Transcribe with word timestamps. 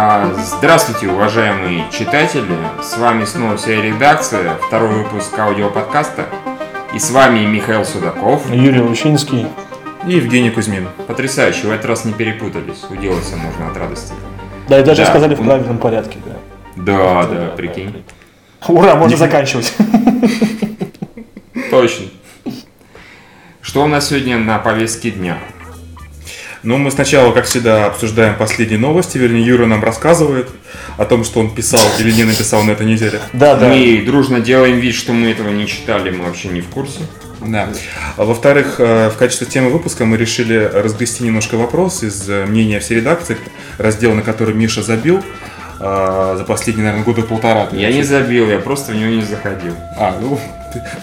А, 0.00 0.32
Здравствуйте, 0.36 1.08
уважаемые 1.08 1.84
читатели! 1.90 2.56
С 2.80 2.96
вами 2.98 3.24
снова 3.24 3.56
вся 3.56 3.82
редакция, 3.82 4.54
второй 4.64 5.02
выпуск 5.02 5.36
аудиоподкаста. 5.36 6.26
И 6.94 7.00
с 7.00 7.10
вами 7.10 7.40
Михаил 7.46 7.84
Судаков. 7.84 8.48
Юрий 8.48 8.80
Лучинский. 8.80 9.48
И 10.06 10.12
Евгений 10.12 10.50
Кузьмин. 10.50 10.86
Потрясающе, 11.08 11.66
в 11.66 11.72
этот 11.72 11.86
раз 11.86 12.04
не 12.04 12.12
перепутались. 12.12 12.84
Уделаться 12.88 13.34
можно 13.36 13.66
от 13.66 13.76
радости. 13.76 14.12
Да, 14.68 14.78
и 14.78 14.84
даже 14.84 15.02
Да. 15.02 15.08
сказали 15.10 15.34
в 15.34 15.44
правильном 15.44 15.78
порядке. 15.78 16.18
Да. 16.24 16.36
Да, 16.76 17.26
да, 17.26 17.46
прикинь. 17.56 18.04
Ура, 18.68 18.94
можно 18.94 19.16
заканчивать. 19.16 19.74
Точно. 21.72 22.06
Что 23.60 23.82
у 23.82 23.88
нас 23.88 24.10
сегодня 24.10 24.38
на 24.38 24.60
повестке 24.60 25.10
дня? 25.10 25.38
Ну, 26.62 26.76
мы 26.76 26.90
сначала, 26.90 27.32
как 27.32 27.46
всегда, 27.46 27.86
обсуждаем 27.86 28.36
последние 28.36 28.78
новости. 28.78 29.18
Вернее, 29.18 29.44
Юра 29.44 29.66
нам 29.66 29.82
рассказывает 29.84 30.48
о 30.96 31.04
том, 31.04 31.24
что 31.24 31.40
он 31.40 31.54
писал 31.54 31.80
или 31.98 32.10
не 32.10 32.24
написал 32.24 32.64
на 32.64 32.72
этой 32.72 32.86
неделе. 32.86 33.20
Да, 33.32 33.54
да. 33.54 33.68
Мы 33.68 34.02
дружно 34.04 34.40
делаем 34.40 34.78
вид, 34.78 34.94
что 34.94 35.12
мы 35.12 35.28
этого 35.30 35.50
не 35.50 35.66
читали, 35.66 36.10
мы 36.10 36.24
вообще 36.24 36.48
не 36.48 36.60
в 36.60 36.68
курсе. 36.68 37.00
Да. 37.40 37.68
А 38.16 38.24
во-вторых, 38.24 38.76
э, 38.78 39.10
в 39.10 39.16
качестве 39.16 39.46
темы 39.46 39.70
выпуска 39.70 40.04
мы 40.04 40.16
решили 40.16 40.56
разгрести 40.56 41.22
немножко 41.24 41.56
вопрос 41.56 42.02
из 42.02 42.28
э, 42.28 42.46
мнения 42.46 42.80
всей 42.80 42.96
редакции, 42.96 43.36
раздел, 43.78 44.14
на 44.14 44.22
который 44.22 44.54
Миша 44.54 44.82
забил 44.82 45.22
э, 45.78 46.34
за 46.36 46.44
последние, 46.44 46.86
наверное, 46.86 47.04
года 47.04 47.22
полтора. 47.22 47.68
Я 47.72 47.92
не 47.92 48.02
забил, 48.02 48.50
я 48.50 48.58
просто 48.58 48.92
в 48.92 48.96
него 48.96 49.10
не 49.10 49.22
заходил. 49.22 49.74
А, 49.96 50.18
ну, 50.20 50.40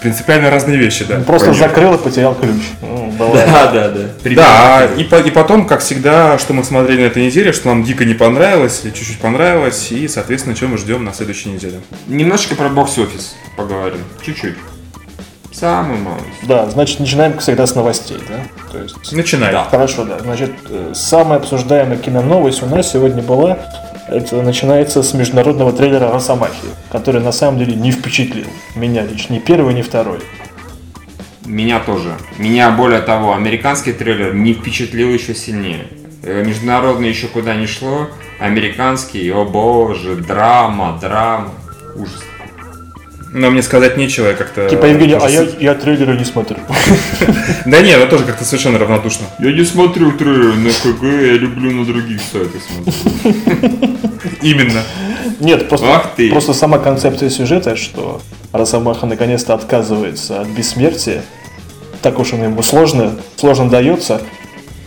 принципиально 0.02 0.50
разные 0.50 0.76
вещи, 0.76 1.04
да. 1.04 1.16
Просто 1.20 1.52
закрыл 1.52 1.94
и 1.94 1.98
потерял 1.98 2.34
ключ. 2.34 2.62
Ну. 2.82 3.12
Да, 3.18 3.72
да, 3.72 3.88
да. 3.88 4.30
Да, 4.34 4.86
и, 4.96 5.04
по- 5.04 5.16
и 5.16 5.30
потом, 5.30 5.66
как 5.66 5.80
всегда, 5.80 6.38
что 6.38 6.52
мы 6.52 6.64
смотрели 6.64 7.02
на 7.02 7.06
этой 7.06 7.24
неделе, 7.24 7.52
что 7.52 7.68
нам 7.68 7.82
дико 7.82 8.04
не 8.04 8.14
понравилось, 8.14 8.82
или 8.84 8.90
чуть-чуть 8.92 9.18
понравилось, 9.20 9.90
и, 9.90 10.06
соответственно, 10.08 10.54
что 10.54 10.66
мы 10.66 10.76
ждем 10.76 11.04
на 11.04 11.12
следующей 11.14 11.48
неделе. 11.50 11.80
Немножечко 12.06 12.54
про 12.56 12.68
бокс-офис 12.68 13.36
поговорим. 13.56 14.00
Чуть-чуть. 14.24 14.54
Самую 15.52 15.98
малость. 16.00 16.24
Да, 16.42 16.68
значит, 16.68 17.00
начинаем, 17.00 17.32
как 17.32 17.40
всегда, 17.40 17.66
с 17.66 17.74
новостей, 17.74 18.18
да? 18.28 18.40
То 18.70 18.78
есть... 18.82 19.12
Начинай. 19.12 19.52
Да. 19.52 19.64
Хорошо, 19.64 20.04
да. 20.04 20.18
Значит, 20.18 20.50
э, 20.68 20.92
самая 20.94 21.38
обсуждаемая 21.38 21.96
киноновость 21.96 22.62
у 22.62 22.66
нас 22.66 22.92
сегодня 22.92 23.22
была, 23.22 23.58
это 24.08 24.42
начинается 24.42 25.02
с 25.02 25.14
международного 25.14 25.72
трейлера 25.72 26.10
«Росомахи», 26.12 26.68
который 26.90 27.20
на 27.20 27.32
самом 27.32 27.58
деле 27.58 27.74
не 27.74 27.90
впечатлил 27.90 28.46
меня 28.74 29.04
лично, 29.04 29.34
ни 29.34 29.38
первый, 29.38 29.74
ни 29.74 29.82
второй. 29.82 30.20
Меня 31.44 31.80
тоже. 31.80 32.16
Меня, 32.38 32.70
более 32.70 33.00
того, 33.00 33.34
американский 33.34 33.92
трейлер 33.92 34.34
не 34.34 34.52
впечатлил 34.52 35.10
еще 35.10 35.34
сильнее. 35.34 35.86
Э, 36.22 36.42
Международный 36.44 37.08
еще 37.08 37.28
куда 37.28 37.54
не 37.54 37.66
шло. 37.66 38.08
Американский, 38.40 39.30
о 39.30 39.44
боже, 39.44 40.16
драма, 40.16 40.98
драма. 41.00 41.52
Ужас. 41.94 42.22
Но 43.32 43.50
мне 43.50 43.62
сказать 43.62 43.96
нечего, 43.96 44.28
я 44.28 44.34
как-то... 44.34 44.68
Типа, 44.68 44.86
Евгений, 44.86 45.14
а 45.14 45.28
я, 45.28 45.46
я 45.58 45.74
трейлеры 45.74 46.16
не 46.16 46.24
смотрю. 46.24 46.58
Да 47.66 47.80
нет, 47.80 47.98
я 47.98 48.06
тоже 48.06 48.24
как-то 48.24 48.44
совершенно 48.44 48.78
равнодушно. 48.78 49.26
Я 49.40 49.52
не 49.52 49.64
смотрю 49.64 50.12
трейлер 50.12 50.54
на 50.54 50.70
КГ, 50.70 51.02
я 51.02 51.32
люблю 51.32 51.72
на 51.72 51.84
других 51.84 52.20
сайтах 52.20 52.62
смотреть. 52.62 53.96
Именно. 54.42 54.82
Нет, 55.40 55.68
просто, 55.68 56.10
просто 56.30 56.52
сама 56.52 56.78
концепция 56.78 57.28
сюжета, 57.28 57.76
что 57.76 58.20
Росомаха 58.52 59.06
наконец-то 59.06 59.54
отказывается 59.54 60.40
от 60.40 60.48
бессмертия, 60.48 61.22
так 62.02 62.18
уж 62.18 62.32
он 62.32 62.44
ему 62.44 62.62
сложно, 62.62 63.16
сложно 63.36 63.68
дается, 63.68 64.22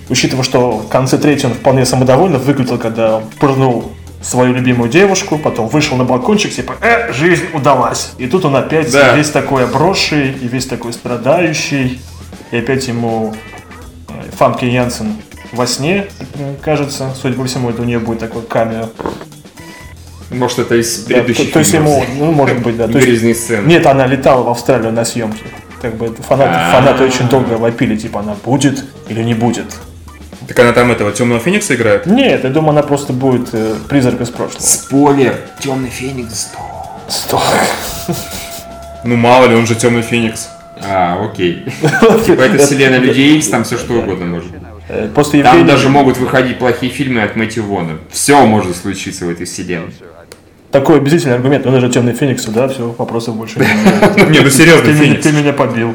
учитывая, 0.08 0.44
что 0.44 0.78
в 0.78 0.88
конце 0.88 1.18
третьего 1.18 1.50
он 1.50 1.56
вполне 1.56 1.86
самодовольно 1.86 2.40
выглядел, 2.40 2.78
когда 2.78 3.18
он 3.18 3.24
пырнул 3.40 3.92
свою 4.22 4.54
любимую 4.54 4.90
девушку, 4.90 5.38
потом 5.38 5.68
вышел 5.68 5.96
на 5.98 6.04
балкончик, 6.04 6.54
типа, 6.54 6.76
э, 6.82 7.12
жизнь 7.14 7.46
удалась. 7.54 8.12
И 8.18 8.28
тут 8.28 8.46
он 8.46 8.56
опять 8.56 8.92
Да. 8.92 9.16
весь 9.16 9.30
такой 9.30 9.64
обросший 9.64 10.32
и 10.32 10.48
весь 10.48 10.66
такой 10.66 10.92
страдающий, 10.94 12.02
и 12.52 12.58
опять 12.58 12.88
ему 12.88 13.34
э, 14.10 14.12
Фамки 14.38 14.66
Янсен 14.66 15.16
во 15.54 15.66
сне, 15.66 16.08
э, 16.36 16.56
кажется, 16.62 17.14
судя 17.20 17.36
по 17.36 17.46
всему, 17.46 17.70
это 17.70 17.82
у 17.82 17.86
нее 17.86 18.00
будет 18.00 18.20
такой 18.20 18.42
камео. 18.42 18.90
Может, 20.32 20.60
это 20.60 20.76
из 20.76 21.06
Да, 21.06 21.16
предыдущих 21.16 21.48
то, 21.48 21.54
то 21.54 21.60
есть 21.60 21.74
ему, 21.74 22.04
ну, 22.18 22.32
может 22.32 22.60
быть, 22.60 22.78
да. 22.78 22.88
То 22.88 23.00
есть, 23.00 23.42
сцены. 23.44 23.66
нет, 23.68 23.86
она 23.88 24.06
летала 24.06 24.44
в 24.44 24.50
Австралию 24.50 24.92
на 24.92 25.04
съемки. 25.06 25.44
Как 25.82 25.96
бы 25.96 26.14
фанаты, 26.28 26.72
фанаты 26.72 27.04
очень 27.06 27.28
долго 27.30 27.54
вопили, 27.54 27.96
типа, 27.96 28.20
она 28.20 28.36
будет 28.44 28.84
или 29.08 29.24
не 29.24 29.34
будет. 29.34 29.66
Так 30.50 30.58
она 30.60 30.74
там 30.74 30.92
этого 30.92 31.12
Темного 31.12 31.40
Феникса 31.40 31.76
играет? 31.76 32.08
Нет, 32.08 32.44
я 32.44 32.50
думаю, 32.50 32.72
она 32.72 32.82
просто 32.82 33.14
будет 33.14 33.50
э, 33.54 33.76
призрак 33.88 34.20
из 34.20 34.30
прошлого. 34.32 34.64
Спойлер. 34.64 35.36
Темный 35.60 35.92
Феникс. 35.92 36.48
Сто. 37.08 37.40
Ну 39.04 39.16
мало 39.16 39.46
ли, 39.46 39.56
он 39.56 39.68
же 39.68 39.76
Темный 39.76 40.02
Феникс. 40.02 40.50
А, 40.84 41.24
окей. 41.32 41.66
Типа 42.26 42.42
это 42.42 42.58
вселенная 42.58 42.98
Людей 42.98 43.38
Икс, 43.38 43.48
там 43.50 43.64
все 43.64 43.78
что 43.78 43.94
угодно 43.94 44.26
может. 44.26 44.50
Э, 44.88 45.08
После 45.14 45.44
Там 45.44 45.54
Евгения 45.54 45.72
даже 45.72 45.88
могут 45.88 46.18
выходить 46.18 46.58
плохие 46.58 46.92
фильмы 46.92 47.22
от 47.22 47.36
Мэтью 47.36 47.64
Вона. 47.66 48.00
Все 48.10 48.44
может 48.44 48.76
случиться 48.76 49.26
в 49.26 49.30
этой 49.30 49.46
вселенной. 49.46 49.94
такой 50.72 50.98
убедительный 50.98 51.36
аргумент, 51.36 51.64
он 51.68 51.80
же 51.80 51.90
темный 51.90 52.14
феникс, 52.14 52.46
да, 52.46 52.68
все, 52.70 52.96
вопросов 52.98 53.36
больше 53.36 53.60
нет. 53.60 54.30
Не, 54.32 54.40
ну 54.40 54.50
серьезно, 54.50 54.86
ты 55.22 55.32
меня 55.32 55.54
побил. 55.54 55.94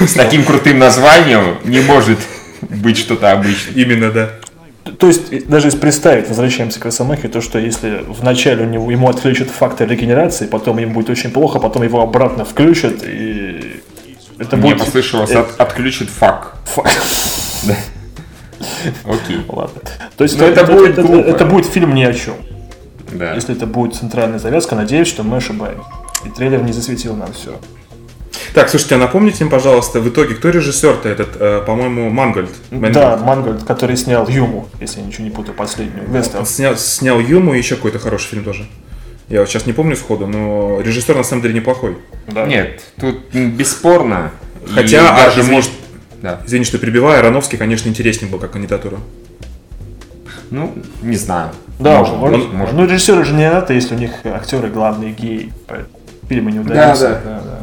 С 0.00 0.14
таким 0.14 0.42
крутым 0.42 0.80
названием 0.80 1.58
не 1.62 1.80
может 1.80 2.18
быть 2.82 2.98
что-то 2.98 3.32
обычное. 3.32 3.74
Именно, 3.74 4.10
да. 4.10 4.30
То 4.98 5.06
есть, 5.06 5.46
даже 5.48 5.68
если 5.68 5.78
представить, 5.78 6.28
возвращаемся 6.28 6.80
к 6.80 6.84
Росомахе, 6.84 7.28
то, 7.28 7.40
что 7.40 7.58
если 7.58 8.04
вначале 8.08 8.64
у 8.64 8.68
него, 8.68 8.90
ему 8.90 9.08
отключат 9.08 9.48
фактор 9.48 9.88
регенерации, 9.88 10.46
потом 10.46 10.78
ему 10.78 10.94
будет 10.94 11.10
очень 11.10 11.30
плохо, 11.30 11.60
потом 11.60 11.82
его 11.84 12.00
обратно 12.02 12.44
включат, 12.44 12.96
и 13.04 13.80
это 14.38 14.56
Мне 14.56 14.74
будет... 14.74 14.84
послышалось, 14.84 15.30
э, 15.30 15.38
от- 15.38 15.60
отключит 15.60 16.10
фак. 16.10 16.56
фа- 16.64 16.82
Окей. 19.04 19.44
Ладно. 19.48 19.80
То 20.16 20.24
есть 20.24 20.38
Но 20.38 20.44
это 20.46 20.64
будет 20.64 20.98
это 20.98 21.44
будет 21.44 21.66
фильм 21.66 21.94
ни 21.94 22.02
о 22.02 22.12
чем. 22.12 22.34
Да. 23.12 23.34
Если 23.34 23.54
это 23.54 23.66
будет 23.66 23.94
центральная 23.94 24.38
завязка, 24.38 24.74
надеюсь, 24.74 25.08
что 25.08 25.22
мы 25.22 25.36
ошибаемся. 25.36 25.84
И 26.24 26.28
трейлер 26.30 26.62
не 26.62 26.72
засветил 26.72 27.14
нам 27.14 27.32
все. 27.32 27.58
Так, 28.54 28.68
слушайте, 28.68 28.96
а 28.96 28.98
напомните 28.98 29.44
мне, 29.44 29.50
пожалуйста, 29.50 30.00
в 30.00 30.08
итоге, 30.08 30.34
кто 30.34 30.50
режиссер-то 30.50 31.08
этот, 31.08 31.36
э, 31.40 31.62
по-моему, 31.66 32.10
Мангольд? 32.10 32.50
Да, 32.70 33.16
Мангольд, 33.16 33.64
который 33.64 33.96
снял 33.96 34.28
Юму, 34.28 34.68
если 34.78 35.00
я 35.00 35.06
ничего 35.06 35.24
не 35.24 35.30
путаю, 35.30 35.54
последнюю. 35.54 36.06
Вестерн. 36.10 36.40
Он 36.40 36.46
снял, 36.46 36.76
снял 36.76 37.18
Юму 37.18 37.54
и 37.54 37.58
еще 37.58 37.76
какой-то 37.76 37.98
хороший 37.98 38.28
фильм 38.28 38.44
тоже. 38.44 38.66
Я 39.28 39.40
вот 39.40 39.48
сейчас 39.48 39.64
не 39.64 39.72
помню 39.72 39.96
сходу, 39.96 40.26
но 40.26 40.80
режиссер 40.82 41.16
на 41.16 41.22
самом 41.22 41.42
деле 41.42 41.54
неплохой. 41.54 41.96
Да. 42.26 42.44
Нет, 42.44 42.82
тут 43.00 43.32
бесспорно. 43.32 44.32
и 44.66 44.74
Хотя, 44.74 45.14
а, 45.14 45.24
даже 45.24 45.40
извини, 45.40 45.56
может... 45.56 45.70
Да. 46.20 46.40
Извини, 46.44 46.66
что 46.66 46.76
перебиваю, 46.76 47.20
Ароновский, 47.20 47.56
конечно, 47.56 47.88
интереснее 47.88 48.30
был 48.30 48.38
как 48.38 48.50
кандидатура. 48.50 48.98
Ну, 50.50 50.74
не 51.00 51.16
знаю. 51.16 51.52
Да, 51.78 52.00
может, 52.00 52.16
может, 52.16 52.38
быть, 52.40 52.52
может. 52.52 52.74
Ну, 52.74 52.84
режиссеры 52.84 53.24
же 53.24 53.32
не 53.32 53.50
надо, 53.50 53.72
если 53.72 53.94
у 53.94 53.98
них 53.98 54.10
актеры 54.24 54.68
главные 54.68 55.12
геи. 55.12 55.50
Фильмы 56.28 56.52
не 56.52 56.60
удаются. 56.60 57.20
да. 57.24 57.40
да. 57.40 57.58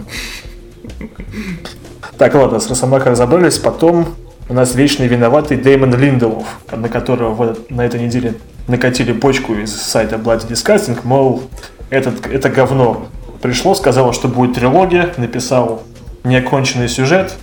Так, 2.18 2.36
ладно, 2.36 2.60
с 2.60 2.70
Росомахой 2.70 3.12
разобрались. 3.14 3.58
Потом 3.58 4.08
у 4.50 4.54
нас 4.54 4.76
вечный 4.76 5.08
виноватый 5.08 5.58
Дэймон 5.58 5.96
Линделов, 5.96 6.46
на 6.72 6.90
которого 6.90 7.34
в 7.34 7.42
этот- 7.42 7.72
на 7.72 7.86
этой 7.86 8.02
неделе 8.02 8.34
накатили 8.68 9.14
почку 9.14 9.54
из 9.56 9.76
сайта 9.76 10.16
Bloody 10.18 10.48
Disgusting, 10.48 11.00
мол, 11.04 11.44
этот, 11.90 12.26
это 12.28 12.50
говно 12.50 13.08
пришло, 13.42 13.74
сказало, 13.76 14.14
что 14.14 14.28
будет 14.28 14.56
трилогия, 14.56 15.14
написал 15.18 15.84
неоконченный 16.24 16.90
сюжет 16.90 17.36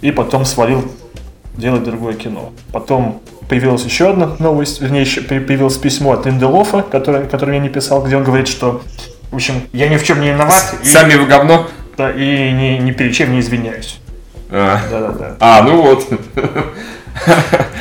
и 0.00 0.10
потом 0.10 0.44
свалил 0.44 0.90
делать 1.56 1.84
другое 1.84 2.14
кино. 2.14 2.52
Потом 2.72 3.20
появилась 3.48 3.84
еще 3.84 4.10
одна 4.10 4.36
новость, 4.38 4.80
вернее, 4.80 5.02
еще 5.02 5.20
появилось 5.20 5.76
письмо 5.76 6.12
от 6.12 6.26
Линделофа, 6.26 6.82
которое, 6.82 7.24
которое 7.24 7.54
я 7.54 7.62
не 7.62 7.68
писал, 7.68 8.02
где 8.02 8.16
он 8.16 8.24
говорит, 8.24 8.48
что, 8.48 8.82
в 9.30 9.36
общем, 9.36 9.54
я 9.72 9.88
ни 9.88 9.96
в 9.96 10.04
чем 10.04 10.20
не 10.20 10.28
виноват 10.30 10.74
и, 10.82 10.86
Сами 10.86 11.14
вы 11.14 11.26
говно? 11.26 11.66
Да, 11.96 12.10
и 12.10 12.52
ни, 12.52 12.78
ни 12.82 12.92
перед 12.92 13.14
чем 13.14 13.32
не 13.32 13.40
извиняюсь. 13.40 14.00
А, 14.50 14.80
Да-да-да. 14.90 15.36
А, 15.40 15.62
ну 15.62 15.82
вот. 15.82 16.06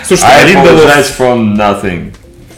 Слушайте, 0.04 0.34
а 0.34 0.40
I 0.40 0.48
Линделов, 0.48 0.82
apologize 0.82 1.18
for 1.18 1.56
nothing. 1.56 2.14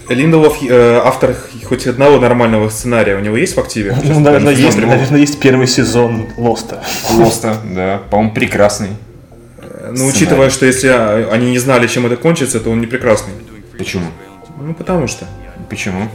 Линделов 0.09 0.57
э, 0.63 1.01
автор 1.04 1.36
хоть 1.65 1.86
одного 1.88 2.19
нормального 2.19 2.69
сценария 2.69 3.15
у 3.15 3.19
него 3.19 3.36
есть 3.36 3.56
в 3.57 3.59
активе? 3.59 3.95
Сейчас, 4.00 4.15
Ну, 4.15 4.21
наверное, 4.21 4.54
есть, 4.54 4.77
наверное, 4.77 5.19
есть 5.19 5.39
первый 5.39 5.68
сезон 5.68 6.27
Лоста. 6.38 6.81
Просто, 7.15 7.57
да. 7.75 8.01
По-моему, 8.10 8.33
прекрасный. 8.33 8.89
Ну, 9.92 10.06
учитывая, 10.07 10.50
что 10.50 10.65
если 10.65 10.88
а, 10.89 11.30
они 11.31 11.51
не 11.51 11.60
знали, 11.60 11.88
чем 11.88 12.06
это 12.06 12.15
кончится, 12.15 12.60
то 12.60 12.69
он 12.69 12.80
не 12.80 12.88
прекрасный. 12.88 13.33
Почему? 13.77 14.06
Ну, 14.60 14.74
потому 14.74 15.07
что. 15.07 15.25
Почему? 15.69 16.10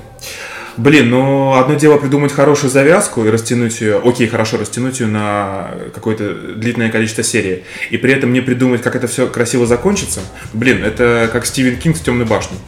Блин, 0.76 1.10
ну 1.10 1.54
одно 1.54 1.74
дело 1.74 1.98
придумать 1.98 2.32
хорошую 2.32 2.70
завязку 2.70 3.24
и 3.24 3.30
растянуть 3.30 3.80
ее, 3.82 4.00
окей, 4.02 4.26
хорошо, 4.26 4.56
растянуть 4.56 5.00
ее 5.00 5.06
на 5.06 5.72
какое-то 5.94 6.32
длительное 6.34 6.90
количество 6.90 7.22
серий, 7.22 7.64
и 7.90 7.98
при 7.98 8.12
этом 8.14 8.32
не 8.32 8.40
придумать, 8.40 8.80
как 8.82 8.96
это 8.96 9.06
все 9.06 9.26
красиво 9.26 9.66
закончится. 9.66 10.20
Блин, 10.54 10.82
это 10.82 11.28
как 11.30 11.44
Стивен 11.44 11.76
Кинг 11.76 11.96
с 11.96 12.00
темной 12.00 12.24
башней. 12.24 12.58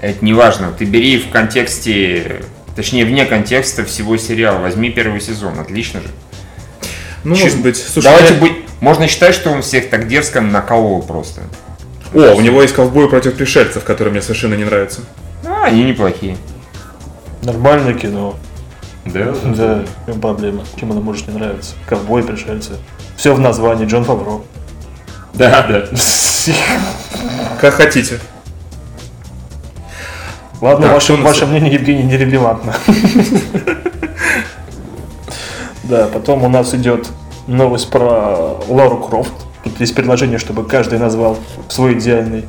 Это 0.00 0.22
не 0.24 0.34
важно. 0.34 0.72
Ты 0.78 0.84
бери 0.84 1.18
в 1.18 1.30
контексте, 1.30 2.42
точнее 2.76 3.04
вне 3.06 3.24
контекста 3.24 3.84
всего 3.84 4.16
сериала. 4.18 4.58
Возьми 4.58 4.90
первый 4.90 5.20
сезон, 5.20 5.58
отлично 5.58 6.00
же. 6.00 6.08
Ну, 7.24 7.34
Чё- 7.34 7.44
может 7.44 7.60
быть. 7.62 7.76
Слушай, 7.76 8.04
Давайте 8.04 8.34
я- 8.34 8.40
быть... 8.40 8.52
Можно 8.80 9.08
считать, 9.08 9.34
что 9.34 9.50
он 9.50 9.62
всех 9.62 9.88
так 9.90 10.06
дерзко 10.06 10.40
наколол 10.40 11.02
просто. 11.02 11.40
О, 12.14 12.34
у 12.34 12.40
него 12.40 12.62
есть 12.62 12.74
ковбой 12.74 13.08
против 13.08 13.34
пришельцев, 13.34 13.82
который 13.82 14.10
мне 14.12 14.22
совершенно 14.22 14.54
не 14.54 14.64
нравится. 14.64 15.00
А, 15.44 15.64
они 15.64 15.82
неплохие. 15.82 16.36
Нормальное 17.42 17.94
кино. 17.94 18.34
Да? 19.04 19.34
Да, 19.44 19.84
в 20.06 20.10
чем 20.10 20.20
проблема? 20.20 20.64
Чем 20.78 20.92
оно 20.92 21.00
может 21.00 21.28
не 21.28 21.34
нравиться? 21.34 21.74
Ковбой, 21.86 22.22
пришельцы. 22.22 22.72
Все 23.16 23.34
в 23.34 23.40
названии, 23.40 23.86
Джон 23.86 24.04
Фавро. 24.04 24.40
Да, 25.34 25.66
да. 25.68 25.84
Как 27.60 27.74
хотите. 27.74 28.18
Ладно, 30.60 30.86
Так, 30.86 30.94
ваше, 30.94 31.14
ваше 31.14 31.46
мнение, 31.46 31.72
Евгений, 31.72 32.02
нерелевантно. 32.02 32.74
Да, 35.84 36.06
потом 36.12 36.42
у 36.44 36.48
нас 36.48 36.74
идет 36.74 37.08
новость 37.46 37.88
про 37.88 38.58
Лару 38.68 38.98
Крофт. 38.98 39.32
Тут 39.64 39.80
есть 39.80 39.94
предложение, 39.94 40.38
чтобы 40.38 40.64
каждый 40.64 40.98
назвал 40.98 41.38
свой 41.68 41.94
идеальный 41.94 42.44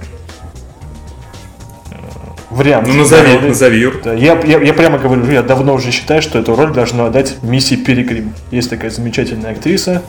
вариант. 2.60 2.88
Ну, 2.88 2.94
назови, 2.94 3.34
роли. 3.36 3.48
назови, 3.48 3.78
Юр. 3.80 4.02
Да, 4.04 4.14
я, 4.14 4.40
я, 4.46 4.60
я 4.62 4.74
прямо 4.74 4.98
говорю, 4.98 5.32
я 5.32 5.42
давно 5.42 5.74
уже 5.74 5.92
считаю, 5.92 6.22
что 6.22 6.40
эту 6.40 6.56
роль 6.56 6.72
должна 6.74 7.06
отдать 7.06 7.38
Мисси 7.42 7.78
Перегрим. 7.78 8.34
Есть 8.52 8.70
такая 8.70 8.92
замечательная 8.92 9.52
актриса, 9.52 10.02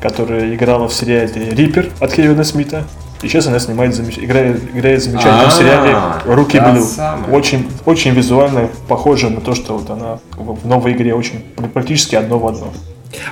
которая 0.00 0.54
играла 0.54 0.88
в 0.88 0.92
сериале 0.92 1.50
«Риппер» 1.50 1.88
от 2.00 2.12
Кевина 2.12 2.44
Смита. 2.44 2.84
И 3.22 3.28
сейчас 3.28 3.46
она 3.46 3.60
снимает, 3.60 3.94
замеч- 3.94 4.18
играет, 4.24 4.60
играет 4.74 5.00
в 5.00 5.04
замечательном 5.04 5.46
А, 5.46 5.50
сериале 5.50 5.96
«Руки 6.26 6.58
Блю». 6.58 6.84
Очень, 7.30 7.68
очень 7.86 8.10
визуально 8.14 8.68
похоже 8.88 9.30
на 9.30 9.40
то, 9.40 9.54
что 9.54 9.78
вот 9.78 9.88
она 9.90 10.18
в 10.36 10.66
новой 10.66 10.92
игре 10.92 11.14
очень 11.14 11.44
практически 11.72 12.16
одно 12.16 12.38
в 12.38 12.46
одно. 12.48 12.72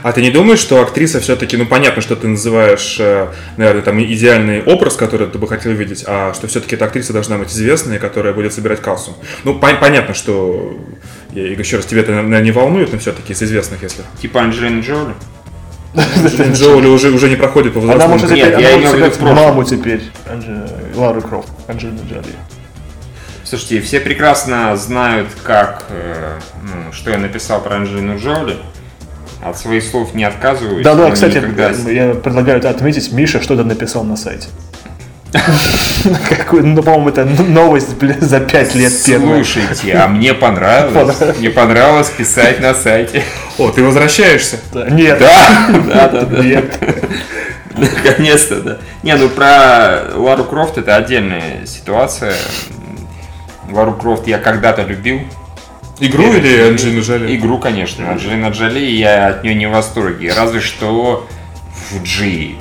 А 0.02 0.12
ты 0.12 0.22
не 0.22 0.30
думаешь, 0.30 0.58
что 0.58 0.80
актриса 0.82 1.20
все-таки, 1.20 1.56
ну 1.56 1.66
понятно, 1.66 2.02
что 2.02 2.16
ты 2.16 2.28
называешь, 2.28 2.96
э, 2.98 3.28
наверное, 3.56 3.82
там 3.82 4.02
идеальный 4.02 4.62
образ, 4.62 4.96
который 4.96 5.26
ты 5.26 5.38
бы 5.38 5.48
хотел 5.48 5.72
видеть, 5.72 6.04
а 6.06 6.34
что 6.34 6.46
все-таки 6.48 6.74
эта 6.76 6.84
актриса 6.84 7.12
должна 7.12 7.38
быть 7.38 7.50
известная, 7.50 7.98
которая 7.98 8.34
будет 8.34 8.52
собирать 8.52 8.80
кассу. 8.80 9.16
Ну, 9.44 9.58
пон- 9.58 9.78
понятно, 9.80 10.14
что, 10.14 10.76
я 11.32 11.46
еще 11.46 11.76
раз, 11.76 11.86
тебя 11.86 12.02
это, 12.02 12.12
наверное, 12.12 12.40
не 12.42 12.52
волнует, 12.52 12.92
но 12.92 12.98
все-таки 12.98 13.32
из 13.32 13.42
известных, 13.42 13.82
если. 13.82 14.04
Типа 14.20 14.40
Анджелина 14.42 14.80
Джоли. 14.80 15.14
Джоули 16.52 16.86
уже, 16.86 17.10
уже 17.10 17.28
не 17.28 17.36
проходит 17.36 17.74
по 17.74 17.80
Она 17.80 17.94
возрастному. 17.94 18.20
может, 18.20 18.30
Нет, 18.36 18.52
теперь, 18.52 18.62
я 18.62 18.74
она 18.76 18.98
может 18.98 19.16
в 19.16 19.20
виду 19.20 19.32
маму 19.34 19.64
теперь 19.64 20.02
Лары 20.94 21.20
Крофт, 21.20 21.48
Анджелина 21.66 22.00
Джоли. 22.08 22.34
Слушайте, 23.42 23.80
все 23.80 23.98
прекрасно 23.98 24.76
знают, 24.76 25.26
как, 25.42 25.86
э, 25.88 26.38
ну, 26.62 26.92
что 26.92 27.10
я 27.10 27.18
написал 27.18 27.60
про 27.60 27.76
Анджелину 27.76 28.18
Джоли. 28.18 28.56
От 29.42 29.58
своих 29.58 29.82
слов 29.84 30.14
не 30.14 30.24
отказываюсь. 30.24 30.84
Да-да, 30.84 31.08
но 31.08 31.12
кстати, 31.14 31.38
никогда- 31.38 31.70
я 31.90 32.14
предлагаю 32.14 32.58
это 32.58 32.68
отметить. 32.70 33.10
Миша 33.12 33.42
что-то 33.42 33.64
написал 33.64 34.04
на 34.04 34.16
сайте. 34.16 34.48
Какую, 36.28 36.66
ну, 36.66 36.82
по-моему, 36.82 37.08
это 37.10 37.24
новость, 37.24 37.96
блин, 37.96 38.16
за 38.20 38.40
пять 38.40 38.74
лет 38.74 38.92
первая. 39.06 39.42
Слушайте, 39.44 39.92
а 39.94 40.08
мне 40.08 40.34
понравилось. 40.34 41.16
Мне 41.38 41.50
понравилось 41.50 42.10
писать 42.10 42.60
на 42.60 42.74
сайте. 42.74 43.22
О, 43.58 43.70
ты 43.70 43.82
возвращаешься? 43.82 44.58
Да, 44.72 44.88
Нет, 44.90 45.18
Да, 45.20 45.68
да, 45.86 46.08
да, 46.08 46.22
да. 46.24 46.42
нет. 46.42 46.78
Наконец-то, 47.76 48.60
да. 48.60 48.78
Не, 49.02 49.16
ну 49.16 49.28
про 49.28 50.02
Лару 50.16 50.44
Крофт 50.44 50.76
это 50.78 50.96
отдельная 50.96 51.64
ситуация. 51.66 52.34
Лару 53.70 53.94
Крофт 53.94 54.26
я 54.26 54.38
когда-то 54.38 54.82
любил. 54.82 55.20
Игру 56.00 56.32
или 56.32 56.68
Анджелину 56.68 57.02
Джоли? 57.02 57.36
Игру, 57.36 57.58
конечно. 57.58 58.10
Анджелина 58.10 58.48
Джоли, 58.48 58.80
я 58.80 59.28
от 59.28 59.44
нее 59.44 59.54
не 59.54 59.66
в 59.66 59.72
восторге. 59.72 60.32
Разве 60.34 60.60
что 60.60 61.26
в 61.90 62.02
G. 62.02 62.54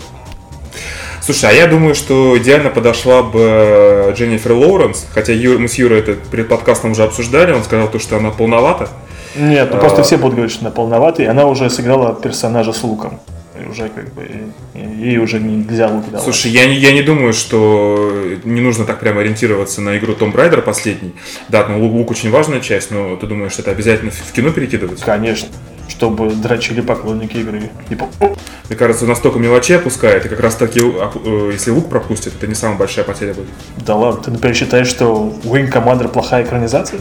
Слушай, 1.22 1.50
а 1.52 1.54
я 1.54 1.68
думаю, 1.68 1.96
что 1.96 2.38
идеально 2.38 2.70
подошла 2.70 3.22
бы 3.24 3.40
э, 3.42 4.14
Дженнифер 4.16 4.54
Лоуренс, 4.54 5.06
хотя 5.14 5.32
Ю- 5.34 5.60
мы 5.60 5.68
с 5.68 5.76
Юрой 5.76 6.00
это 6.00 6.14
перед 6.14 6.48
подкастом 6.50 6.92
уже 6.92 7.04
обсуждали, 7.04 7.52
он 7.52 7.64
сказал 7.64 7.88
то, 7.88 8.00
что 8.00 8.18
она 8.18 8.32
полновата. 8.32 8.90
Нет, 9.36 9.70
ну 9.72 9.80
просто 9.80 10.02
все 10.04 10.18
будут 10.18 10.34
говорить, 10.36 10.52
что 10.52 10.62
она 10.66 10.72
полноватый. 10.72 11.28
Она 11.28 11.46
уже 11.46 11.70
сыграла 11.70 12.14
персонажа 12.16 12.74
с 12.74 12.82
луком. 12.84 13.20
И 13.62 13.68
уже 13.68 13.90
как 13.90 14.14
бы 14.14 14.24
и- 14.24 14.80
и 14.80 15.08
ей 15.10 15.18
уже 15.18 15.40
нельзя 15.40 15.88
лук 15.88 16.06
давать. 16.06 16.24
Слушай, 16.24 16.52
я 16.52 16.66
не, 16.66 16.76
я 16.76 16.92
не 16.94 17.02
думаю, 17.02 17.34
что 17.34 18.12
не 18.44 18.62
нужно 18.62 18.86
так 18.86 19.00
прямо 19.00 19.22
ориентироваться 19.22 19.82
на 19.82 19.98
игру 19.98 20.14
Том 20.14 20.32
Брайдер 20.32 20.62
последний. 20.62 21.14
Да, 21.50 21.66
ну 21.68 21.80
лук, 21.84 21.94
лук 21.94 22.12
очень 22.12 22.32
важная 22.32 22.62
часть, 22.62 22.92
но 22.92 23.16
ты 23.18 23.28
думаешь, 23.28 23.58
это 23.60 23.72
обязательно 23.72 24.12
в 24.12 24.32
кино 24.32 24.52
перекидывать? 24.52 25.02
Конечно. 25.02 25.50
Чтобы 25.90 26.30
дрочили 26.30 26.82
поклонники 26.82 27.38
игры. 27.38 27.64
Типа, 27.90 28.08
«О, 28.20 28.36
Мне 28.70 28.78
кажется, 28.78 29.06
настолько 29.08 29.40
мелочей 29.40 29.78
опускает, 29.78 30.26
и 30.26 30.30
как 30.30 30.40
раз 30.40 30.56
таки, 30.56 30.80
э, 30.80 31.50
если 31.52 31.72
лук 31.72 31.90
пропустит, 31.90 32.34
это 32.38 32.46
не 32.46 32.54
самая 32.54 32.78
большая 32.78 33.04
потеря 33.04 33.34
будет. 33.34 33.48
да 33.78 33.96
ладно, 33.96 34.22
ты, 34.24 34.32
например, 34.32 34.56
считаешь, 34.56 34.88
что 34.88 35.34
Wing 35.44 35.72
Commander 35.72 36.08
плохая 36.08 36.44
экранизация? 36.44 37.00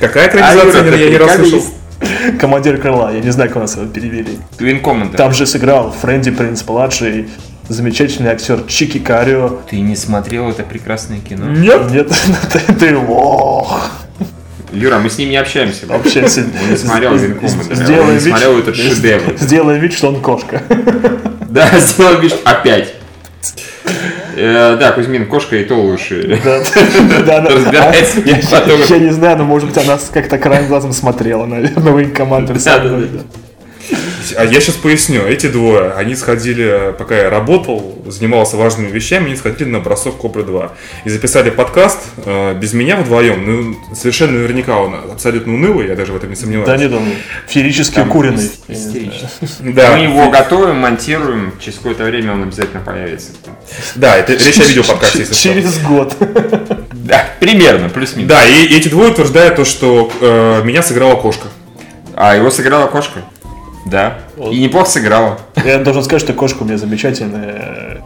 Какая 0.00 0.28
экранизация, 0.28 0.82
А, 0.82 0.86
Юра, 0.86 0.96
я 0.96 1.10
не 1.10 1.16
раз 1.16 1.30
прикалываешься? 1.32 1.60
слышал. 1.60 1.74
Командир 2.40 2.78
крыла, 2.78 3.12
я 3.12 3.20
не 3.20 3.30
знаю, 3.30 3.48
как 3.50 3.56
у 3.58 3.60
нас 3.60 3.76
его 3.76 3.86
перевели. 3.86 4.38
Twin 4.58 4.82
Commander. 4.82 5.16
Там 5.16 5.32
же 5.34 5.46
сыграл 5.46 5.90
Фрэнди 5.92 6.30
Принц 6.30 6.64
младший, 6.66 7.28
замечательный 7.68 8.30
актер 8.30 8.62
Чики 8.66 8.98
Карио. 8.98 9.60
Ты 9.68 9.80
не 9.80 9.96
смотрел 9.96 10.48
это 10.50 10.62
прекрасное 10.62 11.20
кино? 11.20 11.46
Нет? 11.50 11.90
Нет, 11.90 12.12
ты, 12.52 12.72
ты 12.74 12.96
лох. 12.96 13.90
Юра, 14.72 14.98
мы 14.98 15.10
с 15.10 15.18
ним 15.18 15.30
не 15.30 15.36
общаемся. 15.36 15.86
с- 15.86 16.38
Он 16.38 16.70
не 16.70 16.76
смотрел 16.76 17.18
сделай 17.74 18.00
он 18.02 18.06
не 18.12 18.18
вид- 18.18 18.22
смотрел 18.28 18.58
этот 18.58 18.76
шедевр. 18.76 19.36
Сделай 19.38 19.78
вид, 19.80 19.92
что 19.92 20.08
он 20.08 20.20
кошка. 20.20 20.62
Да, 21.48 21.68
сделал 21.80 22.20
вид, 22.20 22.30
что- 22.32 22.48
опять. 22.50 22.94
Э, 24.36 24.76
Да, 24.78 24.92
Кузьмин, 24.92 25.26
кошка 25.26 25.56
и 25.56 25.64
то 25.64 25.74
лучше. 25.76 26.38
Да, 26.44 26.60
да, 27.26 27.40
да. 27.40 27.48
Разбирается 27.50 28.20
Я, 28.24 28.98
не 28.98 29.10
знаю, 29.10 29.38
но 29.38 29.44
может 29.44 29.68
быть 29.68 29.78
она 29.78 29.98
как-то 30.12 30.38
краем 30.38 30.68
глазом 30.68 30.92
смотрела, 30.92 31.46
наверное, 31.46 32.04
Commander. 32.04 32.58
со 32.58 32.78
Да, 32.78 32.88
да, 32.88 33.06
да. 34.34 34.42
А 34.42 34.44
я 34.44 34.60
сейчас 34.60 34.76
поясню. 34.76 35.26
Эти 35.26 35.46
двое, 35.48 35.92
они 35.92 36.14
сходили, 36.14 36.94
пока 36.98 37.16
я 37.16 37.30
работал, 37.30 37.98
занимался 38.06 38.56
важными 38.56 38.90
вещами, 38.90 39.26
они 39.26 39.36
сходили 39.36 39.68
на 39.68 39.80
бросок 39.80 40.18
Кобры 40.18 40.42
2. 40.42 40.72
И 41.04 41.08
записали 41.10 41.50
подкаст 41.50 41.98
э, 42.24 42.54
без 42.54 42.72
меня 42.72 42.96
вдвоем. 42.96 43.44
Ну, 43.46 43.94
совершенно 43.94 44.32
наверняка 44.32 44.78
он 44.78 44.94
абсолютно 45.10 45.54
унылый, 45.54 45.88
я 45.88 45.96
даже 45.96 46.12
в 46.12 46.16
этом 46.16 46.30
не 46.30 46.36
сомневаюсь. 46.36 46.66
Да, 46.68 46.76
не 46.76 46.88
думаю. 46.88 47.14
Феерически 47.48 47.94
Там 47.94 48.10
истерично. 48.68 49.28
Да, 49.60 49.96
Мы 49.96 50.04
его 50.04 50.30
готовим, 50.30 50.76
монтируем, 50.78 51.52
через 51.60 51.76
какое-то 51.78 52.04
время 52.04 52.32
он 52.32 52.42
обязательно 52.44 52.80
появится. 52.80 53.30
да, 53.94 54.16
это 54.16 54.32
речь 54.32 54.58
о 54.58 54.64
видеоподкасте. 54.64 55.26
Через 55.34 55.78
год. 55.80 56.16
Да, 56.92 57.28
примерно, 57.40 57.88
плюс-минус. 57.88 58.28
Да, 58.28 58.46
и 58.46 58.66
эти 58.66 58.88
двое 58.88 59.10
утверждают 59.10 59.56
то, 59.56 59.64
что 59.64 60.12
э, 60.20 60.62
меня 60.64 60.80
сыграла 60.80 61.16
кошка. 61.16 61.48
А 62.14 62.36
его 62.36 62.50
сыграла 62.50 62.86
кошка? 62.86 63.22
Да. 63.86 64.18
И 64.36 64.60
неплохо 64.60 64.90
сыграла. 64.90 65.38
Я 65.64 65.78
должен 65.78 66.02
сказать, 66.02 66.22
что 66.22 66.32
кошка 66.32 66.62
у 66.62 66.66
меня 66.66 66.78
замечательная. 66.78 68.02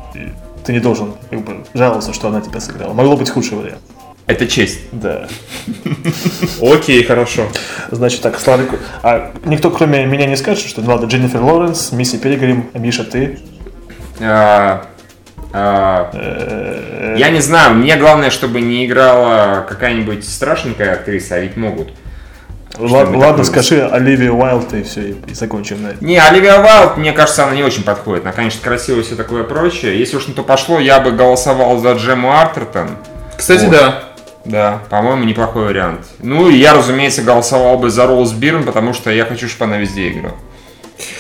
Ты 0.65 0.73
не 0.73 0.81
должен 0.81 1.15
как 1.31 1.41
бы, 1.45 1.65
жаловаться, 1.75 2.13
что 2.13 2.29
она 2.29 2.41
тебя 2.41 2.61
сыграла. 2.61 2.95
Могло 2.95 3.17
быть 3.17 3.31
худший 3.31 3.59
вариант. 3.59 3.81
Это 4.27 4.47
честь. 4.47 4.81
Да. 4.93 5.29
Окей, 6.63 7.05
хорошо. 7.05 7.49
Значит 7.91 8.23
так, 8.23 8.41
Славик... 8.41 8.71
А 9.03 9.33
никто, 9.45 9.71
кроме 9.71 10.07
меня, 10.07 10.27
не 10.27 10.37
скажет, 10.37 10.65
что 10.67 10.81
ну 10.81 10.93
ладно, 10.93 11.07
Дженнифер 11.07 11.43
Лоуренс, 11.43 11.93
Мисси 11.93 12.17
Перегрим, 12.17 12.71
Миша, 12.73 13.05
ты. 13.05 13.39
А, 14.21 14.87
а, 15.53 16.11
Э, 17.15 17.17
Я 17.19 17.31
не 17.31 17.41
знаю, 17.41 17.75
мне 17.75 17.97
главное, 17.97 18.31
чтобы 18.31 18.61
не 18.61 18.87
играла 18.87 19.65
какая-нибудь 19.69 20.27
страшненькая 20.27 20.95
актриса, 20.95 21.37
а 21.37 21.39
ведь 21.41 21.57
могут. 21.57 21.93
Ладно, 22.79 23.21
такое. 23.21 23.45
скажи 23.45 23.87
Оливия 23.87 24.33
Уайлд 24.33 24.73
и 24.75 24.83
все, 24.83 25.01
и, 25.11 25.15
и 25.29 25.35
закончим 25.35 25.83
на 25.83 25.89
этом. 25.89 26.07
Не, 26.07 26.19
Оливия 26.19 26.59
Вайлд, 26.61 26.97
мне 26.97 27.13
кажется, 27.13 27.45
она 27.45 27.55
не 27.55 27.63
очень 27.63 27.85
подходит. 27.85 28.25
Она, 28.25 28.33
конечно, 28.33 28.61
красивая 28.63 29.01
и 29.01 29.05
все 29.05 29.15
такое 29.15 29.45
прочее. 29.45 29.99
Если 29.99 30.17
уж 30.17 30.27
на 30.27 30.35
то 30.35 30.43
пошло, 30.43 30.81
я 30.81 30.99
бы 31.01 31.13
голосовал 31.13 31.79
за 31.79 31.93
Джему 31.93 32.33
Артертон. 32.33 32.91
Кстати, 33.37 33.65
Вот. 33.65 33.71
да. 33.73 34.05
Да, 34.45 34.81
по-моему, 34.91 35.25
неплохой 35.25 35.65
вариант. 35.67 36.01
Ну, 36.21 36.51
и 36.51 36.57
я, 36.57 36.75
разумеется, 36.75 37.23
голосовал 37.23 37.79
бы 37.79 37.89
за 37.89 38.07
Роуз 38.07 38.33
Бирн, 38.33 38.65
потому 38.65 38.93
что 38.93 39.11
я 39.11 39.25
хочу, 39.25 39.49
чтобы 39.49 39.65
она 39.65 39.79
везде 39.79 40.09
играла. 40.11 40.35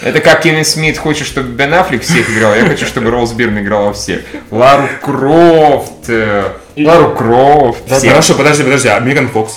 Это 0.02 0.20
как 0.20 0.42
Кевин 0.42 0.64
Смит 0.64 0.98
хочет, 0.98 1.26
чтобы 1.26 1.48
Бен 1.48 1.72
Аффлек 1.72 2.02
всех 2.02 2.28
играл, 2.30 2.54
я 2.54 2.66
хочу, 2.66 2.84
чтобы 2.84 3.10
Роуз 3.10 3.32
Бирн 3.32 3.58
играла 3.60 3.92
всех. 3.94 4.20
Лару 4.50 4.88
Крофт, 5.02 6.08
э, 6.08 6.48
Лару 6.76 7.14
Крофт. 7.14 7.88
Хорошо, 7.88 8.34
подожди, 8.34 8.62
подожди, 8.62 8.88
а 8.88 9.00
Меган 9.00 9.28
Фокс? 9.28 9.54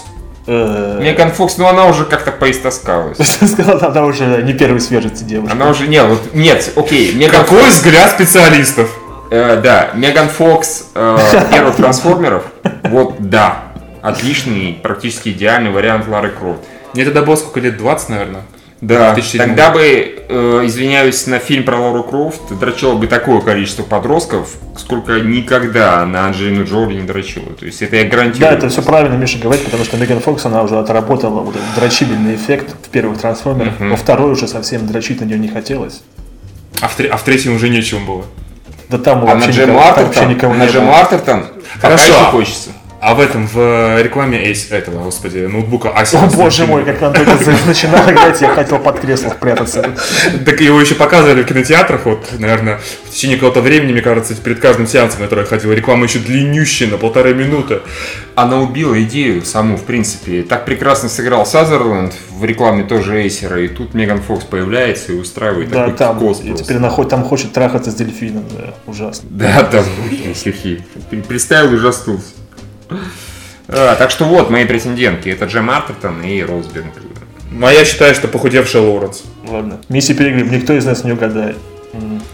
Э, 0.48 1.00
Меган 1.02 1.32
Фокс, 1.34 1.58
ну 1.58 1.68
она 1.68 1.86
уже 1.88 2.06
как-то 2.06 2.32
поистоскалась. 2.32 3.18
Сказала, 3.52 3.88
она 3.88 4.06
уже 4.06 4.42
не 4.44 4.54
первой 4.54 4.80
свежести 4.80 5.24
девушка. 5.24 5.54
Она 5.54 5.70
уже, 5.70 5.88
нет, 5.88 6.06
вот, 6.08 6.34
нет, 6.34 6.72
окей, 6.76 7.14
Меган 7.14 7.44
Какой 7.44 7.68
взгляд 7.70 8.12
специалистов? 8.12 8.90
Э, 9.30 9.60
да, 9.62 9.90
Меган 9.94 10.30
Фокс 10.30 10.86
э, 10.96 11.18
первых 11.52 11.76
трансформеров. 11.76 12.44
Вот 12.84 13.16
да. 13.20 13.64
Отличный, 14.02 14.80
практически 14.82 15.30
идеальный 15.30 15.70
вариант 15.70 16.08
Лары 16.08 16.30
Крофт. 16.30 16.62
Мне 16.94 17.04
тогда 17.04 17.24
было 17.24 17.36
сколько 17.36 17.60
лет? 17.60 17.78
20, 17.78 18.10
наверное? 18.10 18.42
Да, 18.80 19.14
2007 19.16 19.40
тогда 19.48 19.72
бы, 19.72 19.82
э, 19.82 20.62
извиняюсь, 20.66 21.26
на 21.26 21.40
фильм 21.40 21.64
про 21.64 21.78
Лору 21.78 22.04
Крофт 22.04 22.42
дрочило 22.60 22.94
бы 22.94 23.08
такое 23.08 23.42
количество 23.42 23.82
подростков, 23.84 24.50
сколько 24.78 25.20
никогда 25.20 26.06
на 26.06 26.28
Анджелину 26.28 26.64
Джоли 26.64 26.94
не 26.96 27.02
дрочило. 27.02 27.54
То 27.54 27.66
есть 27.66 27.82
это 27.82 27.96
я 27.96 28.04
гарантирую. 28.06 28.52
Да, 28.52 28.56
это 28.56 28.70
все 28.70 28.84
правильно 28.84 29.16
Миша 29.16 29.40
говорит, 29.40 29.64
потому 29.66 29.84
что 29.84 29.98
Меган 29.98 30.20
Фокс, 30.20 30.46
она 30.46 30.62
уже 30.62 30.78
отработала 30.78 31.42
вот 31.42 31.56
этот 31.56 31.74
дрочибельный 31.76 32.36
эффект 32.36 32.76
в 32.84 32.90
первых 32.90 33.20
трансформерах. 33.20 33.74
Во 33.80 33.96
второй 33.98 34.32
уже 34.34 34.48
совсем 34.48 34.86
дрочить 34.86 35.22
на 35.22 35.26
нее 35.26 35.40
не 35.40 35.48
хотелось. 35.48 36.02
А 36.80 36.88
в, 36.88 36.96
тре- 36.96 37.10
а 37.10 37.18
в 37.18 37.24
третьем 37.24 37.56
уже 37.56 37.70
нечем 37.70 38.06
было. 38.06 38.26
Да 38.90 39.00
там 39.00 39.24
А 39.24 39.34
на 39.34 39.34
вообще, 39.36 39.52
Джем 39.52 39.70
никого, 39.70 39.80
там 39.82 40.06
вообще 40.06 40.20
Артертон, 40.20 40.30
никого 40.30 40.54
на 40.54 40.66
Джем. 40.68 40.90
Артертон 40.90 41.46
пока 41.76 41.88
Хорошо. 41.98 42.04
еще 42.14 42.14
хочется. 42.26 42.70
А 43.08 43.14
в 43.14 43.22
этом, 43.22 43.48
в 43.48 43.58
э, 43.58 44.04
рекламе 44.04 44.52
Ace, 44.52 44.70
этого, 44.76 45.02
господи, 45.06 45.38
ноутбука 45.38 45.92
О 45.92 46.04
Asus. 46.04 46.36
боже 46.36 46.66
мой, 46.66 46.84
как 46.84 47.00
нам 47.00 47.14
только 47.14 47.38
за- 47.38 47.56
начинала 47.66 48.12
играть, 48.12 48.42
я 48.42 48.50
хотел 48.50 48.80
под 48.80 49.00
кресло 49.00 49.30
прятаться. 49.40 49.94
Так 50.46 50.60
его 50.60 50.82
еще 50.82 50.94
показывали 50.96 51.44
в 51.44 51.46
кинотеатрах, 51.46 52.06
вот, 52.06 52.28
наверное, 52.38 52.82
в 53.06 53.12
течение 53.12 53.38
какого-то 53.38 53.62
времени, 53.62 53.94
мне 53.94 54.02
кажется, 54.02 54.36
перед 54.36 54.60
каждым 54.60 54.88
сеансом, 54.88 55.22
на 55.22 55.28
который 55.28 55.44
я 55.44 55.46
ходил, 55.46 55.72
реклама 55.72 56.04
еще 56.04 56.20
длиннющая, 56.20 56.90
на 56.90 56.98
полторы 56.98 57.34
минуты. 57.34 57.80
Она 58.36 58.60
убила 58.60 59.02
идею 59.04 59.42
саму, 59.46 59.78
в 59.78 59.84
принципе. 59.84 60.44
Так 60.44 60.66
прекрасно 60.66 61.08
сыграл 61.08 61.46
Сазерленд 61.46 62.14
в 62.30 62.44
рекламе 62.44 62.84
тоже 62.84 63.22
Эйсера, 63.22 63.62
и 63.62 63.70
тут 63.70 63.94
Меган 63.94 64.22
Фокс 64.22 64.44
появляется 64.44 65.14
и 65.14 65.16
устраивает 65.16 65.70
Да, 65.70 65.84
такой 65.86 65.98
там, 65.98 66.20
кос 66.20 66.42
и 66.44 66.54
теперь 66.54 66.76
она 66.76 66.90
хоть- 66.90 67.08
там 67.08 67.24
хочет 67.24 67.54
трахаться 67.54 67.90
с 67.92 67.96
дельфином, 67.96 68.44
да, 68.52 68.74
ужасно. 68.86 69.30
Да, 69.32 69.64
да, 69.72 69.82
стихи. 70.36 70.82
Представил 71.30 71.72
и 71.72 71.76
ужаснулся. 71.78 72.26
А, 73.70 73.96
так 73.96 74.12
что 74.12 74.26
вот 74.26 74.50
мои 74.50 74.66
претендентки. 74.66 75.30
Это 75.30 75.46
Джем 75.46 75.70
Артертон 75.70 76.22
и 76.22 76.42
Роуз 76.42 76.68
Бирн. 76.68 76.88
Ну, 77.52 77.66
а 77.66 77.72
я 77.72 77.86
считаю, 77.86 78.14
что 78.16 78.28
похудевшая 78.28 78.82
Лоуренс. 78.82 79.24
Ладно. 79.48 79.80
Мисси 79.90 80.14
Перегрим, 80.14 80.52
никто 80.52 80.74
из 80.74 80.86
нас 80.86 81.04
не 81.04 81.12
угадает. 81.12 81.58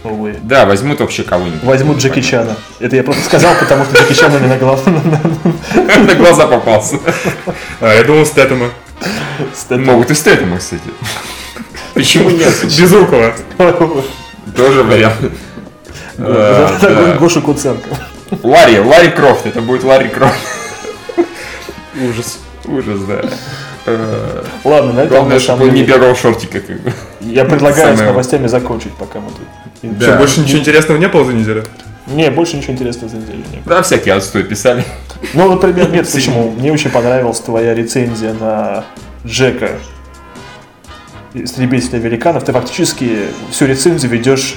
Увы. 0.02 0.36
Да, 0.42 0.66
возьмут 0.66 1.00
вообще 1.00 1.22
кого-нибудь. 1.22 1.62
Возьмут 1.62 1.98
Джеки 1.98 2.20
Чана. 2.20 2.56
Это 2.80 2.96
я 2.96 3.02
просто 3.02 3.24
сказал, 3.24 3.54
потому 3.58 3.84
что 3.84 3.96
Джеки 3.96 4.12
Чан 4.12 4.32
меня 4.32 4.48
на 4.48 4.56
голову. 4.58 4.82
На 5.74 6.14
глаза 6.14 6.46
попался. 6.46 6.98
А, 7.80 7.94
я 7.94 8.04
думал, 8.04 8.26
Стэтэма. 8.26 8.70
Могут 9.70 10.10
и 10.10 10.14
Стэттема, 10.14 10.58
кстати. 10.58 10.82
Почему 11.94 12.30
нет? 12.30 12.52
Безрукова. 12.64 13.34
Тоже 14.56 14.82
вариант. 14.82 15.32
Гоша 16.18 17.40
Куценко. 17.40 17.88
Ларри, 18.42 18.78
Ларри 18.78 19.10
Крофт. 19.10 19.46
Это 19.46 19.60
будет 19.60 19.84
Ларри 19.84 20.08
Крофт. 20.08 20.38
Ужас. 22.00 22.38
Ужас, 22.66 23.00
да. 23.00 23.22
Э, 23.86 24.44
Ладно, 24.64 24.92
на 24.94 25.00
этом 25.00 25.16
Главное, 25.16 25.38
чтобы 25.38 25.68
он 25.68 25.74
не 25.74 25.82
бегал 25.82 26.14
в 26.14 26.18
шортиках. 26.18 26.62
Я 27.20 27.44
предлагаю 27.44 27.96
с 27.96 28.00
новостями 28.00 28.46
закончить, 28.46 28.92
пока 28.92 29.20
мы 29.20 29.28
тут. 29.30 29.98
Да. 29.98 30.06
Что, 30.06 30.16
больше 30.16 30.40
ничего 30.40 30.58
интересного 30.58 30.98
не 30.98 31.08
было 31.08 31.24
за 31.24 31.32
неделю? 31.34 31.64
Не, 32.06 32.30
больше 32.30 32.56
ничего 32.56 32.72
интересного 32.72 33.10
за 33.10 33.16
неделю 33.16 33.44
не 33.52 33.58
было. 33.58 33.76
Да, 33.76 33.82
всякие 33.82 34.14
отстой 34.14 34.44
писали. 34.44 34.84
Ну, 35.34 35.50
например, 35.50 35.90
нет, 35.90 36.10
почему? 36.10 36.50
Мне 36.50 36.72
очень 36.72 36.90
понравилась 36.90 37.40
твоя 37.40 37.74
рецензия 37.74 38.34
на 38.34 38.84
Джека 39.26 39.72
истребителя 41.34 41.98
великанов. 41.98 42.44
Ты 42.44 42.52
фактически 42.52 43.26
всю 43.50 43.66
рецензию 43.66 44.10
ведешь 44.10 44.56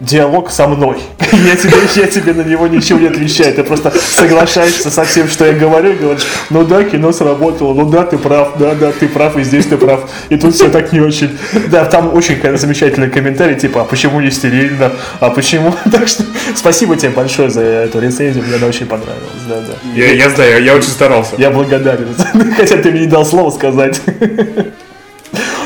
диалог 0.00 0.50
со 0.50 0.68
мной. 0.68 0.98
Я 1.32 1.56
тебе, 1.56 1.74
я 1.94 2.06
тебе 2.06 2.32
на 2.32 2.42
него 2.42 2.66
ничего 2.66 2.98
не 2.98 3.08
отвечаю. 3.08 3.54
Ты 3.54 3.62
просто 3.64 3.90
соглашаешься 3.90 4.90
со 4.90 5.04
всем, 5.04 5.28
что 5.28 5.44
я 5.44 5.52
говорю, 5.52 5.92
и 5.92 5.96
говоришь, 5.96 6.26
ну 6.50 6.64
да, 6.64 6.84
кино 6.84 7.12
сработало, 7.12 7.74
ну 7.74 7.88
да, 7.88 8.04
ты 8.04 8.16
прав, 8.18 8.56
да, 8.58 8.74
да, 8.74 8.92
ты 8.92 9.08
прав, 9.08 9.36
и 9.36 9.42
здесь 9.42 9.66
ты 9.66 9.76
прав. 9.76 10.08
И 10.30 10.36
тут 10.36 10.54
все 10.54 10.70
так 10.70 10.92
не 10.92 11.00
очень. 11.00 11.36
Да, 11.68 11.84
там 11.84 12.14
очень 12.14 12.36
конечно, 12.36 12.66
замечательный 12.66 13.10
комментарий, 13.10 13.56
типа, 13.56 13.82
а 13.82 13.84
почему 13.84 14.20
не 14.20 14.30
стерильно, 14.30 14.92
а 15.20 15.30
почему... 15.30 15.74
Так 15.92 16.08
что 16.08 16.24
спасибо 16.54 16.96
тебе 16.96 17.10
большое 17.10 17.50
за 17.50 17.60
эту 17.60 18.00
рецензию, 18.00 18.44
мне 18.44 18.56
она 18.56 18.66
очень 18.66 18.86
понравилась. 18.86 19.42
Да, 19.48 19.60
да. 19.60 19.74
Я, 19.94 20.12
я 20.12 20.30
знаю, 20.30 20.62
я, 20.62 20.74
очень 20.74 20.90
старался. 20.90 21.34
Я 21.38 21.50
благодарен. 21.50 22.08
Хотя 22.56 22.76
ты 22.76 22.90
мне 22.90 23.00
не 23.00 23.06
дал 23.06 23.26
слова 23.26 23.50
сказать. 23.50 24.00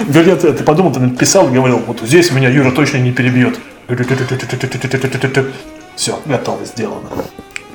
Вернее, 0.09 0.37
ты, 0.37 0.53
ты 0.53 0.65
подумал, 0.65 0.93
ты 0.93 1.01
написал 1.01 1.49
и 1.49 1.55
говорил, 1.55 1.81
вот 1.87 2.01
здесь 2.03 2.33
меня 2.33 2.49
Юра 2.49 2.71
точно 2.71 2.99
не 2.99 3.13
перебьет. 3.13 3.59
Все, 5.97 6.19
готово, 6.27 6.65
сделано. 6.65 7.09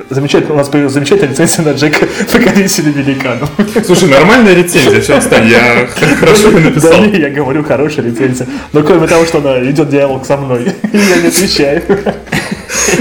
Замечательно, 0.09 0.53
у 0.53 0.57
нас 0.57 0.69
появилась 0.69 0.93
замечательная 0.93 1.31
рецензия 1.31 1.65
на 1.65 1.71
Джека 1.71 2.07
Покорителя 2.31 2.91
Великанов. 2.91 3.49
Слушай, 3.85 4.09
нормальная 4.09 4.53
рецензия, 4.53 5.01
все, 5.01 5.17
отстань, 5.17 5.47
я 5.47 5.87
хорошо 6.19 6.49
ее 6.51 6.59
написал. 6.59 6.91
Да, 6.91 7.05
я 7.05 7.29
говорю, 7.29 7.63
хорошая 7.63 8.05
рецензия. 8.05 8.47
Но 8.73 8.83
кроме 8.83 9.07
того, 9.07 9.25
что 9.25 9.39
она 9.39 9.59
идет 9.69 9.89
диалог 9.89 10.25
со 10.25 10.37
мной, 10.37 10.65
я 10.93 11.17
не 11.21 11.27
отвечаю. 11.27 11.83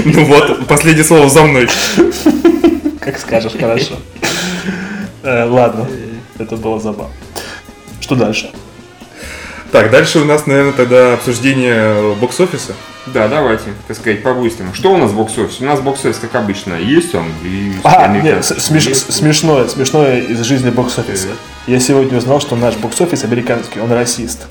Ну 0.05 0.25
вот, 0.25 0.67
последнее 0.67 1.05
слово 1.05 1.29
за 1.29 1.43
мной. 1.43 1.69
Как 2.99 3.17
скажешь, 3.19 3.53
хорошо. 3.57 3.95
Э, 5.23 5.45
Ладно, 5.45 5.87
это 6.39 6.57
было 6.57 6.79
забавно. 6.79 7.13
Что 8.01 8.15
дальше? 8.15 8.51
Так, 9.71 9.91
дальше 9.91 10.19
у 10.19 10.25
нас, 10.25 10.45
наверное, 10.45 10.73
тогда 10.73 11.13
обсуждение 11.13 12.15
бокс-офиса. 12.15 12.73
Да, 13.13 13.27
давайте, 13.27 13.73
так 13.87 13.95
сказать, 13.97 14.21
по-быстрому. 14.23 14.73
Что 14.73 14.93
у 14.93 14.97
нас 14.97 15.11
бокс-офис? 15.11 15.59
У 15.61 15.65
нас 15.65 15.79
бокс-офис, 15.79 16.19
как 16.19 16.35
обычно, 16.35 16.73
есть 16.75 17.15
он. 17.15 17.25
И 17.43 17.73
А, 17.83 18.07
нет, 18.07 18.39
смеш- 18.43 18.89
есть. 18.89 19.13
смешное, 19.13 19.67
смешное 19.67 20.21
из 20.21 20.41
жизни 20.43 20.69
бокс-офиса. 20.69 21.27
Я 21.67 21.79
сегодня 21.79 22.17
узнал, 22.17 22.41
что 22.41 22.55
наш 22.55 22.75
бокс-офис 22.75 23.23
американский, 23.23 23.79
он 23.79 23.91
расист. 23.91 24.47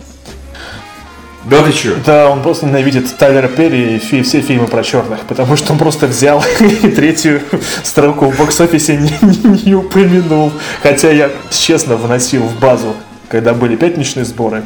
Да 1.45 1.63
ты 1.63 1.73
чё? 1.73 1.95
Да, 2.05 2.29
он 2.29 2.43
просто 2.43 2.67
ненавидит 2.67 3.17
Тайлера 3.19 3.47
Перри 3.47 3.95
и 3.97 3.99
фи- 4.01 4.23
все 4.23 4.41
фильмы 4.41 4.67
про 4.67 4.83
черных, 4.83 5.21
потому 5.29 5.55
что 5.57 5.73
он 5.75 5.79
просто 5.79 6.09
взял 6.09 6.43
и 6.61 6.89
третью 6.91 7.41
строку 7.85 8.27
в 8.31 8.37
бокс-офисе 8.37 8.97
не, 8.97 9.13
не- 9.23 9.63
не 9.67 9.75
упомянул. 9.77 10.51
Хотя 10.83 11.13
я 11.13 11.31
честно 11.51 11.95
вносил 11.97 12.43
в 12.43 12.59
базу, 12.59 12.97
когда 13.29 13.55
были 13.55 13.77
пятничные 13.77 14.25
сборы, 14.25 14.65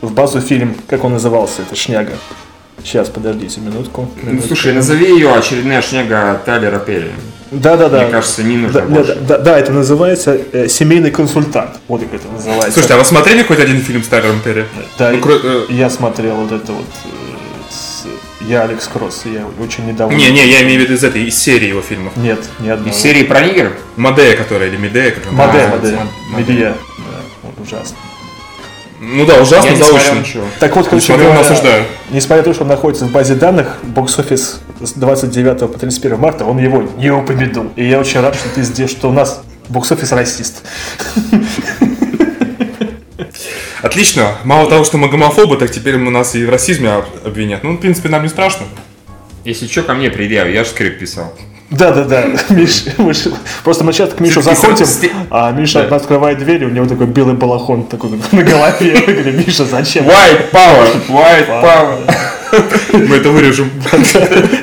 в 0.00 0.12
базу 0.12 0.40
фильм, 0.40 0.76
как 0.88 1.04
он 1.04 1.12
назывался, 1.12 1.60
это 1.62 1.76
шняга. 1.76 2.12
Сейчас, 2.82 3.08
подождите 3.08 3.60
минутку. 3.60 4.10
Ну, 4.22 4.40
слушай, 4.46 4.72
назови 4.72 5.06
ее 5.06 5.34
очередная 5.34 5.80
шняга 5.80 6.40
Тайлера 6.44 6.78
Перри. 6.78 7.10
Да-да-да. 7.50 8.02
Мне 8.02 8.10
кажется, 8.10 8.42
не 8.42 8.56
нужно 8.56 8.80
Да, 8.80 8.86
больше. 8.86 9.14
да, 9.14 9.38
да, 9.38 9.38
да, 9.38 9.58
это 9.58 9.72
называется 9.72 10.36
э, 10.52 10.66
семейный 10.68 11.10
консультант. 11.10 11.78
Вот 11.88 12.00
как 12.02 12.14
это 12.14 12.26
называется. 12.28 12.72
Слушайте, 12.72 12.94
а 12.94 12.98
вы 12.98 13.04
смотрели 13.04 13.42
хоть 13.44 13.60
один 13.60 13.80
фильм 13.80 14.02
с 14.02 14.08
Тайлером 14.08 14.40
Перри? 14.40 14.64
Да, 14.98 15.10
Ну, 15.12 15.18
кро- 15.18 15.40
э, 15.68 15.72
я 15.72 15.88
смотрел 15.88 16.34
вот 16.34 16.50
это 16.52 16.72
вот 16.72 16.84
э, 17.04 17.70
с- 17.70 18.06
я 18.48 18.62
Алекс 18.62 18.86
Кросс, 18.88 19.22
я 19.24 19.46
очень 19.62 19.86
недоволен. 19.86 20.18
Не-не, 20.18 20.44
я 20.46 20.62
имею 20.64 20.80
в 20.80 20.82
виду 20.84 20.94
из 20.94 21.04
этой, 21.04 21.24
из 21.24 21.38
серии 21.38 21.68
его 21.68 21.80
фильмов. 21.80 22.14
Нет, 22.16 22.40
ни 22.58 22.68
одного. 22.68 22.90
Из 22.90 22.96
серии 23.00 23.22
про 23.22 23.40
нигеров? 23.40 23.72
Мадея, 23.96 24.36
которая, 24.36 24.68
или 24.68 24.76
Медея, 24.76 25.12
как 25.12 25.28
она 25.28 25.46
Маде, 25.46 25.58
называется. 25.68 25.92
Маде, 25.92 26.10
Маде. 26.32 26.52
Медия. 26.52 26.70
Да, 26.98 27.20
вот 27.44 27.66
ужасно. 27.66 27.96
Ну 29.06 29.26
да, 29.26 29.34
ужасно, 29.42 29.68
Я 29.68 29.76
заочно. 29.76 30.18
ничего. 30.20 30.44
Так 30.58 30.74
вот, 30.76 30.88
короче 30.88 31.12
говоря, 31.14 31.38
осуждаю. 31.38 31.84
несмотря 32.10 32.38
на 32.38 32.42
то, 32.44 32.54
что 32.54 32.62
он 32.62 32.68
находится 32.68 33.04
в 33.04 33.12
базе 33.12 33.34
данных, 33.34 33.78
бокс-офис 33.82 34.60
с 34.80 34.92
29 34.92 35.58
по 35.72 35.78
31 35.78 36.18
марта, 36.18 36.44
он 36.44 36.58
его 36.58 36.82
не 36.96 37.10
упомянул. 37.10 37.70
И 37.76 37.84
я 37.88 38.00
очень 38.00 38.20
рад, 38.20 38.34
что 38.34 38.48
ты 38.48 38.62
здесь, 38.62 38.90
что 38.90 39.08
у 39.10 39.12
нас 39.12 39.42
бокс-офис 39.68 40.10
расист. 40.12 40.62
Отлично. 43.82 44.36
Мало 44.44 44.68
того, 44.68 44.84
что 44.84 44.96
мы 44.96 45.08
гомофобы, 45.08 45.56
так 45.56 45.70
теперь 45.70 45.98
мы 45.98 46.10
нас 46.10 46.34
и 46.34 46.44
в 46.44 46.50
расизме 46.50 46.90
об- 46.90 47.04
обвинят. 47.26 47.62
Ну, 47.62 47.72
в 47.72 47.78
принципе, 47.80 48.08
нам 48.08 48.22
не 48.22 48.28
страшно. 48.28 48.66
Если 49.44 49.66
что, 49.66 49.82
ко 49.82 49.92
мне 49.94 50.10
предъяви, 50.10 50.54
я 50.54 50.64
же 50.64 50.70
скрипт 50.70 50.98
писал. 50.98 51.34
Да-да-да, 51.70 52.24
Миш, 52.50 52.84
Миш- 52.98 53.32
просто 53.64 53.84
мы 53.84 53.92
часто 53.92 54.16
к 54.16 54.20
Мишу 54.20 54.42
заходим, 54.42 54.86
а 55.30 55.50
Миша 55.50 55.86
Да. 55.88 55.96
открывает 55.96 56.38
дверь, 56.38 56.62
и 56.62 56.66
у 56.66 56.70
него 56.70 56.86
такой 56.86 57.06
белый 57.06 57.34
балахон 57.34 57.84
такой 57.84 58.10
на 58.32 58.42
голове. 58.42 58.92
Я 59.06 59.12
говорю, 59.12 59.32
Миша, 59.32 59.64
зачем? 59.64 60.04
White 60.04 60.50
power! 60.52 60.88
White 61.08 61.48
power! 61.48 62.14
Мы 63.08 63.16
это 63.16 63.30
вырежем. 63.30 63.70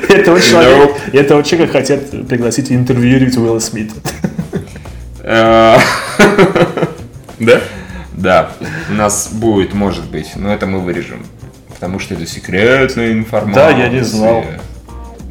Этого 0.08 0.40
человека, 0.40 0.94
этого 1.12 1.42
человека 1.42 1.72
хотят 1.72 2.10
пригласить 2.28 2.70
интервьюировать 2.72 3.36
Уилла 3.36 3.58
Смита. 3.58 3.94
Э, 5.22 5.76
Да? 7.38 7.60
Да, 8.12 8.52
у 8.88 8.92
нас 8.94 9.28
будет, 9.32 9.74
может 9.74 10.04
быть, 10.04 10.30
но 10.36 10.52
это 10.54 10.66
мы 10.66 10.80
вырежем. 10.80 11.26
Потому 11.68 11.98
что 11.98 12.14
это 12.14 12.26
секретная 12.26 13.12
информация. 13.12 13.70
Да, 13.72 13.76
я 13.76 13.88
не 13.88 14.00
знал. 14.04 14.44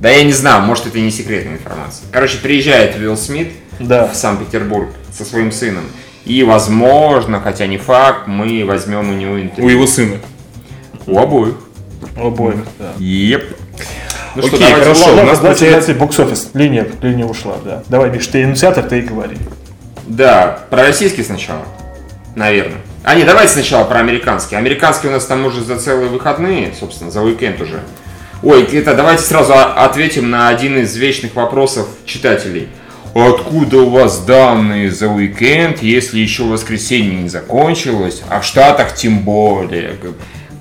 Да 0.02 0.10
я 0.10 0.24
не 0.24 0.32
знаю, 0.34 0.64
может 0.64 0.88
это 0.88 0.98
и 0.98 1.02
не 1.02 1.12
секретная 1.12 1.54
информация. 1.54 2.06
Короче, 2.12 2.40
приезжает 2.40 2.96
Уилл 2.98 3.16
Смит 3.16 3.52
Да. 3.80 4.08
в 4.08 4.16
Санкт-Петербург 4.16 4.90
со 5.16 5.24
своим 5.24 5.52
сыном. 5.52 5.84
И, 6.26 6.42
возможно, 6.44 7.40
хотя 7.40 7.68
не 7.68 7.78
факт, 7.78 8.26
мы 8.28 8.64
возьмем 8.66 9.10
у 9.10 9.14
него 9.14 9.34
У 9.34 9.40
интервью. 9.40 9.70
его 9.70 9.86
сына. 9.88 10.18
У 11.06 11.20
обоих. 11.20 11.54
Обоих, 12.18 12.58
да. 12.80 12.94
Еп. 12.98 13.56
Ну 14.36 14.44
Окей, 14.46 14.60
давайте- 14.60 14.76
хорошо. 14.84 15.06
Ладно, 15.08 15.22
у 15.22 15.26
нас 15.26 15.40
давайте, 15.40 15.60
получается- 15.66 15.94
давайте 15.94 15.94
бокс-офис. 15.94 16.50
Линия, 16.54 16.88
линия 17.02 17.26
ушла, 17.26 17.58
да. 17.64 17.84
Давай, 17.88 18.10
Миш, 18.10 18.26
ты 18.28 18.42
инициатор, 18.42 18.84
ты 18.84 19.00
и 19.00 19.02
говори. 19.02 19.38
Да, 20.08 20.62
про 20.72 20.84
российский 20.84 21.24
сначала, 21.24 21.64
наверное. 22.36 22.82
А 23.04 23.14
не, 23.16 23.24
давайте 23.24 23.54
сначала 23.54 23.84
про 23.84 24.00
американский. 24.00 24.56
Американский 24.56 25.10
у 25.10 25.12
нас 25.12 25.26
там 25.26 25.46
уже 25.46 25.62
за 25.64 25.78
целые 25.80 26.10
выходные, 26.10 26.74
собственно, 26.80 27.12
за 27.12 27.22
уикенд 27.22 27.60
уже. 27.62 27.82
Ой, 28.44 28.64
это 28.64 28.96
давайте 28.96 29.22
сразу 29.22 29.54
ответим 29.54 30.32
на 30.32 30.50
один 30.50 30.80
из 30.80 30.96
вечных 30.96 31.36
вопросов 31.36 31.88
читателей. 32.06 32.70
Откуда 33.14 33.82
у 33.82 33.90
вас 33.90 34.26
данные 34.26 34.90
за 34.90 35.10
уикенд, 35.10 35.84
если 35.84 36.20
еще 36.20 36.44
воскресенье 36.44 37.22
не 37.22 37.30
закончилось, 37.30 38.24
а 38.30 38.40
в 38.40 38.46
Штатах 38.46 38.96
тем 38.96 39.20
более? 39.20 39.96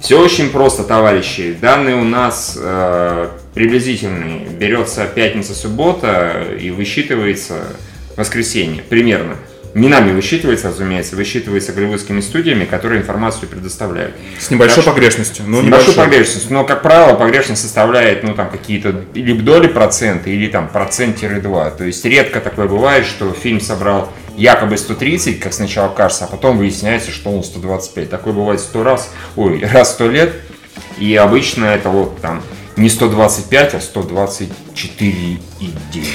Все 0.03 0.21
очень 0.21 0.51
просто, 0.51 0.83
товарищи. 0.83 1.57
Данные 1.59 1.97
у 1.97 2.05
нас 2.05 2.59
э, 2.61 3.29
приблизительные. 3.55 4.47
Берется 4.47 5.07
пятница-суббота 5.07 6.49
и 6.61 6.71
высчитывается 6.71 7.69
воскресенье, 8.15 8.83
примерно. 8.83 9.37
Не 9.75 9.89
нами 9.89 10.13
высчитывается, 10.13 10.69
разумеется, 10.69 11.15
высчитывается 11.17 11.73
голливудскими 11.73 12.21
студиями, 12.21 12.65
которые 12.65 13.01
информацию 13.01 13.49
предоставляют. 13.49 14.15
С 14.39 14.51
небольшой 14.51 14.83
Так 14.83 14.95
погрешностью. 14.95 15.45
Ну, 15.47 15.63
С 15.63 15.65
небольшой 15.65 15.95
погрешностью, 15.95 16.53
но, 16.53 16.65
как 16.65 16.83
правило, 16.83 17.15
погрешность 17.15 17.63
составляет, 17.63 18.25
ну, 18.25 18.35
там, 18.35 18.51
какие-то 18.51 19.05
или 19.15 19.33
доли 19.33 19.69
процента, 19.69 20.31
или 20.31 20.49
там 20.49 20.69
процент-два. 20.69 21.71
То 21.71 21.85
есть 21.85 22.05
редко 22.05 22.41
такое 22.41 22.67
бывает, 22.67 23.07
что 23.07 23.33
фильм 23.33 23.61
собрал 23.61 24.13
якобы 24.37 24.77
130, 24.77 25.39
как 25.39 25.53
сначала 25.53 25.89
кажется, 25.89 26.25
а 26.25 26.29
потом 26.29 26.59
выясняется, 26.59 27.11
что 27.11 27.31
он 27.31 27.45
125. 27.45 28.11
Такое 28.11 28.33
бывает 28.33 28.61
сто 28.61 28.83
раз, 28.83 29.13
ой, 29.37 29.63
раз 29.73 29.93
сто 29.93 30.09
лет. 30.09 30.33
И 30.99 31.15
обычно 31.15 31.67
это 31.67 31.89
вот 31.91 32.21
там 32.21 32.43
не 32.77 32.89
125, 32.89 33.75
а 33.75 33.79
124,9. 33.79 35.39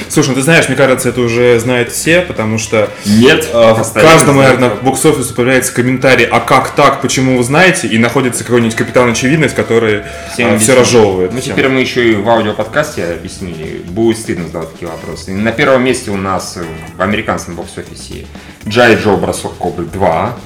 Слушай, 0.10 0.30
ну 0.30 0.36
ты 0.36 0.42
знаешь, 0.42 0.68
мне 0.68 0.78
кажется, 0.78 1.10
это 1.10 1.22
уже 1.22 1.60
знают 1.60 1.92
все, 1.92 2.22
потому 2.22 2.58
что 2.58 2.90
Нет, 3.06 3.48
э, 3.52 3.74
в 3.74 3.94
каждом, 3.94 4.38
наверное, 4.38 4.70
бокс-офисе 4.70 5.34
появляется 5.34 5.74
комментарий, 5.74 6.26
а 6.26 6.40
как 6.40 6.72
так, 6.72 7.02
почему 7.02 7.38
вы 7.38 7.44
знаете, 7.44 7.88
и 7.88 7.98
находится 7.98 8.44
какой-нибудь 8.44 8.76
капитан 8.76 9.12
очевидность, 9.12 9.56
который 9.56 10.04
Всем 10.34 10.48
все 10.60 10.74
объяснили. 10.74 10.80
разжевывает. 10.80 11.34
Ну, 11.34 11.42
теперь 11.42 11.68
мы 11.68 11.82
еще 11.82 12.12
и 12.12 12.16
в 12.16 12.28
аудиоподкасте 12.30 13.06
объяснили. 13.06 13.82
Будет 13.86 14.18
стыдно 14.18 14.48
задавать 14.48 14.72
такие 14.72 14.90
вопросы. 14.90 15.32
На 15.32 15.52
первом 15.52 15.84
месте 15.84 16.12
у 16.12 16.18
нас 16.18 16.58
в 16.98 17.02
американском 17.02 17.56
бокс-офисе 17.56 18.26
Джай 18.68 18.96
Джо 18.96 19.16
Бросок 19.18 19.58
Кобры 19.58 19.86
2 19.86 20.38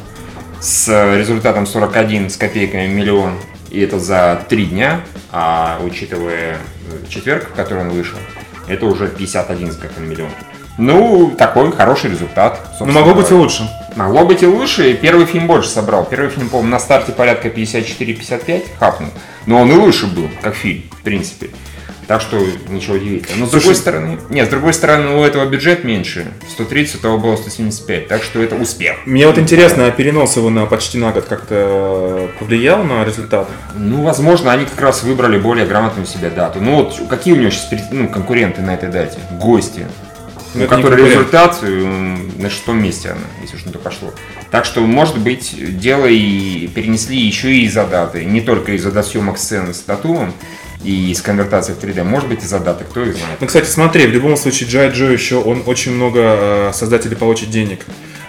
с 0.59 1.15
результатом 1.17 1.65
41 1.65 2.29
с 2.29 2.35
копейками 2.37 2.87
миллион. 2.87 3.37
И 3.69 3.79
это 3.79 3.99
за 3.99 4.43
три 4.49 4.65
дня, 4.65 5.01
а 5.31 5.79
учитывая 5.83 6.57
э, 6.57 7.09
четверг, 7.09 7.49
в 7.49 7.55
который 7.55 7.83
он 7.83 7.89
вышел, 7.89 8.17
это 8.67 8.85
уже 8.85 9.07
51 9.07 9.71
с 9.71 9.75
каким 9.77 10.09
миллион. 10.09 10.31
Ну, 10.77 11.35
такой 11.37 11.71
хороший 11.73 12.09
результат. 12.09 12.75
Ну, 12.79 12.85
могло 12.85 13.13
быть 13.13 13.29
и 13.29 13.33
лучше. 13.33 13.69
Могло 13.97 14.25
быть 14.25 14.43
и 14.43 14.47
лучше, 14.47 14.91
и 14.91 14.93
первый 14.93 15.25
фильм 15.25 15.45
больше 15.45 15.67
собрал. 15.69 16.05
Первый 16.05 16.29
фильм, 16.29 16.47
по-моему, 16.47 16.71
на 16.71 16.79
старте 16.79 17.11
порядка 17.11 17.49
54-55 17.49 18.63
хапнул. 18.79 19.09
Но 19.45 19.59
он 19.59 19.71
и 19.71 19.75
лучше 19.75 20.07
был, 20.07 20.29
как 20.41 20.55
фильм, 20.55 20.83
в 20.91 21.01
принципе. 21.01 21.49
Так 22.09 22.21
что 22.21 22.43
ничего 22.69 22.95
удивительного. 22.95 23.41
Но 23.41 23.45
с 23.45 23.51
Слушай- 23.51 23.61
другой 23.65 23.75
стороны, 23.75 24.17
нет, 24.31 24.47
с 24.47 24.49
другой 24.49 24.73
стороны, 24.73 25.17
у 25.19 25.23
этого 25.23 25.45
бюджет 25.45 25.83
меньше. 25.83 26.25
130, 26.49 26.95
у 26.95 26.97
того 26.97 27.19
было 27.19 27.35
175. 27.35 28.07
Так 28.07 28.23
что 28.23 28.41
это 28.41 28.55
успех. 28.55 28.97
Мне 29.05 29.27
вот 29.27 29.37
интересно, 29.37 29.85
а 29.85 29.91
перенос 29.91 30.35
его 30.35 30.49
на 30.49 30.65
почти 30.65 30.97
на 30.97 31.11
год 31.11 31.25
как-то 31.25 32.31
повлиял 32.39 32.83
на 32.83 33.05
результат? 33.05 33.47
Ну, 33.77 34.01
возможно, 34.01 34.51
они 34.51 34.65
как 34.65 34.81
раз 34.81 35.03
выбрали 35.03 35.37
более 35.37 35.67
грамотную 35.67 36.07
себе 36.07 36.31
дату. 36.31 36.59
Ну 36.59 36.77
вот, 36.77 36.99
какие 37.11 37.35
у 37.35 37.37
него 37.37 37.51
сейчас 37.51 37.69
ну, 37.91 38.07
конкуренты 38.09 38.61
на 38.61 38.73
этой 38.73 38.89
дате? 38.89 39.19
Гости. 39.39 39.85
Ну, 40.55 40.61
у 40.61 40.63
это 40.63 40.77
не 40.77 40.81
которой 40.81 40.97
конкурент. 40.97 41.11
результат 41.11 41.59
м, 41.61 42.41
на 42.41 42.49
шестом 42.49 42.81
месте 42.81 43.09
она, 43.09 43.21
если 43.43 43.55
уж 43.55 43.65
на 43.65 43.71
то 43.71 43.77
пошло. 43.77 44.11
Так 44.49 44.65
что, 44.65 44.81
может 44.81 45.19
быть, 45.19 45.53
дело 45.79 46.07
и 46.07 46.65
перенесли 46.69 47.17
еще 47.19 47.51
и 47.53 47.65
из-за 47.65 47.85
даты. 47.85 48.25
Не 48.25 48.41
только 48.41 48.71
из-за 48.71 48.91
досъемок 48.91 49.37
сцены 49.37 49.75
с 49.75 49.81
татуом 49.81 50.33
и 50.83 51.11
из 51.11 51.21
конвертации 51.21 51.73
в 51.73 51.79
3D. 51.83 52.03
Может 52.03 52.29
быть, 52.29 52.43
из-за 52.43 52.59
даты, 52.59 52.83
кто 52.85 53.03
их 53.03 53.15
знает. 53.15 53.37
Ну, 53.41 53.47
кстати, 53.47 53.67
смотри, 53.67 54.07
в 54.07 54.11
любом 54.11 54.37
случае, 54.37 54.69
Джай 54.69 54.89
Джо 54.89 55.05
еще, 55.11 55.35
он 55.37 55.63
очень 55.65 55.93
много 55.93 56.19
э, 56.21 56.71
создателей 56.73 57.15
получит 57.17 57.49
денег 57.49 57.81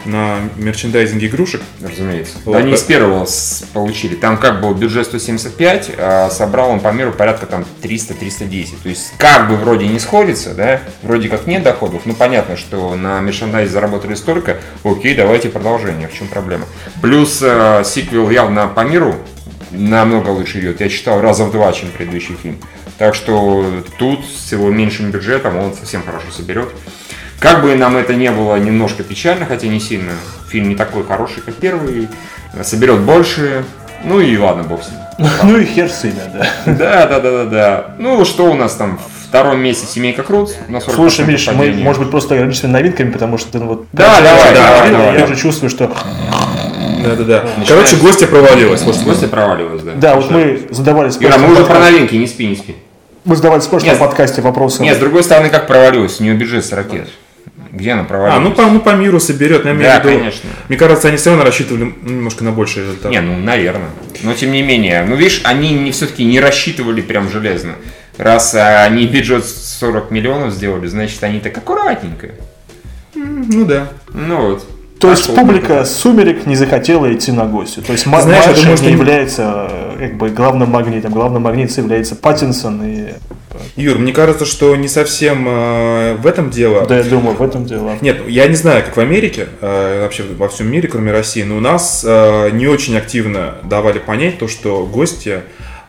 на 0.06 0.38
мерчендайзинг 0.56 1.22
игрушек. 1.22 1.60
Разумеется. 1.82 2.38
Вот. 2.46 2.52
Да 2.52 2.58
они 2.60 2.72
из 2.72 2.82
первого 2.82 3.26
с- 3.26 3.64
получили. 3.74 4.14
Там 4.14 4.38
как 4.38 4.62
был 4.62 4.72
бюджет 4.74 5.06
175, 5.06 5.90
а 5.98 6.30
собрал 6.30 6.70
он 6.70 6.80
по 6.80 6.88
миру 6.88 7.12
порядка 7.12 7.44
там 7.44 7.66
300-310. 7.82 8.82
То 8.82 8.88
есть 8.88 9.12
как 9.18 9.48
бы 9.50 9.56
вроде 9.56 9.86
не 9.86 9.98
сходится, 9.98 10.54
да, 10.54 10.80
вроде 11.02 11.28
как 11.28 11.46
нет 11.46 11.62
доходов. 11.62 12.02
Ну 12.06 12.14
понятно, 12.14 12.56
что 12.56 12.94
на 12.94 13.20
мерчендайзе 13.20 13.70
заработали 13.72 14.14
столько, 14.14 14.56
окей, 14.84 15.14
давайте 15.14 15.50
продолжение, 15.50 16.08
в 16.08 16.14
чем 16.14 16.28
проблема. 16.28 16.64
Плюс 17.02 17.40
э, 17.42 17.82
сиквел 17.84 18.30
явно 18.30 18.68
по 18.68 18.80
миру 18.80 19.16
намного 19.70 20.30
лучше 20.30 20.60
идет. 20.60 20.80
Я 20.80 20.88
читал 20.88 21.20
раза 21.20 21.44
в 21.44 21.52
два, 21.52 21.72
чем 21.72 21.90
предыдущий 21.90 22.36
фильм. 22.40 22.58
Так 22.98 23.14
что 23.14 23.82
тут 23.98 24.20
с 24.26 24.52
его 24.52 24.70
меньшим 24.70 25.10
бюджетом 25.10 25.56
он 25.56 25.74
совсем 25.74 26.02
хорошо 26.02 26.26
соберет. 26.30 26.68
Как 27.38 27.62
бы 27.62 27.74
нам 27.74 27.96
это 27.96 28.14
не 28.14 28.30
было 28.30 28.56
немножко 28.56 29.02
печально, 29.02 29.46
хотя 29.46 29.66
не 29.68 29.80
сильно, 29.80 30.12
фильм 30.48 30.68
не 30.68 30.76
такой 30.76 31.04
хороший, 31.04 31.40
как 31.40 31.54
первый, 31.54 32.08
соберет 32.62 33.00
больше, 33.00 33.64
ну 34.04 34.20
и 34.20 34.36
ладно, 34.36 34.64
бог 34.64 34.82
с 34.82 34.90
ним. 34.90 35.00
Ну 35.42 35.58
и 35.58 35.64
хер 35.64 35.90
с 35.90 36.04
ними, 36.04 36.20
да. 36.34 36.48
Да, 36.66 37.06
да, 37.06 37.20
да, 37.20 37.30
да, 37.30 37.44
да. 37.44 37.94
Ну, 37.98 38.24
что 38.24 38.50
у 38.50 38.54
нас 38.54 38.74
там? 38.74 38.98
Втором 39.28 39.60
месте 39.60 39.86
семейка 39.86 40.24
Крут 40.24 40.56
на 40.68 40.78
40% 40.78 40.92
Слушай, 40.92 41.24
Миш, 41.24 41.46
мы, 41.54 41.72
может 41.72 42.02
быть, 42.02 42.10
просто 42.10 42.34
ограничимся 42.34 42.66
новинками, 42.66 43.12
потому 43.12 43.38
что 43.38 43.52
ты 43.52 43.58
ну, 43.60 43.66
вот... 43.66 43.86
Да, 43.92 44.20
давай, 44.20 44.54
давай. 44.54 45.18
Я 45.18 45.24
уже 45.24 45.36
чувствую, 45.36 45.70
что... 45.70 45.94
Да-да-да. 47.02 47.44
Короче, 47.66 47.96
гостья 47.96 48.26
провалилась. 48.26 48.82
Вот, 48.82 48.96
Гостья 48.98 49.28
проваливалась, 49.28 49.82
да. 49.82 49.92
Да, 49.94 50.16
вот 50.16 50.30
мы 50.30 50.62
задавались... 50.70 51.16
Юра, 51.20 51.38
мы 51.38 51.52
уже 51.52 51.64
про 51.64 51.78
новинки, 51.78 52.14
не 52.14 52.26
спи, 52.26 52.46
не 52.46 52.56
спи. 52.56 52.76
Мы 53.24 53.36
задавались 53.36 53.64
в 53.64 53.70
прошлом 53.70 53.96
подкасте 53.98 54.40
вопросом. 54.40 54.84
Нет, 54.84 54.96
с 54.96 55.00
другой 55.00 55.22
стороны, 55.22 55.50
как 55.50 55.66
провалилась? 55.66 56.20
У 56.20 56.24
нее 56.24 56.34
бюджет 56.34 56.64
с 56.64 56.72
ракет. 56.72 57.08
Где 57.72 57.92
она 57.92 58.04
провалилась? 58.04 58.38
А, 58.38 58.40
ну 58.40 58.52
по, 58.52 58.66
ну 58.66 58.80
по 58.80 58.90
миру 58.96 59.20
соберет, 59.20 59.64
я 59.64 59.72
имею 59.72 59.84
Да, 59.84 59.98
виду. 59.98 60.18
конечно. 60.18 60.50
Мне 60.68 60.76
кажется, 60.76 61.08
они 61.08 61.16
все 61.18 61.30
равно 61.30 61.44
рассчитывали 61.44 61.94
ну, 62.02 62.10
немножко 62.10 62.42
на 62.42 62.50
больший 62.50 62.82
результат. 62.82 63.12
Не, 63.12 63.20
ну, 63.20 63.36
наверное. 63.36 63.90
Но 64.22 64.34
тем 64.34 64.50
не 64.50 64.62
менее. 64.62 65.04
Ну, 65.06 65.14
видишь, 65.14 65.42
они 65.44 65.72
не, 65.72 65.92
все-таки 65.92 66.24
не 66.24 66.40
рассчитывали 66.40 67.00
прям 67.00 67.30
железно. 67.30 67.74
Раз 68.16 68.54
а, 68.54 68.82
они 68.84 69.06
бюджет 69.06 69.46
40 69.46 70.10
миллионов 70.10 70.52
сделали, 70.52 70.86
значит, 70.88 71.22
они 71.22 71.38
так 71.38 71.56
аккуратненько. 71.56 72.30
Ну 73.14 73.64
да. 73.64 73.88
Ну 74.12 74.50
вот. 74.50 74.66
То 75.00 75.10
есть 75.10 75.34
публика 75.34 75.84
«Сумерек» 75.86 76.46
не 76.46 76.56
захотела 76.56 77.12
идти 77.12 77.32
на 77.32 77.46
гостю. 77.46 77.80
То 77.80 77.92
есть 77.92 78.04
Знаешь, 78.04 78.26
Маршалл 78.26 78.54
думаю, 78.54 78.76
что 78.76 78.86
не 78.86 78.92
является 78.92 79.68
э, 79.70 79.96
как 79.98 80.18
бы 80.18 80.28
главным 80.28 80.70
магнитом. 80.70 81.12
Главным 81.12 81.42
магнитом 81.42 81.84
является 81.84 82.16
Паттинсон. 82.16 82.82
И, 82.84 83.08
Юр, 83.76 83.98
мне 83.98 84.12
кажется, 84.12 84.44
что 84.44 84.76
не 84.76 84.88
совсем 84.88 85.46
э, 85.48 86.16
в 86.16 86.26
этом 86.26 86.50
дело. 86.50 86.86
да, 86.86 86.98
я 86.98 87.04
думаю, 87.04 87.34
в 87.34 87.42
этом 87.42 87.64
дело. 87.64 87.96
Нет, 88.02 88.28
я 88.28 88.46
не 88.46 88.56
знаю, 88.56 88.84
как 88.84 88.96
в 88.96 89.00
Америке, 89.00 89.48
э, 89.62 90.02
вообще 90.02 90.22
во 90.36 90.48
всем 90.48 90.70
мире, 90.70 90.86
кроме 90.86 91.12
России, 91.12 91.42
но 91.44 91.56
у 91.56 91.60
нас 91.60 92.04
э, 92.06 92.50
не 92.52 92.66
очень 92.66 92.96
активно 92.98 93.54
давали 93.64 93.98
понять 93.98 94.38
то, 94.38 94.48
что 94.48 94.84
гости 94.84 95.28
э, 95.28 95.40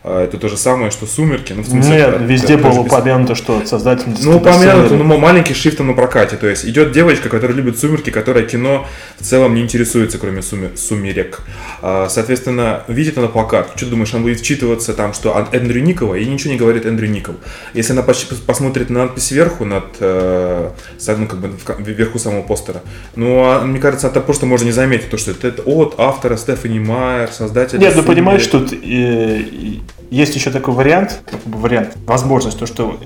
это 0.10 0.38
то 0.38 0.50
же 0.50 0.58
самое, 0.58 0.90
что 0.90 1.06
сумерки. 1.06 1.54
Ну, 1.54 1.62
в 1.62 1.68
смысле, 1.68 1.92
Нет, 1.96 2.10
это- 2.10 2.24
везде 2.24 2.54
это 2.56 2.64
было 2.64 2.72
без- 2.84 2.92
упомянуто, 2.92 3.36
что 3.36 3.66
создательница 3.66 4.26
Ну, 4.26 4.38
упомянуто, 4.38 4.82
бестселлера. 4.84 5.04
ну, 5.04 5.18
маленький 5.20 5.54
шрифтом 5.54 5.88
на 5.88 5.94
прокате. 5.94 6.38
То 6.38 6.48
есть 6.48 6.66
идет 6.66 6.92
девочка, 6.92 7.30
которая 7.30 7.56
любит 7.56 7.78
сумерки, 7.78 8.10
которая 8.10 8.44
кино 8.46 8.88
в 9.20 9.24
целом 9.24 9.54
не 9.54 9.62
интересуется, 9.62 10.18
кроме 10.18 10.40
суме- 10.42 10.76
сумерек. 10.76 11.42
А, 11.82 12.08
Соответственно, 12.10 12.84
видит 12.88 13.18
она 13.18 13.28
плакат. 13.28 13.70
Что 13.76 13.86
ты 13.86 13.92
думаешь, 13.92 14.14
она 14.14 14.24
будет 14.24 14.40
вчитываться 14.40 14.94
там, 14.94 15.14
что 15.14 15.38
от 15.38 15.54
Эндрю 15.54 15.82
Никова, 15.82 16.16
и 16.16 16.26
ничего 16.26 16.52
не 16.54 16.58
говорит 16.60 16.86
Эндрю 16.86 17.08
Никол. 17.10 17.36
Если 17.74 17.94
она 17.94 18.02
посмотрит 18.02 18.90
на 18.90 19.04
надпись 19.04 19.26
сверху, 19.26 19.66
над, 19.66 19.84
э, 20.00 20.70
ну, 21.18 21.28
как 21.28 21.40
бы 21.40 21.50
вверху 21.92 22.18
самого 22.20 22.42
постера, 22.42 22.82
ну, 23.16 23.44
а, 23.44 23.62
мне 23.62 23.80
кажется, 23.80 24.08
это 24.08 24.20
просто 24.22 24.46
можно 24.46 24.66
не 24.66 24.72
заметить, 24.72 25.10
то, 25.10 25.18
что 25.18 25.32
это, 25.32 25.48
это 25.48 25.62
от 25.64 25.96
автора 26.00 26.38
Стефани 26.38 26.80
Майер, 26.80 27.30
создателя 27.32 27.80
Нет, 27.80 27.96
ну 27.96 28.04
понимаешь, 28.04 28.48
и- 28.72 29.82
есть 30.12 30.36
еще 30.36 30.52
такой 30.52 30.74
вариант, 30.76 31.22
как 31.30 31.40
бы 31.46 31.58
вариант, 31.58 31.94
возможность, 32.06 32.60
то, 32.60 32.66
что 32.68 33.00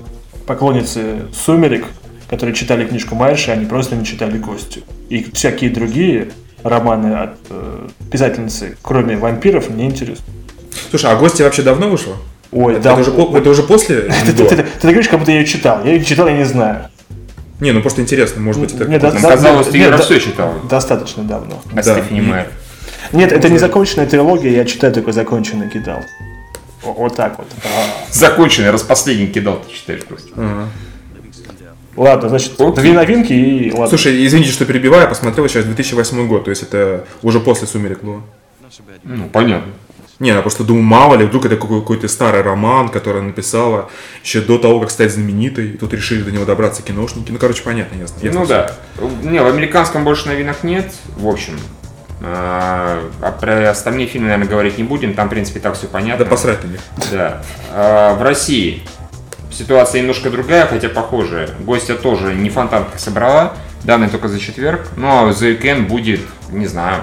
поклонницы 0.46 1.22
«Сумерек», 1.32 1.86
которые 2.28 2.54
читали 2.54 2.84
книжку 2.84 3.14
Майерши, 3.14 3.50
они 3.52 3.64
просто 3.64 3.96
не 3.96 4.04
читали 4.04 4.36
«Гостю». 4.38 4.80
И 5.08 5.24
всякие 5.32 5.70
другие 5.70 6.28
романы 6.62 7.14
от 7.14 7.38
э, 7.50 7.88
писательницы, 8.10 8.76
кроме 8.82 9.16
«Вампиров», 9.16 9.70
не 9.70 9.86
интересуют. 9.86 10.20
Слушай, 10.90 11.10
а 11.12 11.16
гости 11.16 11.42
вообще 11.42 11.62
давно 11.62 11.88
вышла? 11.88 12.16
Ой, 12.52 12.74
Это, 12.74 12.82
да, 12.82 12.94
уже, 12.96 13.10
по- 13.12 13.36
это 13.36 13.50
уже 13.50 13.62
после? 13.62 14.00
ты, 14.26 14.32
до? 14.32 14.44
ты- 14.46 14.56
ты- 14.56 14.62
ты 14.62 14.70
так 14.72 14.82
говоришь, 14.90 15.08
как 15.08 15.18
будто 15.20 15.30
я 15.32 15.38
ее 15.40 15.46
читал. 15.46 15.84
Я 15.84 15.92
ее 15.92 16.04
читал, 16.04 16.26
я 16.28 16.36
не 16.36 16.44
знаю. 16.44 16.88
Не, 17.60 17.72
ну 17.72 17.80
просто 17.80 18.02
интересно, 18.02 18.40
может 18.42 18.60
быть, 18.60 18.74
это... 18.74 18.84
Мне 18.84 18.98
Нам 18.98 19.16
казалось, 19.20 19.68
ты 19.68 19.90
да- 19.90 19.98
все 19.98 20.20
читал. 20.20 20.54
Достаточно 20.68 21.22
давно. 21.22 21.62
От 21.74 21.84
Да. 21.84 21.94
Стефани 21.94 22.20
Майер. 22.20 22.48
Нет, 23.12 23.32
это 23.32 23.48
не 23.48 23.58
законченная 23.58 24.06
трилогия, 24.06 24.50
я 24.50 24.64
читаю 24.64 24.92
только 24.92 25.12
законченный 25.12 25.70
кидал. 25.70 26.02
Вот 26.92 27.16
так 27.16 27.38
вот. 27.38 27.46
А. 27.64 28.12
Законченный, 28.12 28.70
раз 28.70 28.82
последний 28.82 29.26
кидал, 29.28 29.60
ты 29.66 29.74
считаешь 29.74 30.04
просто. 30.04 30.30
Ладно, 31.96 32.28
значит, 32.28 32.60
Окей. 32.60 32.74
две 32.82 32.92
новинки 32.92 33.32
и 33.32 33.70
ладно. 33.70 33.88
Слушай, 33.88 34.26
извините, 34.26 34.50
что 34.52 34.66
перебиваю, 34.66 35.02
я 35.02 35.08
посмотрел 35.08 35.48
сейчас 35.48 35.64
2008 35.64 36.28
год, 36.28 36.44
то 36.44 36.50
есть 36.50 36.62
это 36.62 37.06
уже 37.22 37.40
после 37.40 37.66
«Сумерек» 37.66 38.02
было. 38.02 38.20
Ну, 39.04 39.28
понятно. 39.30 39.72
Не, 40.18 40.30
я 40.30 40.40
просто 40.42 40.64
думаю, 40.64 40.82
мало 40.82 41.14
ли, 41.16 41.26
вдруг 41.26 41.44
это 41.44 41.56
какой- 41.56 41.80
какой-то 41.80 42.08
старый 42.08 42.40
роман, 42.42 42.88
который 42.88 43.18
она 43.18 43.28
написала 43.28 43.90
еще 44.24 44.40
до 44.40 44.56
того, 44.58 44.80
как 44.80 44.90
стать 44.90 45.12
знаменитой, 45.12 45.70
и 45.70 45.76
тут 45.76 45.92
решили 45.92 46.22
до 46.22 46.30
него 46.32 46.44
добраться 46.46 46.82
киношники. 46.82 47.30
Ну, 47.32 47.38
короче, 47.38 47.62
понятно, 47.62 47.98
ясно. 47.98 48.16
ясно 48.22 48.40
Ну 48.40 48.46
всё. 48.46 48.54
да. 48.54 49.30
Не, 49.30 49.42
в 49.42 49.46
американском 49.46 50.04
больше 50.04 50.28
новинок 50.28 50.64
нет, 50.64 50.90
в 51.18 51.26
общем. 51.28 51.58
А 52.22 52.86
а 53.20 53.32
про 53.32 53.70
остальные 53.70 54.06
фильмы, 54.06 54.28
наверное, 54.28 54.48
говорить 54.48 54.78
не 54.78 54.84
будем. 54.84 55.14
Там, 55.14 55.26
в 55.26 55.30
принципе, 55.30 55.60
так 55.60 55.74
все 55.74 55.86
понятно. 55.86 56.24
Да 56.24 56.30
посрать 56.30 56.62
на 56.64 56.68
них. 56.68 56.80
Да. 57.10 57.42
А, 57.72 58.14
в 58.14 58.22
России 58.22 58.82
ситуация 59.50 60.00
немножко 60.00 60.30
другая, 60.30 60.66
хотя 60.66 60.88
похожая. 60.88 61.48
Гостя 61.60 61.94
тоже 61.94 62.34
не 62.34 62.50
фонтанка 62.50 62.98
собрала. 62.98 63.54
Данные 63.84 64.10
только 64.10 64.28
за 64.28 64.38
четверг. 64.38 64.88
Ну, 64.96 65.28
а 65.28 65.32
за 65.32 65.46
уикенд 65.46 65.88
будет, 65.88 66.20
не 66.50 66.66
знаю, 66.66 67.02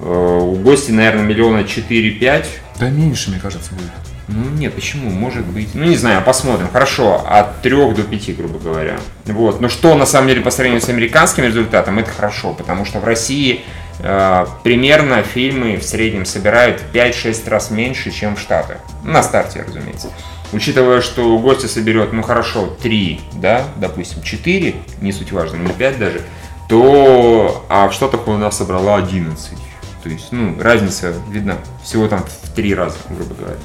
э, 0.00 0.04
у 0.04 0.54
гостя, 0.56 0.92
наверное, 0.92 1.22
миллиона 1.22 1.60
4-5. 1.60 2.46
Да 2.78 2.90
меньше, 2.90 3.30
мне 3.30 3.40
кажется, 3.40 3.72
будет. 3.72 3.90
Ну, 4.28 4.44
нет, 4.50 4.74
почему? 4.74 5.10
Может 5.10 5.46
быть. 5.46 5.70
Ну, 5.74 5.84
не 5.84 5.96
знаю, 5.96 6.22
посмотрим. 6.22 6.68
Хорошо, 6.70 7.24
от 7.26 7.62
3 7.62 7.94
до 7.94 8.02
5, 8.02 8.36
грубо 8.36 8.58
говоря. 8.58 8.98
Вот. 9.24 9.62
Но 9.62 9.70
что, 9.70 9.94
на 9.94 10.04
самом 10.04 10.28
деле, 10.28 10.42
по 10.42 10.50
сравнению 10.50 10.82
с 10.82 10.88
американским 10.90 11.44
результатом, 11.44 11.98
это 11.98 12.10
хорошо, 12.10 12.52
потому 12.52 12.84
что 12.84 13.00
в 13.00 13.04
России 13.04 13.64
примерно 13.98 15.22
фильмы 15.22 15.76
в 15.76 15.84
среднем 15.84 16.24
собирают 16.24 16.82
5-6 16.92 17.48
раз 17.48 17.70
меньше, 17.70 18.10
чем 18.10 18.36
в 18.36 18.40
Штатах. 18.40 18.78
На 19.02 19.22
старте, 19.22 19.64
разумеется. 19.66 20.12
Учитывая, 20.52 21.02
что 21.02 21.38
гостя 21.38 21.68
соберет, 21.68 22.12
ну 22.12 22.22
хорошо, 22.22 22.68
3, 22.82 23.20
да, 23.34 23.64
допустим, 23.76 24.22
4, 24.22 24.74
не 25.02 25.12
суть 25.12 25.32
важно, 25.32 25.56
не 25.56 25.72
5 25.72 25.98
даже, 25.98 26.22
то 26.68 27.64
а 27.68 27.88
в 27.88 27.92
Штатах 27.92 28.26
у 28.28 28.32
нас 28.32 28.56
собрала 28.56 28.96
11. 28.96 29.58
То 30.02 30.08
есть, 30.08 30.28
ну, 30.30 30.54
разница 30.60 31.12
видна. 31.28 31.56
Всего 31.82 32.08
там 32.08 32.24
в 32.24 32.54
3 32.54 32.74
раза, 32.74 32.96
грубо 33.10 33.34
говоря. 33.34 33.56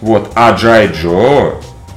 Вот, 0.00 0.30
а 0.34 0.52
Джай 0.52 0.88
Джо 0.88 1.54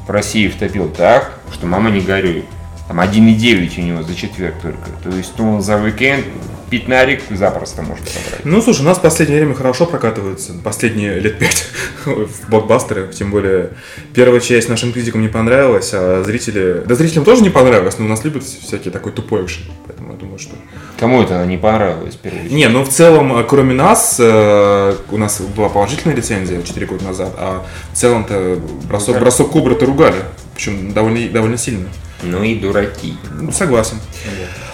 в 0.08 0.10
России 0.10 0.48
втопил 0.48 0.90
так, 0.90 1.40
что 1.52 1.68
мама 1.68 1.90
не 1.90 2.02
горюй. 2.02 2.46
Там 2.88 3.00
1,9 3.00 3.80
у 3.80 3.82
него 3.82 4.04
за 4.04 4.16
четверг 4.16 4.56
только. 4.62 4.90
То 5.04 5.10
есть, 5.10 5.34
ну, 5.38 5.62
за 5.62 5.78
уикенд 5.78 6.26
пятнарик 6.72 7.22
запросто 7.30 7.82
может 7.82 8.08
собрать. 8.08 8.46
Ну, 8.46 8.62
слушай, 8.62 8.82
у 8.82 8.86
нас 8.86 8.98
в 8.98 9.02
последнее 9.02 9.40
время 9.40 9.54
хорошо 9.54 9.86
прокатываются, 9.86 10.54
последние 10.64 11.20
лет 11.20 11.38
пять 11.38 11.66
в 12.06 12.50
блокбастеры, 12.50 13.10
тем 13.10 13.30
более 13.30 13.72
первая 14.14 14.40
часть 14.40 14.70
нашим 14.70 14.94
критикам 14.94 15.22
не 15.22 15.28
понравилась, 15.28 15.92
а 15.94 16.24
зрители... 16.26 16.82
Да 16.86 16.96
зрителям 16.96 17.26
тоже 17.26 17.44
не 17.44 17.50
понравилось, 17.50 18.00
но 18.00 18.06
у 18.06 18.08
нас 18.08 18.24
любят 18.24 18.44
всякий 18.44 18.90
такой 18.90 19.12
тупой 19.12 19.44
экшен, 19.44 19.66
поэтому 19.86 20.14
я 20.14 20.18
думаю, 20.18 20.40
что... 20.40 20.56
Кому 20.98 21.22
это 21.22 21.46
не 21.46 21.58
понравилось 21.58 22.18
Не, 22.50 22.70
ну 22.70 22.84
в 22.84 22.90
целом, 22.90 23.38
э, 23.38 23.44
кроме 23.44 23.74
нас, 23.74 24.16
э, 24.20 24.96
у 25.12 25.18
нас 25.18 25.42
была 25.42 25.68
положительная 25.68 26.16
рецензия 26.16 26.62
4 26.62 26.86
года 26.86 27.04
назад, 27.04 27.34
а 27.38 27.66
в 27.92 27.98
целом-то 27.98 28.62
бросок, 28.88 29.20
бросок 29.20 29.52
кубра-то 29.52 29.86
ругали, 29.86 30.24
причем 30.56 30.94
довольно, 30.94 31.28
довольно 31.30 31.58
сильно. 31.58 31.90
Ну 32.24 32.44
и 32.44 32.56
дураки. 32.56 33.16
Ну, 33.40 33.52
согласен. 33.52 33.98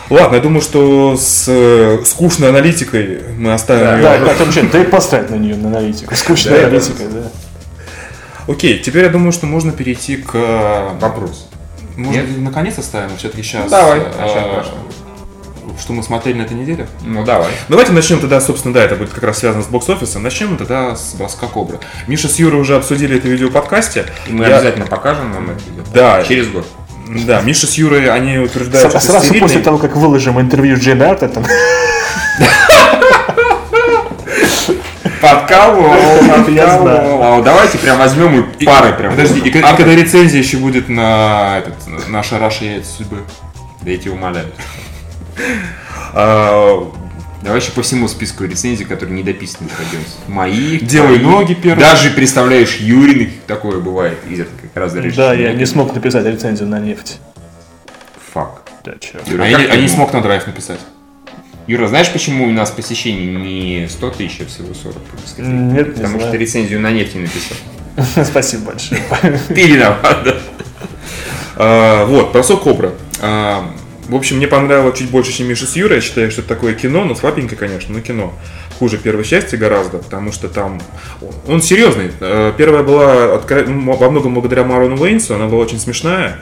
Ладно, 0.10 0.36
я 0.36 0.42
думаю, 0.42 0.62
что 0.62 1.18
с 1.18 1.46
э, 1.48 2.02
скучной 2.06 2.50
аналитикой 2.50 3.20
мы 3.38 3.54
оставим 3.54 4.02
Да, 4.02 4.16
ее. 4.16 4.26
да, 4.26 4.34
вообще, 4.36 4.62
да 4.64 4.82
и 4.82 4.86
поставь 4.86 5.30
на 5.30 5.36
нее 5.36 5.56
на 5.56 5.68
аналитику. 5.68 6.16
Скучная 6.16 6.62
Да, 6.62 6.68
аналитика, 6.68 7.04
да. 7.10 7.24
Окей, 8.48 8.80
теперь 8.80 9.04
я 9.04 9.10
думаю, 9.10 9.34
что 9.34 9.46
можно 9.46 9.74
перейти 9.74 10.16
к... 10.18 10.30
э, 10.34 10.98
Вопрос. 11.02 11.50
Может, 11.98 12.28
Нет? 12.30 12.38
наконец 12.40 12.78
оставим 12.78 13.18
все-таки 13.18 13.44
сейчас. 13.44 13.70
Давай, 13.70 14.00
э, 14.00 14.04
начнем, 14.18 14.50
конечно. 14.52 14.74
что 15.82 15.92
мы 15.94 16.04
смотрели 16.04 16.38
на 16.38 16.44
этой 16.44 16.56
неделе? 16.56 16.88
Ну 17.04 17.26
давай. 17.26 17.50
Давайте 17.68 17.92
начнем 17.92 18.22
тогда, 18.22 18.40
собственно, 18.40 18.74
да, 18.74 18.84
это 18.84 18.96
будет 18.96 19.10
как 19.10 19.24
раз 19.24 19.40
связано 19.40 19.62
с 19.64 19.68
бокс-офисом. 19.68 20.24
Начнем 20.24 20.56
тогда 20.56 20.96
с 20.96 21.16
броска 21.16 21.48
Кобры. 21.48 21.80
Миша 22.08 22.30
с 22.30 22.40
Юрой 22.40 22.62
уже 22.62 22.78
обсудили 22.78 23.18
это 23.18 23.28
видео 23.28 23.50
в 23.50 23.52
подкасте. 23.52 24.06
И 24.28 24.32
мы 24.32 24.46
Я- 24.46 24.56
обязательно 24.56 24.86
покажем 24.86 25.34
вам 25.34 25.50
это 25.50 25.60
видео. 25.70 25.84
Да. 25.94 26.24
Через 26.24 26.48
год. 26.48 26.66
Да, 27.26 27.42
Миша 27.42 27.68
с 27.68 27.76
Юрой, 27.76 28.10
они 28.10 28.38
утверждают, 28.38 28.90
что 28.90 29.00
Сразу 29.00 29.26
стерильный. 29.26 29.48
после 29.48 29.62
того, 29.62 29.78
как 29.78 29.96
выложим 29.96 30.40
интервью 30.40 30.76
с 30.76 30.80
Джейн 30.80 31.02
Я 36.50 36.78
знаю. 36.78 36.98
подколол. 36.98 37.24
А 37.24 37.42
давайте 37.42 37.78
прям 37.78 37.98
возьмем 37.98 38.50
и 38.60 38.66
пары 38.66 38.94
прям. 38.94 39.12
Подожди, 39.12 39.40
и, 39.40 39.50
и 39.50 39.62
А, 39.62 39.74
когда 39.76 39.96
рецензия 39.96 40.40
еще 40.42 40.58
будет 40.58 40.90
на 40.90 41.60
этот, 41.60 42.08
на 42.08 42.24
Шараша 42.24 42.66
яйца 42.66 42.92
судьбы. 42.98 43.18
Да 43.82 43.92
я 43.92 43.98
тебя 43.98 44.14
умоляю. 44.14 44.48
А, 46.14 46.92
Давай 47.44 47.60
еще 47.62 47.72
по 47.72 47.82
всему 47.84 48.08
списку 48.08 48.44
рецензий, 48.46 48.86
которые 48.86 49.16
не 49.16 49.24
дописаны 49.24 49.70
пройдемся. 49.70 50.16
Мои. 50.28 50.80
Делай 50.80 51.20
твои. 51.20 51.32
ноги 51.32 51.54
первым. 51.54 51.80
Даже 51.80 52.10
представляешь, 52.10 52.78
Юриных 52.78 53.30
такое 53.46 53.80
бывает. 53.80 54.18
Изредка 54.30 54.54
как 54.64 54.76
раз 54.76 54.94
да, 54.94 55.34
я 55.34 55.54
не 55.54 55.66
смог 55.66 55.94
написать 55.94 56.26
рецензию 56.26 56.68
на 56.68 56.80
нефть. 56.80 57.20
Фак. 58.34 58.64
Да, 58.84 58.94
чё. 59.00 59.20
Юра, 59.28 59.44
а 59.44 59.48
я, 59.48 59.58
как 59.58 59.66
не- 59.68 59.72
а 59.74 59.76
не 59.78 59.88
смог 59.88 60.14
на 60.14 60.22
драйв 60.22 60.48
написать. 60.48 60.80
Юра, 61.68 61.88
знаешь, 61.88 62.10
почему 62.12 62.46
у 62.48 62.52
нас 62.52 62.72
посещений 62.72 63.28
не 63.28 63.88
100 63.90 64.10
тысяч, 64.12 64.40
а 64.42 64.46
всего 64.46 64.74
40 64.74 64.96
по 65.04 65.18
дискотеке? 65.18 65.48
Нет, 65.52 65.88
не 65.88 65.94
Потому 65.94 66.20
что 66.20 66.28
знаю. 66.30 66.40
рецензию 66.40 66.80
на 66.80 66.92
нефть 66.92 67.16
не 67.16 67.22
написал. 67.22 67.58
Спасибо 68.26 68.72
большое. 68.72 69.02
Ты 69.50 69.68
виноват, 69.68 70.24
да. 70.24 70.38
А, 71.58 72.06
вот, 72.06 72.32
бросок 72.32 72.64
Кобра. 72.64 72.94
В 74.08 74.16
общем, 74.16 74.38
мне 74.38 74.48
понравилось 74.48 74.98
чуть 74.98 75.10
больше, 75.10 75.34
чем 75.34 75.48
Миша 75.48 75.66
с 75.66 75.76
Юрой. 75.76 75.96
Я 75.98 76.02
считаю, 76.02 76.32
что 76.32 76.42
это 76.42 76.50
такое 76.50 76.74
кино, 76.74 77.04
ну, 77.04 77.14
слабенькое, 77.16 77.58
конечно, 77.58 77.94
но 77.94 78.02
кино. 78.02 78.34
Хуже 78.80 78.98
первой 78.98 79.24
части 79.26 79.56
гораздо, 79.56 79.98
потому 79.98 80.32
что 80.32 80.48
там... 80.48 80.80
Он 81.48 81.62
серьезный. 81.62 82.12
Э, 82.20 82.54
Первая 82.58 82.84
была 82.84 83.36
откро- 83.36 83.66
во 83.98 84.10
многом 84.10 84.34
благодаря 84.34 84.64
Марону 84.64 85.02
Уэйнсу, 85.02 85.36
она 85.36 85.48
была 85.48 85.62
очень 85.64 85.80
смешная. 85.80 86.40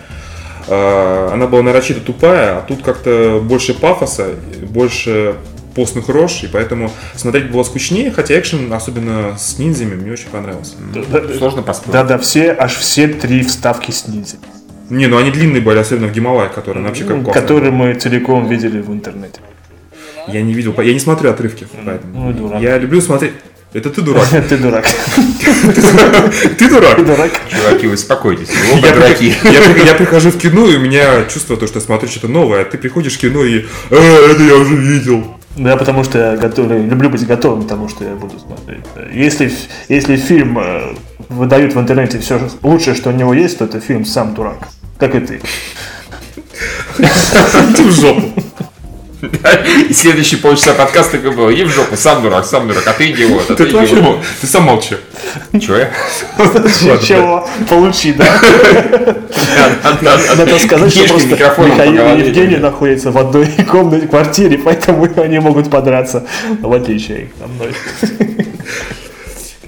Э, 0.67 1.29
Она 1.33 1.47
была 1.47 1.63
нарочито 1.63 2.01
тупая, 2.01 2.57
а 2.57 2.61
тут 2.61 2.83
как-то 2.83 3.39
больше 3.43 3.73
пафоса, 3.73 4.29
больше 4.69 5.35
постных 5.75 6.07
рож, 6.07 6.43
и 6.43 6.47
поэтому 6.47 6.91
смотреть 7.15 7.51
было 7.51 7.63
скучнее, 7.63 8.09
хотя 8.11 8.39
экшен, 8.39 8.71
особенно 8.71 9.37
с 9.37 9.57
ниндзями, 9.59 9.95
мне 9.95 10.11
очень 10.13 10.27
понравился. 10.29 10.75
Сложно 11.37 11.63
поспорить. 11.63 11.91
Да-да, 11.93 12.17
все, 12.17 12.51
аж 12.53 12.75
все 12.75 13.07
три 13.09 13.43
вставки 13.43 13.91
с 13.91 14.07
ниндзя, 14.07 14.37
Не, 14.89 15.07
ну 15.07 15.17
они 15.17 15.31
длинные 15.31 15.61
были, 15.61 15.77
особенно 15.79 16.07
в 16.07 16.11
Гималае, 16.11 16.49
которые 16.49 16.83
вообще 16.83 17.03
как 17.05 17.23
классно. 17.23 17.41
которые 17.41 17.71
мы 17.71 17.93
целиком 17.95 18.47
видели 18.47 18.81
в 18.81 18.91
интернете. 18.91 19.39
Я 20.27 20.41
не 20.41 20.53
видел, 20.53 20.73
я 20.81 20.93
не 20.93 20.99
смотрю 20.99 21.29
отрывки, 21.31 21.67
поэтому. 21.85 22.27
Ну, 22.27 22.33
дурак. 22.33 22.61
Я 22.61 22.77
люблю 22.77 23.01
смотреть. 23.01 23.33
Это 23.73 23.89
ты 23.89 24.01
дурак. 24.01 24.25
Ты 24.49 24.57
дурак. 24.57 24.85
Ты 26.57 26.69
дурак. 26.69 26.95
Ты 26.95 27.03
дурак. 27.03 27.31
Чуваки, 27.49 27.87
успокойтесь. 27.87 28.47
Вы 28.49 28.77
оба 28.77 28.87
Я, 28.87 28.93
дураки. 28.95 29.27
я 29.43 29.61
при- 29.61 29.85
я 29.85 29.93
прихожу 29.95 30.31
в 30.31 30.37
кино, 30.37 30.69
и 30.69 30.77
у 30.77 30.79
меня 30.79 31.25
чувство, 31.25 31.57
то, 31.57 31.67
что 31.67 31.79
я 31.79 31.85
смотрю 31.85 32.07
что-то 32.09 32.27
новое, 32.29 32.61
а 32.61 32.65
ты 32.65 32.77
приходишь 32.77 33.15
в 33.15 33.19
кино 33.19 33.43
и 33.43 33.65
«Э, 33.89 34.31
это 34.31 34.43
я 34.43 34.55
уже 34.55 34.75
видел. 34.75 35.27
Да, 35.55 35.77
потому 35.77 36.03
что 36.03 36.17
я 36.17 36.37
готовый, 36.37 36.83
люблю 36.83 37.09
быть 37.09 37.25
готовым 37.25 37.63
к 37.63 37.67
тому, 37.67 37.87
что 37.87 38.03
я 38.03 38.15
буду 38.15 38.37
смотреть. 38.39 38.83
Если, 39.13 39.51
если 39.87 40.17
фильм 40.17 40.59
э, 40.59 40.95
выдают 41.29 41.73
в 41.73 41.79
интернете 41.79 42.19
все 42.19 42.39
лучшее, 42.61 42.95
что 42.95 43.09
у 43.09 43.13
него 43.13 43.33
есть, 43.33 43.59
то 43.59 43.65
это 43.65 43.79
фильм 43.79 44.03
«Сам 44.05 44.33
дурак». 44.33 44.67
Как 44.97 45.15
и 45.15 45.19
ты. 45.19 45.41
Иди 46.99 47.83
в 47.83 47.91
жопу. 47.91 48.43
И 49.89 49.93
следующий 49.93 50.37
полчаса 50.37 50.73
подкаста 50.73 51.17
такой 51.17 51.31
был. 51.31 51.51
Иди 51.51 51.63
в 51.63 51.69
жопу, 51.69 51.95
сам 51.95 52.21
дурак, 52.21 52.45
сам 52.45 52.67
дурак, 52.67 52.83
а 52.87 52.93
ты 52.93 53.11
идиот, 53.11 53.51
а 53.51 53.55
ты 53.55 53.65
Ты 53.65 53.71
идиот. 53.71 54.19
Ты 54.41 54.47
сам 54.47 54.63
молчи. 54.63 54.95
Чё 55.59 55.77
я? 55.77 55.91
Чего? 56.99 57.47
Получи, 57.69 58.13
да? 58.13 58.25
Надо 60.37 60.59
сказать, 60.59 60.93
что 60.93 61.07
просто 61.07 61.29
Михаил 61.29 62.17
и. 62.17 62.25
Евгений 62.25 62.57
находятся 62.57 63.11
в 63.11 63.17
одной 63.17 63.47
комнате, 63.69 64.07
квартире, 64.07 64.57
поэтому 64.57 65.07
они 65.17 65.39
могут 65.39 65.69
подраться, 65.69 66.25
в 66.61 66.73
отличие 66.73 67.31
от 67.39 67.49
мной. 67.49 67.73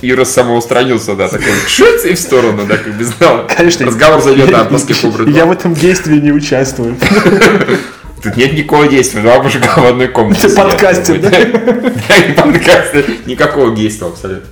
Юра 0.02 0.26
самоустранился, 0.26 1.16
да, 1.16 1.28
такой 1.28 1.54
шуц 1.68 2.06
и 2.06 2.14
в 2.14 2.20
сторону, 2.20 2.66
да, 2.68 2.78
как 2.78 2.94
бы 2.94 3.04
знал. 3.04 3.48
Конечно. 3.56 3.86
Разговор 3.88 4.22
зайдет 4.22 4.52
на 4.52 4.62
отпуске. 4.62 4.94
Я 5.28 5.46
в 5.46 5.52
этом 5.52 5.74
действии 5.74 6.20
не 6.20 6.32
участвую. 6.32 6.98
Тут 8.24 8.36
нет 8.36 8.54
никакого 8.54 8.88
действия, 8.88 9.22
два 9.22 9.42
мужика 9.42 9.80
в 9.82 9.86
одной 9.86 10.08
комнате. 10.08 10.48
Это 10.48 10.50
сидят, 10.50 10.72
подкасте, 10.72 11.14
как 11.14 11.22
бы, 11.22 11.30
Да, 11.30 12.28
не 12.28 12.34
подкасте, 12.34 13.06
никакого 13.26 13.76
действия 13.76 14.08
абсолютно. 14.08 14.48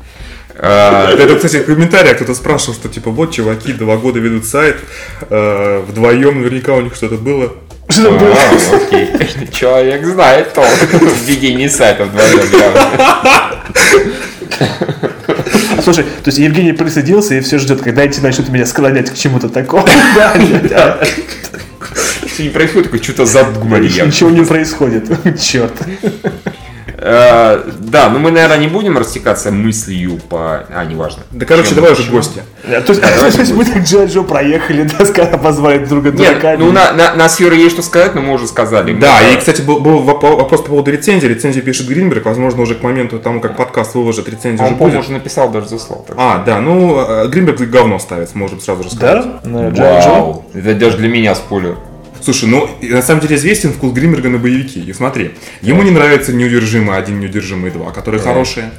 А, 0.57 1.11
Это, 1.11 1.35
кстати, 1.35 1.57
в 1.57 1.65
комментариях 1.65 2.15
кто-то 2.17 2.33
спрашивал, 2.33 2.75
что 2.75 2.87
типа 2.87 3.11
вот 3.11 3.33
чуваки 3.33 3.73
два 3.73 3.97
года 3.97 4.19
ведут 4.19 4.45
сайт, 4.45 4.77
э, 5.29 5.83
вдвоем 5.87 6.41
наверняка 6.41 6.73
у 6.73 6.81
них 6.81 6.95
что-то 6.95 7.15
было. 7.15 7.53
Что 7.89 8.11
было? 8.11 8.33
а, 8.33 8.75
Окей. 8.75 9.09
Человек 9.51 10.05
знает 10.05 10.53
толк 10.53 10.67
в 10.67 11.25
ведении 11.25 11.67
сайтов 11.67 12.09
вдвоем. 12.09 12.39
Слушай, 15.83 16.03
то 16.03 16.27
есть 16.27 16.37
Евгений 16.37 16.71
присоединился 16.73 17.35
и 17.35 17.41
все 17.41 17.59
ждет, 17.59 17.81
когда 17.81 18.03
эти 18.03 18.19
начнут 18.19 18.49
меня 18.49 18.65
склонять 18.65 19.11
к 19.11 19.15
чему-то 19.15 19.49
такому. 19.49 19.85
Что 22.35 22.43
не 22.43 22.49
происходит, 22.49 22.85
такой 22.91 23.01
что-то 23.01 23.25
задумали. 23.25 23.87
Ничего 23.87 24.29
не 24.29 24.45
происходит. 24.45 25.09
Черт. 25.41 25.73
Э, 26.97 27.61
Да, 27.79 28.09
ну 28.09 28.19
мы, 28.19 28.31
наверное, 28.31 28.57
не 28.57 28.67
будем 28.67 28.97
растекаться 28.97 29.51
мыслью 29.51 30.19
по... 30.29 30.65
А, 30.69 30.85
неважно. 30.85 31.23
Да, 31.31 31.45
короче, 31.45 31.75
давай 31.75 31.91
уже 31.91 32.09
гости. 32.09 32.41
А, 32.67 32.81
То 32.81 32.93
есть, 32.93 33.53
мы 33.53 33.63
так 33.65 33.83
Джо 33.83 34.05
Джо 34.05 34.23
проехали, 34.23 34.83
да, 34.83 35.05
сказали, 35.05 35.37
позвали 35.37 35.85
друга 35.85 36.11
Нет, 36.11 36.39
дураками. 36.39 36.57
ну 36.57 36.71
на, 36.71 36.93
на, 36.93 37.13
на 37.15 37.29
с 37.29 37.39
Юрой 37.39 37.59
есть 37.59 37.71
что 37.73 37.81
сказать, 37.83 38.15
но 38.15 38.21
мы 38.21 38.33
уже 38.33 38.47
сказали. 38.47 38.93
Да, 38.93 39.21
и, 39.21 39.37
кстати, 39.37 39.61
был, 39.61 39.79
был 39.79 39.99
воп- 40.03 40.35
вопрос 40.35 40.61
по 40.61 40.69
поводу 40.69 40.91
рецензии. 40.91 41.27
Рецензию 41.27 41.63
пишет 41.63 41.87
Гринберг. 41.87 42.25
Возможно, 42.25 42.61
уже 42.63 42.75
к 42.75 42.83
моменту 42.83 43.19
тому, 43.19 43.39
как 43.39 43.55
подкаст 43.55 43.93
выложит, 43.95 44.27
рецензия 44.29 44.63
А 44.63 44.65
уже 44.65 44.73
он, 44.73 44.77
по-моему, 44.79 44.97
будет. 44.99 45.05
уже 45.05 45.13
написал, 45.13 45.49
даже 45.49 45.67
заслал. 45.67 46.05
А, 46.17 46.43
да, 46.45 46.59
ну, 46.59 46.99
э, 46.99 47.27
Гринберг 47.27 47.59
говно 47.61 47.99
ставит, 47.99 48.33
можем 48.35 48.59
сразу 48.61 48.83
же 48.83 48.91
сказать. 48.91 49.25
Да? 49.43 49.69
Джо 49.69 50.41
это 50.53 50.73
даже 50.75 50.97
для 50.97 51.09
меня 51.09 51.35
спойлер. 51.35 51.77
Слушай, 52.25 52.49
ну, 52.49 52.67
на 52.81 53.03
самом 53.03 53.21
деле 53.21 53.35
известен 53.35 53.71
вкус 53.71 53.91
Гринберга 53.91 54.29
на 54.29 54.39
боевики. 54.39 54.79
И 54.81 54.93
смотри, 54.93 55.35
ему 55.61 55.83
не 55.83 55.91
нравится 55.91 56.33
«Неудержимый 56.33 56.97
1», 56.97 57.11
«Неудержимый 57.11 57.69
2», 57.69 57.93
которые 57.93 58.19
Да. 58.19 58.29
хорошие. 58.29 58.71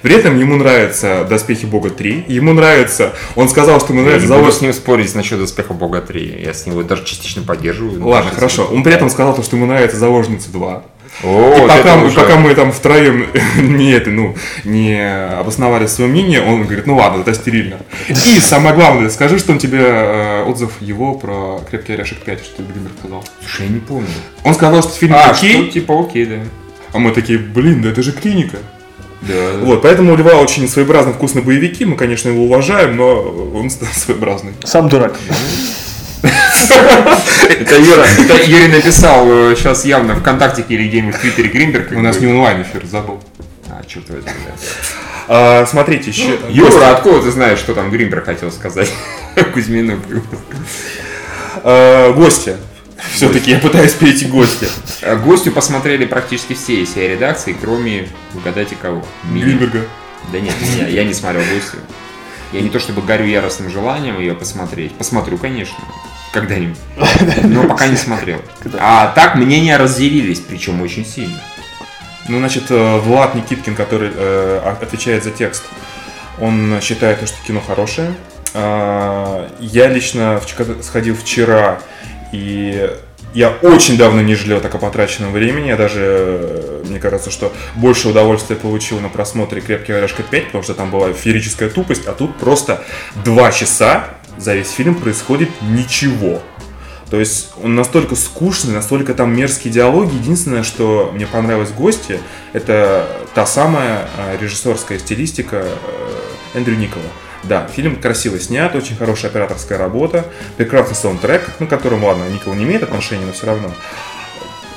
При 0.00 0.14
этом 0.14 0.38
ему 0.38 0.56
нравятся 0.56 1.26
«Доспехи 1.28 1.66
Бога 1.66 1.90
3». 1.90 2.24
Ему 2.28 2.54
нравится... 2.54 3.12
Он 3.36 3.50
сказал, 3.50 3.78
что 3.78 3.92
ему 3.92 4.00
Я 4.00 4.06
нравится 4.06 4.26
не 4.28 4.32
буду 4.32 4.44
завод... 4.44 4.54
с 4.54 4.60
ним 4.62 4.72
спорить 4.72 5.14
насчет 5.14 5.38
успеха 5.38 5.74
Бога 5.74 6.00
3. 6.00 6.40
Я 6.46 6.54
с 6.54 6.64
него 6.64 6.82
даже 6.82 7.04
частично 7.04 7.42
поддерживаю. 7.42 8.00
но 8.00 8.08
Ладно, 8.08 8.30
хорошо. 8.30 8.64
Он 8.72 8.82
при 8.82 8.94
этом 8.94 9.10
сказал, 9.10 9.34
то, 9.36 9.42
что 9.42 9.56
ему 9.56 9.66
нравится 9.66 9.98
«Заложница 9.98 10.48
2». 10.48 10.82
О, 11.22 11.54
И 11.56 11.60
вот 11.60 11.68
пока, 11.70 11.96
уже- 12.02 12.14
пока 12.16 12.36
мы 12.36 12.54
там 12.54 12.72
втроем 12.72 13.26
не, 13.58 13.92
это, 13.92 14.10
ну, 14.10 14.34
не 14.64 14.98
обосновали 15.38 15.86
свое 15.86 16.10
мнение, 16.10 16.42
он 16.42 16.64
говорит, 16.64 16.86
ну 16.86 16.96
ладно, 16.96 17.20
это 17.22 17.32
стерильно. 17.34 17.78
И 18.08 18.14
самое 18.40 18.74
главное, 18.74 19.08
скажи, 19.10 19.38
что 19.38 19.52
он 19.52 19.58
тебе 19.58 19.78
э, 19.80 20.42
отзыв 20.44 20.72
его 20.80 21.14
про 21.14 21.60
«Крепкий 21.70 21.92
орешек 21.94 22.18
5», 22.26 22.44
что 22.44 22.62
Гринберг 22.62 22.94
сказал. 22.98 23.24
Слушай, 23.40 23.66
я 23.66 23.72
не 23.74 23.80
помню. 23.80 24.08
Он 24.42 24.54
сказал, 24.54 24.82
что 24.82 24.92
фильм 24.92 25.14
А, 25.14 25.30
окей, 25.30 25.54
что 25.62 25.70
типа 25.72 26.00
окей, 26.00 26.26
да. 26.26 26.36
а 26.92 26.98
мы 26.98 27.12
такие, 27.12 27.38
блин, 27.38 27.80
да 27.82 27.90
это 27.90 28.02
же 28.02 28.12
клиника. 28.12 28.58
Да. 29.22 29.52
Вот, 29.62 29.80
поэтому 29.82 30.12
у 30.12 30.16
Льва 30.16 30.32
очень 30.34 30.68
своеобразный 30.68 31.12
вкус 31.14 31.32
на 31.34 31.40
боевики, 31.40 31.84
мы, 31.86 31.96
конечно, 31.96 32.28
его 32.28 32.44
уважаем, 32.44 32.96
но 32.96 33.22
он 33.54 33.70
своеобразный. 33.92 34.52
Сам 34.64 34.88
дурак. 34.88 35.18
Это 37.48 37.76
Юра, 37.76 38.04
это 38.18 38.44
Юрий 38.44 38.68
написал 38.68 39.26
сейчас 39.54 39.84
явно 39.84 40.16
ВКонтакте 40.16 40.64
или 40.68 40.88
где-нибудь 40.88 41.16
в 41.16 41.20
Твиттере 41.20 41.48
Гринберг. 41.48 41.92
У 41.92 42.00
нас 42.00 42.18
не 42.20 42.26
онлайн 42.26 42.62
эфир, 42.62 42.84
забыл. 42.86 43.22
А, 43.68 43.82
черт 43.86 44.08
возьми, 44.08 44.24
да. 44.24 44.52
А, 45.28 45.66
смотрите, 45.66 46.10
еще... 46.10 46.38
Юра, 46.48 46.90
откуда 46.90 47.22
ты 47.22 47.30
знаешь, 47.30 47.58
что 47.58 47.74
там 47.74 47.90
Гринберг 47.90 48.24
хотел 48.24 48.50
сказать? 48.50 48.90
Кузьмину. 49.54 50.00
А, 51.62 52.12
гости. 52.12 52.56
Все-таки 53.12 53.50
я 53.50 53.58
пытаюсь 53.58 53.92
перейти 53.92 54.26
к 54.26 54.30
гости. 54.30 54.66
А 55.02 55.16
Гостю 55.16 55.52
посмотрели 55.52 56.04
практически 56.04 56.54
все 56.54 56.82
из 56.82 56.90
всей 56.90 57.08
редакции, 57.10 57.54
кроме, 57.58 58.08
угадайте 58.34 58.76
кого? 58.80 59.04
Меня. 59.24 59.44
Гринберга. 59.44 59.86
Да 60.32 60.40
нет, 60.40 60.54
я 60.88 61.04
не 61.04 61.12
смотрел 61.12 61.42
гостю. 61.42 61.76
Я 62.52 62.60
не 62.60 62.70
то 62.70 62.78
чтобы 62.78 63.02
горю 63.02 63.26
яростным 63.26 63.70
желанием 63.70 64.18
ее 64.18 64.34
посмотреть. 64.34 64.92
Посмотрю, 64.92 65.38
конечно. 65.38 65.76
Когда-нибудь. 66.34 66.76
Но 67.44 67.62
пока 67.68 67.86
не 67.86 67.96
смотрел. 67.96 68.42
А 68.80 69.12
так 69.14 69.36
мнения 69.36 69.76
разделились, 69.76 70.40
причем 70.40 70.82
очень 70.82 71.06
сильно. 71.06 71.40
Ну, 72.28 72.38
значит, 72.38 72.64
э, 72.70 72.98
Влад 72.98 73.36
Никиткин, 73.36 73.76
который 73.76 74.10
э, 74.12 74.76
отвечает 74.82 75.22
за 75.22 75.30
текст, 75.30 75.62
он 76.40 76.80
считает, 76.82 77.26
что 77.28 77.36
кино 77.46 77.60
хорошее. 77.64 78.14
А, 78.52 79.48
Я 79.60 79.86
лично 79.88 80.40
сходил 80.82 81.16
вчера, 81.16 81.78
и 82.32 82.90
я 83.34 83.50
очень 83.50 83.96
давно 83.96 84.22
не 84.22 84.34
жалел 84.34 84.60
так 84.60 84.74
о 84.74 84.78
потраченном 84.78 85.32
времени. 85.32 85.68
Я 85.68 85.76
даже, 85.76 86.00
э, 86.00 86.82
мне 86.86 86.98
кажется, 86.98 87.30
что 87.30 87.52
больше 87.76 88.08
удовольствия 88.08 88.56
получил 88.56 89.00
на 89.00 89.08
просмотре 89.08 89.60
«Крепкий 89.60 89.92
орешка 89.92 90.22
5», 90.22 90.46
потому 90.46 90.64
что 90.64 90.74
там 90.74 90.90
была 90.90 91.12
феерическая 91.12 91.68
тупость, 91.68 92.06
а 92.06 92.12
тут 92.12 92.36
просто 92.36 92.82
два 93.24 93.52
часа 93.52 94.08
за 94.38 94.54
весь 94.54 94.70
фильм 94.70 94.94
происходит 94.94 95.50
ничего. 95.62 96.42
То 97.10 97.20
есть 97.20 97.52
он 97.62 97.74
настолько 97.74 98.16
скучный, 98.16 98.72
настолько 98.72 99.14
там 99.14 99.36
мерзкие 99.36 99.72
диалоги. 99.72 100.14
Единственное, 100.14 100.62
что 100.62 101.10
мне 101.14 101.26
понравилось 101.26 101.70
в 101.70 101.76
«Гости», 101.76 102.18
это 102.52 103.06
та 103.34 103.46
самая 103.46 104.08
э, 104.16 104.38
режиссерская 104.40 104.98
стилистика 104.98 105.64
э, 105.64 106.58
Эндрю 106.58 106.76
Никола. 106.76 107.04
Да, 107.44 107.66
фильм 107.66 107.96
красиво 107.96 108.40
снят, 108.40 108.74
очень 108.74 108.96
хорошая 108.96 109.30
операторская 109.30 109.78
работа, 109.78 110.24
прекрасный 110.56 110.96
саундтрек, 110.96 111.50
ну, 111.58 111.66
к 111.66 111.70
которому, 111.70 112.06
ладно, 112.06 112.24
Никол 112.28 112.54
не 112.54 112.64
имеет 112.64 112.82
отношения, 112.82 113.26
но 113.26 113.32
все 113.32 113.46
равно. 113.46 113.70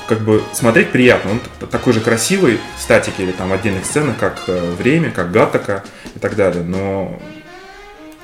Как 0.06 0.20
бы 0.20 0.42
смотреть 0.52 0.90
приятно, 0.90 1.32
он 1.32 1.40
такой 1.68 1.92
же 1.92 2.00
красивый 2.00 2.60
в 2.78 2.82
статике 2.82 3.22
или 3.22 3.32
там 3.32 3.52
отдельных 3.52 3.84
сценах, 3.84 4.18
как 4.18 4.42
э, 4.46 4.74
«Время», 4.78 5.10
как 5.10 5.32
«Гаттака» 5.32 5.82
и 6.14 6.18
так 6.18 6.36
далее, 6.36 6.62
но, 6.62 7.18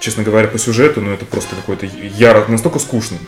честно 0.01 0.23
говоря, 0.23 0.49
по 0.49 0.59
сюжету, 0.59 1.01
ну, 1.01 1.13
это 1.13 1.25
просто 1.25 1.57
какой-то 1.57 1.87
яро... 1.87 2.45
настолько 2.49 2.79
скучный. 2.79 3.19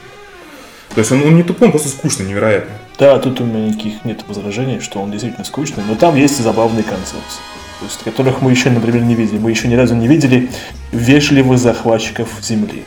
То 0.95 1.01
есть 1.01 1.13
он, 1.13 1.23
он 1.23 1.37
не 1.37 1.43
тупой, 1.43 1.69
он 1.69 1.73
просто 1.73 1.89
скучный, 1.89 2.27
невероятно. 2.27 2.75
Да, 2.99 3.19
тут 3.19 3.41
у 3.41 3.45
меня 3.45 3.69
никаких 3.69 4.05
нет 4.05 4.25
возражений, 4.27 4.81
что 4.81 5.01
он 5.01 5.11
действительно 5.11 5.45
скучный, 5.45 5.85
но 5.87 5.95
там 5.95 6.17
есть 6.17 6.41
и 6.41 6.43
забавные 6.43 6.85
концепции, 6.85 7.41
то 7.81 7.85
есть, 7.85 8.03
которых 8.03 8.41
мы 8.41 8.51
еще, 8.51 8.71
например, 8.71 9.03
не 9.03 9.15
видели. 9.15 9.39
Мы 9.39 9.51
еще 9.51 9.69
ни 9.69 9.75
разу 9.75 9.95
не 9.95 10.09
видели 10.09 10.51
вежливых 10.93 11.59
захватчиков 11.59 12.29
Земли. 12.41 12.85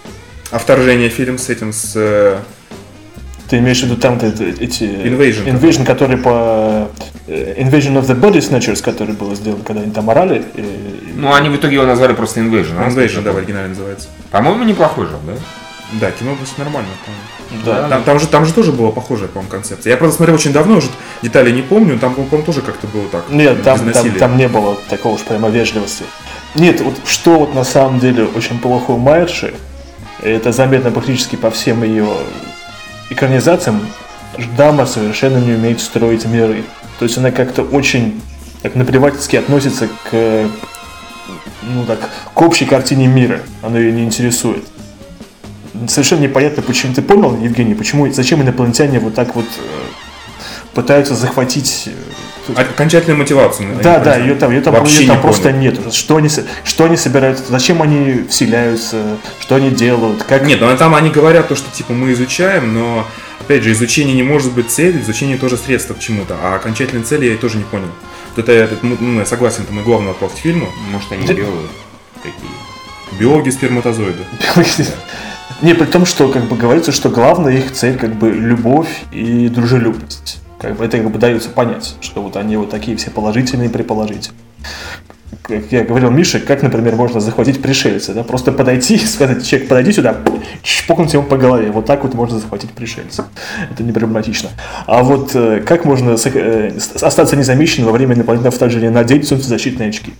А 0.52 0.58
вторжение 0.58 1.10
фильм 1.10 1.38
с 1.38 1.50
этим, 1.50 1.72
с... 1.72 2.42
Ты 3.50 3.58
имеешь 3.58 3.80
в 3.82 3.84
виду 3.86 3.96
там 3.98 4.18
эти... 4.18 4.84
Invasion. 4.84 5.46
Invasion, 5.46 5.86
который 5.86 6.18
по... 6.18 6.90
э, 7.28 7.56
Invasion 7.62 8.00
of 8.00 8.06
the 8.08 8.20
Body 8.20 8.38
Snatchers, 8.38 8.82
который 8.84 9.16
был 9.16 9.34
сделан, 9.36 9.62
когда 9.62 9.82
они 9.82 9.92
там 9.92 10.10
орали. 10.10 10.44
э, 10.56 10.64
Ну, 11.16 11.34
они 11.34 11.50
в 11.50 11.56
итоге 11.56 11.76
его 11.76 11.86
назвали 11.86 12.14
просто 12.14 12.42
Invasion. 12.42 12.76
а? 12.78 12.88
Invasion, 12.90 13.24
да, 13.24 13.32
в 13.32 13.38
оригинале 13.38 13.70
называется. 13.70 14.08
По-моему, 14.30 14.64
неплохой 14.66 15.08
же, 15.08 15.14
да? 15.26 15.34
Да, 15.94 16.12
кино 16.12 16.36
было 16.36 16.46
нормально, 16.64 16.90
по-моему. 17.04 17.66
Да. 17.66 17.90
Там, 17.90 18.04
там 18.04 18.20
же, 18.20 18.28
там 18.28 18.46
же 18.46 18.54
тоже 18.54 18.72
была 18.72 18.92
похожая, 18.92 19.28
по-моему, 19.28 19.50
концепция. 19.50 19.90
Я, 19.90 19.98
правда, 19.98 20.16
смотрел 20.16 20.36
очень 20.36 20.54
давно, 20.54 20.78
уже 20.78 20.88
деталей 21.24 21.52
не 21.52 21.64
помню, 21.64 21.98
там, 21.98 22.14
по-моему, 22.14 22.44
тоже 22.44 22.62
как-то 22.62 22.86
было 22.86 23.08
так. 23.12 23.24
Нет, 23.30 23.64
там, 23.64 23.80
там, 23.92 24.12
там 24.12 24.38
не 24.38 24.48
было 24.48 24.78
такого 24.88 25.16
уж 25.16 25.22
прямо 25.22 25.50
вежливости. 25.50 26.04
Нет, 26.54 26.82
вот 26.82 26.94
что 27.06 27.40
вот 27.40 27.56
на 27.56 27.64
самом 27.64 28.00
деле 28.00 28.26
очень 28.26 28.60
плохо 28.60 28.92
у 28.92 28.98
Майерши, 29.00 29.56
это 30.22 30.52
заметно 30.52 30.92
практически 30.92 31.36
по 31.38 31.50
всем 31.50 31.84
ее 31.84 32.08
экранизациям, 33.10 33.82
дама 34.58 34.86
совершенно 34.86 35.38
не 35.38 35.54
умеет 35.54 35.82
строить 35.82 36.26
миры. 36.26 36.64
То 37.00 37.06
есть 37.06 37.18
она 37.18 37.32
как-то 37.32 37.64
очень 37.64 38.22
так 38.62 38.76
наплевательски 38.76 39.38
относится 39.38 39.88
к, 39.88 40.50
ну 41.64 41.86
так, 41.86 42.10
к 42.34 42.42
общей 42.42 42.66
картине 42.66 43.08
мира. 43.08 43.42
Она 43.62 43.80
ее 43.80 43.92
не 43.92 44.04
интересует. 44.04 44.64
Совершенно 45.88 46.22
непонятно, 46.22 46.62
почему 46.62 46.94
ты 46.94 47.02
понял, 47.02 47.38
Евгений, 47.42 47.74
почему, 47.74 48.12
зачем 48.12 48.42
инопланетяне 48.42 49.00
вот 49.00 49.16
так 49.16 49.36
вот 49.36 49.46
э, 49.46 49.62
пытаются 50.74 51.16
захватить 51.16 51.90
А- 52.56 52.62
Окончательную 52.62 53.18
мотивацию. 53.18 53.72
они 53.72 53.82
да, 53.82 54.00
да, 54.00 54.18
ее 54.18 54.36
там, 54.36 54.52
ее 54.52 54.62
там, 54.62 54.74
Вообще 54.74 55.04
её 55.04 55.08
там 55.08 55.18
не 55.18 55.22
просто 55.22 55.52
нет. 55.52 55.94
Что 55.94 56.18
они, 56.18 56.30
что 56.64 56.86
они 56.86 56.98
собираются, 56.98 57.44
зачем 57.50 57.82
они 57.82 58.26
вселяются, 58.30 59.18
что 59.40 59.56
они 59.56 59.72
делают, 59.72 60.24
как... 60.24 60.44
Нет, 60.44 60.60
ну 60.62 60.76
там 60.78 60.96
они 60.96 61.10
говорят 61.10 61.48
то, 61.48 61.56
что 61.56 61.70
типа 61.72 61.94
мы 61.94 62.14
изучаем, 62.14 62.74
но 62.74 63.06
опять 63.40 63.64
же, 63.64 63.72
изучение 63.72 64.16
не 64.16 64.24
может 64.24 64.52
быть 64.54 64.70
целью, 64.70 65.02
изучение 65.02 65.38
тоже 65.38 65.58
средство 65.58 65.94
к 65.94 66.00
чему-то, 66.00 66.38
а 66.42 66.56
окончательной 66.56 67.04
цели 67.04 67.26
я 67.26 67.38
тоже 67.38 67.58
не 67.58 67.64
понял. 67.64 67.88
Вот 68.36 68.44
это, 68.44 68.52
это, 68.52 68.76
ну, 68.84 69.20
я 69.20 69.26
согласен, 69.26 69.64
это 69.64 69.74
мой 69.74 69.84
главный 69.84 70.10
вопрос 70.10 70.34
к 70.34 70.38
фильму. 70.38 70.70
Может, 70.92 71.12
они 71.12 71.26
белые 71.28 71.68
такие. 72.18 72.52
Биологи 73.20 73.50
сперматозоиды. 73.50 74.24
Не, 75.62 75.74
при 75.74 75.86
том, 75.86 76.06
что 76.06 76.30
как 76.30 76.46
бы 76.46 76.56
говорится, 76.56 76.92
что 76.92 77.10
главная 77.10 77.58
их 77.58 77.74
цель 77.74 77.98
как 77.98 78.16
бы 78.16 78.30
любовь 78.30 78.88
и 79.12 79.50
дружелюбность. 79.50 80.38
Как 80.60 80.76
бы 80.76 80.86
это 80.86 80.98
как 80.98 81.10
бы 81.10 81.18
дается 81.18 81.50
понять, 81.50 81.96
что 82.02 82.22
вот 82.22 82.36
они 82.36 82.58
вот 82.58 82.70
такие 82.70 82.98
все 82.98 83.12
положительные 83.12 83.70
и. 83.70 84.32
Как 85.44 85.72
я 85.72 85.84
говорил 85.84 86.12
Мише, 86.12 86.40
как, 86.40 86.62
например, 86.64 86.96
можно 86.96 87.20
захватить 87.22 87.62
пришельца, 87.62 88.14
да, 88.14 88.24
просто 88.24 88.52
подойти 88.52 88.96
и 88.96 89.06
сказать, 89.06 89.46
человек, 89.48 89.70
подойди 89.70 89.94
сюда, 89.94 90.18
чпокнуть 90.62 91.14
ему 91.14 91.24
по 91.24 91.38
голове, 91.38 91.72
вот 91.72 91.86
так 91.86 92.04
вот 92.04 92.14
можно 92.14 92.40
захватить 92.40 92.72
пришельца. 92.72 93.26
Это 93.72 93.84
не 93.84 93.92
проблематично. 93.92 94.50
А 94.86 95.02
вот 95.02 95.32
э, 95.34 95.62
как 95.66 95.86
можно 95.86 96.18
э, 96.24 96.72
остаться 97.02 97.36
незамеченным 97.36 97.88
во 97.88 97.94
время 97.94 98.16
инопланетного 98.16 98.54
вторжения, 98.54 98.92
надеть 98.92 99.28
солнцезащитные 99.28 99.90
очки? 99.90 100.14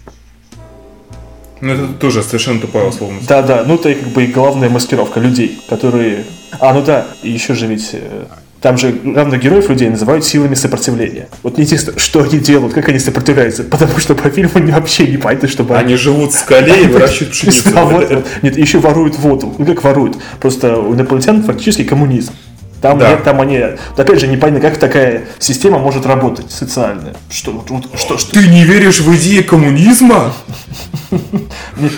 Ну 1.62 1.74
это 1.74 1.88
тоже 1.94 2.24
совершенно 2.24 2.62
тупая 2.62 2.86
условность. 2.86 3.28
Да, 3.28 3.42
да, 3.42 3.64
ну 3.68 3.76
это 3.76 3.94
как 3.94 4.08
бы 4.10 4.24
и 4.24 4.28
главная 4.28 4.70
маскировка 4.70 5.20
людей, 5.20 5.60
которые... 5.68 6.24
А, 6.60 6.74
ну 6.74 6.82
да, 6.82 7.08
еще 7.22 7.54
же 7.54 7.68
ведь 7.68 7.90
э, 7.94 8.26
Там 8.62 8.78
же 8.78 8.92
главных 8.92 9.42
героев 9.42 9.70
людей 9.70 9.90
называют 9.90 10.26
силами 10.26 10.54
сопротивления. 10.54 11.30
Вот 11.44 11.58
не 11.58 11.64
интересно, 11.64 11.94
что 11.98 12.24
они 12.24 12.40
делают, 12.40 12.74
как 12.74 12.90
они 12.90 13.00
сопротивляются, 13.00 13.64
потому 13.64 13.98
что 14.00 14.16
по 14.16 14.30
фильму 14.30 14.52
они 14.56 14.72
вообще 14.74 15.08
не 15.08 15.16
понятно, 15.18 15.48
чтобы 15.48 15.78
Они 15.78 15.96
живут 15.96 16.34
в 16.34 16.40
скале 16.40 16.84
и 16.84 16.88
выращивают 16.90 17.32
пшеницу. 17.32 17.70
Вот, 17.74 18.10
вот. 18.10 18.28
Нет, 18.42 18.58
еще 18.58 18.80
воруют 18.80 19.18
воду. 19.18 19.56
Ну 19.58 19.66
как 19.66 19.82
воруют? 19.84 20.18
Просто 20.42 20.78
у 20.78 20.94
инопланетян 20.94 21.42
фактически 21.42 21.86
коммунизм. 21.86 22.34
Там 22.82 22.98
Да. 22.98 23.10
нет, 23.12 23.24
там 23.24 23.40
они. 23.42 23.62
Опять 23.98 24.20
же, 24.22 24.28
непонятно, 24.28 24.62
как 24.70 24.78
такая 24.78 25.24
система 25.38 25.80
может 25.80 26.06
работать 26.06 26.50
социальная. 26.52 27.14
Что, 27.30 27.52
вот, 27.52 27.70
вот, 27.70 27.86
что, 28.00 28.18
что? 28.18 28.32
Ты 28.32 28.48
не 28.48 28.64
веришь 28.66 29.00
в 29.00 29.16
идеи 29.16 29.42
коммунизма? 29.42 30.34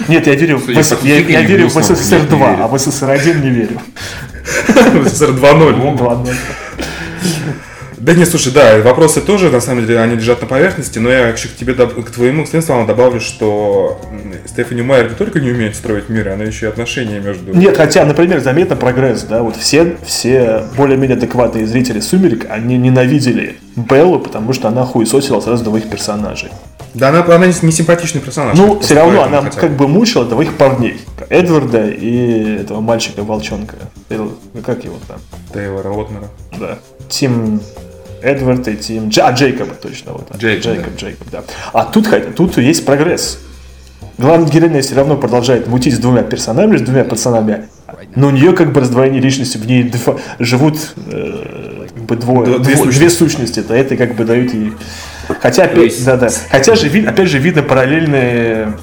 Нет, 0.07 0.27
я 0.27 0.35
верю, 0.35 0.57
в, 0.57 0.65
Судя 0.65 0.75
по 0.79 0.83
СС- 0.83 0.97
я, 1.03 1.15
я 1.17 1.23
книгам, 1.23 1.45
верю 1.45 1.69
в 1.69 1.73
грустно, 1.73 1.95
СССР 1.95 2.13
нет, 2.19 2.31
не 2.31 2.37
2, 2.37 2.49
верю. 2.51 2.63
а 2.63 2.67
в 2.67 2.77
СССР 2.79 3.09
1 3.09 3.41
не 3.41 3.49
верю. 3.49 3.81
СССР 5.05 5.31
2.0. 5.31 6.01
Ладно. 6.01 6.33
Да 8.01 8.15
не, 8.15 8.25
слушай, 8.25 8.51
да, 8.51 8.79
вопросы 8.81 9.21
тоже, 9.21 9.51
на 9.51 9.61
самом 9.61 9.85
деле, 9.85 9.99
они 9.99 10.15
лежат 10.15 10.41
на 10.41 10.47
поверхности, 10.47 10.97
но 10.97 11.11
я 11.11 11.27
еще 11.27 11.49
к 11.49 11.55
тебе, 11.55 11.75
к 11.75 12.09
твоему, 12.09 12.47
словам 12.47 12.87
добавлю, 12.87 13.21
что 13.21 14.01
Стефани 14.47 14.81
Майер 14.81 15.09
не 15.09 15.15
только 15.15 15.39
не 15.39 15.51
умеет 15.51 15.75
строить 15.75 16.09
мир, 16.09 16.29
она 16.29 16.43
еще 16.43 16.65
и 16.65 16.69
отношения 16.69 17.19
между... 17.19 17.55
Нет, 17.55 17.77
хотя, 17.77 18.03
например, 18.03 18.39
заметно 18.39 18.75
прогресс, 18.75 19.21
да, 19.21 19.43
вот 19.43 19.55
все, 19.55 19.97
все 20.03 20.63
более-менее 20.75 21.15
адекватные 21.15 21.67
зрители 21.67 21.99
«Сумерек», 21.99 22.47
они 22.49 22.75
ненавидели 22.75 23.57
Беллу, 23.75 24.17
потому 24.17 24.53
что 24.53 24.67
она 24.67 24.83
хуесосила 24.83 25.39
сразу 25.39 25.63
двоих 25.63 25.87
персонажей. 25.87 26.49
Да, 26.93 27.09
она, 27.09 27.23
она 27.23 27.47
не 27.47 27.53
симпатичный 27.71 28.21
персонаж. 28.21 28.57
Ну, 28.57 28.79
все 28.79 28.95
равно 28.95 29.23
она 29.23 29.41
хотя 29.41 29.59
как 29.59 29.71
бы 29.71 29.87
мучила 29.87 30.25
двоих 30.25 30.55
парней. 30.57 30.99
Эдварда 31.29 31.87
и 31.89 32.57
этого 32.61 32.81
мальчика-волчонка. 32.81 33.75
Ну, 34.09 34.33
Как 34.65 34.83
его 34.83 34.95
там? 35.07 35.17
Тейлора 35.53 35.89
Лотнера. 35.89 36.27
Да. 36.59 36.79
Тим 37.07 37.61
Эдвард 38.21 38.67
и 38.67 38.75
Тим... 38.75 39.05
Дж- 39.09 39.21
А, 39.21 39.31
Джейкоба 39.31 39.73
точно. 39.73 40.13
Вот. 40.13 40.35
Джейкоб, 40.37 40.63
Джейкоб, 40.65 40.95
Джейкоб, 40.97 41.27
да. 41.31 41.43
А 41.73 41.85
тут, 41.85 42.09
тут 42.35 42.57
есть 42.57 42.85
прогресс. 42.85 43.39
Главная 44.17 44.49
героиня 44.49 44.81
все 44.81 44.93
равно 44.95 45.15
продолжает 45.17 45.67
мутить 45.67 45.95
с 45.95 45.97
двумя 45.97 46.21
персонажами, 46.23 46.77
с 46.77 46.81
двумя 46.81 47.03
пацанами. 47.03 47.69
Но 48.15 48.27
у 48.27 48.31
нее 48.31 48.53
как 48.53 48.73
бы 48.73 48.81
раздвоение 48.81 49.21
личности, 49.21 49.57
в 49.57 49.65
ней 49.65 49.91
живут 50.39 50.93
э, 51.07 51.87
как 51.95 52.03
бы 52.03 52.15
двое, 52.17 52.59
две 52.59 52.73
дво- 52.73 52.77
сущности. 52.77 52.99
две 52.99 53.09
сущности. 53.09 53.59
Это, 53.61 53.73
это 53.73 53.95
как 53.97 54.15
бы 54.15 54.25
дают 54.25 54.53
ей... 54.53 54.73
Хотя, 55.39 55.63
опять, 55.65 56.03
да, 56.03 56.17
да. 56.17 56.29
Хотя 56.49 56.75
же, 56.75 56.87
опять 56.87 57.29
же, 57.29 57.37
видно 57.39 57.63
параллельные 57.63 58.73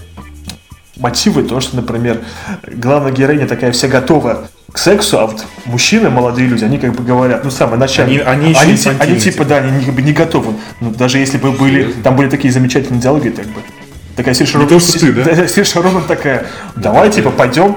мотивы, 0.96 1.42
то, 1.44 1.60
что, 1.60 1.76
например, 1.76 2.20
главная 2.66 3.12
героиня 3.12 3.46
такая 3.46 3.72
вся 3.72 3.88
готова 3.88 4.48
к 4.72 4.78
сексу, 4.78 5.18
а 5.18 5.26
вот 5.26 5.44
мужчины, 5.64 6.10
молодые 6.10 6.48
люди, 6.48 6.64
они 6.64 6.78
как 6.78 6.92
бы 6.94 7.02
говорят, 7.04 7.44
ну, 7.44 7.50
самое 7.50 7.78
начало. 7.78 8.08
Они- 8.08 8.18
они 8.18 8.50
еще 8.50 8.64
ти- 8.64 8.70
инфантильны, 8.72 9.02
они 9.12 9.20
типа, 9.20 9.32
типа. 9.32 9.44
да, 9.44 9.56
они 9.58 9.84
как 9.84 9.94
бы 9.94 10.02
не 10.02 10.12
готовы. 10.12 10.54
Ну, 10.80 10.90
даже 10.90 11.18
если 11.18 11.38
бы 11.38 11.52
были, 11.52 11.92
там 12.02 12.16
были 12.16 12.28
такие 12.28 12.52
замечательные 12.52 13.00
диалоги, 13.00 13.28
так 13.30 13.46
бы. 13.46 13.60
Такая 14.16 14.34
Сирша 14.34 14.58
ты, 14.58 15.12
да? 15.12 15.46
Сирша 15.48 15.80
Роман 15.80 16.02
такая, 16.04 16.46
давай, 16.74 17.10
типа, 17.10 17.30
пойдем, 17.30 17.76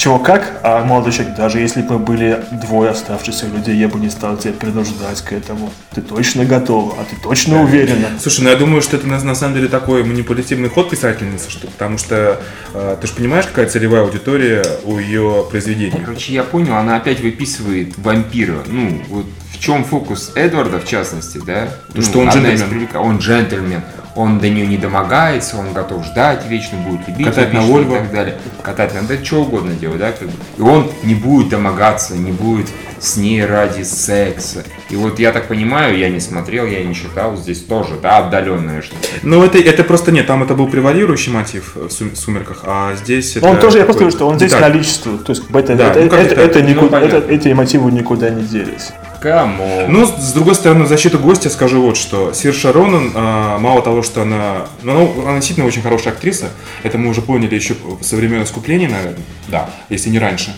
чего 0.00 0.18
как, 0.18 0.60
а 0.62 0.82
молодой 0.82 1.12
человек, 1.12 1.36
даже 1.36 1.58
если 1.60 1.82
бы 1.82 1.94
мы 1.94 1.98
были 1.98 2.42
двое 2.52 2.90
оставшихся 2.92 3.46
людей, 3.46 3.76
я 3.76 3.86
бы 3.86 4.00
не 4.00 4.08
стал 4.08 4.38
тебя 4.38 4.54
принуждать 4.54 5.20
к 5.20 5.30
этому. 5.32 5.70
Ты 5.94 6.00
точно 6.00 6.46
готова, 6.46 6.94
а 6.98 7.04
ты 7.04 7.16
точно 7.22 7.62
уверена. 7.62 8.08
Слушай, 8.18 8.44
ну 8.44 8.50
я 8.50 8.56
думаю, 8.56 8.80
что 8.80 8.96
это 8.96 9.06
на, 9.06 9.22
на 9.22 9.34
самом 9.34 9.54
деле 9.56 9.68
такой 9.68 10.02
манипулятивный 10.02 10.70
ход 10.70 10.88
писательницы, 10.88 11.50
что, 11.50 11.66
потому 11.66 11.98
что 11.98 12.40
э, 12.72 12.96
ты 12.98 13.06
же 13.06 13.12
понимаешь, 13.12 13.44
какая 13.44 13.66
целевая 13.66 14.02
аудитория 14.04 14.64
у 14.84 14.98
ее 14.98 15.46
произведений. 15.50 16.00
Короче, 16.02 16.32
я 16.32 16.44
понял, 16.44 16.76
она 16.76 16.96
опять 16.96 17.20
выписывает 17.20 17.98
вампира. 17.98 18.62
Ну, 18.66 19.02
вот 19.10 19.26
в 19.52 19.58
чем 19.58 19.84
фокус 19.84 20.32
Эдварда, 20.34 20.78
в 20.80 20.86
частности, 20.86 21.38
да? 21.44 21.68
Ну, 21.92 22.00
что 22.00 22.20
он 22.20 22.30
джентльмен. 22.30 22.70
привлека- 22.70 22.96
Он 23.00 23.18
джентльмен. 23.18 23.82
Он 24.16 24.38
до 24.40 24.48
нее 24.48 24.66
не 24.66 24.76
домогается, 24.76 25.56
он 25.56 25.72
готов 25.72 26.04
ждать 26.04 26.44
вечно, 26.48 26.76
будет 26.78 27.06
любить 27.06 27.26
Катать 27.26 27.52
на 27.52 27.60
Вольво. 27.60 27.94
и 27.94 27.98
так 28.00 28.10
далее. 28.12 28.38
Катать 28.62 28.92
на 28.94 29.02
да, 29.02 29.14
что 29.24 29.42
угодно 29.42 29.72
делать, 29.74 29.98
да? 30.00 30.10
Как 30.12 30.26
бы. 30.28 30.34
И 30.58 30.60
он 30.62 30.90
не 31.04 31.14
будет 31.14 31.50
домогаться, 31.50 32.16
не 32.16 32.32
будет 32.32 32.66
с 32.98 33.16
ней 33.16 33.44
ради 33.46 33.82
секса. 33.84 34.64
И 34.90 34.96
вот 34.96 35.18
я 35.20 35.30
так 35.32 35.46
понимаю, 35.46 35.96
я 35.96 36.10
не 36.10 36.18
смотрел, 36.20 36.66
я 36.66 36.82
не 36.84 36.94
читал, 36.94 37.36
здесь 37.36 37.60
тоже, 37.62 37.94
да, 38.02 38.18
отдаленное 38.18 38.82
что-то. 38.82 39.06
Ну, 39.22 39.44
это, 39.44 39.58
это 39.58 39.84
просто 39.84 40.10
нет, 40.12 40.26
там 40.26 40.42
это 40.42 40.54
был 40.54 40.66
превалирующий 40.66 41.32
мотив 41.32 41.76
в 41.76 41.90
«Сум- 41.90 42.14
«Сумерках», 42.16 42.64
а 42.66 42.94
здесь 42.96 43.36
это... 43.36 43.46
Он 43.46 43.58
тоже, 43.58 43.78
я 43.78 43.84
просто 43.84 44.00
говорю, 44.00 44.16
что 44.16 44.26
он 44.28 44.36
здесь 44.36 44.50
деталь. 44.50 44.70
наличествует. 44.72 45.24
То 45.24 45.30
есть, 45.32 45.44
это, 45.48 45.76
Да, 45.76 45.90
это, 45.92 46.00
ну, 46.00 46.06
это, 46.06 46.24
деталь. 46.30 46.44
это 46.44 46.58
Ну, 46.58 46.68
никуда- 46.68 46.88
понятно. 47.00 47.16
это- 47.16 47.32
эти 47.32 47.48
мотивы 47.52 47.92
никуда 47.92 48.28
не 48.30 48.42
делись. 48.42 48.90
Come 49.20 49.61
on. 49.61 49.92
Ну, 49.92 50.06
с 50.06 50.32
другой 50.32 50.54
стороны, 50.54 50.84
в 50.84 50.88
защиту 50.88 51.18
гостя 51.18 51.50
скажу 51.50 51.82
вот 51.82 51.96
что. 51.96 52.32
Сирша 52.32 52.54
Ронан, 52.54 53.12
а, 53.14 53.58
мало 53.58 53.82
того, 53.82 54.02
что 54.02 54.22
она... 54.22 54.66
Ну, 54.82 55.12
она- 55.12 55.22
она 55.30 55.34
действительно 55.36 55.66
очень 55.66 55.82
хорошая 55.82 56.14
актриса. 56.14 56.50
Это 56.82 56.98
мы 56.98 57.08
уже 57.10 57.20
поняли 57.22 57.54
еще 57.54 57.74
со 58.00 58.16
времен 58.16 58.42
искупления, 58.42 58.88
наверное. 58.88 59.18
да. 59.48 59.70
Если 59.88 60.08
не 60.10 60.18
раньше. 60.18 60.54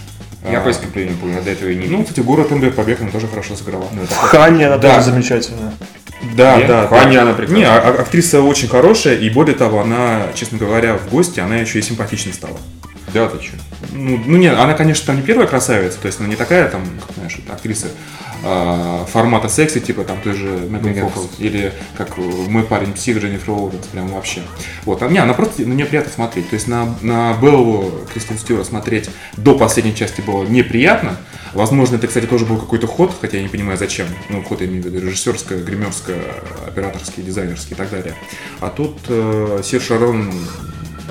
Я 0.51 0.59
А, 0.59 0.61
по 0.63 0.71
искуплению 0.71 1.17
понял, 1.17 1.41
до 1.43 1.51
этого 1.51 1.69
и 1.69 1.77
не 1.77 1.87
Ну, 1.87 2.03
кстати, 2.03 2.21
город 2.21 2.51
Эмбер 2.51 2.73
Побег 2.73 3.01
она 3.01 3.11
тоже 3.11 3.29
хорошо 3.29 3.55
сыграла. 3.55 3.85
Ну, 3.93 4.03
Ханне 4.11 4.67
она 4.67 4.79
Да. 4.79 4.95
тоже 4.95 5.11
замечательная. 5.11 5.73
Да, 6.37 6.57
Нет? 6.57 6.67
да. 6.69 6.87
Хане 6.89 7.17
да. 7.17 7.23
она 7.23 7.33
прекрасна. 7.33 7.57
Не, 7.57 7.65
а- 7.65 7.81
а- 7.81 8.01
актриса 8.03 8.41
очень 8.43 8.69
хорошая, 8.69 9.17
и 9.17 9.29
более 9.31 9.55
того, 9.57 9.81
она, 9.81 10.23
честно 10.35 10.59
говоря, 10.59 10.97
в 10.99 11.11
Гостье, 11.11 11.41
она 11.41 11.57
еще 11.57 11.79
и 11.79 11.83
симпатичной 11.83 12.33
стала. 12.33 12.57
Да, 13.15 13.29
ты 13.29 13.43
что? 13.43 13.57
Ну, 13.93 14.21
ну 14.27 14.37
нет, 14.37 14.59
она, 14.59 14.75
конечно, 14.75 15.07
там 15.07 15.17
не 15.17 15.23
первая 15.23 15.47
красавица, 15.47 15.99
то 16.01 16.07
есть 16.07 16.19
она 16.19 16.29
не 16.29 16.37
такая 16.37 16.69
там, 16.69 16.83
знаешь, 17.17 17.39
актриса 17.49 17.89
а, 18.45 19.05
формата 19.05 19.49
секси, 19.49 19.79
типа 19.79 20.03
там 20.03 20.21
той 20.21 20.35
же 20.35 20.47
Меган 20.69 21.11
Фокс, 21.11 21.37
или 21.39 21.73
как 21.97 22.19
э, 22.19 22.23
мой 22.23 22.65
парень 22.65 22.93
псих 22.93 23.19
Дженнифер 23.19 23.51
Лоуренс, 23.51 23.87
прям 23.87 24.09
вообще. 24.09 24.43
Вот, 24.85 25.01
а, 25.03 25.09
не, 25.09 25.19
она 25.19 25.33
просто, 25.33 25.63
на 25.63 25.75
нее 25.75 25.87
приятно 25.87 26.11
смотреть, 26.13 26.51
то 26.51 26.55
есть 26.55 26.67
на, 26.67 26.93
на 27.03 27.35
Беллу 27.35 27.93
Кристин 28.13 28.39
Стюарт 28.39 28.67
смотреть 28.67 29.11
до 29.37 29.57
последней 29.57 29.95
части 29.95 30.23
было 30.23 30.45
неприятно, 30.45 31.19
возможно, 31.53 31.97
это, 31.97 32.09
кстати, 32.09 32.27
тоже 32.27 32.45
был 32.45 32.57
какой-то 32.57 32.89
ход, 32.89 33.15
хотя 33.21 33.37
я 33.37 33.45
не 33.45 33.49
понимаю, 33.49 33.79
зачем, 33.79 34.09
ну, 34.29 34.43
ход 34.43 34.61
я 34.61 34.67
имею 34.67 34.83
в 34.83 34.87
виду 34.87 35.07
режиссерская, 35.07 35.63
гримерская, 35.63 36.21
операторский, 36.67 37.23
дизайнерский 37.23 37.75
и 37.75 37.77
так 37.77 37.91
далее. 37.91 38.15
А 38.61 38.71
тут 38.71 38.99
э, 39.09 39.61
Сир 39.63 39.81
Шарон, 39.81 40.33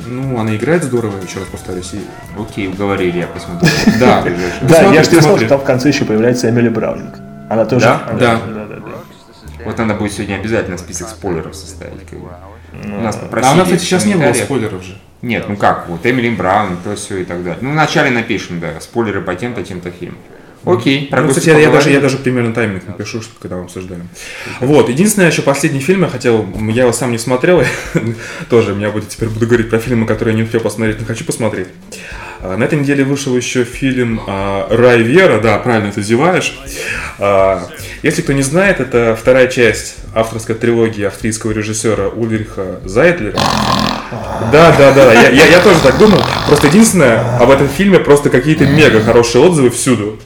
ну, 0.07 0.39
она 0.39 0.55
играет 0.55 0.83
здорово, 0.83 1.17
еще 1.21 1.39
раз 1.39 1.47
повторюсь, 1.47 1.93
и 1.93 2.01
Окей, 2.39 2.67
уговорили, 2.67 3.19
я 3.19 3.27
посмотрю. 3.27 3.69
да, 3.99 4.23
Да, 4.61 4.81
я 4.93 5.03
же 5.03 5.09
тебе 5.09 5.21
сказал, 5.21 5.37
что 5.37 5.47
там 5.47 5.59
в 5.59 5.63
конце 5.63 5.89
еще 5.89 6.05
появляется 6.05 6.49
Эмили 6.49 6.69
Браунинг. 6.69 7.15
Она 7.49 7.65
тоже... 7.65 7.85
Да? 7.85 8.03
она- 8.07 8.19
Да. 8.19 8.39
да, 8.47 8.65
да, 8.65 8.75
да. 8.75 8.81
Вот 9.65 9.77
надо 9.77 9.93
будет 9.93 10.13
сегодня 10.13 10.35
обязательно 10.35 10.77
список 10.77 11.09
спойлеров 11.09 11.55
составить. 11.55 12.01
У 12.83 13.01
нас 13.01 13.15
А 13.15 13.19
попросили 13.19 13.53
у 13.53 13.57
нас, 13.57 13.65
кстати, 13.67 13.81
сейчас 13.83 14.05
не 14.05 14.15
было 14.15 14.33
спойлеров 14.33 14.83
же. 14.83 14.97
Нет, 15.21 15.45
ну 15.47 15.55
как, 15.55 15.87
вот 15.87 16.05
Эмили 16.05 16.29
Браун, 16.35 16.77
то 16.83 16.95
все 16.95 17.17
и 17.17 17.25
так 17.25 17.43
далее. 17.43 17.59
Ну, 17.61 17.71
вначале 17.71 18.09
напишем, 18.09 18.59
да, 18.59 18.79
спойлеры 18.79 19.21
по 19.21 19.35
тем-то, 19.35 19.63
тем-то 19.63 19.91
фильмам. 19.91 20.17
Окей, 20.63 21.07
Ну, 21.11 21.27
кстати, 21.29 21.49
я, 21.49 21.57
я 21.57 21.71
даже, 21.71 21.89
я 21.89 21.99
даже 22.01 22.17
примерно 22.17 22.53
тайминг 22.53 22.87
напишу, 22.87 23.21
что- 23.21 23.33
когда 23.41 23.55
мы 23.57 23.63
обсуждаем. 23.63 24.07
Вот, 24.59 24.89
единственное, 24.89 25.29
еще 25.31 25.41
последний 25.41 25.79
фильм 25.79 26.03
я 26.03 26.07
хотел, 26.07 26.45
я 26.71 26.83
его 26.83 26.93
сам 26.93 27.11
не 27.11 27.17
смотрел, 27.17 27.63
тоже, 28.49 28.75
меня 28.75 28.91
будет 28.91 29.09
теперь 29.09 29.29
буду 29.29 29.47
говорить 29.47 29.69
про 29.69 29.79
фильмы, 29.79 30.05
которые 30.05 30.33
я 30.33 30.37
не 30.37 30.43
успел 30.43 30.61
посмотреть, 30.61 30.99
но 30.99 31.05
хочу 31.05 31.25
посмотреть. 31.25 31.67
А, 32.41 32.57
На 32.57 32.63
этой 32.65 32.79
неделе 32.79 33.03
вышел 33.03 33.35
еще 33.35 33.63
фильм 33.63 34.21
а, 34.27 34.67
«Рай 34.69 35.01
Вера», 35.01 35.39
да, 35.41 35.57
правильно 35.57 35.91
ты 35.91 36.01
зеваешь. 36.03 36.59
А, 37.17 37.67
Если 38.03 38.21
кто 38.21 38.33
не 38.33 38.43
знает, 38.43 38.79
это 38.79 39.17
вторая 39.19 39.47
часть 39.47 39.95
авторской 40.13 40.55
трилогии 40.55 41.03
австрийского 41.05 41.51
режиссера 41.51 42.07
Ульриха 42.09 42.81
Зайтлера. 42.85 43.39
Да, 44.51 44.75
да, 44.77 44.91
да, 44.91 45.13
я, 45.13 45.29
я, 45.29 45.45
я 45.45 45.59
тоже 45.61 45.79
так 45.79 45.97
думал. 45.97 46.19
Просто 46.47 46.67
единственное, 46.67 47.37
об 47.37 47.49
этом 47.49 47.69
фильме 47.69 47.99
просто 47.99 48.29
какие-то 48.29 48.65
мега 48.65 49.01
хорошие 49.01 49.43
отзывы 49.43 49.69
всюду. 49.69 50.19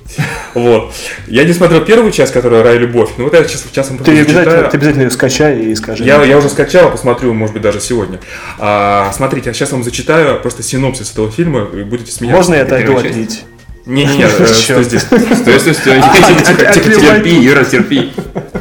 Вот. 0.56 0.94
Я 1.28 1.44
не 1.44 1.54
смотрел 1.54 1.82
первую 1.82 2.12
часть, 2.12 2.34
которая 2.34 2.64
«Рай 2.64 2.78
и 2.78 2.80
любовь», 2.80 3.12
но 3.18 3.26
вот 3.26 3.34
я 3.34 3.44
сейчас, 3.44 3.64
сейчас 3.64 3.90
вам 3.90 4.00
Ты 4.00 4.12
обязательно, 4.12 4.44
зачитаю. 4.44 4.70
ты 4.72 4.78
обязательно 4.78 5.04
ее 5.04 5.12
скачай 5.12 5.60
и 5.60 5.76
скажи. 5.76 6.04
Я, 6.04 6.24
я 6.24 6.38
уже 6.38 6.50
скачал, 6.50 6.90
посмотрю, 6.90 7.34
может 7.34 7.54
быть, 7.54 7.62
даже 7.62 7.80
сегодня. 7.80 8.20
А, 8.58 9.12
смотрите, 9.14 9.50
я 9.50 9.54
сейчас 9.54 9.72
вам 9.72 9.84
зачитаю 9.84 10.40
просто 10.40 10.64
синопсис 10.64 11.12
этого 11.12 11.30
фильма, 11.30 11.68
и 11.74 11.84
будете 11.84 12.12
смеяться. 12.12 12.38
Можно 12.38 12.56
я 12.56 12.64
отойду 12.64 12.98
отвить? 12.98 13.44
Не-не-не, 13.86 14.24
э, 14.24 14.30
Чёрт. 14.30 14.56
что 14.56 14.84
здесь? 14.84 15.02
Стой, 15.04 15.60
стой, 15.60 15.74
стой, 15.76 16.00
А, 16.00 16.16
тихо, 16.16 16.64
а, 16.66 16.70
а, 16.70 16.74
терпи, 16.74 17.30
Юра, 17.36 17.64
терпи. 17.64 18.12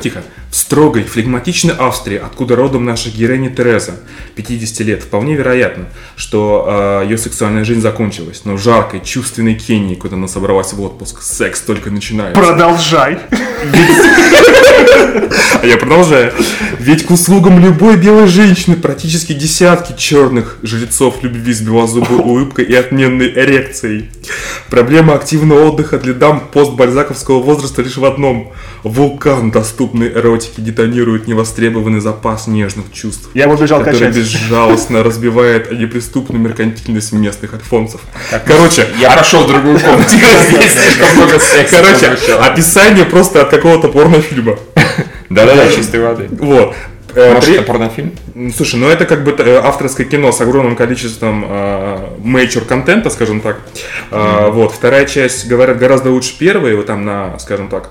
Тихо. 0.02 0.22
Строгой, 0.54 1.02
флегматичной 1.02 1.74
Австрии, 1.74 2.16
откуда 2.16 2.54
родом 2.54 2.84
наша 2.84 3.10
героиня 3.10 3.50
Тереза, 3.50 3.96
50 4.36 4.80
лет, 4.86 5.02
вполне 5.02 5.34
вероятно, 5.34 5.86
что 6.14 7.00
э, 7.02 7.06
ее 7.06 7.18
сексуальная 7.18 7.64
жизнь 7.64 7.80
закончилась. 7.80 8.42
Но 8.44 8.54
в 8.54 8.62
жаркой, 8.62 9.00
чувственной 9.00 9.56
Кении, 9.56 9.96
куда 9.96 10.14
она 10.14 10.28
собралась 10.28 10.72
в 10.72 10.80
отпуск, 10.80 11.22
секс 11.22 11.60
только 11.60 11.90
начинается. 11.90 12.40
Продолжай. 12.40 13.18
А 15.62 15.66
я 15.66 15.76
продолжаю. 15.78 16.32
Ведь 16.78 17.06
к 17.06 17.10
услугам 17.10 17.58
любой 17.58 17.96
белой 17.96 18.26
женщины 18.26 18.76
практически 18.76 19.32
десятки 19.32 19.98
черных 19.98 20.58
жрецов 20.62 21.22
любви 21.22 21.52
с 21.52 21.60
белозубой 21.60 22.18
улыбкой 22.18 22.66
и 22.66 22.74
отменной 22.74 23.32
эрекцией. 23.32 24.10
Проблема 24.68 25.14
активного 25.14 25.70
отдыха 25.70 25.98
для 25.98 26.12
дам 26.12 26.40
постбальзаковского 26.52 27.40
возраста 27.42 27.82
лишь 27.82 27.96
в 27.96 28.04
одном. 28.04 28.52
Вулкан 28.84 29.50
доступной 29.50 30.12
эротики 30.12 30.60
детонирует 30.60 31.26
невостребованный 31.26 32.00
запас 32.00 32.46
нежных 32.46 32.92
чувств. 32.92 33.28
Я 33.34 33.48
бы 33.48 33.56
бежал 33.56 33.80
который 33.80 33.98
качать. 33.98 34.14
безжалостно 34.16 35.02
разбивает 35.02 35.72
неприступную 35.72 36.42
меркантильность 36.42 37.12
местных 37.12 37.54
альфонсов. 37.54 38.02
Короче, 38.46 38.86
Я 39.00 39.16
пошел 39.16 39.44
в 39.44 39.48
другую 39.48 39.80
комнату. 39.80 40.12
Короче, 41.70 42.34
описание 42.34 43.04
просто 43.04 43.42
от 43.42 43.48
какого-то 43.50 43.88
порнофильма. 43.88 44.58
Да-да-да, 45.30 45.70
чистой 45.72 46.00
воды. 46.00 46.28
Вот. 46.30 46.74
Э, 47.14 47.32
Может, 47.34 47.44
при- 47.48 47.54
это 47.56 47.62
порнофильм? 47.64 48.12
Слушай, 48.54 48.76
ну 48.80 48.88
это 48.88 49.06
как 49.06 49.24
бы 49.24 49.34
э, 49.38 49.60
авторское 49.62 50.04
кино 50.06 50.32
с 50.32 50.40
огромным 50.40 50.74
количеством 50.76 51.46
мейчур 52.18 52.64
контента, 52.64 53.08
скажем 53.10 53.40
так. 53.40 53.60
Вот, 54.10 54.72
вторая 54.72 55.06
часть, 55.06 55.46
говорят, 55.46 55.78
гораздо 55.78 56.10
лучше 56.10 56.36
первой, 56.38 56.74
вот 56.76 56.86
там 56.86 57.04
на, 57.04 57.38
скажем 57.38 57.68
так, 57.68 57.90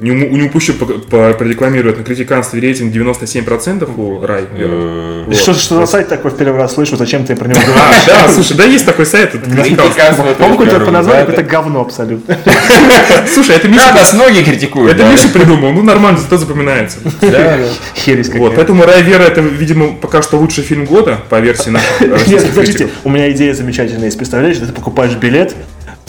не, 0.00 0.10
не 0.10 0.42
упущу, 0.44 0.72
продекламирует 0.74 1.98
на 1.98 2.04
критиканстве 2.04 2.60
рейтинг 2.60 2.94
97% 2.94 3.88
у 3.96 4.24
Рай. 4.24 4.44
Э, 4.52 5.24
Вот. 5.26 5.36
Что, 5.36 5.52
что 5.54 5.76
за 5.76 5.86
сайт 5.86 6.08
такой 6.08 6.30
в 6.30 6.36
первый 6.36 6.56
раз 6.56 6.74
слышу, 6.74 6.96
зачем 6.96 7.24
ты 7.26 7.36
про 7.36 7.48
него 7.48 7.60
А, 7.60 7.66
говоришь? 7.66 8.04
да, 8.06 8.28
слушай, 8.32 8.56
да 8.56 8.64
есть 8.64 8.86
такой 8.86 9.04
сайт. 9.04 9.34
это 9.34 9.44
По-моему, 9.48 10.64
тоже 10.64 10.84
по 10.86 10.90
названию 10.90 11.26
да, 11.26 11.32
какое-то 11.32 11.42
говно 11.42 11.80
абсолютно. 11.82 12.38
Слушай, 13.32 13.56
это 13.56 13.68
да. 13.68 13.74
Да, 13.74 13.92
Миша, 13.92 13.94
нас 13.94 14.12
многие 14.14 14.42
критикуют. 14.42 14.92
это 14.94 15.04
да. 15.04 15.12
Миша 15.12 15.28
придумал, 15.28 15.72
ну 15.72 15.82
нормально, 15.82 16.18
зато 16.18 16.38
запоминается. 16.38 16.98
Хересь 17.94 18.30
Вот, 18.30 18.54
поэтому 18.56 18.84
Рай 18.84 19.02
Вера 19.02 19.22
это, 19.22 19.40
видимо, 19.40 19.94
пока 19.94 20.22
что 20.22 20.38
лучший 20.38 20.64
фильм 20.64 20.84
года 20.86 21.18
по 21.28 21.40
версии 21.40 21.70
наших 21.70 22.00
Нет, 22.26 22.48
подождите, 22.48 22.88
у 23.04 23.10
меня 23.10 23.30
идея 23.32 23.54
замечательная 23.54 24.06
есть. 24.06 24.16
Представляешь, 24.16 24.56
ты 24.58 24.66
покупаешь 24.72 25.12
билет, 25.14 25.54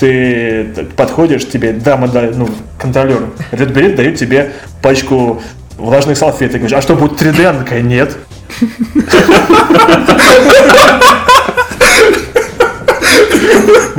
ты 0.02 0.88
подходишь, 0.97 1.47
тебе 1.47 1.74
дама, 1.74 2.08
да, 2.08 2.32
ну, 2.34 2.49
контролер 2.80 3.28
этот 3.52 3.70
билет 3.70 3.95
дает 3.95 4.18
тебе 4.18 4.52
пачку 4.82 5.43
влажных 5.78 6.18
салфеток. 6.18 6.58
Говоришь, 6.58 6.78
а 6.78 6.82
что, 6.82 6.95
будет 6.95 7.22
3D? 7.22 7.45
Она 7.45 7.60
такая, 7.60 7.82
нет. 7.84 8.18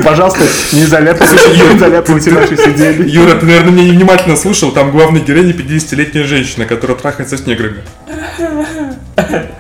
Пожалуйста, 0.03 0.41
не 0.73 0.85
заляпывайте, 0.85 1.73
не 1.73 1.79
заляпывайте 1.79 2.31
наши 2.33 2.57
сиденья. 2.57 3.07
Юра, 3.07 3.37
ты, 3.37 3.47
наверное, 3.47 3.71
меня 3.71 3.93
невнимательно 3.93 4.37
слушал. 4.37 4.73
Там 4.73 4.91
главная 4.91 5.21
героиня 5.21 5.53
50-летняя 5.53 6.25
женщина, 6.25 6.67
которая 6.67 6.97
трахается 6.97 7.37
с 7.37 7.47
неграми. 7.47 7.83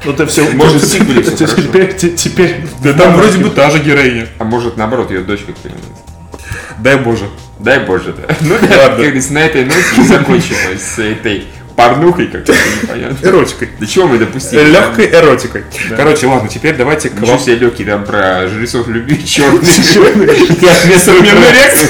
Ну 0.04 0.12
ты 0.14 0.26
все, 0.26 0.50
Может, 0.50 0.82
теперь, 0.84 1.94
те- 1.94 2.10
теперь, 2.10 2.64
Да 2.82 2.92
там 2.94 3.14
вроде 3.14 3.38
бы 3.38 3.50
та 3.50 3.70
же 3.70 3.78
героиня. 3.78 4.26
А 4.38 4.44
может, 4.44 4.76
наоборот, 4.76 5.10
ее 5.10 5.20
дочка 5.20 5.52
кто-нибудь. 5.52 6.01
Дай 6.82 6.96
боже. 6.96 7.28
Дай 7.60 7.78
боже, 7.80 8.12
да. 8.12 8.34
Ну 8.40 8.56
да, 8.60 8.88
как 8.88 8.96
говорится, 8.96 9.32
на 9.32 9.38
этой 9.38 9.64
ноте 9.64 9.78
и 9.98 10.02
закончим 10.04 10.56
с 10.78 10.98
этой 10.98 11.44
порнухой 11.76 12.26
как-то 12.26 12.52
непонятно. 12.82 13.16
Эротикой. 13.26 13.68
До 13.78 13.86
чего 13.86 14.08
мы 14.08 14.18
допустили? 14.18 14.64
Легкой 14.70 15.06
эротикой. 15.10 15.64
Короче, 15.96 16.26
ладно, 16.26 16.48
теперь 16.48 16.74
давайте 16.74 17.08
к 17.08 17.14
Ничего 17.14 17.26
вам. 17.32 17.40
себе 17.40 17.54
легкий 17.56 17.84
там 17.84 18.04
про 18.04 18.48
жрецов 18.48 18.88
любви 18.88 19.24
черных. 19.26 19.62
Чёрных. 19.64 20.30
Я 20.60 20.74
вместо 20.84 21.04
современной 21.04 21.52
реакции. 21.52 21.88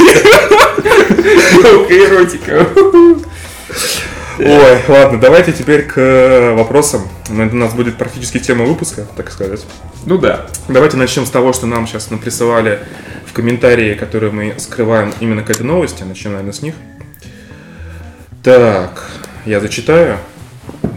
Легкая 1.62 1.98
эротика. 2.06 2.66
Ой, 4.38 4.78
ладно, 4.88 5.20
давайте 5.20 5.52
теперь 5.52 5.82
к 5.82 5.94
э, 5.96 6.54
вопросам. 6.54 7.08
Это 7.40 7.54
у 7.54 7.58
нас 7.58 7.74
будет 7.74 7.96
практически 7.96 8.38
тема 8.38 8.64
выпуска, 8.64 9.06
так 9.16 9.30
сказать. 9.30 9.64
Ну 10.06 10.18
да. 10.18 10.46
Давайте 10.68 10.96
начнем 10.96 11.26
с 11.26 11.30
того, 11.30 11.52
что 11.52 11.66
нам 11.66 11.86
сейчас 11.86 12.10
наприсывали 12.10 12.80
в 13.26 13.32
комментарии, 13.32 13.94
которые 13.94 14.32
мы 14.32 14.54
скрываем 14.58 15.12
именно 15.20 15.42
к 15.42 15.50
этой 15.50 15.62
новости. 15.62 16.02
Начнем, 16.02 16.32
наверное, 16.32 16.52
с 16.52 16.62
них. 16.62 16.74
Так, 18.42 19.10
я 19.46 19.60
зачитаю. 19.60 20.18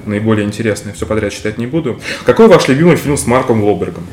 Наиболее 0.05 0.45
интересное, 0.45 0.93
все 0.93 1.05
подряд 1.05 1.31
читать 1.31 1.57
не 1.57 1.65
буду. 1.65 1.99
Какой 2.25 2.47
ваш 2.47 2.67
любимый 2.67 2.95
фильм 2.95 3.17
с 3.17 3.25
Марком 3.25 3.63
Уолбергом? 3.63 4.05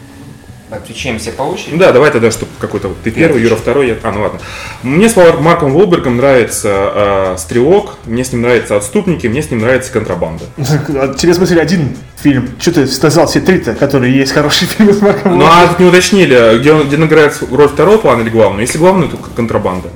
Отвечаем 0.72 1.18
все 1.18 1.32
по 1.32 1.42
очереди. 1.42 1.72
Ну 1.74 1.78
Да, 1.78 1.92
давай 1.92 2.10
тогда, 2.10 2.30
чтобы 2.30 2.50
какой-то 2.58 2.88
вот 2.88 2.96
ты 3.04 3.10
первый, 3.10 3.42
Юра 3.42 3.56
второй, 3.56 3.88
я... 3.88 3.96
А, 4.02 4.10
ну 4.10 4.22
ладно. 4.22 4.40
Мне 4.82 5.08
с 5.08 5.16
Мар- 5.16 5.38
Марком 5.38 5.76
Уолбергом 5.76 6.16
нравится 6.16 6.92
э, 6.94 7.36
Стрелок, 7.38 7.98
мне 8.06 8.24
с 8.24 8.32
ним 8.32 8.40
нравятся 8.42 8.76
Отступники, 8.76 9.26
мне 9.26 9.42
с 9.42 9.50
ним 9.50 9.60
нравится 9.60 9.92
Контрабанда. 9.92 10.44
А 10.56 11.12
Тебе 11.14 11.34
смотрели 11.34 11.60
один 11.60 11.94
фильм. 12.16 12.48
Что 12.58 12.72
ты 12.72 12.86
сказал 12.86 13.26
все 13.26 13.40
три-то, 13.40 13.74
которые 13.74 14.16
есть 14.16 14.32
хорошие 14.32 14.66
фильмы 14.76 14.94
с 14.94 15.02
Марком 15.02 15.38
Ну 15.38 15.44
а 15.44 15.66
тут 15.68 15.78
не 15.80 15.84
уточнили, 15.86 16.58
где 16.58 16.72
он, 16.72 16.86
где 16.86 16.96
он 16.96 17.04
играет 17.04 17.38
роль 17.50 17.68
второго 17.68 17.98
плана 17.98 18.22
или 18.22 18.30
главную. 18.30 18.62
Если 18.62 18.78
главную, 18.78 19.10
то 19.10 19.18
Контрабанда. 19.18 19.90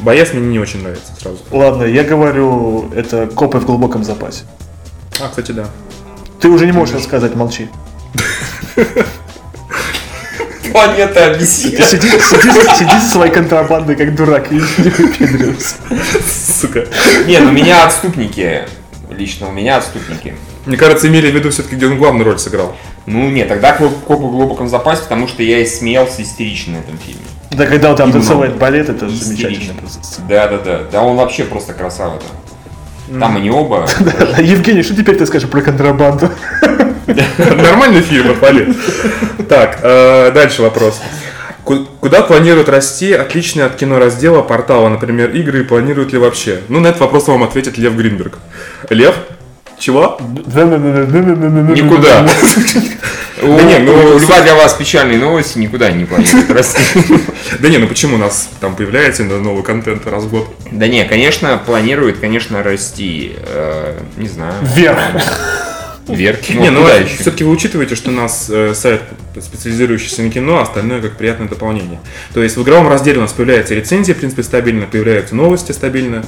Боец 0.00 0.32
мне 0.32 0.40
не 0.46 0.60
очень 0.60 0.82
нравится 0.82 1.12
сразу. 1.20 1.38
Ладно, 1.50 1.82
я 1.82 2.04
говорю, 2.04 2.90
это 2.94 3.26
копы 3.26 3.58
в 3.58 3.66
глубоком 3.66 4.04
запасе. 4.04 4.44
А, 5.20 5.28
кстати, 5.28 5.50
да. 5.50 5.66
Ты 6.40 6.48
уже 6.48 6.66
не 6.66 6.72
можешь 6.72 6.94
рассказать, 6.94 7.34
молчи. 7.34 7.68
Планета 10.72 11.32
объяснит. 11.32 11.84
Сиди, 11.84 12.08
сиди, 12.08 12.50
сиди 12.78 13.00
со 13.00 13.10
своей 13.12 13.32
контрабандой, 13.32 13.96
как 13.96 14.14
дурак, 14.14 14.50
и 14.52 14.56
не 14.56 14.90
выпендривайся. 14.90 15.74
Сука. 16.60 16.86
Не, 17.26 17.38
ну 17.38 17.50
меня 17.52 17.86
отступники. 17.86 18.62
Лично 19.10 19.48
у 19.48 19.52
меня 19.52 19.78
отступники. 19.78 20.34
Мне 20.66 20.76
кажется, 20.76 21.08
имели 21.08 21.30
в 21.30 21.34
виду 21.34 21.50
все-таки, 21.50 21.76
где 21.76 21.86
он 21.86 21.96
главную 21.96 22.26
роль 22.26 22.38
сыграл. 22.38 22.76
Ну 23.06 23.30
нет, 23.30 23.48
тогда 23.48 23.72
коп 23.72 23.92
коп 24.04 24.20
в 24.20 24.30
глубоком 24.30 24.68
запасе, 24.68 25.02
потому 25.02 25.26
что 25.26 25.42
я 25.42 25.60
и 25.60 25.66
смеялся 25.66 26.22
истерично 26.22 26.74
на 26.74 26.78
этом 26.80 26.98
фильме. 26.98 27.22
Да, 27.50 27.66
когда 27.66 27.90
он 27.90 27.96
там 27.96 28.12
танцевает 28.12 28.56
балет, 28.56 28.88
это 28.90 29.08
замечательно. 29.08 29.74
Да, 30.28 30.48
да, 30.48 30.58
да. 30.58 30.80
Да 30.92 31.02
он 31.02 31.16
вообще 31.16 31.44
просто 31.44 31.72
красава 31.72 32.18
там. 32.20 33.20
Там 33.20 33.36
они 33.36 33.50
оба. 33.50 33.88
Евгений, 34.38 34.82
что 34.82 34.94
теперь 34.94 35.16
ты 35.16 35.26
скажешь 35.26 35.48
про 35.48 35.62
контрабанду? 35.62 36.30
Нормальный 37.38 38.02
фильм, 38.02 38.30
отвали. 38.30 38.74
Так, 39.48 39.78
э, 39.82 40.30
дальше 40.32 40.62
вопрос. 40.62 41.00
Ку- 41.64 41.86
Куда 42.00 42.22
планируют 42.22 42.68
расти 42.68 43.12
отличные 43.12 43.66
от 43.66 43.76
кино 43.76 43.98
раздела 43.98 44.42
портала, 44.42 44.88
например, 44.88 45.30
игры, 45.30 45.60
и 45.60 45.64
планируют 45.64 46.12
ли 46.12 46.18
вообще? 46.18 46.60
Ну, 46.68 46.80
на 46.80 46.88
этот 46.88 47.00
вопрос 47.00 47.28
вам 47.28 47.42
ответит 47.42 47.78
Лев 47.78 47.94
Гринберг. 47.94 48.38
Лев? 48.90 49.14
Чего? 49.78 50.18
Никуда. 51.74 52.28
Да 53.40 53.62
не, 53.62 53.78
ну, 53.78 54.18
любая 54.18 54.42
для 54.42 54.56
вас 54.56 54.74
печальная 54.74 55.16
новость 55.16 55.54
никуда 55.54 55.92
не 55.92 56.04
планирует 56.04 56.50
расти. 56.50 56.80
Да 57.60 57.68
не, 57.68 57.78
ну 57.78 57.86
почему 57.86 58.16
у 58.16 58.18
нас 58.18 58.48
там 58.60 58.74
появляется 58.74 59.22
новый 59.22 59.62
контент 59.62 60.04
раз 60.08 60.24
в 60.24 60.30
год? 60.30 60.48
Да 60.72 60.88
не, 60.88 61.04
конечно, 61.04 61.56
планирует, 61.64 62.18
конечно, 62.18 62.64
расти. 62.64 63.36
э, 63.38 64.00
Не 64.16 64.26
знаю. 64.26 64.54
Вверх. 64.62 64.98
Вверх. 66.08 66.48
не, 66.50 66.70
ну 66.70 66.82
куда 66.82 66.94
еще? 66.96 67.16
все-таки 67.16 67.44
вы 67.44 67.50
учитываете, 67.50 67.94
что 67.94 68.10
у 68.10 68.14
нас 68.14 68.48
э, 68.50 68.74
сайт, 68.74 69.02
специализирующийся 69.40 70.22
на 70.22 70.30
кино, 70.30 70.58
а 70.58 70.62
остальное 70.62 71.00
как 71.00 71.16
приятное 71.16 71.48
дополнение. 71.48 72.00
То 72.34 72.42
есть 72.42 72.56
в 72.56 72.62
игровом 72.62 72.88
разделе 72.88 73.18
у 73.18 73.22
нас 73.22 73.32
появляется 73.32 73.74
рецензия, 73.74 74.14
в 74.14 74.18
принципе, 74.18 74.42
стабильно, 74.42 74.86
появляются 74.86 75.34
новости 75.34 75.72
стабильно, 75.72 76.24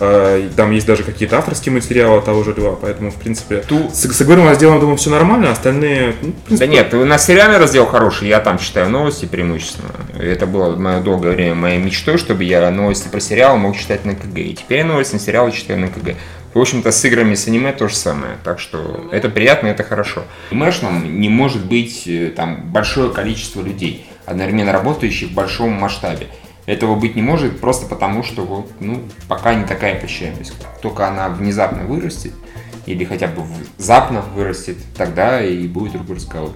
э, 0.00 0.48
там 0.56 0.70
есть 0.70 0.86
даже 0.86 1.02
какие-то 1.02 1.38
авторские 1.38 1.72
материалы 1.72 2.20
того 2.22 2.44
же 2.44 2.54
Льва, 2.56 2.76
поэтому, 2.80 3.10
в 3.10 3.16
принципе, 3.16 3.58
Ту- 3.58 3.90
с, 3.92 4.00
с 4.00 4.22
игровым 4.22 4.48
разделом, 4.48 4.80
думаю, 4.80 4.96
все 4.96 5.10
нормально, 5.10 5.48
а 5.48 5.52
остальные, 5.52 6.14
ну, 6.20 6.28
в 6.28 6.32
Да 6.32 6.40
принципе, 6.46 6.66
нет, 6.68 6.94
у 6.94 7.04
нас 7.04 7.26
сериальный 7.26 7.58
раздел 7.58 7.86
хороший, 7.86 8.28
я 8.28 8.40
там 8.40 8.58
читаю 8.58 8.90
новости 8.90 9.26
преимущественно. 9.26 9.90
Это 10.18 10.46
было 10.46 10.76
мое 10.76 11.00
долгое 11.00 11.32
время 11.32 11.54
моей 11.54 11.78
мечтой, 11.78 12.18
чтобы 12.18 12.44
я 12.44 12.70
новости 12.70 13.08
про 13.08 13.20
сериал 13.20 13.56
мог 13.56 13.76
читать 13.76 14.04
на 14.04 14.14
КГ. 14.14 14.38
И 14.38 14.54
теперь 14.54 14.78
я 14.78 14.84
новости 14.84 15.14
на 15.14 15.20
сериалы 15.20 15.52
читаю 15.52 15.80
на 15.80 15.88
КГ. 15.88 16.16
В 16.54 16.58
общем-то, 16.60 16.90
с 16.92 17.04
играми, 17.04 17.34
с 17.34 17.48
аниме 17.48 17.72
то 17.72 17.88
же 17.88 17.94
самое. 17.96 18.36
Так 18.44 18.60
что 18.60 19.08
это 19.10 19.28
приятно, 19.30 19.68
это 19.68 19.84
хорошо. 19.84 20.22
В 20.50 20.54
Мэшном 20.54 21.20
не 21.20 21.28
может 21.28 21.64
быть 21.64 22.06
э, 22.06 22.32
там 22.34 22.70
большое 22.70 23.10
количество 23.10 23.62
людей, 23.62 24.06
одновременно 24.26 24.72
работающих 24.72 25.30
в 25.30 25.34
большом 25.34 25.72
масштабе. 25.72 26.26
Этого 26.66 26.94
быть 26.94 27.16
не 27.16 27.22
может 27.22 27.58
просто 27.58 27.86
потому, 27.86 28.22
что 28.22 28.42
вот, 28.42 28.70
ну, 28.80 29.02
пока 29.28 29.54
не 29.54 29.64
такая 29.64 29.98
посещаемость. 29.98 30.52
Только 30.80 31.08
она 31.08 31.28
внезапно 31.28 31.84
вырастет, 31.84 32.32
или 32.86 33.04
хотя 33.04 33.26
бы 33.26 33.42
внезапно 33.42 34.20
вырастет, 34.20 34.76
тогда 34.96 35.42
и 35.42 35.66
будет 35.66 35.92
другой 35.92 36.16
разговор. 36.16 36.52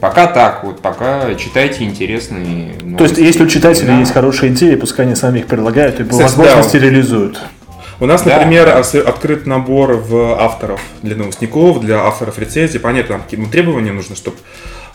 Пока 0.00 0.26
так, 0.26 0.62
вот 0.64 0.80
пока 0.80 1.34
читайте 1.36 1.84
интересные 1.84 2.74
новости. 2.82 2.96
То 2.98 3.04
есть, 3.04 3.18
если 3.18 3.44
у 3.44 3.46
читателей 3.46 3.88
Да. 3.88 4.00
есть 4.00 4.12
хорошие 4.12 4.52
идеи, 4.52 4.74
пускай 4.74 5.06
они 5.06 5.14
сами 5.14 5.38
их 5.38 5.46
предлагают 5.46 6.00
и 6.00 6.04
по 6.04 6.16
возможности 6.16 6.76
да. 6.76 6.84
реализуют. 6.84 7.40
У 8.00 8.06
нас, 8.06 8.22
Да, 8.22 8.36
например, 8.36 8.66
да. 8.66 8.78
открыт 9.08 9.46
набор 9.46 9.94
в 9.94 10.34
авторов 10.40 10.80
для 11.02 11.16
новостников, 11.16 11.80
для 11.80 12.00
авторов 12.04 12.38
рецензий. 12.38 12.78
Понятно, 12.80 13.20
там 13.30 13.40
ну, 13.42 13.48
требования 13.48 13.92
нужно, 13.92 14.14
чтобы 14.16 14.36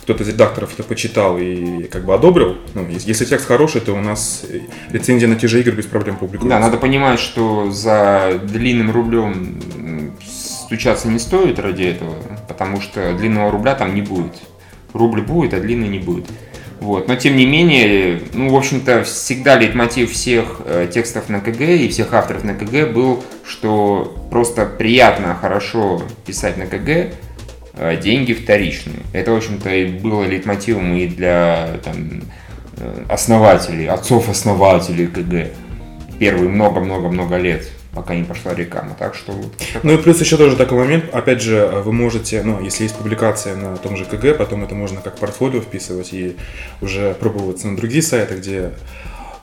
кто-то 0.01 0.23
из 0.23 0.29
редакторов 0.29 0.71
это 0.73 0.83
почитал 0.83 1.37
и 1.37 1.83
как 1.83 2.05
бы 2.05 2.13
одобрил. 2.13 2.57
Ну, 2.73 2.87
ес- 2.89 3.05
если 3.05 3.25
текст 3.25 3.47
хороший, 3.47 3.81
то 3.81 3.93
у 3.93 4.01
нас 4.01 4.43
э, 4.49 4.59
рецензия 4.91 5.27
на 5.27 5.35
те 5.35 5.47
же 5.47 5.59
игры 5.61 5.73
без 5.73 5.85
проблем 5.85 6.17
публикуется. 6.17 6.49
Да, 6.57 6.59
надо 6.59 6.77
понимать, 6.77 7.19
что 7.19 7.71
за 7.71 8.39
длинным 8.43 8.91
рублем 8.91 9.59
стучаться 10.23 11.07
не 11.07 11.19
стоит 11.19 11.59
ради 11.59 11.83
этого, 11.83 12.13
потому 12.47 12.81
что 12.81 13.13
длинного 13.13 13.51
рубля 13.51 13.75
там 13.75 13.93
не 13.95 14.01
будет. 14.01 14.33
Рубль 14.93 15.21
будет, 15.21 15.53
а 15.53 15.59
длинный 15.59 15.87
не 15.87 15.99
будет. 15.99 16.25
Вот. 16.81 17.07
Но 17.07 17.15
тем 17.15 17.35
не 17.35 17.45
менее, 17.45 18.21
ну, 18.33 18.49
в 18.49 18.57
общем-то, 18.57 19.03
всегда 19.03 19.55
лейтмотив 19.55 20.11
всех 20.11 20.61
э, 20.65 20.89
текстов 20.91 21.29
на 21.29 21.39
КГ 21.39 21.61
и 21.61 21.87
всех 21.87 22.11
авторов 22.11 22.43
на 22.43 22.55
КГ 22.55 22.91
был, 22.91 23.23
что 23.47 24.17
просто 24.31 24.65
приятно, 24.65 25.35
хорошо 25.39 26.01
писать 26.25 26.57
на 26.57 26.65
КГ, 26.65 27.13
э, 27.75 27.97
деньги 28.01 28.33
вторичные. 28.33 28.97
Это, 29.13 29.31
в 29.31 29.37
общем-то, 29.37 29.69
и 29.69 29.85
было 29.85 30.23
лейтмотивом 30.23 30.95
и 30.95 31.05
для 31.05 31.79
там, 31.83 32.23
э, 32.77 33.05
основателей, 33.09 33.87
отцов-основателей 33.87 35.05
КГ. 35.05 35.51
Первые 36.17 36.49
много-много-много 36.49 37.37
лет, 37.37 37.69
пока 37.93 38.15
не 38.15 38.23
пошла 38.23 38.53
реклама. 38.53 38.95
Так 38.97 39.15
что 39.15 39.31
вот 39.33 39.51
Ну 39.83 39.93
и 39.93 39.97
плюс 39.97 40.19
еще 40.21 40.37
тоже 40.37 40.55
такой 40.55 40.77
момент, 40.77 41.05
опять 41.13 41.41
же, 41.41 41.69
вы 41.83 41.91
можете, 41.91 42.41
ну, 42.43 42.61
если 42.61 42.83
есть 42.83 42.95
публикация 42.95 43.55
на 43.55 43.77
том 43.77 43.97
же 43.97 44.05
КГ, 44.05 44.37
потом 44.37 44.63
это 44.63 44.75
можно 44.75 45.01
как 45.01 45.17
портфолио 45.17 45.61
вписывать 45.61 46.13
и 46.13 46.35
уже 46.81 47.13
пробоваться 47.19 47.67
на 47.67 47.75
другие 47.75 48.01
сайты, 48.01 48.35
где 48.35 48.71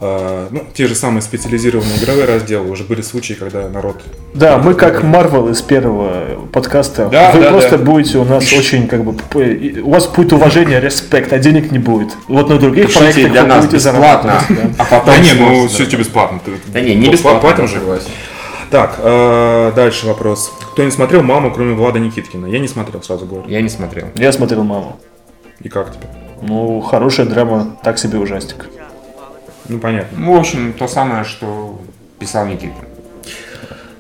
э, 0.01 0.49
ну, 0.51 0.65
те 0.73 0.87
же 0.87 0.95
самые 0.95 1.21
специализированные 1.23 1.99
игровые 1.99 2.25
разделы, 2.25 2.71
уже 2.71 2.85
были 2.85 3.03
случаи, 3.03 3.35
когда 3.35 3.69
народ... 3.69 4.01
Да, 4.33 4.59
мы 4.59 4.75
как 4.75 5.03
Марвел 5.03 5.49
из 5.49 5.61
первого 5.61 6.47
подкаста. 6.53 7.09
Да, 7.11 7.33
Вы 7.33 7.41
да, 7.41 7.51
просто 7.51 7.77
да. 7.77 7.85
будете 7.85 8.19
у 8.19 8.25
нас 8.25 8.51
очень 8.53 8.89
как 8.89 9.05
бы 9.05 9.15
у 9.83 9.91
вас 9.91 10.07
будет 10.07 10.33
уважение, 10.33 10.81
респект, 10.81 11.33
а 11.33 11.39
денег 11.39 11.71
не 11.71 11.79
будет. 11.79 12.17
Вот 12.29 12.49
на 12.49 12.59
других 12.59 12.87
Пишите 12.87 13.01
проектах 13.01 13.33
для 13.33 13.43
вы 13.43 13.49
нас 13.49 13.67
будете 13.67 13.77
бесплатно, 13.77 14.41
зарабатывать. 14.49 14.77
да. 14.77 14.85
а 14.85 14.87
потом... 14.87 15.15
Да 15.15 15.19
не, 15.19 15.33
ну 15.35 15.69
все 15.69 15.87
тебе 15.87 15.99
бесплатно. 15.99 16.41
Да 16.69 16.81
не, 16.81 16.95
не 16.95 17.09
пла- 17.09 17.13
бесплатно, 17.13 17.41
платим 17.41 17.69
же. 17.69 17.75
согласен. 17.75 18.09
Так, 18.71 18.97
э, 18.99 19.73
дальше 19.75 20.07
вопрос. 20.07 20.53
Кто 20.73 20.85
не 20.85 20.91
смотрел 20.91 21.23
«Маму», 21.23 21.51
кроме 21.53 21.75
Влада 21.75 21.99
Никиткина? 21.99 22.47
Я 22.47 22.59
не 22.59 22.69
смотрел, 22.69 23.03
сразу 23.03 23.25
говорю. 23.27 23.49
Я 23.49 23.63
не 23.63 23.69
смотрел. 23.69 24.09
Я 24.15 24.31
смотрел 24.33 24.63
маму. 24.63 25.01
И 25.61 25.69
как 25.69 25.93
тебе? 25.93 26.07
Ну, 26.43 26.81
хорошая 26.81 27.27
драма, 27.27 27.79
так 27.83 27.99
себе 27.99 28.19
ужастик. 28.19 28.67
Ну, 29.69 29.79
понятно. 29.79 30.19
Ну, 30.19 30.37
в 30.37 30.41
общем, 30.41 30.73
то 30.73 30.87
самое, 30.87 31.25
что 31.25 31.81
писал 32.19 32.47
Никита. 32.47 32.75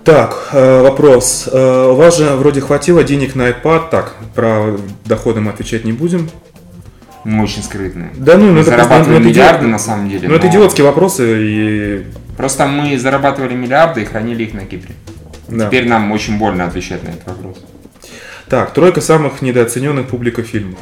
Так, 0.05 0.51
э, 0.53 0.83
вопрос. 0.83 1.49
Э, 1.51 1.91
у 1.91 1.95
вас 1.95 2.17
же 2.19 2.31
вроде 2.37 2.61
хватило 2.61 3.05
денег 3.05 3.35
на 3.35 3.51
iPad. 3.51 3.91
Так, 3.91 4.15
про 4.35 4.77
доходы 5.05 5.41
мы 5.41 5.51
отвечать 5.51 5.85
не 5.85 5.93
будем. 5.93 6.31
Мы 7.25 7.45
очень 7.45 7.63
скрытные. 7.63 8.11
Да 8.17 8.39
ну, 8.39 8.47
ну 8.47 8.53
мы 8.53 8.61
это 8.61 8.73
просто- 8.73 9.05
ну, 9.07 9.15
это 9.17 9.21
миллиарды 9.21 9.67
идиот- 9.67 9.71
на 9.71 9.79
самом 9.79 10.09
деле. 10.09 10.29
Ну, 10.29 10.35
это 10.35 10.45
но 10.47 10.51
идиотские 10.51 10.87
вопросы, 10.87 11.37
и 11.41 12.07
Просто 12.39 12.67
мы 12.69 12.97
зарабатывали 12.97 13.55
миллиарды 13.55 14.03
и 14.03 14.05
хранили 14.05 14.45
их 14.45 14.55
на 14.55 14.65
Кипре. 14.65 14.95
Да. 15.49 15.67
Теперь 15.67 15.89
нам 15.89 16.13
очень 16.13 16.39
больно 16.39 16.67
отвечать 16.67 17.03
на 17.03 17.09
этот 17.09 17.27
вопрос. 17.27 17.57
Так, 18.49 18.73
тройка 18.73 19.01
самых 19.01 19.43
недооцененных 19.43 20.07
публика 20.07 20.45
фильмов. 20.45 20.79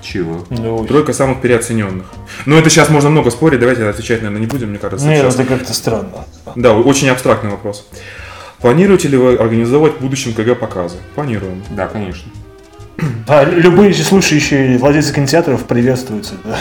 Чего? 0.00 0.44
Ну, 0.48 0.84
Тройка 0.86 1.12
самых 1.12 1.40
переоцененных. 1.40 2.06
Ну, 2.46 2.56
это 2.56 2.70
сейчас 2.70 2.88
можно 2.88 3.10
много 3.10 3.30
спорить, 3.30 3.58
давайте 3.58 3.84
отвечать, 3.84 4.22
наверное, 4.22 4.40
не 4.40 4.46
будем, 4.46 4.70
мне 4.70 4.78
кажется. 4.78 5.06
Нет, 5.06 5.22
сейчас. 5.22 5.34
это 5.34 5.44
как-то 5.44 5.74
странно. 5.74 6.24
Да, 6.54 6.72
очень 6.74 7.08
абстрактный 7.08 7.50
вопрос. 7.50 7.88
Планируете 8.60 9.08
ли 9.08 9.16
вы 9.16 9.34
организовать 9.34 9.94
в 9.94 10.00
будущем 10.00 10.34
КГ 10.34 10.56
показы? 10.56 10.98
Планируем. 11.16 11.64
Да, 11.70 11.88
конечно. 11.88 12.30
А 13.28 13.44
любые 13.44 13.92
слушающие 13.94 14.78
владельцы 14.78 15.14
кинотеатров 15.14 15.64
приветствуются. 15.66 16.34
да. 16.44 16.56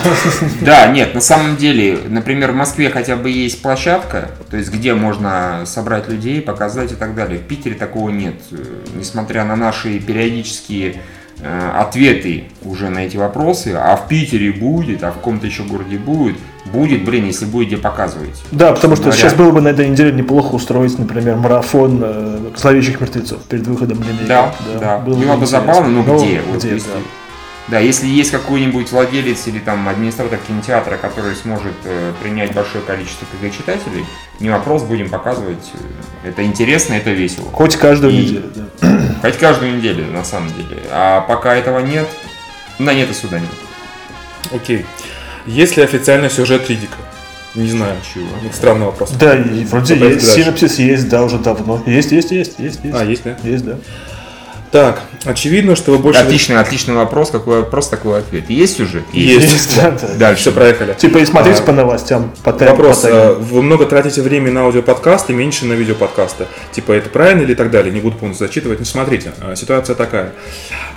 Да, 0.61 0.87
нет, 0.87 1.13
на 1.13 1.21
самом 1.21 1.57
деле, 1.57 1.99
например, 2.07 2.51
в 2.51 2.55
Москве 2.55 2.89
хотя 2.89 3.15
бы 3.15 3.29
есть 3.29 3.61
площадка, 3.61 4.31
то 4.49 4.57
есть 4.57 4.71
где 4.71 4.93
можно 4.93 5.63
собрать 5.65 6.07
людей, 6.07 6.41
показать 6.41 6.91
и 6.91 6.95
так 6.95 7.13
далее. 7.15 7.39
В 7.39 7.43
Питере 7.43 7.75
такого 7.75 8.09
нет. 8.09 8.35
Э, 8.51 8.57
Несмотря 8.95 9.43
на 9.43 9.55
наши 9.55 9.99
периодические 9.99 11.01
ответы 11.43 12.45
уже 12.63 12.89
на 12.89 12.99
эти 12.99 13.17
вопросы, 13.17 13.73
а 13.75 13.95
в 13.95 14.07
Питере 14.07 14.51
будет, 14.51 15.03
а 15.03 15.11
в 15.11 15.15
каком-то 15.15 15.47
еще 15.47 15.63
городе 15.63 15.97
будет, 15.97 16.35
будет, 16.71 17.03
блин, 17.03 17.25
если 17.25 17.45
будет 17.45 17.67
где 17.67 17.77
показывать. 17.77 18.41
Да, 18.51 18.73
потому 18.73 18.95
что 18.95 19.05
Говоря. 19.05 19.19
сейчас 19.19 19.33
было 19.33 19.51
бы 19.51 19.61
на 19.61 19.69
этой 19.69 19.87
неделе 19.89 20.11
неплохо 20.11 20.55
устроить, 20.55 20.97
например, 20.99 21.35
марафон 21.37 21.99
э, 22.03 22.39
зловещих 22.55 23.01
мертвецов 23.01 23.41
перед 23.43 23.65
выходом 23.67 23.99
линейки. 24.03 24.27
Да, 24.27 24.53
да. 24.79 24.97
Было 24.99 25.15
бы 25.15 25.23
интересно. 25.23 25.45
забавно, 25.47 25.89
но 25.89 26.03
Ну, 26.03 26.17
где? 26.17 26.41
Вот 26.49 26.59
где, 26.59 26.73
если- 26.73 26.87
да. 26.89 26.95
Да, 27.71 27.79
если 27.79 28.05
есть 28.05 28.31
какой-нибудь 28.31 28.91
владелец 28.91 29.47
или 29.47 29.59
там 29.59 29.87
администратор 29.87 30.37
кинотеатра, 30.45 30.97
который 30.97 31.33
сможет 31.35 31.71
э, 31.85 32.11
принять 32.21 32.53
большое 32.53 32.83
количество 32.83 33.25
КГ 33.25 33.49
читателей, 33.49 34.05
не 34.41 34.49
вопрос, 34.49 34.83
будем 34.83 35.09
показывать. 35.09 35.71
Э, 36.23 36.27
Это 36.31 36.43
интересно, 36.43 36.95
это 36.95 37.11
весело. 37.11 37.49
Хоть 37.53 37.77
каждую 37.77 38.11
И- 38.11 38.17
неделю, 38.17 38.51
да. 38.81 39.01
Хоть 39.21 39.37
каждую 39.37 39.77
неделю, 39.77 40.11
на 40.11 40.25
самом 40.25 40.49
деле. 40.49 40.81
А 40.91 41.21
пока 41.21 41.55
этого 41.55 41.79
нет, 41.79 42.09
на 42.77 42.93
нет 42.93 43.09
и 43.09 43.13
суда 43.13 43.39
нет. 43.39 43.49
Окей. 44.51 44.85
Есть 45.45 45.77
ли 45.77 45.83
официальный 45.83 46.29
сюжет 46.29 46.69
Ридика? 46.69 46.97
Не 47.55 47.69
знаю. 47.69 47.95
Чего? 48.13 48.27
Странный 48.51 48.87
вопрос. 48.87 49.11
Да, 49.11 49.37
вроде 49.69 49.95
есть, 49.95 50.29
синопсис 50.29 50.77
есть, 50.77 51.07
да, 51.07 51.23
уже 51.23 51.37
давно. 51.37 51.81
Есть, 51.85 52.11
есть, 52.11 52.31
есть, 52.31 52.59
есть, 52.59 52.79
есть. 52.83 52.95
А, 52.95 53.05
есть, 53.05 53.23
да? 53.23 53.37
Есть, 53.43 53.63
да. 53.63 53.77
Так, 54.71 55.01
очевидно, 55.25 55.75
что 55.75 55.91
вы 55.91 55.97
больше... 55.99 56.21
Отличный, 56.21 56.57
отличный 56.57 56.95
вопрос, 56.95 57.29
какой 57.29 57.59
вопрос, 57.59 57.89
такой 57.89 58.19
ответ. 58.19 58.49
Есть 58.49 58.79
уже? 58.79 59.03
Есть. 59.11 59.75
да, 59.75 59.91
да. 59.91 60.07
Дальше. 60.15 60.43
Все, 60.43 60.51
проехали. 60.53 60.93
Типа 60.93 61.17
и 61.17 61.25
смотреть 61.25 61.59
А, 61.59 61.63
по 61.63 61.71
новостям, 61.73 62.31
по 62.41 62.51
тайм- 62.51 62.69
Вопрос. 62.71 62.99
по 62.99 63.07
э, 63.07 63.33
Вы 63.33 63.61
много 63.63 63.85
тратите 63.85 64.21
времени 64.21 64.51
на 64.53 64.61
аудиоподкасты, 64.61 65.33
меньше 65.33 65.65
на 65.65 65.73
видеоподкасты. 65.73 66.47
Типа, 66.71 66.93
это 66.93 67.09
правильно 67.09 67.41
или 67.41 67.53
так 67.53 67.69
далее? 67.69 67.91
Не 67.93 67.99
буду 67.99 68.15
полностью 68.17 68.47
зачитывать. 68.47 68.79
Но 68.79 68.85
смотрите, 68.85 69.33
э, 69.41 69.55
ситуация 69.57 69.93
такая. 69.95 70.31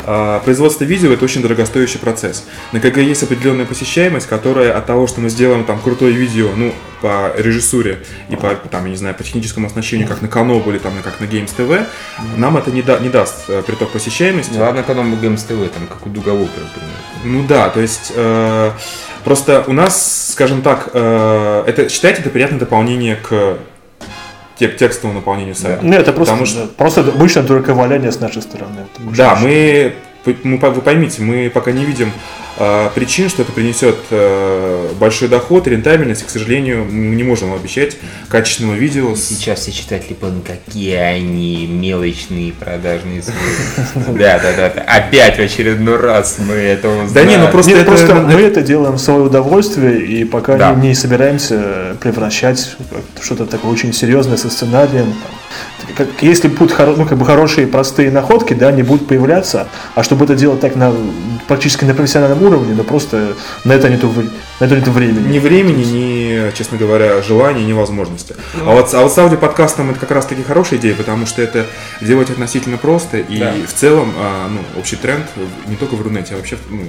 А, 0.07 0.39
Производство 0.41 0.85
видео– 0.85 1.12
это 1.12 1.25
очень 1.25 1.43
дорогостоящий 1.43 1.99
процесс. 1.99 2.45
На 2.70 2.79
КГ 2.79 2.99
есть 2.99 3.25
определенная 3.25 3.66
посещаемость, 3.66 4.29
которая 4.29 4.72
от 4.79 4.87
того, 4.87 5.09
что 5.09 5.20
мы 5.20 5.29
сделаем 5.31 5.64
там 5.64 5.81
крутое 5.81 6.12
видео, 6.12 6.51
ну, 6.55 6.72
по 7.05 7.32
режиссуре 7.36 7.98
и 8.30 8.36
по, 8.36 8.55
там, 8.55 8.84
я 8.86 8.90
не 8.90 8.96
знаю, 8.96 9.14
по 9.14 9.22
техническому 9.22 9.66
оснащению, 9.66 10.09
как 10.09 10.22
на 10.22 10.28
Канобу 10.28 10.70
или 10.70 10.78
там, 10.78 10.94
как 11.05 11.20
на 11.20 11.26
Games 11.26 11.50
TV, 11.55 11.84
нам 12.38 12.57
это 12.57 12.70
не, 12.70 12.80
да- 12.80 12.98
не 12.98 13.11
даст 13.11 13.44
э, 13.48 13.62
приток 13.66 13.90
посещаемости. 13.90 14.57
Ладно, 14.57 14.82
когда 14.82 15.02
мы 15.02 15.16
ГМС 15.16 15.42
ТВ, 15.42 15.50
там, 15.74 15.86
как 15.86 16.07
у 16.07 16.09
Дугового, 16.09 16.40
например. 16.44 16.96
Ну 17.24 17.44
да, 17.46 17.68
то 17.68 17.80
есть 17.80 18.11
э, 18.16 18.70
просто 19.22 19.64
у 19.66 19.74
нас, 19.74 20.30
скажем 20.32 20.62
так, 20.62 20.88
э, 20.94 21.64
это 21.66 21.90
считайте 21.90 22.22
это 22.22 22.30
приятное 22.30 22.59
дополнение 22.59 23.16
к 23.16 23.59
тек- 24.59 24.76
текстовому 24.78 25.18
наполнению 25.18 25.55
сайта. 25.57 25.80
Ну, 25.84 25.92
это 25.94 26.11
просто, 26.14 26.32
Потому 26.32 26.46
что- 26.46 26.61
да, 26.62 26.68
просто 26.78 27.00
обычно 27.02 27.42
только 27.42 27.74
валяние 27.74 28.12
с 28.12 28.18
нашей 28.20 28.40
стороны. 28.40 28.86
Да, 28.98 29.34
мы, 29.34 29.94
мы 30.42 30.57
вы 30.57 30.80
поймите, 30.80 31.20
мы 31.20 31.50
пока 31.50 31.70
не 31.72 31.84
видим 31.84 32.11
причин, 32.94 33.28
что 33.28 33.42
это 33.42 33.52
принесет 33.52 33.96
э, 34.11 34.88
большой 34.98 35.28
доход, 35.28 35.66
рентабельность, 35.66 36.24
к 36.24 36.30
сожалению, 36.30 36.84
мы 36.84 37.14
не 37.16 37.22
можем 37.24 37.52
обещать 37.52 37.96
качественного 38.28 38.74
видео. 38.76 39.14
Сейчас 39.16 39.61
все 39.61 39.72
читатели 39.72 40.14
поняли, 40.14 40.40
какие 40.46 40.94
они 40.96 41.66
мелочные 41.66 42.52
продажные 42.52 43.22
сводки. 43.22 44.18
Да, 44.18 44.38
да, 44.38 44.52
да. 44.57 44.72
да. 44.74 44.82
Опять 44.82 45.36
в 45.36 45.40
очередной 45.40 45.98
раз 45.98 46.36
мы 46.38 46.55
это 46.55 46.88
Да 46.88 47.05
узнаем. 47.05 47.28
не, 47.28 47.36
ну 47.38 47.48
просто 47.48 47.70
Нет, 47.72 47.80
это- 47.80 47.90
просто 47.90 48.14
мы 48.14 48.40
это 48.40 48.62
делаем 48.62 48.94
в 48.94 49.00
свое 49.00 49.20
удовольствие, 49.22 50.05
и 50.05 50.24
пока 50.24 50.57
Да. 50.57 50.74
не, 50.74 50.88
не 50.88 50.94
собираемся 50.94 51.96
превращать 52.00 52.76
в 53.18 53.24
что-то 53.24 53.46
такое 53.46 53.72
очень 53.72 53.92
серьезное 53.92 54.36
со 54.36 54.50
сценарием. 54.50 55.14
Как, 55.96 56.09
если 56.22 56.48
будут 56.48 56.72
хоро- 56.76 56.94
ну, 56.96 57.07
как 57.07 57.18
бы 57.18 57.24
хорошие 57.26 57.66
простые 57.66 58.11
находки, 58.11 58.55
да, 58.55 58.68
они 58.68 58.82
будут 58.82 59.07
появляться, 59.07 59.68
а 59.94 60.02
чтобы 60.02 60.24
это 60.24 60.34
делать 60.34 60.61
так 60.61 60.76
на 60.76 60.92
практически 61.46 61.84
на 61.84 61.94
профессиональном 61.94 62.42
уровне, 62.42 62.74
ну 62.74 62.84
просто 62.84 63.34
на 63.64 63.72
это 63.72 63.90
нету, 63.90 64.11
на 64.61 64.64
это 64.64 64.76
нету 64.76 64.90
времени. 64.90 65.28
Ни 65.32 65.38
времени, 65.38 65.84
ни, 65.84 66.50
честно 66.57 66.78
говоря, 66.78 67.20
желания, 67.22 67.64
ни 67.64 67.72
возможности. 67.74 68.34
А, 68.66 68.74
вот, 68.74 68.92
а 68.94 69.00
вот 69.02 69.12
с 69.12 69.18
аудиоподкастом 69.18 69.90
это 69.90 70.00
как 70.00 70.11
раз 70.11 70.26
таки 70.26 70.42
хорошая 70.42 70.78
идея, 70.80 70.94
потому 70.94 71.26
что 71.26 71.42
это 71.42 71.66
делать 72.00 72.30
относительно 72.30 72.78
просто, 72.78 73.18
и 73.18 73.38
Да. 73.38 73.52
в 73.66 73.72
целом, 73.74 74.12
а, 74.18 74.48
ну, 74.48 74.61
общий 74.80 74.96
тренд, 74.96 75.26
не 75.66 75.76
только 75.76 75.94
в 75.96 76.02
Рунете, 76.02 76.34
а 76.34 76.36
вообще, 76.38 76.57
ну, 76.70 76.80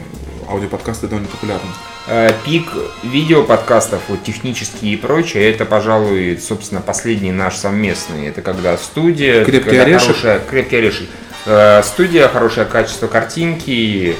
аудиоподкасты 0.49 1.07
довольно 1.07 1.27
популярны. 1.27 1.67
Э, 2.07 2.31
Пик 2.45 2.67
видеоподкастов, 3.03 4.01
вот 4.09 4.23
технические 4.23 4.93
и 4.93 4.97
прочее, 4.97 5.49
это, 5.51 5.65
пожалуй, 5.65 6.37
собственно, 6.41 6.81
последний 6.81 7.31
наш 7.31 7.55
совместный. 7.55 8.27
Это 8.27 8.41
когда 8.41 8.77
студия... 8.77 9.43
«Крепкий 9.45 9.69
когда 9.69 9.83
орешек». 9.83 10.07
хорошая- 10.07 10.39
крепкий 10.49 10.75
орешек. 10.77 11.09
Э, 11.47 11.81
Студия, 11.83 12.27
хорошее 12.27 12.65
качество 12.65 13.07
картинки, 13.07 13.69
И 13.69 14.15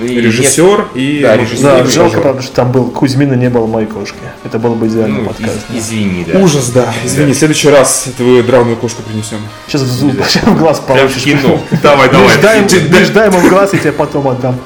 нет- 0.00 0.24
Режиссер 0.24 0.88
и... 0.94 1.20
Да, 1.22 1.36
режиссер. 1.36 1.62
Да, 1.64 1.80
Извини, 1.80 1.90
жалко, 1.94 2.20
правда, 2.20 2.42
что 2.42 2.54
там 2.54 2.70
был 2.70 2.90
Кузьмин 2.90 3.32
и 3.32 3.36
не 3.36 3.48
было 3.50 3.66
моей 3.66 3.86
кошки. 3.88 4.18
Это 4.44 4.58
был 4.60 4.74
бы 4.76 4.86
идеальный 4.86 5.22
Ну, 5.22 5.26
подкаст. 5.26 5.56
из- 5.74 5.78
извини, 5.88 6.24
да. 6.30 6.38
Ужас, 6.38 6.70
да. 6.70 6.92
Извини, 7.04 7.32
в 7.32 7.36
следующий 7.36 7.68
раз 7.70 8.06
твою 8.16 8.44
дравную 8.44 8.76
кошку 8.76 9.02
принесем. 9.02 9.38
Сейчас 9.66 9.82
в, 9.82 9.86
зуб, 9.86 10.12
сейчас 10.28 10.44
в 10.46 10.56
глаз 10.58 10.78
Прям 10.80 10.98
в 10.98 11.00
получишь. 11.12 11.24
кино. 11.24 11.60
Давай, 11.82 12.08
Не 12.10 12.28
ждай, 12.28 12.62
давай. 12.64 13.00
не 13.00 13.04
ждай 13.06 13.26
ему 13.28 13.38
в 13.38 13.48
глаз, 13.48 13.72
я 13.72 13.78
тебе 13.80 13.92
потом 13.92 14.28
отдам. 14.28 14.56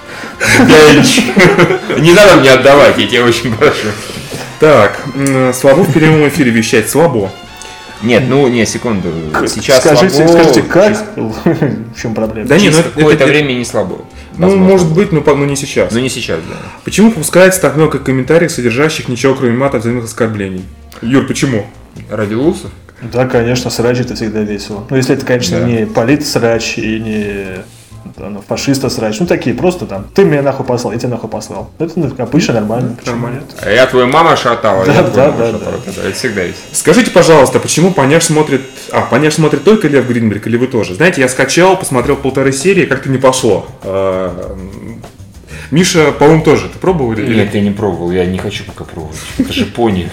Бенч. 0.41 1.21
Не 1.99 2.13
надо 2.13 2.37
мне 2.37 2.51
отдавать, 2.51 2.99
я 2.99 3.07
тебя 3.07 3.25
очень 3.25 3.55
прошу. 3.55 3.89
Так, 4.59 5.01
слабо 5.55 5.83
в 5.83 5.93
прямом 5.93 6.29
эфире 6.29 6.51
вещать 6.51 6.89
слабо. 6.89 7.31
Нет, 8.03 8.25
ну, 8.29 8.49
не, 8.49 8.65
секунду. 8.65 9.09
Сейчас 9.47 9.81
скажите, 9.81 10.09
слабо, 10.27 10.33
скажите, 10.33 10.63
как? 10.63 10.97
В 11.17 12.01
чем 12.01 12.15
проблема? 12.15 12.49
Да 12.49 12.57
не, 12.57 12.71
ну 12.71 12.79
это, 12.79 12.89
какое-то 12.89 13.25
это- 13.25 13.33
время 13.33 13.53
не 13.53 13.65
слабо. 13.65 14.05
Ну, 14.39 14.57
может 14.57 14.91
быть, 14.93 15.13
но, 15.13 15.21
но 15.21 15.45
не 15.45 15.57
сейчас. 15.57 15.93
Но 15.93 16.01
не 16.01 16.09
сейчас, 16.09 16.39
да. 16.49 16.57
Почему 16.85 17.11
попускается 17.11 17.61
так 17.61 17.77
много 17.77 17.99
комментариев, 17.99 18.51
содержащих 18.51 19.09
ничего, 19.09 19.35
кроме 19.35 19.53
мата 19.53 19.79
взаимных 19.79 20.07
оскорблений? 20.07 20.65
Юр, 21.03 21.27
почему? 21.27 21.67
Ради 22.09 22.35
Лусов? 22.35 22.71
Да, 23.03 23.27
конечно, 23.27 23.71
срач 23.71 23.99
это 23.99 24.15
всегда 24.15 24.41
весело. 24.41 24.87
Ну, 24.89 24.97
если 24.97 25.15
это, 25.15 25.27
конечно, 25.27 25.61
Да. 25.61 25.67
не 25.67 25.87
полит-срач 25.87 26.79
и 26.79 27.01
не 27.01 27.47
ну, 27.57 27.63
фашиста 28.47 28.89
срач. 28.91 29.21
Ну, 29.21 29.27
такие 29.27 29.55
просто 29.55 29.87
там. 29.87 30.07
Ты 30.15 30.25
меня 30.25 30.43
нахуй 30.43 30.67
послал, 30.67 30.93
я 30.93 30.99
тебя 30.99 31.11
нахуй 31.11 31.31
послал. 31.31 31.71
Это 31.79 31.93
ну, 31.97 32.11
обычно 32.19 32.55
нормально. 32.55 32.97
Нормально. 33.07 33.43
А 33.63 33.71
я 33.71 33.87
твою 33.87 34.07
мама 34.07 34.37
шатала, 34.37 34.85
Да, 34.85 34.93
я 34.93 35.03
твою 35.03 35.33
да, 35.33 35.33
маму 35.33 35.59
да. 35.59 36.03
Это, 36.03 36.13
всегда 36.13 36.43
весело. 36.43 36.61
Скажите, 36.73 37.11
пожалуйста, 37.11 37.61
почему 37.61 37.93
Поняш 37.93 38.25
смотрит... 38.25 38.63
А, 38.93 39.03
Поняш 39.03 39.35
смотрит 39.35 39.65
только 39.65 39.89
Лев 39.89 40.07
Гринберг 40.07 40.47
или 40.47 40.57
вы 40.57 40.67
тоже? 40.67 40.95
Знаете, 40.95 41.21
я 41.21 41.29
скачал, 41.29 41.77
посмотрел 41.77 42.17
полторы 42.17 42.53
серии, 42.53 42.87
как-то 42.87 43.09
не 43.09 43.19
пошло. 43.19 43.67
А, 43.83 44.57
Миша, 45.71 46.13
по-моему, 46.13 46.43
тоже. 46.43 46.69
Ты 46.69 46.79
пробовал 46.79 47.13
или 47.13 47.35
Нет, 47.35 47.55
я 47.55 47.61
не 47.61 47.71
пробовал, 47.71 48.11
я 48.11 48.27
не 48.27 48.39
хочу 48.39 48.65
пока 48.65 48.85
пробовать. 48.85 49.19
Это 49.39 49.53
же 49.53 49.67
пони. 49.67 50.11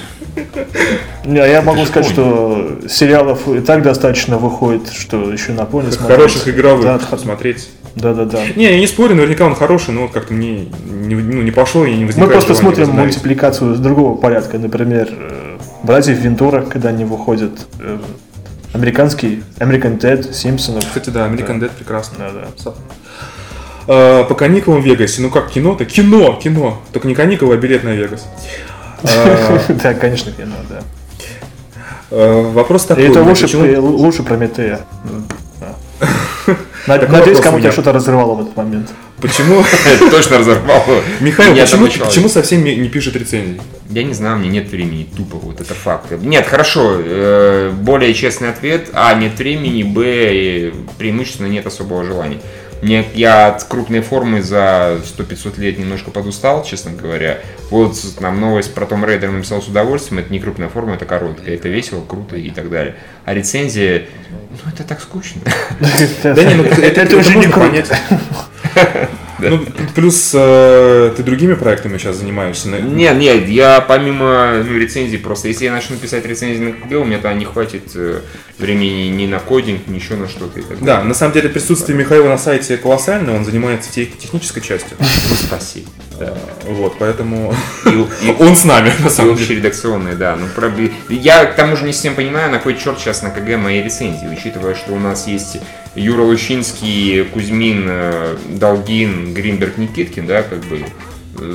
Не, 1.26 1.40
а 1.40 1.48
я 1.48 1.62
могу 1.62 1.84
сказать, 1.86 2.12
что 2.12 2.80
сериалов 2.88 3.48
и 3.48 3.60
так 3.60 3.82
достаточно 3.82 4.38
выходит, 4.38 4.92
что 4.92 5.32
еще 5.32 5.52
на 5.52 5.66
пони 5.66 5.90
смотреть. 5.90 6.16
Хороших 6.16 6.48
игровых 6.48 6.84
Да, 6.84 7.00
посмотреть. 7.00 7.70
Да, 7.98 8.14
да, 8.14 8.26
да. 8.26 8.44
Не, 8.56 8.66
я 8.66 8.80
не 8.80 8.88
спорю, 8.88 9.16
наверняка 9.16 9.46
он 9.46 9.56
хороший, 9.56 9.94
но 9.94 10.04
вот 10.04 10.12
как-то 10.12 10.34
мне 10.34 10.68
не, 10.86 11.16
ну, 11.16 11.42
не 11.42 11.52
пошло 11.52 11.86
и 11.86 11.96
не 11.96 12.06
возникает 12.06 12.28
Мы 12.28 12.32
просто 12.32 12.54
смотрим 12.54 12.90
мультипликацию 12.92 13.76
с 13.76 13.80
другого 13.80 14.16
порядка. 14.16 14.60
Например, 14.60 15.10
э, 15.12 15.58
братьев 15.84 16.18
Вентура, 16.20 16.62
когда 16.62 16.90
они 16.90 17.06
выходят, 17.06 17.68
э, 17.80 17.98
американский, 18.74 19.44
American 19.58 20.00
Ted, 20.00 20.32
Симпсонов. 20.32 20.86
Кстати, 20.86 21.10
да, 21.10 21.28
American 21.28 21.60
Dead 21.60 21.72
прекрасно. 21.76 22.18
Да, 22.20 22.32
да. 22.66 22.74
А, 23.88 24.24
по 24.26 24.36
каникулам 24.36 24.82
в 24.82 24.86
Вегасе. 24.86 25.22
Ну 25.22 25.32
как 25.32 25.50
кино-то? 25.50 25.86
Кино, 25.86 26.34
кино. 26.42 26.80
Только 26.94 27.08
не 27.08 27.16
каникулы, 27.16 27.56
а 27.56 27.58
билет 27.58 27.84
на 27.84 27.90
Вегас. 27.90 28.28
Да, 29.70 29.94
конечно, 29.94 30.32
кино, 30.32 30.56
да. 30.70 30.82
Вопрос 32.10 32.86
такой. 32.86 33.10
это 33.10 33.24
ну, 33.24 33.82
лучше, 33.82 34.24
Прометея. 34.24 34.82
Надеюсь, 36.88 37.40
кому-то 37.40 37.72
что-то 37.72 37.92
разрывало 37.92 38.36
в 38.36 38.42
этот 38.42 38.56
момент. 38.56 38.90
Почему, 39.22 39.64
точно 40.12 40.38
разорвало. 40.38 41.02
Михаил, 41.20 41.56
почему, 41.56 41.88
почему 42.06 42.30
совсем 42.30 42.64
не 42.64 42.88
пишет 42.88 43.16
рецензий? 43.16 43.60
Я 43.90 44.04
не 44.04 44.14
знаю, 44.14 44.38
мне 44.38 44.50
нет 44.50 44.70
времени, 44.70 45.08
тупо, 45.16 45.38
вот 45.38 45.60
это 45.60 45.74
факт. 45.74 46.12
Нет, 46.12 46.46
хорошо, 46.46 46.98
э, 47.00 47.72
более 47.72 48.14
честный 48.14 48.50
ответ. 48.50 48.90
А, 48.94 49.14
нет 49.16 49.38
времени, 49.40 49.84
Б, 49.84 50.74
преимущественно 50.98 51.48
нет 51.48 51.66
особого 51.66 52.04
желания. 52.04 52.40
Я 52.82 53.48
от 53.48 53.64
крупной 53.64 54.02
формы 54.02 54.42
за 54.42 55.00
100-500 55.18 55.60
лет 55.60 55.80
немножко 55.80 56.12
подустал, 56.12 56.64
честно 56.64 56.92
говоря. 56.92 57.40
Вот 57.70 57.98
нам 58.20 58.40
новость 58.40 58.74
про 58.74 58.86
Том 58.86 59.04
Рейдер 59.04 59.32
написал 59.32 59.62
с 59.62 59.68
удовольствием. 59.68 60.20
Это 60.20 60.32
не 60.32 60.40
крупная 60.40 60.70
форма, 60.70 60.96
это 60.96 61.06
короткая. 61.06 61.56
Это 61.56 61.70
весело, 61.70 62.04
круто 62.06 62.36
и 62.36 62.50
так 62.50 62.70
далее. 62.70 62.96
А 63.26 63.34
рецензия, 63.34 64.06
ну 64.52 64.72
это 64.72 64.84
так 64.84 65.02
скучно. 65.02 65.42
Да 66.24 66.44
не, 66.44 66.56
ну 66.56 66.64
это, 66.64 67.18
уже 67.18 67.36
не 67.36 67.48
понять. 67.48 67.90
Ну, 69.40 69.66
плюс 69.96 70.32
э, 70.34 71.14
ты 71.16 71.24
другими 71.24 71.54
проектами 71.54 71.98
сейчас 71.98 72.18
занимаешься. 72.18 72.70
на- 72.70 72.80
Нет, 72.80 73.18
нет, 73.18 73.48
я 73.48 73.82
помимо 73.82 74.64
ну, 74.64 74.78
рецензий 74.78 75.20
просто, 75.20 75.48
если 75.48 75.66
я 75.66 75.72
начну 75.72 75.96
писать 75.98 76.26
рецензии 76.26 76.62
на 76.64 76.72
КГ, 76.74 77.00
у 77.02 77.06
меня 77.06 77.18
тогда 77.18 77.34
не 77.34 77.46
хватит 77.46 77.92
э, 77.96 78.22
времени 78.58 79.08
ни 79.10 79.28
на 79.28 79.40
кодинг, 79.40 79.88
ни 79.88 79.96
еще 79.96 80.16
на 80.16 80.28
что-то. 80.28 80.60
Да, 80.82 81.04
на 81.04 81.14
самом 81.14 81.34
деле 81.34 81.50
присутствие 81.50 81.98
Михаила 81.98 82.28
на 82.30 82.38
сайте 82.38 82.78
колоссальное, 82.78 83.36
он 83.36 83.46
занимается 83.46 83.92
тех- 83.92 84.18
технической 84.18 84.62
частью. 84.64 84.98
Ну, 85.00 85.36
спасибо. 85.36 85.88
Вот, 86.68 86.96
поэтому 87.00 87.54
И, 87.86 87.90
и- 87.90 88.36
он 88.40 88.56
с 88.56 88.64
нами, 88.66 88.92
на 89.04 89.10
самом 89.10 89.36
деле. 89.36 89.44
общередакционные, 89.46 90.16
да. 90.16 90.36
Ну, 90.36 90.48
проби- 90.56 90.92
Я 91.10 91.46
к 91.46 91.56
тому 91.56 91.76
же 91.76 91.86
не 91.86 91.94
совсем 91.94 92.16
понимаю, 92.16 92.52
на 92.52 92.60
кой 92.60 92.76
черт 92.78 93.00
сейчас 93.00 93.22
на 93.22 93.30
КГ 93.30 93.58
мои 93.58 93.82
рецензии, 93.82 94.28
учитывая, 94.28 94.76
что 94.76 94.94
у 94.94 95.00
нас 95.00 95.28
есть 95.28 95.58
Юра 95.96 96.24
Лущинский, 96.24 97.24
Кузьмин, 97.26 97.86
э, 97.88 98.38
Долгин, 98.50 99.34
Гринберг, 99.34 99.78
Никиткин, 99.78 100.28
да, 100.28 100.44
как 100.44 100.60
бы. 100.66 100.84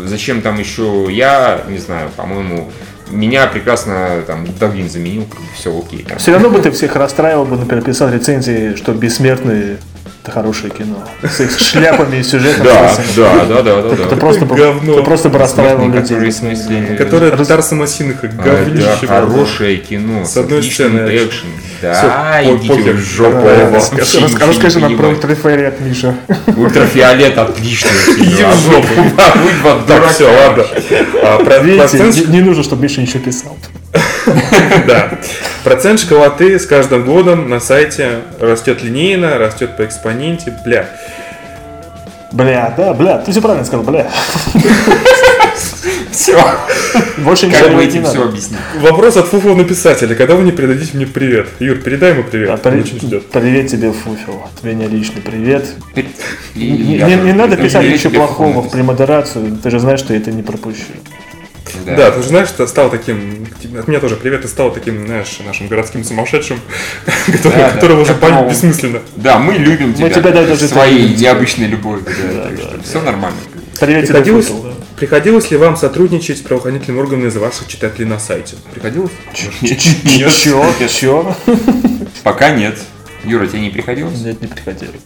Зачем 0.06 0.42
там 0.42 0.58
еще 0.60 1.08
я, 1.10 1.62
не 1.68 1.78
знаю, 1.78 2.08
по-моему, 2.16 2.70
меня 3.10 3.48
прекрасно 3.48 4.22
там 4.26 4.46
Долгин 4.58 4.88
заменил, 4.88 5.26
все 5.56 5.76
окей. 5.76 6.04
там. 6.08 6.18
Все 6.18 6.32
равно 6.32 6.50
бы 6.50 6.60
ты 6.60 6.70
всех 6.70 6.94
расстраивал 6.96 7.44
бы, 7.44 7.56
например, 7.56 7.84
писал 7.84 8.08
рецензии, 8.10 8.74
что 8.76 8.92
«Бессмертные»— 8.92 9.78
это 10.22 10.30
хорошее 10.30 10.72
кино. 10.72 11.04
С 11.22 11.40
их 11.40 11.58
шляпами 11.58 12.18
и 12.18 12.22
сюжетом. 12.22 12.64
Да, 12.64 12.96
да, 13.16 13.44
да, 13.44 13.62
да, 13.62 13.82
да, 13.82 13.96
Ты 13.96 14.10
да. 14.10 14.16
просто, 14.16 14.44
говно. 14.46 14.94
ты 14.94 15.02
просто 15.02 15.28
бы 15.28 15.38
расстраивал 15.38 15.88
людей. 15.88 16.96
Которое 16.96 17.32
Тарса 17.44 17.74
Масиных 17.74 18.22
Это 18.22 18.36
говнище. 18.36 19.06
хорошее 19.06 19.78
кино 19.78 20.24
С 20.24 20.36
одной 20.36 20.62
сцены 20.62 21.00
экшен. 21.16 21.48
Да, 21.80 22.40
идите 22.44 22.92
в 22.92 22.98
жопу. 23.00 23.48
Расскажи 24.46 24.78
нам 24.78 24.96
про 24.96 25.08
ультрафиолет, 25.08 25.80
Миша. 25.80 26.14
Ультрафиолет 26.56 27.36
отличное 27.36 27.90
кино. 28.16 28.24
Иди 28.24 28.44
в 28.44 28.70
жопу. 28.70 28.86
два 29.62 29.82
Так, 29.88 30.10
все, 30.12 30.26
ладно. 30.26 30.64
А, 31.22 31.62
Видите, 31.62 32.26
не 32.28 32.40
нужно, 32.40 32.62
чтобы 32.62 32.82
Миша 32.82 33.00
ничего 33.00 33.18
писал. 33.24 33.56
Да. 34.86 35.18
процент 35.64 36.00
школоты 36.00 36.58
с 36.58 36.66
каждым 36.66 37.04
годом 37.04 37.48
на 37.48 37.60
сайте 37.60 38.20
растет 38.40 38.82
линейно, 38.82 39.38
растет 39.38 39.76
по 39.76 39.84
экспоненте. 39.84 40.54
Бля, 40.64 40.86
Бля, 42.32 42.72
да, 42.76 42.94
бля, 42.94 43.18
ты 43.18 43.30
все 43.30 43.42
правильно 43.42 43.64
сказал, 43.64 43.84
бля. 43.84 44.10
Все. 46.10 46.38
Больше 47.18 47.46
ничего 47.46 47.68
не 47.68 47.86
этим 47.86 48.04
все 48.04 48.22
объяснить? 48.22 48.58
вопрос 48.80 49.16
от 49.16 49.26
Фуфу 49.26 49.54
написателя. 49.54 50.14
Когда 50.14 50.34
вы 50.34 50.44
не 50.44 50.52
передадите 50.52 50.96
мне 50.96 51.06
привет? 51.06 51.48
Юр, 51.58 51.78
передай 51.78 52.12
ему 52.12 52.22
привет. 52.22 52.50
А, 52.50 52.56
при-. 52.58 52.82
Привет 53.32 53.68
тебе, 53.68 53.92
Фуфел. 53.92 54.44
От 54.44 54.62
меня 54.62 54.86
личный 54.88 55.22
привет. 55.22 55.66
И 56.54 56.70
Не, 56.70 56.96
я 56.96 57.34
надо 57.34 57.56
писать 57.56 57.86
ничего 57.86 58.12
плохого 58.12 58.60
в 58.62 58.70
премодерацию. 58.70 59.56
Ты 59.62 59.70
же 59.70 59.78
знаешь, 59.78 60.00
что 60.00 60.12
я 60.12 60.20
это 60.20 60.30
не 60.30 60.42
пропущу. 60.42 60.84
Да, 61.86 62.10
ты 62.10 62.22
же 62.22 62.28
знаешь, 62.28 62.48
что 62.48 62.66
стал 62.66 62.90
таким, 62.90 63.46
от 63.78 63.88
меня 63.88 64.00
тоже 64.00 64.16
привет, 64.16 64.42
ты 64.42 64.48
стал 64.48 64.72
таким, 64.72 65.06
знаешь, 65.06 65.38
нашим 65.44 65.68
городским 65.68 66.04
сумасшедшим, 66.04 66.60
который- 67.26 67.52
Да, 67.58 67.68
да, 67.68 67.70
которого 67.70 68.00
уже 68.02 68.14
которого- 68.14 68.36
понять 68.38 68.52
бессмысленно. 68.52 69.00
Да, 69.16 69.38
мы 69.38 69.54
любим 69.54 69.94
тебя. 69.94 70.10
тебя 70.10 70.30
даже 70.30 70.56
своей 70.56 71.14
необычной 71.16 71.66
любовью. 71.66 72.04
Да, 72.06 72.48
так 72.48 72.58
что 72.58 72.80
все 72.82 73.00
нормально. 73.02 73.38
Привет 73.80 74.04
тебе, 74.04 74.14
Приходилось, 74.14 74.46
Фуфел. 74.46 74.62
да. 74.62 74.70
приходилось 74.96 75.50
ли 75.50 75.56
вам 75.56 75.76
сотрудничать 75.76 76.38
с 76.38 76.40
правоохранительными 76.42 77.00
органами 77.00 77.28
из 77.28 77.36
ваших 77.36 77.66
читателей 77.66 78.04
на 78.06 78.18
сайте? 78.20 78.56
Приходилось? 78.72 79.10
Нет, 79.60 80.30
Чё? 80.32 80.64
Чё? 80.88 81.34
Пока 82.22 82.50
нет. 82.50 82.78
Юра, 83.24 83.46
тебе 83.46 83.60
не 83.60 83.70
приходилось? 83.70 84.20
Нет, 84.20 84.40
не 84.40 84.48
приходилось. 84.48 85.00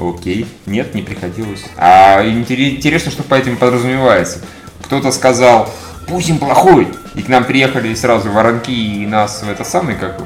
Окей. 0.00 0.46
Нет, 0.66 0.94
не 0.94 1.02
приходилось. 1.02 1.64
А 1.76 2.22
интере- 2.24 2.70
интересно, 2.70 3.10
что 3.10 3.22
по 3.24 3.34
этим 3.34 3.56
подразумевается. 3.56 4.40
Кто-то 4.84 5.10
сказал, 5.12 5.72
Путин 6.08 6.38
плохой. 6.38 6.88
И 7.14 7.22
к 7.22 7.28
нам 7.28 7.44
приехали 7.44 7.94
сразу 7.94 8.30
воронки 8.30 8.70
и 8.70 9.06
нас 9.06 9.42
это 9.48 9.64
самое, 9.64 9.96
как 9.98 10.16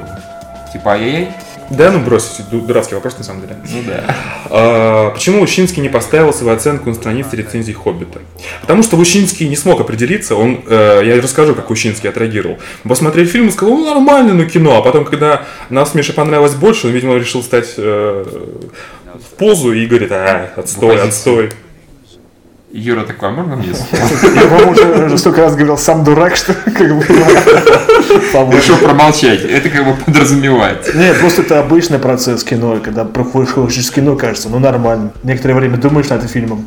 типа 0.72 0.92
ай-яй-яй. 0.92 1.32
Да, 1.70 1.90
ну 1.90 2.00
бросить, 2.00 2.48
ду- 2.50 2.60
дурацкий 2.60 2.94
вопрос 2.94 3.16
на 3.16 3.24
самом 3.24 3.42
деле. 3.42 3.56
Ну 3.70 3.82
да. 3.86 4.04
А, 4.50 5.10
почему 5.10 5.40
Лущинский 5.40 5.80
не 5.80 5.88
поставил 5.88 6.32
свою 6.34 6.54
оценку 6.54 6.90
на 6.90 6.94
странице 6.94 7.34
рецензий 7.36 7.72
«Хоббита»? 7.72 8.20
Потому 8.60 8.82
что 8.82 8.96
Лущинский 8.96 9.48
не 9.48 9.56
смог 9.56 9.80
определиться, 9.80 10.34
он, 10.36 10.62
э, 10.66 11.00
я 11.04 11.18
расскажу, 11.20 11.54
как 11.54 11.70
Лущинский 11.70 12.10
отреагировал. 12.10 12.58
Посмотрел 12.82 13.26
фильм 13.26 13.48
и 13.48 13.50
сказал, 13.50 13.74
ну 13.74 13.86
нормально, 13.86 14.34
ну 14.34 14.44
кино, 14.44 14.76
а 14.76 14.82
потом, 14.82 15.06
когда 15.06 15.42
нас 15.70 15.94
Мише 15.94 16.12
понравилось 16.12 16.54
больше, 16.54 16.88
он, 16.88 16.92
видимо, 16.92 17.14
решил 17.14 17.42
стать 17.42 17.72
э, 17.78 18.24
в 19.14 19.36
позу 19.38 19.72
и 19.72 19.86
говорит, 19.86 20.12
а, 20.12 20.50
отстой, 20.56 21.00
отстой. 21.00 21.52
Юра 22.72 23.04
такой, 23.04 23.28
а 23.28 23.32
можно 23.32 23.56
мне? 23.56 23.68
Я, 24.34 24.42
по-моему, 24.48 25.06
уже, 25.06 25.18
столько 25.18 25.42
раз 25.42 25.54
говорил, 25.54 25.76
сам 25.76 26.04
дурак, 26.04 26.36
что 26.36 26.54
как 26.64 26.96
бы... 26.96 27.04
Решил 28.56 28.76
промолчать. 28.78 29.42
Это 29.44 29.68
как 29.68 29.84
бы 29.84 29.94
подразумевает. 30.04 30.94
Нет, 30.94 31.20
просто 31.20 31.42
это 31.42 31.60
обычный 31.60 31.98
процесс 31.98 32.42
кино, 32.44 32.80
когда 32.82 33.04
проходишь 33.04 33.76
из 33.76 33.90
кино, 33.90 34.16
кажется, 34.16 34.48
ну 34.48 34.58
нормально. 34.58 35.12
Некоторое 35.22 35.54
время 35.54 35.76
думаешь 35.76 36.08
над 36.08 36.22
фильмом, 36.30 36.66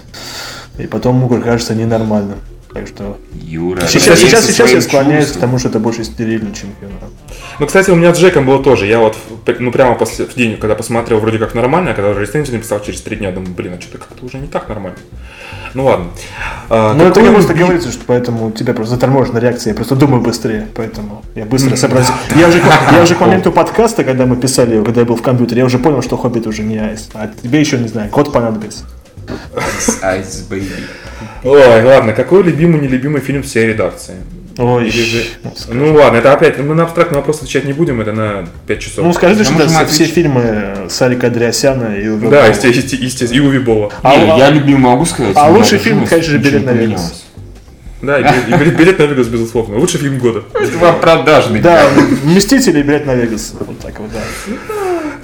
и 0.78 0.86
потом 0.86 1.18
ему 1.18 1.42
кажется 1.42 1.74
ненормальным. 1.74 2.38
Так 2.72 2.88
что 2.88 3.18
Юра, 3.34 3.88
сейчас, 3.88 4.20
сейчас, 4.20 4.46
сейчас 4.46 4.72
я 4.72 4.82
склоняюсь 4.82 5.32
к 5.32 5.38
тому, 5.38 5.58
что 5.58 5.70
это 5.70 5.80
больше 5.80 6.04
стерильно, 6.04 6.54
чем 6.54 6.70
кино. 6.80 6.92
Ну, 7.60 7.68
кстати, 7.68 7.90
у 7.90 7.96
меня 7.96 8.14
с 8.14 8.20
Джеком 8.20 8.46
было 8.46 8.62
тоже. 8.62 8.86
Я 8.86 9.00
вот, 9.00 9.16
ну, 9.60 9.72
прямо 9.72 9.96
после, 9.96 10.26
в 10.26 10.36
день, 10.36 10.58
когда 10.58 10.76
посмотрел, 10.76 11.20
вроде 11.20 11.38
как 11.38 11.54
нормально, 11.56 11.92
а 11.92 11.94
когда 11.94 12.10
уже 12.10 12.22
рецензию 12.22 12.58
написал 12.58 12.82
через 12.82 13.02
три 13.02 13.16
дня, 13.16 13.32
думаю, 13.32 13.54
блин, 13.54 13.76
а 13.78 13.82
что-то 13.82 14.00
как-то 14.00 14.26
уже 14.26 14.38
не 14.40 14.48
так 14.48 14.68
нормально. 14.68 14.98
Ну, 15.74 15.86
ладно. 15.86 16.08
А, 16.70 16.94
Ну, 16.94 17.04
это 17.04 17.16
какой 17.16 17.30
не 17.30 17.34
просто 17.34 17.54
говорится, 17.54 17.92
что 17.92 18.02
поэтому 18.06 18.48
у 18.48 18.52
тебя 18.52 18.74
просто 18.74 18.96
заторможена 18.96 19.40
реакция. 19.40 19.72
Я 19.72 19.76
просто 19.76 19.96
думаю 19.96 20.22
быстрее, 20.22 20.68
поэтому 20.74 21.24
я 21.36 21.46
быстро 21.46 21.76
сообразил. 21.76 22.14
Я 22.36 22.48
уже, 22.48 22.62
я 22.92 23.02
уже 23.02 23.16
к 23.16 23.20
моменту 23.20 23.52
подкаста, 23.52 24.04
когда 24.04 24.26
мы 24.26 24.38
писали 24.38 24.84
когда 24.84 25.02
я 25.02 25.06
был 25.06 25.16
в 25.16 25.22
компьютере, 25.22 25.60
я 25.60 25.66
уже 25.66 25.80
понял, 25.80 26.02
что 26.02 26.18
Хоббит 26.18 26.48
уже 26.48 26.64
не 26.64 26.78
айс. 26.78 27.10
А 27.14 27.28
тебе 27.28 27.60
еще, 27.60 27.78
не 27.78 27.88
знаю, 27.88 28.10
код 28.10 28.32
понадобится. 28.32 28.86
Ice 29.56 30.02
Ice 30.02 30.50
Baby. 30.50 30.84
Ой, 31.44 31.84
ладно, 31.84 32.14
какой 32.14 32.44
любимый, 32.44 32.82
нелюбимый 32.82 33.22
фильм 33.22 33.44
всей 33.44 33.68
редакции? 33.68 34.16
Ой, 34.58 34.88
Или 34.88 35.04
же- 35.04 35.24
Ну 35.68 35.94
ладно, 35.96 36.18
это 36.18 36.32
опять, 36.32 36.58
мы 36.60 36.76
на 36.76 36.84
абстрактный 36.84 37.18
вопрос 37.18 37.38
отвечать 37.38 37.66
не 37.66 37.74
будем, 37.74 38.00
это 38.00 38.14
на 38.14 38.48
5 38.68 38.80
часов. 38.80 39.04
Ну, 39.06 39.12
скажите, 39.14 39.40
Да 39.40 39.44
что 39.46 39.54
можем 39.54 39.68
это 39.78 39.86
все 39.88 40.04
отвечать. 40.06 40.14
фильмы 40.16 40.76
Сарика 40.90 41.28
Андреасяна 41.28 41.96
и 41.98 42.08
Уве 42.08 42.30
да, 42.30 42.46
естественно, 42.48 43.02
естественно, 43.04 43.38
и 43.38 43.42
Уви 43.46 43.60
Бола. 43.60 43.92
А- 44.02 44.16
Не, 44.16 44.32
а- 44.32 44.38
я 44.38 44.50
любимый 44.50 44.80
могу 44.92 45.06
сказать. 45.06 45.34
а 45.36 45.50
лучший 45.50 45.78
фильм, 45.80 46.06
конечно 46.08 46.32
же, 46.32 46.38
«Билет 46.38 46.66
на 46.66 46.70
Вегас». 46.72 47.24
Да, 48.02 48.20
и 48.20 48.24
билет, 48.24 48.48
и 48.74 48.76
билет- 48.78 49.00
на 49.00 49.04
Вегас, 49.04 49.28
безусловно. 49.28 49.78
Лучший 49.78 50.00
фильм 50.00 50.20
года. 50.20 50.44
Это 50.54 50.78
вам 50.78 51.00
продажный. 51.02 51.60
Да, 51.60 51.90
Мстители 52.24 52.80
и 52.80 52.84
билет 52.84 53.06
на 53.06 53.16
Вегас. 53.16 53.54
Вот 53.60 53.80
так 53.80 54.00
вот, 54.00 54.10
да. 54.14 54.56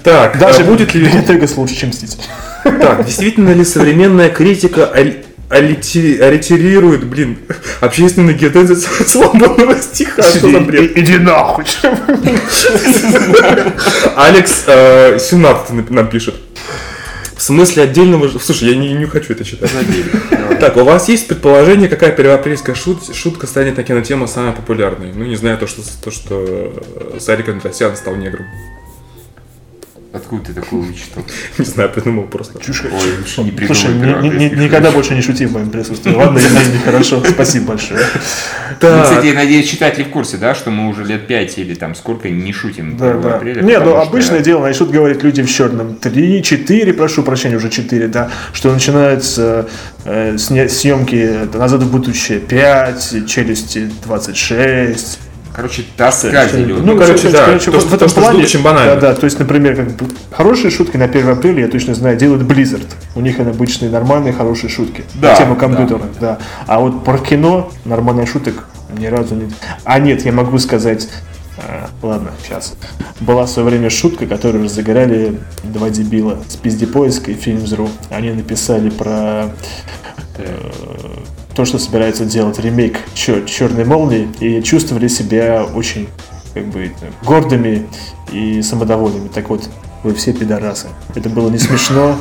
Так, 0.04 0.40
Даже 0.40 0.64
а 0.64 0.66
будет 0.66 0.94
ли... 0.96 1.02
билет 1.06 1.28
на 1.28 1.34
Вегас 1.34 1.56
лучше, 1.58 1.76
чем 1.76 1.90
Мстители. 1.90 2.22
Так, 2.64 3.06
действительно 3.06 3.54
ли 3.54 3.64
современная 3.64 4.30
критика 4.30 4.92
аллитерирует, 5.52 7.04
блин, 7.06 7.38
общественный 7.82 8.34
геотензис 8.34 8.86
свободного 9.08 9.76
стиха? 9.80 10.24
Что 10.24 10.50
за 10.50 10.60
бред? 10.62 10.98
Иди 10.98 11.18
нахуй. 11.18 11.66
Алекс 14.16 14.64
э, 14.68 15.20
17 15.20 15.70
нап- 15.72 15.92
нам 15.94 16.08
пишет. 16.10 16.36
В 17.36 17.42
смысле 17.44 17.84
отдельного... 17.84 18.30
Слушай, 18.40 18.70
я 18.70 18.76
не, 18.76 18.94
не 18.94 19.06
хочу 19.08 19.34
это 19.34 19.44
читать. 19.44 19.72
Так, 20.60 20.78
у 20.78 20.84
вас 20.84 21.10
есть 21.10 21.28
предположение, 21.28 21.90
какая 21.90 22.12
первоапрельская 22.12 22.76
шут- 22.76 23.16
шутка 23.16 23.48
станет 23.48 23.78
на 23.78 23.84
кинотему 23.84 24.28
самой 24.28 24.54
популярной? 24.54 25.12
Ну, 25.14 25.26
не 25.26 25.36
знаю, 25.36 25.58
то, 25.58 25.66
что, 25.66 25.82
то, 26.04 26.12
что 26.12 26.46
э, 27.16 27.20
Сарик 27.20 27.50
Андреасян 27.50 27.96
стал 27.96 28.16
негром. 28.16 28.46
Откуда 30.14 30.44
ты 30.48 30.54
такое 30.54 30.82
вычитал? 30.82 31.24
Не 31.58 31.64
знаю, 31.64 31.90
придумал 31.90 32.24
просто. 32.26 32.58
Ой, 32.60 33.18
лучше 33.18 33.44
не 33.44 33.52
Слушай, 33.66 33.92
придумывай 33.92 34.30
ни- 34.30 34.34
ни- 34.36 34.50
ни- 34.56 34.64
никогда 34.66 34.92
больше 34.92 35.16
не 35.16 35.22
шути 35.22 35.46
в 35.46 35.54
моем 35.54 35.70
присутствии. 35.70 36.14
Ладно, 36.14 36.38
я 36.40 36.50
нехорошо. 36.50 37.24
Спасибо 37.30 37.68
большое. 37.68 38.02
Ну, 38.82 39.04
кстати, 39.04 39.28
я 39.28 39.34
надеюсь, 39.34 39.68
читатели 39.70 40.04
в 40.04 40.10
курсе, 40.10 40.38
да, 40.38 40.56
что 40.56 40.72
мы 40.72 40.90
уже 40.90 41.04
лет 41.04 41.28
5 41.28 41.58
или 41.60 41.76
там 41.76 41.94
сколько 41.94 42.30
не 42.30 42.52
шутим 42.52 42.98
Да, 42.98 43.12
1 43.12 43.22
да. 43.22 43.36
апреля. 43.36 43.62
Не, 43.62 43.74
ну 43.74 43.80
потому 43.80 44.02
что- 44.02 44.10
обычное 44.10 44.40
дело, 44.40 44.62
начнут 44.64 44.90
говорить 44.92 45.22
люди 45.24 45.44
в 45.44 45.50
черном. 45.54 45.96
Три, 45.96 46.42
четыре, 46.42 46.92
прошу 46.94 47.22
прощения, 47.24 47.58
уже 47.58 47.70
четыре, 47.70 48.08
да. 48.08 48.32
Что 48.54 48.74
начинаются 48.74 49.70
э, 50.06 50.36
сня- 50.38 50.68
съемки 50.70 51.48
«Назад 51.56 51.84
в 51.84 51.92
будущее» 51.92 52.40
5, 52.40 53.28
«Челюсти» 53.28 53.90
26. 54.06 55.20
Короче, 55.54 55.84
тоска 55.98 56.48
Что- 56.48 56.58
зеленая. 56.58 56.84
Ну, 56.84 56.98
короче, 56.98 57.30
да, 57.30 57.46
то, 57.46 57.54
в 57.58 57.62
что- 57.62 57.78
этом 57.96 58.10
то, 58.10 58.16
плане- 58.16 58.32
ждут, 58.40 58.46
очень 58.46 58.62
банально. 58.64 58.96
Да, 58.96 59.02
да, 59.02 59.16
то 59.16 59.26
есть, 59.26 59.38
например, 59.40 59.76
как 59.76 59.92
бы 59.96 60.06
хорошие 60.32 60.72
шутки 60.72 60.98
на 60.98 61.06
1 61.06 61.30
апреля, 61.30 61.62
я 61.64 61.68
точно 61.68 61.94
знаю, 61.94 62.18
делают 62.18 62.44
Blizzard. 62.44 62.88
У 63.16 63.22
них 63.22 63.40
они 63.40 63.50
обычные 63.50 63.92
нормальные 63.92 64.34
хорошие 64.34 64.70
шутки. 64.70 65.04
Да, 65.16 65.32
на 65.32 65.36
тему 65.36 65.56
да. 65.56 65.60
компьютера, 65.60 66.02
да. 66.20 66.40
А 66.68 66.80
вот 66.80 67.04
про 67.04 67.18
кино 67.18 67.72
нормальных 67.86 68.30
шуток 68.30 68.66
ни 68.98 69.06
разу 69.08 69.36
не... 69.36 69.52
А 69.84 70.00
нет, 70.00 70.24
я 70.26 70.32
могу 70.32 70.58
сказать... 70.58 71.08
а, 71.58 71.90
ладно, 72.02 72.32
сейчас. 72.44 72.76
Была 73.20 73.46
в 73.46 73.50
свое 73.50 73.68
время 73.70 73.90
шутка, 73.90 74.26
которую 74.26 74.64
разыграли 74.64 75.40
два 75.64 75.90
дебила 75.90 76.40
с 76.48 76.56
пиздепоиска 76.56 77.32
и 77.32 77.34
Фильмс.ру. 77.36 77.90
Они 78.10 78.32
написали 78.32 78.90
про 78.90 79.52
э, 80.38 80.70
то, 81.56 81.66
что 81.66 81.78
собирается 81.78 82.26
делать 82.26 82.60
ремейк 82.60 83.00
Черной 83.14 83.86
молнии, 83.86 84.30
и 84.40 84.62
чувствовали 84.62 85.08
себя 85.08 85.64
очень 85.64 86.08
как 86.54 86.66
бы 86.68 86.92
гордыми 87.24 87.88
и 88.32 88.62
самодовольными. 88.62 89.28
Так 89.28 89.50
вот, 89.50 89.70
вы 90.04 90.14
все 90.14 90.34
пидорасы. 90.34 90.88
Это 91.16 91.30
было 91.30 91.50
не 91.50 91.60
смешно, 91.60 92.18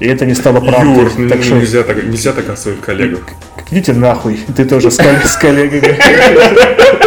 и 0.00 0.06
это 0.06 0.26
не 0.26 0.34
стало 0.34 0.60
правдой. 0.60 1.04
Юр, 1.04 1.12
ну, 1.16 1.28
так 1.28 1.42
что 1.42 1.54
нельзя, 1.54 1.82
так, 1.82 2.02
нельзя 2.02 2.32
так 2.32 2.48
о 2.48 2.56
своих 2.56 2.80
коллегах. 2.80 3.22
идите 3.70 3.92
нахуй, 3.92 4.40
ты 4.56 4.64
тоже 4.64 4.90
с 4.90 4.96
коллегами. 4.96 7.01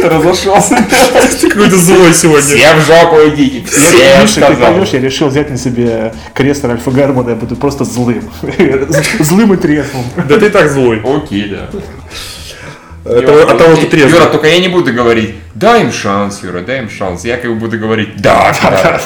Что 0.00 0.08
разошелся? 0.08 0.76
Ты 1.40 1.48
какой-то 1.48 1.76
злой 1.76 2.12
сегодня. 2.14 2.40
Все 2.42 2.74
в 2.74 2.86
жопу 2.86 3.16
идите. 3.28 3.66
Все, 3.66 4.22
Миша, 4.22 4.46
ты 4.46 4.56
поймешь, 4.56 4.88
я 4.88 5.00
решил 5.00 5.28
взять 5.28 5.50
на 5.50 5.56
себе 5.58 6.12
крест 6.34 6.64
Ральфа 6.64 6.90
Гармона, 6.90 7.30
я 7.30 7.36
буду 7.36 7.56
просто 7.56 7.84
злым. 7.84 8.22
Злым 9.20 9.54
и 9.54 9.56
трезвым. 9.56 10.04
Да 10.28 10.38
ты 10.38 10.50
так 10.50 10.70
злой. 10.70 11.02
Окей, 11.04 11.48
да. 11.48 11.68
От 13.04 13.26
того, 13.26 13.38
от 13.40 13.58
того, 13.58 13.76
что 13.76 13.84
Юра, 13.84 13.90
трезвый. 13.90 14.26
только 14.30 14.46
я 14.48 14.58
не 14.58 14.68
буду 14.68 14.92
говорить, 14.92 15.34
дай 15.54 15.82
им 15.82 15.92
шанс, 15.92 16.42
Юра, 16.42 16.60
дай 16.60 16.80
им 16.80 16.90
шанс. 16.90 17.24
Я 17.24 17.38
как 17.38 17.50
бы 17.50 17.56
буду 17.56 17.78
говорить, 17.78 18.16
да, 18.18 18.54
да. 18.60 19.00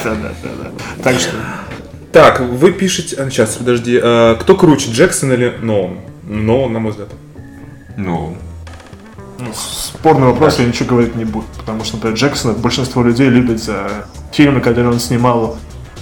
Так 1.03 1.19
что, 1.21 1.31
Так, 2.13 2.41
вы 2.41 2.73
пишете... 2.73 3.17
А, 3.17 3.31
сейчас, 3.31 3.55
подожди. 3.55 3.99
а, 4.03 4.35
кто 4.35 4.57
круче, 4.57 4.91
Джексон 4.91 5.33
или 5.33 5.55
Нолан? 5.63 5.99
Нолан, 6.25 6.73
на 6.73 6.81
мой 6.81 6.91
взгляд. 6.91 7.09
Ну, 9.45 9.51
спорный 9.55 10.27
вопрос, 10.27 10.59
я 10.59 10.67
ничего 10.67 10.91
говорить 10.91 11.15
не 11.15 11.25
буду. 11.25 11.47
Потому 11.59 11.85
что, 11.85 11.97
например, 11.97 12.17
Джексона 12.17 12.55
большинство 12.55 13.03
людей 13.03 13.29
любят 13.29 13.63
за 13.63 14.07
фильмы, 14.33 14.61
которые 14.61 14.93
он 14.93 15.01
снимал 15.01 15.57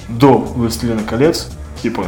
до 0.09 0.38
«Властелина 0.38 1.03
колец». 1.03 1.49
Типа 1.82 2.07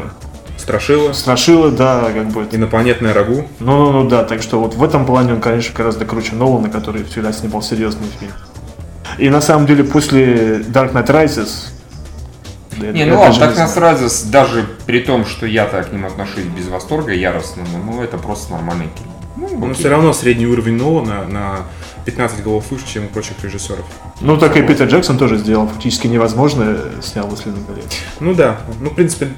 Страшила. 0.57 1.13
«Страшила», 1.13 1.71
да, 1.71 2.11
как 2.15 2.29
бы 2.29 2.43
это 2.43 2.57
Инопланетное 2.57 3.13
рагу. 3.13 3.49
Ну-ну-ну, 3.59 4.09
да, 4.09 4.25
так 4.25 4.41
что 4.43 4.61
вот 4.61 4.75
в 4.75 4.83
этом 4.83 5.05
плане 5.05 5.35
он, 5.35 5.41
конечно, 5.41 5.75
гораздо 5.77 6.05
круче 6.05 6.35
Нолана, 6.35 6.71
который 6.71 7.05
всегда 7.05 7.33
снимал 7.33 7.63
серьезный 7.63 8.07
фильм. 8.19 8.33
И 9.19 9.29
на 9.29 9.41
самом 9.41 9.67
деле 9.67 9.85
после 9.85 10.59
Dark 10.61 10.93
Knight 10.93 11.07
Rises... 11.07 11.69
да, 12.79 12.93
не, 12.93 13.05
ну 13.05 13.21
ладно, 13.21 13.39
так 13.39 13.57
нас 13.57 13.75
сразу, 13.75 14.09
даже 14.31 14.65
при 14.87 15.01
том, 15.01 15.27
что 15.27 15.47
я 15.47 15.67
так 15.67 15.91
к 15.91 15.93
нему 15.93 16.07
отношусь 16.07 16.45
без 16.45 16.69
восторга 16.69 17.13
яростно, 17.13 17.63
ну 17.85 18.03
это 18.03 18.19
просто 18.19 18.53
нормальный 18.53 18.89
кино. 18.95 19.14
Ну, 19.37 19.49
Но 19.59 19.67
окей. 19.67 19.75
все 19.75 19.89
равно 19.89 20.13
средний 20.13 20.47
уровень 20.47 20.77
Нолана 20.77 21.25
на 21.29 21.57
15 22.05 22.43
голов 22.45 22.65
выше, 22.71 22.85
чем 22.87 23.05
у 23.07 23.09
прочих 23.09 23.33
режиссеров. 23.43 23.85
Ну, 24.21 24.37
так 24.37 24.57
и 24.57 24.63
Питер 24.63 24.87
Джексон 24.87 25.19
тоже 25.19 25.39
сделал 25.39 25.67
фактически 25.67 26.07
невозможное, 26.07 26.77
снял 27.03 27.27
«Властелин 27.27 27.65
колец». 27.65 27.85
Ну 28.21 28.35
да, 28.35 28.59
ну 28.81 28.91
в 28.91 28.95
принципе 28.95 29.29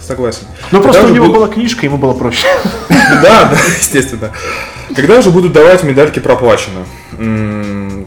согласен. 0.00 0.46
Ну, 0.70 0.80
просто 0.80 1.04
у 1.04 1.08
него 1.10 1.26
будут- 1.26 1.36
была 1.40 1.48
книжка, 1.48 1.84
ему 1.84 1.98
было 1.98 2.12
проще. 2.14 2.46
Да, 2.88 3.50
да, 3.50 3.56
естественно. 3.78 4.30
Когда 4.96 5.18
уже 5.18 5.30
будут 5.30 5.52
давать 5.52 5.82
медальки 5.82 6.18
проплачено? 6.18 6.84
Ну, 7.18 8.04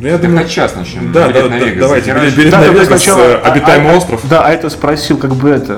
я 0.00 0.12
Так 0.18 0.22
думаю... 0.22 0.42
на 0.44 0.48
час 0.48 0.74
начнем. 0.76 1.12
Да, 1.12 1.28
да, 1.28 1.42
на 1.48 1.58
давайте, 1.76 2.12
билет, 2.36 2.52
на 2.52 2.64
Вегас, 2.66 2.86
сначала- 2.86 3.20
э, 3.20 3.34
обитаемый 3.40 3.92
а- 3.92 3.96
остров. 3.96 4.20
Да, 4.28 4.44
а 4.46 4.50
это 4.52 4.68
спросил 4.70 5.16
как 5.16 5.34
бы 5.34 5.48
это, 5.50 5.72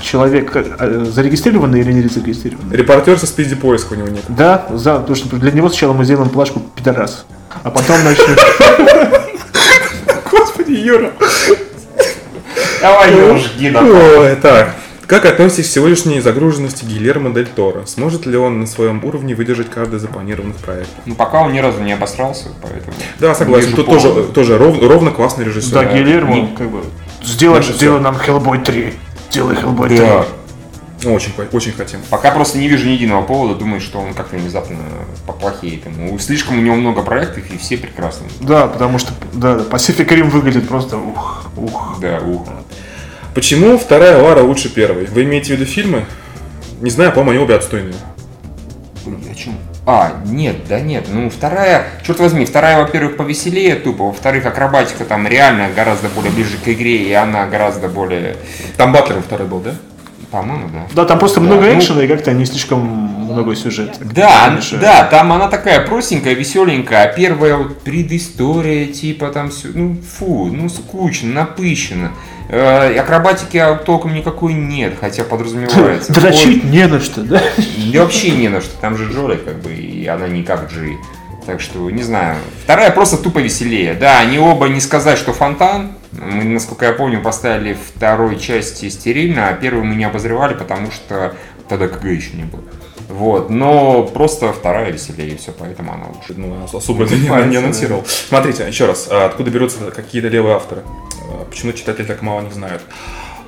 человек 0.00 0.50
э, 0.54 1.04
зарегистрированный 1.10 1.80
или 1.80 1.92
не 1.92 2.02
зарегистрированный? 2.02 2.76
Репортер 2.76 3.18
со 3.18 3.26
спиди 3.26 3.54
поиска 3.54 3.92
у 3.92 3.96
него 3.96 4.08
нет. 4.08 4.24
Да, 4.28 4.66
за, 4.70 4.96
потому 4.96 5.14
что 5.16 5.36
для 5.36 5.50
него 5.52 5.68
сначала 5.68 5.92
мы 5.92 6.04
сделаем 6.04 6.30
плашку 6.30 6.60
«Пидорас», 6.74 7.26
а 7.62 7.70
потом 7.70 8.02
начнем... 8.04 8.36
Господи, 10.30 10.72
Юра. 10.72 11.12
Давай, 12.80 13.12
Юра, 13.14 13.38
жги 13.38 13.70
на 13.70 13.80
Ой, 13.82 14.36
так. 14.36 14.74
Как 15.06 15.24
относитесь 15.24 15.68
к 15.68 15.72
сегодняшней 15.72 16.20
загруженности 16.20 16.84
Гильермо 16.84 17.30
Дель 17.34 17.48
Торо? 17.48 17.84
Сможет 17.84 18.26
ли 18.26 18.36
он 18.36 18.60
на 18.60 18.66
своем 18.68 19.04
уровне 19.04 19.34
выдержать 19.34 19.68
каждый 19.68 19.96
из 19.96 20.02
запланированных 20.02 20.56
проектов? 20.58 20.94
Ну, 21.04 21.16
пока 21.16 21.40
он 21.42 21.52
ни 21.52 21.58
разу 21.58 21.80
не 21.80 21.92
обосрался, 21.92 22.50
поэтому... 22.62 22.92
Да, 23.18 23.34
согласен. 23.34 23.70
Вижу 23.70 23.76
Тут 23.76 23.86
тоже, 23.86 24.24
тоже 24.32 24.56
ров- 24.56 24.80
ровно 24.80 25.10
классный 25.10 25.44
режиссер. 25.46 25.72
Да, 25.74 25.84
Гильермо, 25.84 26.34
не- 26.36 26.54
как 26.56 26.70
бы, 26.70 26.84
сделай, 27.24 27.60
сделай 27.60 28.00
нам 28.00 28.14
Hellboy 28.14 28.62
3. 28.64 28.94
Сделай 29.30 29.56
Hellboy 29.56 29.88
3. 29.88 29.98
Да. 29.98 30.24
Ну, 31.02 31.14
Очень, 31.14 31.32
очень 31.52 31.72
хотим. 31.72 32.00
Пока 32.10 32.30
просто 32.30 32.58
не 32.58 32.68
вижу 32.68 32.86
ни 32.86 32.92
единого 32.92 33.22
повода, 33.22 33.54
думаю, 33.54 33.80
что 33.80 34.00
он 34.00 34.12
как-то 34.12 34.36
внезапно 34.36 34.76
поплохеет 35.26 35.86
ему. 35.86 36.18
Слишком 36.18 36.58
у 36.58 36.60
него 36.60 36.76
много 36.76 37.00
проектов, 37.02 37.50
и 37.50 37.56
все 37.56 37.78
прекрасны. 37.78 38.26
Да, 38.40 38.66
потому 38.66 38.98
что 38.98 39.12
да, 39.32 39.56
Pacific 39.70 40.06
Rim 40.08 40.28
выглядит 40.28 40.68
просто 40.68 40.98
ух, 40.98 41.46
ух. 41.56 41.98
Да, 42.00 42.18
ух. 42.18 42.46
Почему 43.34 43.78
вторая 43.78 44.22
Лара 44.22 44.42
лучше 44.42 44.68
первой? 44.68 45.06
Вы 45.06 45.22
имеете 45.22 45.54
в 45.54 45.58
виду 45.58 45.64
фильмы? 45.64 46.04
Не 46.80 46.90
знаю, 46.90 47.12
по-моему, 47.12 47.30
они 47.30 47.38
обе 47.44 47.54
отстойные. 47.54 47.94
Ой, 49.06 49.14
О 49.30 49.34
чем? 49.34 49.54
А, 49.92 50.12
нет, 50.24 50.68
да 50.68 50.78
нет. 50.78 51.06
Ну, 51.12 51.28
вторая, 51.30 51.84
черт 52.06 52.20
возьми, 52.20 52.44
вторая, 52.44 52.80
во-первых, 52.80 53.16
повеселее 53.16 53.74
тупо, 53.74 54.04
во-вторых, 54.04 54.46
акробатика 54.46 55.04
там 55.04 55.26
реально 55.26 55.68
гораздо 55.74 56.08
более 56.08 56.30
ближе 56.30 56.58
к 56.64 56.68
игре, 56.68 57.08
и 57.08 57.12
она 57.12 57.46
гораздо 57.46 57.88
более... 57.88 58.36
Там 58.76 58.92
Батлер 58.92 59.20
второй 59.20 59.48
был, 59.48 59.58
да? 59.58 59.74
По-моему, 60.30 60.68
да. 60.68 60.86
Да, 60.94 61.04
там 61.06 61.18
просто 61.18 61.40
Да, 61.40 61.46
много 61.46 61.66
ну- 61.66 61.76
экшена 61.76 62.04
и 62.04 62.06
как-то 62.06 62.32
не 62.32 62.46
слишком 62.46 62.78
много 62.78 63.56
сюжета. 63.56 63.98
Да, 64.14 64.56
да, 64.80 65.04
там 65.06 65.32
она 65.32 65.48
такая 65.48 65.84
простенькая, 65.84 66.34
веселенькая, 66.34 67.02
а 67.02 67.12
первая 67.12 67.56
вот 67.56 67.80
предыстория, 67.80 68.86
типа 68.86 69.30
там 69.30 69.50
все, 69.50 69.70
ну 69.74 69.96
фу, 70.18 70.50
ну 70.52 70.68
скучно, 70.68 71.32
напыщенно. 71.32 72.12
Э, 72.52 72.98
акробатики 72.98 73.56
а, 73.58 73.76
толком 73.76 74.12
никакой 74.12 74.54
нет, 74.54 74.94
хотя 75.00 75.22
подразумевается. 75.22 76.12
Дрочить 76.20 76.64
не 76.64 76.84
на 76.88 76.98
что, 76.98 77.22
да? 77.22 77.40
И 77.76 77.96
вообще 77.96 78.32
не 78.32 78.48
на 78.48 78.60
что, 78.60 78.76
там 78.80 78.96
же 78.96 79.08
Джоли, 79.08 79.36
как 79.36 79.60
бы, 79.60 79.72
и 79.72 80.04
она 80.08 80.26
не 80.26 80.42
как 80.42 80.68
Джи. 80.68 80.96
Так 81.46 81.60
что, 81.60 81.88
не 81.90 82.02
знаю. 82.02 82.36
Вторая 82.64 82.90
просто 82.90 83.18
тупо 83.18 83.38
веселее. 83.38 83.94
Да, 83.94 84.18
они 84.18 84.40
оба 84.40 84.68
не 84.68 84.80
сказать, 84.80 85.16
что 85.16 85.32
фонтан. 85.32 85.92
Мы, 86.10 86.42
насколько 86.42 86.86
я 86.86 86.92
помню, 86.92 87.22
поставили 87.22 87.76
второй 87.94 88.36
части 88.36 88.88
стерильно, 88.88 89.48
а 89.48 89.52
первую 89.52 89.84
мы 89.84 89.94
не 89.94 90.04
обозревали, 90.04 90.54
потому 90.54 90.90
что 90.90 91.34
тогда 91.68 91.86
КГ 91.86 92.04
еще 92.06 92.36
не 92.36 92.44
было. 92.44 92.62
Вот, 93.10 93.50
но 93.50 94.04
просто 94.04 94.52
вторая 94.52 94.92
веселее, 94.92 95.30
и 95.30 95.36
все, 95.36 95.52
поэтому 95.52 95.92
она 95.92 96.06
лучше. 96.06 96.34
Ну, 96.36 96.56
особо 96.72 97.04
это 97.04 97.16
не, 97.16 97.28
не 97.48 97.56
анонсировал. 97.56 98.04
Смотрите, 98.06 98.66
еще 98.66 98.86
раз, 98.86 99.08
а 99.10 99.26
откуда 99.26 99.50
берутся 99.50 99.90
какие-то 99.90 100.28
левые 100.28 100.56
авторы? 100.56 100.82
А, 101.28 101.44
Почему 101.44 101.72
читатели 101.72 102.04
так 102.04 102.22
мало 102.22 102.42
них 102.42 102.52
знают? 102.52 102.82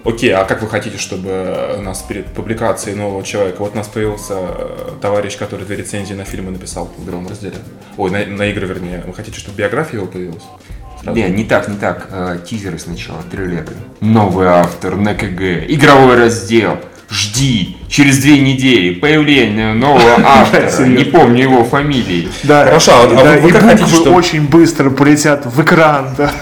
Окей, 0.04 0.30
а 0.34 0.44
как 0.44 0.62
вы 0.62 0.68
хотите, 0.68 0.98
чтобы 0.98 1.76
у 1.78 1.82
нас 1.82 2.02
перед 2.02 2.26
публикацией 2.26 2.96
нового 2.96 3.22
человека, 3.22 3.58
вот 3.60 3.74
у 3.74 3.76
нас 3.76 3.86
появился 3.86 4.34
э, 4.36 4.90
товарищ, 5.00 5.36
который 5.36 5.64
две 5.64 5.76
рецензии 5.76 6.14
на 6.14 6.24
фильмы 6.24 6.50
написал 6.50 6.90
в 6.96 7.04
игровом 7.04 7.28
разделе. 7.28 7.58
Ой, 7.96 8.10
на, 8.10 8.26
на 8.26 8.46
игры, 8.46 8.66
вернее. 8.66 9.04
Вы 9.06 9.14
хотите, 9.14 9.38
чтобы 9.38 9.58
биография 9.58 10.00
его 10.00 10.10
появилась? 10.10 10.42
Сразу? 11.00 11.16
Не, 11.16 11.28
не 11.28 11.44
так, 11.44 11.68
не 11.68 11.76
так. 11.76 12.08
Э, 12.10 12.38
тизеры 12.44 12.80
сначала, 12.80 13.22
трейлеры. 13.30 13.76
Новый 14.00 14.48
автор 14.48 14.96
на 14.96 15.14
КГ, 15.14 15.66
игровой 15.68 16.16
раздел. 16.16 16.78
Жди, 17.12 17.76
через 17.88 18.18
две 18.18 18.38
недели 18.38 18.94
появление 18.94 19.74
нового 19.74 20.14
автора. 20.24 20.70
Не 20.86 21.04
помню 21.04 21.42
его 21.42 21.62
фамилии. 21.64 22.28
Да, 22.42 22.64
Хорошо, 22.64 22.92
а 23.02 23.04
и, 23.04 23.08
вы- 23.08 23.14
да, 23.22 23.32
вы 23.38 23.48
и 23.50 23.52
как 23.52 23.62
хотите, 23.64 23.90
чтобы- 23.90 24.10
очень 24.16 24.48
быстро 24.48 24.88
полетят 24.88 25.44
в 25.44 25.62
экран, 25.62 26.14
да. 26.16 26.32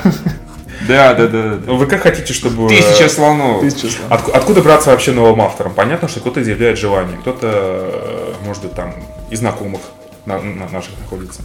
Да, 0.86 1.14
да, 1.14 1.26
да. 1.26 1.42
да. 1.42 1.58
Ну, 1.66 1.76
Вы 1.76 1.86
как 1.86 2.02
хотите, 2.02 2.32
чтобы... 2.32 2.68
Тысяча 2.68 3.08
слонов. 3.08 3.60
Тысяча 3.62 3.88
слов. 3.88 4.10
Отку- 4.10 4.30
откуда 4.32 4.62
браться 4.62 4.90
вообще 4.90 5.10
новым 5.12 5.40
автором? 5.42 5.74
Понятно, 5.74 6.08
что 6.08 6.20
кто-то 6.20 6.40
изъявляет 6.40 6.78
желание, 6.78 7.18
кто-то, 7.18 7.48
э, 7.52 8.32
может 8.46 8.62
быть, 8.62 8.74
там 8.74 8.94
и 9.30 9.36
знакомых 9.36 9.80
на- 10.24 10.40
на- 10.40 10.68
наших 10.68 10.92
находится. 11.00 11.42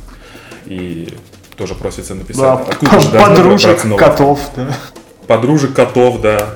И 0.68 1.10
тоже 1.58 1.74
просится 1.74 2.14
написать. 2.16 2.42
Да, 2.44 2.54
Откуда 2.54 3.00
же 3.00 3.10
подружек, 3.10 3.82
котов, 3.98 4.40
да. 4.56 4.68
Подружек, 5.28 5.74
котов, 5.74 6.22
да. 6.22 6.56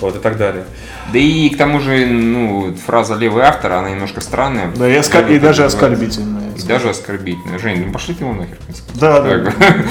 Вот 0.00 0.16
и 0.16 0.18
так 0.18 0.36
далее. 0.36 0.64
Да 1.12 1.18
и 1.18 1.48
к 1.48 1.56
тому 1.56 1.80
же, 1.80 2.04
ну, 2.06 2.74
фраза 2.86 3.14
левый 3.14 3.44
автор, 3.44 3.72
она 3.72 3.90
немножко 3.90 4.20
странная. 4.20 4.70
Да, 4.76 4.88
и, 4.88 4.94
оска- 4.98 5.30
и 5.34 5.38
даже 5.38 5.64
оскорбительные. 5.64 6.52
И 6.56 6.62
даже 6.62 6.90
оскорбительная. 6.90 7.58
Жень, 7.58 7.86
ну 7.86 7.92
пошли 7.92 8.14
ты 8.14 8.24
его 8.24 8.34
нахер. 8.34 8.58
Да, 8.94 9.20
да. 9.20 9.38
Так. 9.50 9.54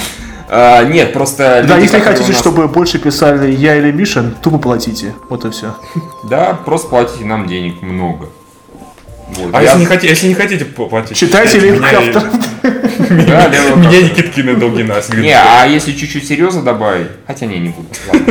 А, 0.48 0.84
Нет, 0.84 1.12
просто... 1.12 1.64
Да, 1.68 1.74
люди, 1.74 1.86
если 1.86 1.98
которые 1.98 2.18
хотите, 2.18 2.32
нас- 2.34 2.40
чтобы 2.40 2.68
больше 2.68 3.00
писали 3.00 3.52
я 3.52 3.78
или 3.78 3.92
Миша, 3.92 4.32
тупо 4.44 4.60
платите. 4.60 5.16
Вот 5.28 5.44
и 5.44 5.50
все. 5.50 5.76
Да, 6.30 6.54
просто 6.54 6.88
платите 6.90 7.26
нам 7.26 7.48
денег 7.48 7.82
много. 7.82 8.30
Вот, 9.30 9.50
А 9.54 9.58
я- 9.58 9.70
если, 9.70 9.80
не 9.80 9.86
хотите, 9.88 10.10
если 10.10 10.28
не 10.28 10.36
хотите 10.36 10.66
платить, 10.66 11.18
Читайте 11.18 11.60
левых 11.60 11.92
авторов. 11.92 12.26
Да, 13.10 13.48
левый 13.48 13.76
меня 13.78 13.88
автор. 13.90 14.04
Никиткина 14.04 14.50
и 14.52 14.56
Долгина. 14.56 15.02
Не, 15.18 15.34
а 15.36 15.66
если 15.66 15.94
чуть-чуть 15.94 16.28
серьезно 16.28 16.62
добавить? 16.62 17.08
Хотя 17.26 17.48
не, 17.48 17.58
не 17.58 17.70
буду. 17.70 17.88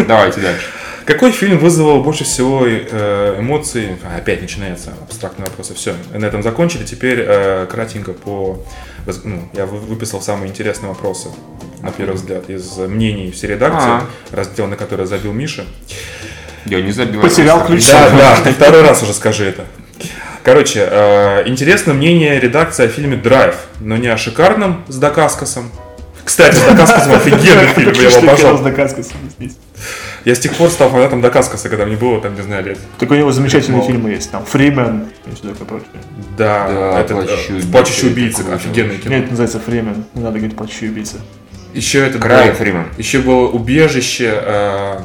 Давайте 0.07 0.41
дальше. 0.41 0.66
Какой 1.07 1.32
фильм 1.32 1.59
вызвал 1.59 2.02
больше 2.02 2.24
всего 2.24 2.64
э, 2.66 3.36
эмоций? 3.38 3.96
Опять 4.16 4.40
начинается 4.40 4.94
абстрактные 5.02 5.46
вопросы. 5.46 5.74
Все, 5.74 5.94
на 6.14 6.24
этом 6.24 6.42
закончили. 6.42 6.84
Теперь 6.84 7.18
э, 7.20 7.66
кратенько 7.70 8.12
по... 8.14 8.64
Ну, 9.24 9.48
я 9.52 9.66
вы- 9.66 9.80
выписал 9.80 10.22
самые 10.22 10.50
интересные 10.50 10.88
вопросы, 10.88 11.28
на 11.82 11.92
первый 11.92 12.14
взгляд, 12.14 12.48
из 12.48 12.78
мнений 12.78 13.30
всей 13.32 13.48
редакции, 13.48 13.90
А. 13.90 14.07
раздел, 14.30 14.66
на 14.66 14.76
который 14.76 15.05
забил 15.05 15.32
Миша. 15.32 15.66
Я 16.64 16.80
не 16.80 16.92
забил. 16.92 17.20
Потерял 17.20 17.66
ключ. 17.66 17.86
Да, 17.90 18.09
да, 18.42 18.52
второй 18.52 18.80
раз 18.80 19.02
уже 19.02 19.12
скажи 19.12 19.44
это. 19.44 19.66
Короче, 20.42 20.86
э, 20.90 21.42
интересно 21.46 21.92
мнение 21.92 22.40
редакции 22.40 22.86
о 22.86 22.88
фильме 22.88 23.16
«Драйв», 23.16 23.57
но 23.80 23.96
не 23.98 24.09
о 24.09 24.16
шикарном 24.16 24.84
с 24.88 24.96
Дакаскосом. 24.96 25.70
Кстати, 26.25 26.55
с 26.57 26.62
Дакаскосом 26.62 27.14
офигенный 27.14 27.66
фильм, 27.68 27.93
я 27.93 28.09
его 28.09 28.18
обожал. 28.18 28.61
Я 30.25 30.35
с 30.35 30.39
тех 30.39 30.55
пор 30.55 30.70
стал 30.70 30.89
фанатом 30.89 31.20
Дакаскоса, 31.20 31.68
когда 31.68 31.85
мне 31.85 31.97
было, 31.97 32.20
там, 32.20 32.35
не 32.35 32.43
знаю, 32.43 32.64
лет 32.64 32.79
Так 32.99 33.11
у 33.11 33.14
него 33.14 33.31
замечательные 33.31 33.83
фильмы 33.83 34.11
есть. 34.11 34.31
Там 34.31 34.45
Фримен 34.47 35.09
и 35.27 35.35
все 35.35 35.49
такое 35.49 35.66
прочее. 35.66 35.89
Да, 36.39 36.99
это 37.01 37.14
«Плачущий 37.14 37.53
э, 37.53 37.57
убийца» 37.57 37.70
«Плачущий 37.70 38.09
убийца», 38.09 38.43
вообще. 38.43 38.68
кино. 38.70 39.14
Нет, 39.14 39.31
называется 39.31 39.61
Фримен. 39.61 40.05
Не 40.14 40.22
надо 40.22 40.39
говорить 40.39 40.57
плачущий 40.57 40.89
убийца. 40.89 41.16
Еще 41.75 42.07
это 42.07 42.18
Край 42.18 42.53
Фриман. 42.53 42.87
Еще 42.97 43.18
было 43.18 43.49
убежище, 43.49 44.33
э, 44.35 44.99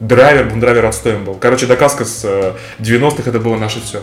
драйвер, 0.00 0.52
драйвер 0.54 0.84
отстоем 0.84 1.24
был. 1.24 1.34
Короче, 1.34 1.66
Дакаскос 1.66 2.22
э, 2.24 2.52
90-х 2.80 3.22
это 3.30 3.40
было 3.40 3.56
наше 3.56 3.80
все. 3.80 4.02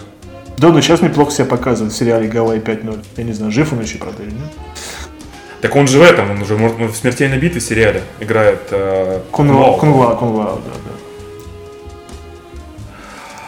Да, 0.58 0.70
но 0.70 0.80
сейчас 0.82 1.02
неплохо 1.02 1.32
себя 1.32 1.46
показывает 1.46 1.94
в 1.94 1.98
сериале 1.98 2.28
Гавайи 2.28 2.62
5.0. 2.62 3.06
Я 3.18 3.24
не 3.24 3.34
знаю, 3.34 3.52
жив 3.52 3.74
он 3.74 3.82
еще, 3.82 3.98
правда, 3.98 4.24
или 4.24 4.32
нет? 4.32 4.50
Так 5.66 5.76
он 5.76 5.88
же 5.88 5.98
в 5.98 6.04
этом, 6.04 6.30
он 6.30 6.44
уже 6.44 6.56
может, 6.56 6.78
в 6.78 6.96
смертельной 6.96 7.40
битве 7.40 7.60
сериале 7.60 8.04
играет. 8.20 8.68
Э. 8.70 9.22
Кунг 9.32 9.76
Лао, 9.80 10.07
Кунг 10.07 10.34
Лао, 10.34 10.62
да, 10.64 10.72
да. 10.86 10.92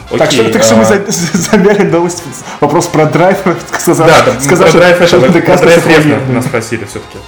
Окей, 0.10 0.18
Так 0.18 0.32
что, 0.32 0.50
так 0.52 0.64
что 0.64 0.76
мы 0.78 0.82
э, 0.82 1.12
за- 1.12 1.38
замяли 1.38 1.84
новость. 1.84 2.24
Вопрос 2.60 2.88
про 2.88 3.06
драйв. 3.06 3.38
Сказав, 3.78 4.08
Да, 4.08 4.22
там, 4.24 4.42
сказав, 4.42 4.72
про 4.72 4.80
драйв, 4.80 4.96
что 5.08 5.18
это, 5.18 5.20
про 5.28 5.34
Дакаскос 5.34 5.84
драйв. 5.84 6.06
Ревна 6.08 6.34
нас 6.34 6.46
спросили 6.46 6.86
все-таки, 6.86 7.20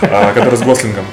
который 0.00 0.56
с 0.56 0.62
Гослингом. 0.62 1.06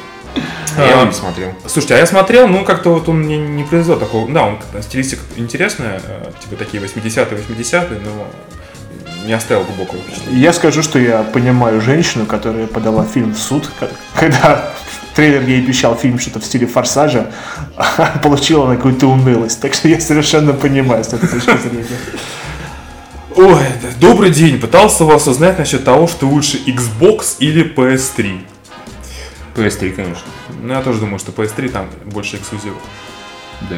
Я 0.77 0.89
его 0.91 1.01
А, 1.01 1.05
не 1.05 1.11
смотрел. 1.11 1.53
Слушайте, 1.65 1.95
а 1.95 1.97
я 1.97 2.05
смотрел, 2.05 2.47
ну 2.47 2.63
как-то 2.63 2.93
вот 2.93 3.09
он 3.09 3.21
мне 3.21 3.39
не 3.39 3.63
произвел 3.63 3.97
такого. 3.97 4.31
Да, 4.31 4.43
он 4.43 4.59
стилистика 4.83 5.23
интересная, 5.37 5.99
э, 6.05 6.31
типа 6.39 6.55
такие 6.55 6.83
80-е, 6.83 7.25
80-е, 7.49 7.99
но 8.05 8.27
не 9.25 9.33
оставил 9.33 9.63
глубокого 9.63 9.99
впечатления. 10.01 10.39
Я 10.41 10.53
скажу, 10.53 10.83
что 10.83 10.99
я 10.99 11.23
понимаю 11.23 11.81
женщину, 11.81 12.25
которая 12.25 12.67
подала 12.67 13.05
фильм 13.05 13.33
в 13.33 13.37
суд, 13.39 13.69
ко- 13.79 13.89
когда 14.15 14.73
трейлер 15.15 15.43
ей 15.47 15.59
обещал 15.63 15.95
фильм 15.95 16.19
что-то 16.19 16.39
в 16.39 16.45
стиле 16.45 16.65
форсажа, 16.67 17.31
а 17.77 18.19
получила 18.23 18.65
она 18.65 18.75
какую-то 18.75 19.07
унылость. 19.07 19.61
Так 19.61 19.73
что 19.73 19.87
я 19.87 19.99
совершенно 20.01 20.53
понимаю 20.53 21.03
с 21.03 21.07
этой 21.13 21.27
точки 21.29 21.57
зрения. 21.57 21.85
Ой, 23.35 23.61
добрый 23.99 24.29
день. 24.31 24.59
Пытался 24.59 25.05
вас 25.05 25.27
узнать 25.27 25.57
насчет 25.57 25.83
того, 25.83 26.07
что 26.07 26.27
лучше 26.27 26.57
Xbox 26.67 27.37
или 27.39 27.63
PS3. 27.75 28.39
PS3, 29.55 29.91
конечно. 29.91 30.23
Ну, 30.61 30.73
я 30.73 30.81
тоже 30.81 30.99
думаю, 30.99 31.19
что 31.19 31.31
PS3 31.31 31.69
там 31.69 31.87
больше 32.05 32.37
эксклюзивов. 32.37 32.81
Да. 33.69 33.77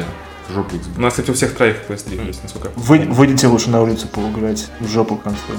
Жопу 0.54 0.76
Xbox. 0.76 0.98
У 0.98 1.00
нас, 1.00 1.12
кстати, 1.12 1.30
у 1.30 1.34
всех 1.34 1.54
троих 1.54 1.76
PS3 1.88 2.26
есть, 2.26 2.42
насколько 2.42 2.70
Вы, 2.76 3.00
выйдите 3.00 3.46
лучше 3.48 3.70
на 3.70 3.82
улицу 3.82 4.06
погулять 4.08 4.68
в 4.80 4.88
жопу 4.88 5.16
консоли. 5.16 5.58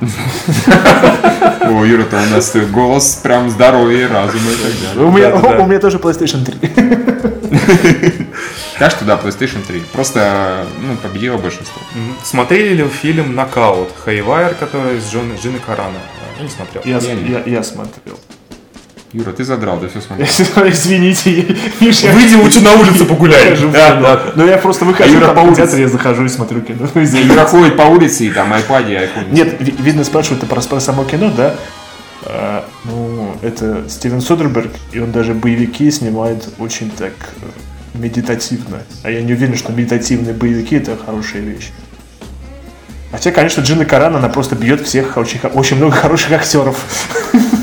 О, 1.62 1.84
Юра-то 1.84 2.16
у 2.16 2.26
нас 2.34 2.54
голос 2.70 3.20
прям 3.22 3.50
здоровье, 3.50 4.06
разум 4.06 4.40
и 4.40 4.54
так 4.62 4.72
далее. 4.82 5.04
У 5.06 5.10
меня, 5.10 5.30
Да-да-да. 5.30 5.58
у 5.64 5.66
меня 5.66 5.80
тоже 5.80 5.98
PlayStation 5.98 6.44
3. 6.44 8.26
Так 8.78 8.90
что 8.90 9.04
да, 9.06 9.16
PlayStation 9.16 9.64
3. 9.66 9.80
Просто, 9.92 10.66
ну, 10.80 10.96
победило 10.96 11.38
большинство. 11.38 11.80
Смотрели 12.22 12.74
ли 12.74 12.82
вы 12.82 12.90
фильм 12.90 13.34
«Нокаут» 13.34 13.88
Хейвайр, 14.04 14.54
который 14.54 15.00
с 15.00 15.10
Джиной 15.10 15.60
Карана? 15.66 15.98
Я 16.38 16.44
не 16.44 16.50
смотрел. 16.50 16.82
Я 17.46 17.62
смотрел. 17.62 18.18
Юра, 19.16 19.32
ты 19.32 19.44
задрал, 19.44 19.80
ты 19.80 19.88
все 19.88 20.00
смотрел. 20.06 20.26
Извините, 20.70 21.56
Миш, 21.80 22.00
я 22.00 22.12
Выйди 22.12 22.34
лучше 22.34 22.60
на 22.60 22.72
улицу 22.74 23.06
погуляй. 23.06 23.56
Да, 23.72 23.94
да. 24.00 24.22
Но 24.34 24.44
я 24.44 24.58
просто 24.58 24.84
выхожу 24.84 25.14
Юра 25.14 25.28
по 25.32 25.40
улице. 25.40 25.80
я 25.80 25.88
захожу 25.88 26.24
и 26.24 26.28
смотрю 26.28 26.60
кино. 26.60 26.86
Юра 26.94 27.46
ходит 27.46 27.76
по 27.76 27.82
улице 27.82 28.26
и 28.26 28.30
там 28.30 28.52
айпаде, 28.52 28.98
айфоне. 28.98 29.28
Нет, 29.30 29.56
ви- 29.58 29.74
видно, 29.78 30.04
спрашивают 30.04 30.46
про, 30.46 30.60
про 30.60 30.80
само 30.80 31.04
кино, 31.04 31.32
да? 31.34 31.54
А, 32.24 32.64
ну, 32.84 33.34
это 33.40 33.84
Стивен 33.88 34.20
Содерберг, 34.20 34.72
и 34.92 34.98
он 34.98 35.12
даже 35.12 35.32
боевики 35.32 35.90
снимает 35.90 36.48
очень 36.58 36.90
так 36.90 37.12
э, 37.40 37.46
медитативно. 37.94 38.82
А 39.02 39.10
я 39.10 39.22
не 39.22 39.32
уверен, 39.32 39.56
что 39.56 39.72
медитативные 39.72 40.34
боевики 40.34 40.76
это 40.76 40.96
хорошая 41.06 41.40
вещь. 41.40 41.70
Хотя, 43.12 43.30
конечно, 43.30 43.62
Джина 43.62 43.86
Каран, 43.86 44.16
она 44.16 44.28
просто 44.28 44.56
бьет 44.56 44.82
всех, 44.86 45.16
очень, 45.16 45.40
очень 45.54 45.76
много 45.76 45.94
хороших 45.94 46.32
актеров. 46.32 46.76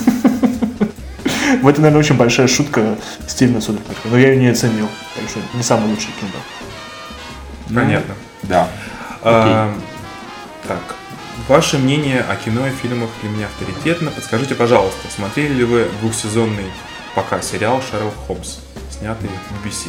В 1.62 1.68
этом, 1.68 1.84
наверное, 1.84 2.00
очень 2.04 2.16
большая 2.16 2.48
шутка 2.48 2.98
Стивена 3.28 3.62
Содерберга. 3.62 3.96
Но 4.06 4.18
я 4.18 4.30
ее 4.34 4.38
не 4.40 4.48
оценил. 4.48 4.88
Так 5.16 5.30
что 5.30 5.40
не 5.54 5.64
самое 5.64 5.90
лучшее 5.90 6.12
кино. 6.20 7.82
Понятно. 7.82 8.16
Да. 8.44 8.68
А, 9.22 9.74
так, 10.68 10.80
ваше 11.48 11.78
мнение 11.78 12.22
о 12.28 12.36
кино 12.36 12.68
и 12.68 12.72
фильмах 12.72 13.10
для 13.22 13.30
меня 13.32 13.46
авторитетно. 13.48 14.12
Подскажите, 14.12 14.54
пожалуйста, 14.56 15.00
смотрели 15.16 15.54
ли 15.54 15.64
вы 15.64 15.88
двухсезонный 16.02 16.66
пока 17.16 17.42
сериал 17.42 17.82
«Шерлок 17.90 18.14
Холмс» 18.28 18.58
снятый 19.00 19.30
в 19.50 19.66
BBC. 19.68 19.88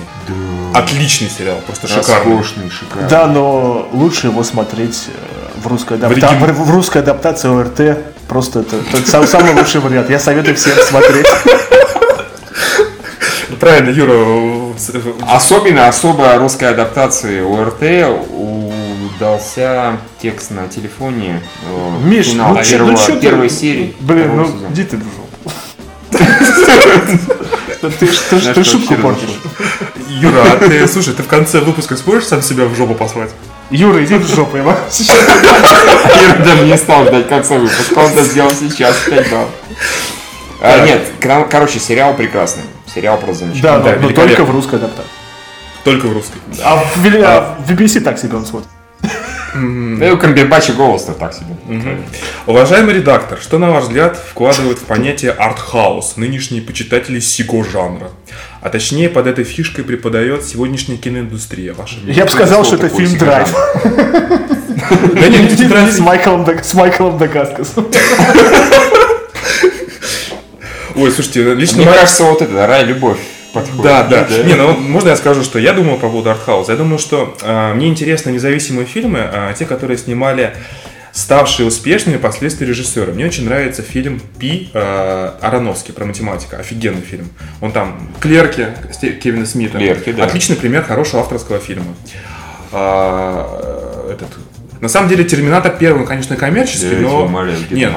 Отличный 0.77 1.29
сериал, 1.29 1.59
просто 1.67 1.87
шикарный. 1.89 2.37
Роскошный, 2.37 2.71
шикарный. 2.71 3.09
Да, 3.09 3.27
но 3.27 3.89
лучше 3.93 4.29
его 4.29 4.43
смотреть 4.43 5.09
э, 5.09 5.59
в 5.63 5.67
русской, 5.67 5.99
оригин- 5.99 6.53
в, 6.53 6.67
в 6.67 6.71
русской 6.71 6.99
адаптации 6.99 7.49
ОРТ. 7.49 7.99
Просто 8.29 8.61
это, 8.61 8.77
это 8.77 9.07
сам- 9.09 9.27
самый 9.27 9.53
лучший 9.55 9.81
вариант. 9.81 10.11
Я 10.11 10.19
советую 10.19 10.57
всем 10.57 10.77
смотреть. 10.79 11.27
Правильно, 13.65 13.89
Юра. 13.89 14.75
Особенно 15.27 15.89
особо 15.89 16.35
русской 16.37 16.69
адаптации 16.69 17.41
ОРТ 17.41 18.15
удался 19.17 19.97
текст 20.21 20.51
на 20.51 20.69
телефоне. 20.69 21.41
э, 21.63 21.91
Миш, 22.05 22.27
финал 22.27 22.53
ну 22.55 22.63
чё- 22.63 22.71
первого- 22.73 22.91
ну 22.91 22.97
чё 22.99 23.07
ты- 23.15 23.21
первой 23.21 23.49
серии. 23.49 23.97
Блин, 24.01 24.37
ну 24.37 24.45
сезона. 24.45 24.67
иди 24.71 24.85
ты 24.85 24.99
в 24.99 25.01
жопу. 25.01 25.51
Ты 27.81 27.91
ты 27.91 28.07
ты 28.07 28.39
что 28.41 28.65
шутку 28.65 28.97
портишь. 28.97 29.31
Юра, 30.11 30.43
а 30.53 30.57
ты, 30.57 30.87
слушай, 30.87 31.15
ты 31.15 31.23
в 31.23 31.27
конце 31.27 31.61
выпуска 31.61 31.97
сможешь 31.97 32.27
сам 32.29 32.43
себя 32.43 32.67
в 32.67 32.75
жопу 32.77 32.95
послать? 32.95 33.31
Юра, 33.71 34.05
иди 34.05 34.17
в 34.17 34.27
жопу, 34.27 34.59
я 34.59 34.63
могу 34.63 34.79
сейчас. 34.91 35.17
Я 36.39 36.45
даже 36.45 36.65
не 36.67 36.77
стал 36.77 37.07
ждать 37.07 37.29
конца 37.29 37.55
выпуска, 37.55 37.99
он 37.99 38.13
это 38.13 38.23
сделал 38.25 38.51
сейчас, 38.53 38.95
опять 39.07 39.31
дал. 39.31 39.49
А, 40.61 40.85
Нет, 40.87 41.01
короче, 41.51 41.79
сериал 41.79 42.13
прекрасный. 42.15 42.63
Сериал 42.93 43.19
просто 43.19 43.45
Да, 43.47 43.51
замечательный. 43.51 43.79
но- 43.79 43.85
Да, 43.85 43.91
но 43.97 44.07
великолепно. 44.09 44.37
только 44.37 44.45
в 44.45 44.51
русской 44.55 44.75
адаптации. 44.77 45.11
Только 45.85 46.07
в 46.07 46.13
русской. 46.13 46.39
А 46.65 46.77
в 46.77 46.97
а 47.25 47.57
в 47.67 47.71
BBC 47.71 48.01
так 48.01 48.19
себе 48.19 48.37
он 48.37 48.47
смотрит. 48.47 48.69
Да 49.55 50.09
и 50.09 50.11
у 50.11 50.17
Камбербача 50.19 50.73
голос-то 50.73 51.13
так 51.13 51.33
себе. 51.33 51.55
Уважаемый 52.47 52.95
редактор, 52.95 53.39
что, 53.41 53.59
на 53.59 53.71
ваш 53.71 53.85
взгляд, 53.85 54.17
вкладывают 54.17 54.79
в 54.79 54.83
понятие 54.85 55.31
артхаус 55.31 56.17
нынешние 56.17 56.61
почитатели 56.61 57.21
сего 57.21 57.63
жанра? 57.63 58.11
А 58.63 58.69
точнее, 58.71 59.09
под 59.09 59.27
этой 59.29 59.45
фишкой 59.45 59.85
преподает 59.85 60.45
сегодняшняя 60.45 60.97
киноиндустрия. 60.97 61.73
Ваше? 61.75 61.99
Я 62.05 62.25
бы 62.25 62.31
сказал, 62.33 62.65
что 62.65 62.77
это 62.77 62.89
фильм 62.89 63.17
«Драйв». 63.17 63.55
Да 63.85 65.29
нет, 65.29 65.43
Не- 65.43 65.49
не 65.57 65.57
не 65.63 65.69
«Драйв». 65.69 65.93
С 65.93 65.99
Майклом 66.01 66.45
Даг- 66.45 66.65
с 66.65 66.75
Майклом 66.75 67.17
Дакаскасом. 67.19 67.87
Ой, 70.97 71.11
слушайте, 71.11 71.55
лично 71.55 71.79
Мне 71.79 71.87
моя- 71.87 72.01
кажется, 72.01 72.25
вот 72.25 72.43
это, 72.43 72.67
рай, 72.67 72.85
любовь 72.85 73.19
подходит. 73.53 73.83
Да, 73.83 74.05
да. 74.05 74.27
Не, 74.45 74.55
ну 74.55 74.73
можно 74.75 75.11
я 75.11 75.17
скажу, 75.17 75.43
что 75.43 75.59
я 75.59 75.73
думал 75.73 75.97
по 75.97 76.09
поводу 76.09 76.31
артхауса. 76.31 76.73
Я 76.73 76.79
думаю, 76.79 76.99
что 76.99 77.37
э, 77.43 77.75
мне 77.75 77.89
интересны 77.89 78.31
независимые 78.31 78.87
фильмы, 78.87 79.21
а 79.21 79.53
те, 79.55 79.65
которые 79.65 79.99
снимали 79.99 80.55
ставшие 81.13 81.67
успешными 81.67 82.17
последствия 82.17 82.67
режиссера. 82.67 83.13
Мне 83.13 83.27
очень 83.27 83.45
нравится 83.45 83.83
фильм 83.83 84.21
Пи 84.39 84.71
э, 84.75 85.31
Ароновский 85.41 85.95
про 85.95 86.05
математика. 86.05 86.57
Офигенный 86.57 87.03
фильм. 87.03 87.29
Он 87.61 87.71
там 87.71 88.11
Клерки 88.21 88.67
Кевина 89.23 89.47
Смита. 89.47 89.79
«Клерки», 89.79 90.13
да. 90.13 90.25
Отличный 90.25 90.57
пример 90.57 90.83
хорошего 90.83 91.23
авторского 91.23 91.61
фильма. 91.61 91.95
А, 92.73 94.11
этот, 94.11 94.29
на 94.81 94.89
самом 94.89 95.09
деле 95.09 95.23
Терминатор 95.23 95.77
первый, 95.79 96.01
он, 96.01 96.07
конечно, 96.07 96.35
коммерческий, 96.35 96.97
Я 96.97 97.01
но 97.01 97.29
Нет. 97.71 97.93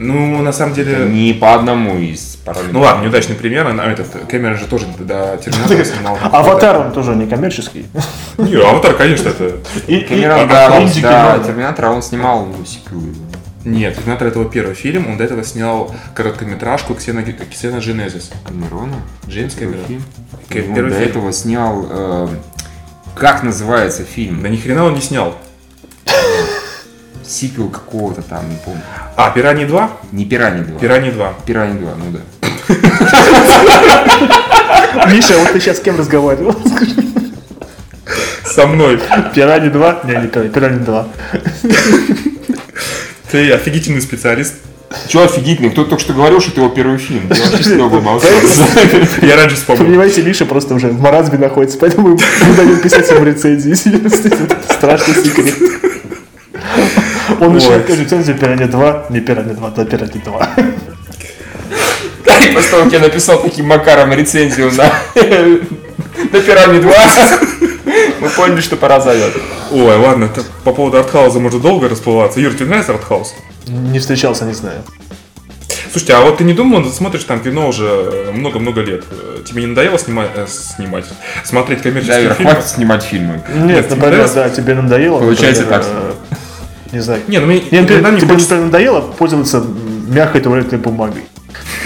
Ну 0.00 0.42
на 0.42 0.52
самом 0.52 0.74
деле. 0.74 1.06
Не 1.08 1.32
по 1.34 1.54
одному 1.54 1.98
из 1.98 2.36
параллельных. 2.44 2.72
Ну 2.72 2.80
ладно, 2.80 3.04
неудачный 3.04 3.36
пример. 3.36 3.66
а 3.66 3.90
Этот 3.90 4.08
Кэмерон 4.28 4.58
же 4.58 4.66
тоже 4.66 4.86
до 4.98 5.38
Терминатора 5.44 5.84
снимал. 5.84 6.18
Аватар 6.32 6.78
он 6.78 6.92
тоже 6.92 7.14
не 7.14 7.26
коммерческий. 7.26 7.86
Не, 8.38 8.56
Аватар, 8.56 8.94
конечно, 8.94 9.28
это 9.28 9.58
Кэмерон, 9.86 10.40
а- 10.40 10.46
да, 10.46 10.66
а 10.68 10.80
он. 10.80 11.44
Терминатора 11.44 12.00
снимал 12.00 12.46
ну, 12.46 12.64
сиквел. 12.64 13.14
Нет, 13.64 13.94
Терминатор 13.96 14.28
это 14.28 14.38
его 14.38 14.48
первый 14.48 14.74
фильм, 14.74 15.06
он 15.06 15.18
до 15.18 15.24
этого 15.24 15.44
снял 15.44 15.94
короткометражку 16.14 16.94
Ксена, 16.94 17.22
Ксеногенезис. 17.22 18.30
Камерона? 18.46 18.96
Джеймс 19.28 19.54
Кэмерон. 19.54 19.84
Фильм? 19.84 20.02
Он 20.32 20.74
первый 20.74 20.90
до 20.90 20.96
фильм. 20.96 21.10
этого 21.10 21.32
снял... 21.32 21.86
э, 21.90 22.28
как 23.14 23.42
называется 23.42 24.04
фильм? 24.04 24.42
Да 24.42 24.48
ни 24.48 24.56
хрена 24.56 24.84
он 24.84 24.94
не 24.94 25.02
снял. 25.02 25.34
Сиквел 27.30 27.68
какого-то 27.68 28.22
там, 28.22 28.48
не 28.48 28.56
помню. 28.56 28.80
А, 29.16 29.30
Пираньи 29.30 29.64
2? 29.64 29.90
Не 30.12 30.24
Пираньи 30.24 30.64
2. 30.64 30.78
Пираньи 30.80 31.10
2. 31.12 31.34
Пираньи 31.46 31.78
2, 31.78 31.90
ну 31.96 32.04
да. 32.10 32.18
Миша, 35.12 35.38
вот 35.38 35.52
ты 35.52 35.60
сейчас 35.60 35.76
с 35.78 35.80
кем 35.80 35.96
разговаривал? 35.96 36.56
Со 38.44 38.66
мной. 38.66 39.00
Пирани 39.34 39.68
2? 39.68 40.00
Не, 40.04 40.16
не 40.16 40.26
Пирани, 40.26 40.48
Пирани 40.48 40.84
2. 40.84 41.08
Ты 43.30 43.52
офигительный 43.52 44.02
специалист. 44.02 44.54
Че 45.06 45.22
офигительный? 45.24 45.70
Кто 45.70 45.84
только 45.84 46.02
что 46.02 46.12
говорил, 46.12 46.40
что 46.40 46.50
это 46.50 46.62
его 46.62 46.70
первый 46.70 46.98
фильм? 46.98 47.30
Я 47.30 47.36
вообще 47.50 47.62
с 47.62 47.68
молчал. 47.78 48.28
Я 49.22 49.36
раньше 49.36 49.54
вспомнил. 49.54 49.86
Понимаете, 49.86 50.22
Миша 50.22 50.46
просто 50.46 50.74
уже 50.74 50.88
в 50.88 51.00
маразме 51.00 51.38
находится, 51.38 51.78
поэтому 51.78 52.18
мы 52.18 52.64
не 52.64 52.74
писать 52.76 53.08
ему 53.08 53.24
рецензии. 53.24 53.74
Страшный 54.72 55.14
секрет. 55.14 55.54
Он 57.40 57.54
начинает 57.54 57.86
говорить, 57.86 58.06
рецензию 58.06 58.38
Пирани 58.38 58.64
2, 58.64 59.06
не 59.10 59.20
Пирани 59.20 59.54
2, 59.54 59.70
да 59.70 59.84
Пирани 59.84 60.20
2. 60.24 60.50
И 62.50 62.52
после 62.52 62.70
того, 62.70 62.84
как 62.84 62.92
я 62.92 62.98
написал 63.00 63.42
таким 63.42 63.66
макаром 63.66 64.12
рецензию 64.12 64.72
на, 64.72 64.92
на 65.14 66.40
Пираньи 66.40 66.80
2, 66.80 66.92
мы 68.20 68.28
поняли, 68.30 68.60
что 68.60 68.76
пора 68.76 69.00
зовет. 69.00 69.34
Ой, 69.70 69.96
ладно, 69.96 70.24
это 70.24 70.42
по 70.64 70.72
поводу 70.72 70.98
артхауса 70.98 71.38
можно 71.38 71.60
долго 71.60 71.88
расплываться. 71.88 72.40
Юр, 72.40 72.54
тебе 72.54 72.66
нравится 72.66 72.92
артхаус? 72.92 73.34
Не 73.66 73.98
встречался, 73.98 74.44
не 74.44 74.54
знаю. 74.54 74.82
Слушайте, 75.90 76.14
а 76.14 76.20
вот 76.20 76.38
ты 76.38 76.44
не 76.44 76.52
думал, 76.54 76.82
ты 76.84 76.90
смотришь 76.90 77.24
там 77.24 77.40
кино 77.40 77.68
уже 77.68 78.30
много-много 78.34 78.80
лет. 78.82 79.04
Тебе 79.44 79.62
не 79.62 79.68
надоело 79.68 79.98
снимать, 79.98 80.30
э, 80.34 80.46
снимать 80.48 81.04
смотреть 81.44 81.78
Да, 81.78 81.84
коммерческие 81.84 82.24
Ира, 82.26 82.34
фильмы? 82.34 82.52
хватит 82.52 82.68
снимать 82.68 83.02
фильмы. 83.02 83.42
Нет, 83.54 83.86
тебе 83.86 83.96
например, 83.96 84.10
нравится? 84.12 84.34
да, 84.34 84.50
тебе 84.50 84.74
надоело. 84.74 85.18
Получается 85.18 85.62
например, 85.62 85.84
так. 85.84 85.92
э, 86.30 86.92
Не 86.92 87.00
знаю. 87.00 87.22
Не, 87.28 87.38
ну 87.38 87.46
мне, 87.46 87.56
например, 87.56 87.92
иногда 87.92 88.10
мне 88.10 88.20
тебе 88.20 88.34
хочется- 88.34 88.56
надоело 88.56 89.00
пользоваться 89.00 89.64
мягкой 90.08 90.40
туалетной 90.40 90.78
бумагой. 90.78 91.22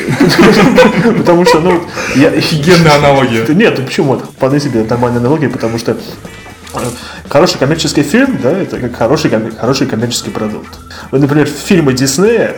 Потому 1.18 1.44
что, 1.46 1.60
ну, 1.60 1.82
я... 2.16 2.28
Офигенная 2.28 2.96
аналогия. 2.96 3.44
Да 3.44 3.54
Нет, 3.54 3.78
ну 3.78 3.84
почему? 3.86 4.18
Вполне 4.18 4.60
себе 4.60 4.84
нормальная 4.84 5.20
аналогия, 5.20 5.48
потому 5.48 5.78
что 5.78 5.92
э, 5.92 6.78
хороший 7.28 7.58
коммерческий 7.58 8.02
фильм, 8.02 8.38
да, 8.42 8.50
это 8.52 8.78
как 8.78 8.96
хороший, 8.96 9.30
хороший 9.58 9.86
коммерческий 9.86 10.30
продукт. 10.30 10.68
Вот, 11.10 11.20
например, 11.20 11.46
фильмы 11.46 11.92
Диснея, 11.94 12.56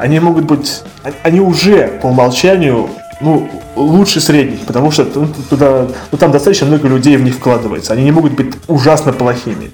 они 0.00 0.18
могут 0.20 0.44
быть, 0.44 0.82
они- 1.22 1.40
уже 1.40 1.98
по 2.02 2.06
умолчанию 2.06 2.88
ну, 3.20 3.48
лучше 3.76 4.20
средних, 4.20 4.60
потому 4.60 4.90
что 4.90 5.04
туда, 5.50 5.88
ну, 6.10 6.18
там 6.18 6.32
достаточно 6.32 6.66
много 6.66 6.88
людей 6.88 7.18
в 7.18 7.22
них 7.22 7.34
вкладывается. 7.34 7.92
Они 7.92 8.04
не 8.04 8.12
могут 8.12 8.32
быть 8.32 8.54
ужасно 8.66 9.12
плохими. 9.12 9.70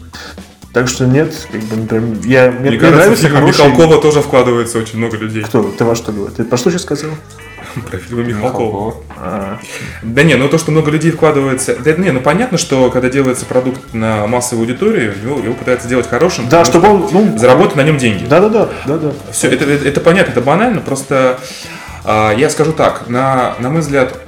Так 0.76 0.88
что 0.88 1.06
нет, 1.06 1.34
как 1.50 1.62
бы, 1.62 1.76
например, 1.76 2.18
я, 2.26 2.50
мне, 2.50 2.60
Мне 2.60 2.70
мне 2.72 2.78
кажется, 2.78 3.00
в 3.00 3.04
нравится 3.04 3.28
хороший... 3.30 3.64
Михалкова 3.64 3.98
тоже 4.02 4.20
вкладывается 4.20 4.78
очень 4.78 4.98
много 4.98 5.16
людей. 5.16 5.42
Кто? 5.42 5.62
Ты 5.62 5.86
во 5.86 5.96
что 5.96 6.12
говоришь? 6.12 6.36
Ты 6.36 6.44
про 6.44 6.58
что 6.58 6.70
сейчас 6.70 6.82
сказал? 6.82 7.12
Про 7.90 7.96
фильмы 7.96 8.24
Михалкова. 8.24 8.96
А, 9.16 9.58
Да 10.02 10.22
не, 10.22 10.34
ну 10.34 10.50
то, 10.50 10.58
что 10.58 10.72
много 10.72 10.90
людей 10.90 11.12
вкладывается... 11.12 11.76
Да 11.82 11.92
не, 11.92 12.10
ну 12.10 12.20
понятно, 12.20 12.58
что 12.58 12.90
когда 12.90 13.08
делается 13.08 13.46
продукт 13.46 13.94
на 13.94 14.26
массовую 14.26 14.64
аудиторию, 14.64 15.14
его, 15.22 15.38
его 15.38 15.54
пытаются 15.54 15.88
делать 15.88 16.10
хорошим. 16.10 16.46
Да, 16.50 16.62
чтобы 16.66 16.88
что 16.88 16.94
он, 16.94 17.08
ну, 17.10 17.38
Заработать 17.38 17.76
на 17.76 17.82
нем 17.82 17.96
деньги. 17.96 18.26
да-да-да, 18.26 18.68
да-да. 18.84 19.12
Все, 19.32 19.48
это, 19.48 19.64
это, 19.64 19.88
это 19.88 20.00
понятно, 20.02 20.32
это 20.32 20.42
банально, 20.42 20.82
просто 20.82 21.40
а, 22.04 22.34
я 22.34 22.50
скажу 22.50 22.74
так, 22.74 23.08
на, 23.08 23.54
на 23.60 23.70
мой 23.70 23.80
взгляд, 23.80 24.20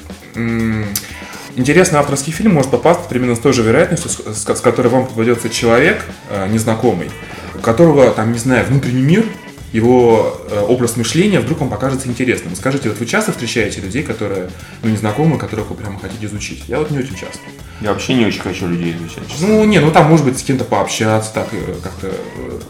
интересный 1.59 1.99
авторский 1.99 2.33
фильм 2.33 2.55
может 2.55 2.71
попасть 2.71 3.09
примерно 3.09 3.37
с 3.37 3.41
той 3.41 3.53
же 3.53 3.63
вероятностью, 3.63 4.11
с, 4.11 4.61
которой 4.61 4.89
вам 4.89 5.07
попадется 5.07 5.51
человек 5.51 6.05
а, 6.31 6.47
незнакомый, 6.47 7.11
у 7.55 7.59
которого, 7.59 8.11
там, 8.11 8.33
не 8.33 8.39
знаю, 8.39 8.65
внутренний 8.67 9.03
мир, 9.03 9.25
его 9.73 10.41
э, 10.49 10.61
образ 10.67 10.97
мышления 10.97 11.41
вдруг 11.41 11.61
вам 11.61 11.69
покажется 11.69 12.09
интересным. 12.09 12.57
Скажите, 12.57 12.89
вот 12.89 12.99
вы 12.99 13.05
часто 13.05 13.33
встречаете 13.33 13.83
людей, 13.83 14.03
которые, 14.03 14.49
ну, 14.83 14.89
незнакомые, 14.89 15.39
которых 15.39 15.69
вы 15.69 15.77
прямо 15.77 15.99
хотите 15.99 16.25
изучить? 16.25 16.65
Я 16.69 16.79
вот 16.79 16.91
не 16.91 16.99
очень 16.99 17.15
часто. 17.15 17.41
Я 17.83 17.93
вообще 17.93 18.15
не 18.15 18.25
очень 18.25 18.41
хочу 18.41 18.67
людей 18.67 18.97
изучать. 18.97 19.29
честно. 19.31 19.47
Ну, 19.47 19.65
не, 19.65 19.79
ну 19.81 19.91
там, 19.91 20.09
может 20.09 20.25
быть, 20.25 20.39
с 20.39 20.43
кем-то 20.43 20.65
пообщаться, 20.65 21.35
так, 21.35 21.49
э, 21.53 21.75
как-то 21.83 22.07
э, 22.07 22.61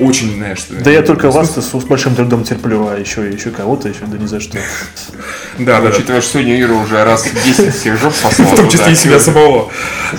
очень, 0.00 0.34
знаешь... 0.34 0.64
Да 0.68 0.90
я 0.90 1.02
только 1.02 1.30
вас-то 1.30 1.60
с, 1.62 1.70
с 1.70 1.84
большим 1.84 2.14
трудом 2.14 2.44
терплю, 2.44 2.88
а 2.88 2.98
еще, 2.98 3.30
еще 3.30 3.50
кого-то, 3.50 3.88
еще 3.88 4.04
да 4.06 4.18
не 4.18 4.26
за 4.26 4.40
что. 4.40 4.58
Да, 5.58 5.80
да. 5.80 5.90
Учитывая, 5.90 6.20
что 6.20 6.32
сегодня 6.32 6.60
Ира 6.60 6.74
уже 6.74 7.04
раз 7.04 7.26
10 7.44 7.74
всех 7.74 8.00
жоп 8.00 8.14
послала. 8.14 8.48
В 8.50 8.56
том 8.56 8.68
числе 8.68 8.92
и 8.92 8.96
себя 8.96 9.18
самого. 9.18 9.70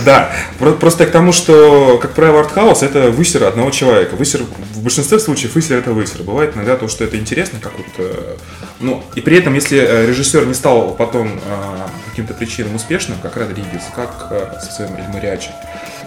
Да. 0.06 0.32
Про- 0.60 0.74
Просто 0.74 1.06
к 1.06 1.12
тому, 1.12 1.32
что, 1.32 1.98
как 2.02 2.12
правило, 2.12 2.42
артхаус 2.42 2.84
это 2.84 3.10
высер 3.12 3.44
одного 3.44 3.72
человека. 3.72 4.16
Высер, 4.16 4.42
в 4.74 4.84
большинстве 4.84 5.20
случаев 5.20 5.56
высер 5.56 5.78
это 5.78 5.92
высер. 5.92 6.24
Бывает 6.24 6.56
иногда 6.56 6.76
то, 6.76 6.88
что 6.88 7.04
это 7.04 7.18
интересно, 7.18 7.60
как 7.62 7.74
вот, 7.78 7.88
э, 7.98 8.36
ну, 8.80 9.04
и 9.16 9.22
при 9.22 9.38
этом, 9.38 9.54
если 9.54 9.80
э, 9.80 10.06
режиссер 10.08 10.46
не 10.46 10.54
стал 10.54 10.94
потом 10.94 11.28
э, 11.28 12.10
каким-то 12.10 12.34
причинам 12.34 12.76
успешным, 12.76 13.18
как 13.22 13.38
Родригес, 13.38 13.84
как 13.96 14.32
со 14.64 14.72
своим 14.72 14.96
Эльмариачи, 14.96 15.50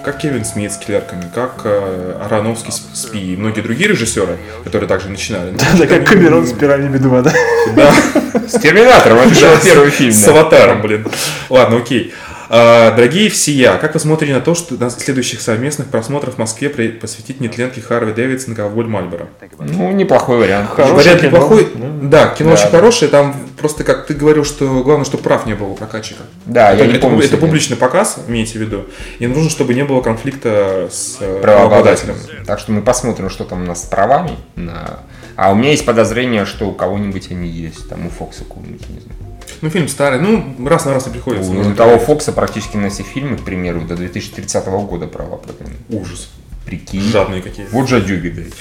как 0.05 0.19
Кевин 0.19 0.45
Смит 0.45 0.73
с 0.73 0.77
клерками, 0.77 1.25
как 1.35 1.63
э, 1.65 2.17
Ароновский 2.23 2.73
с 2.73 2.83
с 2.93 3.07
Пи 3.07 3.33
и 3.33 3.37
многие 3.37 3.63
другие 3.63 3.89
режиссеры, 3.89 4.39
которые 4.63 4.87
также 4.87 5.09
начинали. 5.09 5.53
ну, 5.53 5.79
Да, 5.79 5.87
как 5.87 6.07
Камерон 6.07 6.47
с 6.47 6.53
пираньями 6.53 6.99
2, 6.99 7.23
да? 7.23 7.33
да. 7.75 7.93
С 8.49 8.61
Терминатором, 8.61 9.19
это 9.19 9.35
же 9.35 9.47
первый 9.65 9.91
фильм. 9.91 10.13
С 10.13 10.23
да. 10.25 10.33
аватаром, 10.33 10.83
блин. 10.83 11.07
Ладно, 11.49 11.79
окей. 11.79 12.13
А, 12.57 12.93
Дорогие 12.95 13.31
всея, 13.31 13.79
как 13.79 13.95
вы 13.95 14.01
смотрите 14.01 14.33
на 14.33 14.41
то, 14.41 14.55
что 14.55 14.75
на 14.75 14.89
следующих 14.89 15.41
совместных 15.41 15.89
просмотрах 15.89 16.37
в 16.37 16.39
Москве 16.39 16.69
посвятить 16.69 17.41
нетленке 17.41 17.81
Харви 17.81 18.13
Дэвидсон 18.13 18.55
«Ковбой 18.55 18.85
Мальборо»? 18.87 19.27
Ну, 19.59 19.91
неплохой 19.91 20.39
вариант. 20.39 20.71
Хорошее 20.71 20.97
Вариант 20.97 21.21
кино. 21.21 21.31
неплохой. 21.33 21.69
Ну, 21.75 22.09
Да, 22.09 22.29
кино 22.29 22.51
Да, 22.51 22.55
очень 22.55 22.71
да. 22.71 22.79
хорошее. 22.79 23.11
Там 23.11 23.35
просто, 23.59 23.83
как 23.83 24.07
ты 24.07 24.15
говорил, 24.15 24.45
что 24.45 24.85
главное, 24.85 25.05
что 25.05 25.19
прав 25.19 25.47
не 25.47 25.55
было 25.55 25.67
у 25.71 25.75
прокатчика. 25.75 26.23
Да, 26.47 26.69
я 26.71 26.77
это, 26.77 26.87
не 26.87 26.93
это- 26.93 27.01
помню. 27.01 27.25
это 27.25 27.37
публичный 27.39 27.77
показ, 27.77 28.19
имейте 28.29 28.61
в 28.61 28.63
виду. 28.63 28.85
И 29.19 29.27
нужно, 29.27 29.51
чтобы 29.51 29.75
не 29.75 29.85
было 29.85 30.01
конфликта 30.01 30.89
с 30.93 31.17
э, 31.19 31.41
правообладателем. 31.43 32.15
правообладателем. 32.15 32.45
Так 32.47 32.61
что 32.61 32.71
мы 32.71 32.83
посмотрим, 32.83 33.31
что 33.31 33.43
там 33.45 33.63
у 33.63 33.67
нас 33.67 33.83
с 33.83 33.87
правами. 33.87 34.31
На... 34.55 35.01
А 35.35 35.51
у 35.51 35.57
меня 35.57 35.71
есть 35.73 35.85
подозрение, 35.85 36.45
что 36.45 36.69
у 36.69 36.73
кого-нибудь 36.73 37.33
они 37.33 37.49
есть. 37.49 37.89
Там 37.89 38.07
у 38.07 38.11
Фокса 38.11 38.45
какого-нибудь, 38.45 38.89
не 38.91 39.01
знаю. 39.01 39.19
Ну, 39.65 39.71
фильм 39.71 39.89
старый, 39.89 40.21
ну, 40.21 40.55
раз 40.69 40.85
на 40.85 40.93
раз 40.93 41.07
не 41.07 41.13
приходится. 41.15 41.51
У, 41.51 41.55
можно 41.55 41.75
того. 41.75 41.99
Фокса 41.99 42.33
практически 42.33 42.77
на 42.77 42.91
все 42.91 43.03
фильмы, 43.03 43.39
к 43.39 43.45
примеру, 43.45 43.81
до 43.81 43.97
2030 43.97 44.67
года 44.67 45.07
права 45.07 45.39
проданы. 45.39 45.71
Ужас. 45.89 46.29
Прикинь. 46.67 47.01
Жадные 47.01 47.41
какие. 47.41 47.65
Вот 47.73 47.89
жадюги, 47.89 48.29
блядь. 48.29 48.53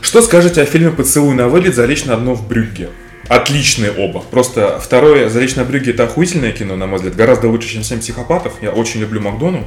Что 0.00 0.20
скажете 0.20 0.62
о 0.62 0.64
фильме 0.64 0.90
«Поцелуй 0.90 1.36
на 1.36 1.46
вылет. 1.46 1.76
Залечь 1.76 2.06
на 2.06 2.16
дно 2.16 2.34
в 2.34 2.48
Брюгге»? 2.48 2.88
Отличные 3.28 3.92
оба. 3.92 4.18
Просто 4.18 4.80
второе 4.80 5.28
«Залечь 5.28 5.54
на 5.54 5.62
Брюгге» 5.62 5.92
это 5.92 6.02
охуительное 6.02 6.50
кино, 6.50 6.74
на 6.74 6.88
мой 6.88 6.96
взгляд. 6.96 7.14
Гораздо 7.14 7.46
лучше, 7.46 7.68
чем 7.68 7.84
«Семь 7.84 8.00
психопатов». 8.00 8.54
Я 8.60 8.72
очень 8.72 8.98
люблю 8.98 9.20
Макдону. 9.20 9.64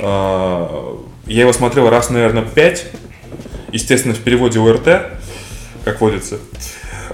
А, 0.00 1.00
Я 1.26 1.40
его 1.40 1.52
смотрел 1.52 1.90
раз, 1.90 2.10
наверное, 2.10 2.44
пять. 2.44 2.86
Естественно, 3.72 4.14
в 4.14 4.20
переводе 4.20 4.60
ОРТ, 4.60 5.18
как 5.84 6.00
водится. 6.00 6.38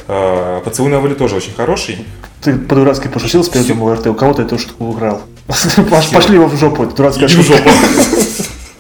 А, 0.08 0.60
«Поцелуй 0.60 0.90
на 0.90 1.00
вылет» 1.00 1.16
тоже 1.16 1.36
очень 1.36 1.54
хороший. 1.54 1.96
Ты 2.42 2.54
по-дурацки 2.56 3.08
пошутил 3.08 3.44
с 3.44 3.48
передом 3.48 3.82
УРТ, 3.82 4.06
у 4.08 4.14
кого-то 4.14 4.42
эту 4.42 4.58
шутку 4.58 4.86
украл. 4.86 5.22
Пош- 5.46 6.12
Пошли 6.12 6.34
его 6.34 6.46
в 6.46 6.56
жопу, 6.58 6.84
это 6.84 6.94
дурацкая 6.96 7.26
Иди 7.28 7.36
в 7.42 7.46
шутка. 7.46 7.56
жопу. 7.58 7.70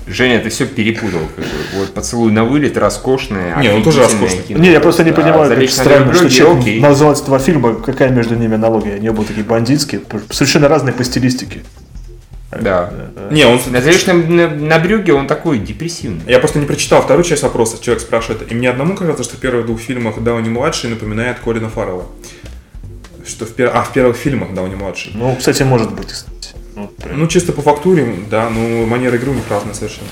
Женя, 0.08 0.40
ты 0.40 0.48
все 0.50 0.66
перепутал. 0.66 1.20
как 1.36 1.44
бы. 1.44 1.50
Вот 1.78 1.94
поцелуй 1.94 2.32
на 2.32 2.44
вылет, 2.44 2.76
роскошное. 2.76 3.56
Не, 3.62 3.70
ну 3.72 3.82
тоже 3.82 4.00
роскошное. 4.02 4.42
кино. 4.42 4.58
Не, 4.60 4.72
я 4.72 4.80
просто 4.80 5.04
не 5.04 5.10
Да, 5.10 5.16
понимаю, 5.16 5.48
как 5.48 5.48
«Залечь 5.56 5.76
на 5.76 5.84
странно, 5.84 6.12
что 6.12 6.22
Брюгге», 6.24 6.36
человек 6.36 6.82
называется 6.82 7.24
два 7.24 7.38
фильма, 7.38 7.74
какая 7.74 8.10
между 8.10 8.34
ними 8.34 8.54
аналогия. 8.56 8.94
Они 8.96 9.08
оба 9.08 9.24
такие 9.24 9.44
бандитские, 9.44 10.02
совершенно 10.30 10.68
разные 10.68 10.92
по 10.92 11.04
стилистике. 11.04 11.60
Да. 12.50 12.92
Не, 13.30 13.44
он... 13.46 13.58
На 13.70 13.80
«Залечь 13.80 14.04
на, 14.06 14.12
на, 14.14 14.48
на 14.50 14.78
брюге» 14.80 15.14
он 15.14 15.26
такой 15.28 15.58
депрессивный. 15.60 16.20
Я 16.26 16.40
просто 16.40 16.58
не 16.58 16.66
прочитал 16.66 17.00
вторую 17.00 17.24
часть 17.24 17.42
вопроса. 17.44 17.76
Человек 17.80 18.02
спрашивает, 18.02 18.50
и 18.50 18.54
мне 18.54 18.68
одному 18.68 18.94
кажется, 18.96 19.22
что 19.22 19.36
в 19.36 19.40
первых 19.40 19.66
двух 19.66 19.80
фильмах 19.80 20.18
Дауни-младший 20.20 20.90
напоминает 20.90 21.38
Колина 21.38 21.70
Фаррелла. 21.70 22.06
Что 23.32 23.46
в, 23.46 23.52
пер... 23.52 23.70
а, 23.72 23.82
в 23.82 23.92
первых 23.92 24.16
фильмах 24.16 24.52
Дауни-младший. 24.52 25.12
Ну, 25.14 25.34
кстати, 25.36 25.62
может 25.62 25.92
быть, 25.92 26.08
кстати. 26.08 26.50
Ну, 26.76 26.88
прям. 26.88 27.18
Ну, 27.18 27.26
чисто 27.26 27.52
по 27.52 27.62
фактуре, 27.62 28.14
да, 28.30 28.50
ну, 28.50 28.84
манера 28.86 29.16
игры 29.16 29.30
у 29.30 29.34
них 29.34 29.44
разная 29.48 29.74
совершенно. 29.74 30.08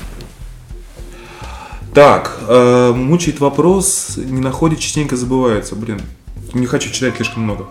Так, 1.94 2.38
э, 2.48 2.92
мучает 2.94 3.40
вопрос, 3.40 4.14
не 4.16 4.40
находит, 4.40 4.78
частенько 4.78 5.16
забывается. 5.16 5.74
Блин, 5.74 6.00
не 6.54 6.66
хочу 6.66 6.90
читать 6.90 7.16
слишком 7.16 7.42
много. 7.42 7.66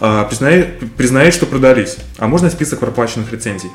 А, 0.00 0.24
признает, 0.24 0.78
признает, 0.94 1.32
что 1.32 1.46
продались. 1.46 1.96
А 2.18 2.26
можно 2.26 2.50
список 2.50 2.80
проплаченных 2.80 3.30
рецензий? 3.32 3.70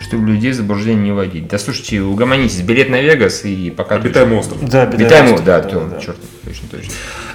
Чтобы 0.00 0.26
людей 0.26 0.50
в 0.50 0.54
заблуждение 0.54 1.04
не 1.04 1.12
вводить. 1.12 1.48
Да 1.48 1.58
слушайте, 1.58 2.02
угомонитесь. 2.02 2.60
Билет 2.60 2.90
на 2.90 3.00
Вегас 3.00 3.44
и 3.44 3.70
пока... 3.70 3.96
Обитаемый 3.96 4.38
остров. 4.38 4.68
Да, 4.68 4.82
Обитаемый, 4.82 5.34
остров, 5.34 5.46
да, 5.46 5.60
то, 5.60 5.86
да. 5.86 6.00
черт, 6.00 6.18
точно, 6.44 6.68
точно. 6.70 6.92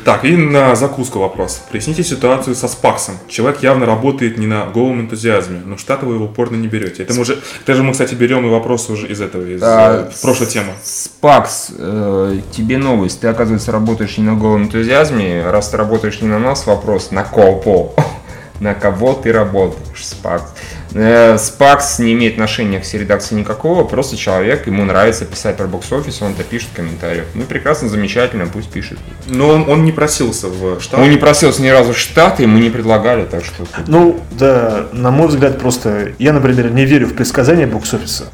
Так, 0.07 0.23
и 0.23 0.37
на 0.37 0.73
закуску 0.73 1.19
вопрос. 1.19 1.61
Проясните 1.69 2.01
ситуацию 2.01 2.55
со 2.55 2.69
Спаксом. 2.69 3.15
Человек 3.27 3.61
явно 3.61 3.85
работает 3.85 4.37
не 4.37 4.47
на 4.47 4.65
голом 4.65 5.01
энтузиазме, 5.01 5.59
но 5.65 5.75
в 5.75 5.81
штат 5.81 6.01
вы 6.01 6.13
его 6.13 6.27
упорно 6.27 6.55
не 6.55 6.69
берете. 6.69 7.03
Это 7.03 7.13
мы, 7.13 7.23
уже, 7.23 7.39
это 7.61 7.73
же 7.73 7.83
мы, 7.83 7.91
кстати, 7.91 8.15
берем 8.15 8.47
и 8.47 8.49
вопросы 8.49 8.93
уже 8.93 9.05
из 9.09 9.19
этого, 9.19 9.45
из 9.45 9.59
Да, 9.59 10.07
э, 10.07 10.11
прошлой 10.21 10.47
темы. 10.47 10.71
Спакс, 10.81 11.73
э, 11.77 12.39
тебе 12.53 12.77
новость. 12.77 13.19
Ты, 13.19 13.27
оказывается, 13.27 13.73
работаешь 13.73 14.17
не 14.17 14.23
на 14.23 14.35
голом 14.35 14.63
энтузиазме. 14.63 15.43
Раз 15.45 15.71
ты 15.71 15.75
работаешь 15.75 16.21
не 16.21 16.29
на 16.29 16.39
нас, 16.39 16.65
вопрос 16.67 17.11
на 17.11 17.25
кого? 17.25 17.93
На 18.61 18.73
кого 18.73 19.13
ты 19.13 19.31
работаешь, 19.31 20.03
Спакс? 20.03 20.45
Э, 20.93 21.37
Спакс 21.37 21.99
не 21.99 22.13
имеет 22.13 22.33
отношения 22.33 22.79
к 22.79 22.93
редакции 22.93 23.35
никакого, 23.35 23.83
просто 23.83 24.17
человек, 24.17 24.67
ему 24.67 24.83
нравится 24.85 25.25
писать 25.25 25.57
про 25.57 25.67
бокс-офис, 25.67 26.21
он 26.21 26.31
это 26.31 26.43
пишет 26.43 26.69
в 26.73 26.75
комментариях. 26.75 27.25
Ну, 27.33 27.43
прекрасно, 27.43 27.89
замечательно, 27.89 28.47
пусть 28.47 28.69
пишет. 28.69 28.97
Но 29.27 29.49
он, 29.49 29.69
он 29.69 29.83
не 29.83 29.91
просился 29.91 30.47
в 30.47 30.79
штат. 30.81 30.99
Он 30.99 31.09
не 31.09 31.17
просился 31.17 31.61
ни 31.61 31.69
разу 31.69 31.93
в 31.93 31.97
Штаты, 31.97 32.43
ему 32.43 32.57
не 32.57 32.69
предлагали, 32.69 33.25
так 33.25 33.43
что... 33.43 33.65
Ну, 33.87 34.19
да, 34.31 34.87
на 34.91 35.11
мой 35.11 35.27
взгляд, 35.27 35.59
просто 35.59 36.13
я, 36.19 36.33
например, 36.33 36.71
не 36.71 36.85
верю 36.85 37.07
в 37.07 37.13
предсказания 37.13 37.67
бокс-офиса. 37.67 38.25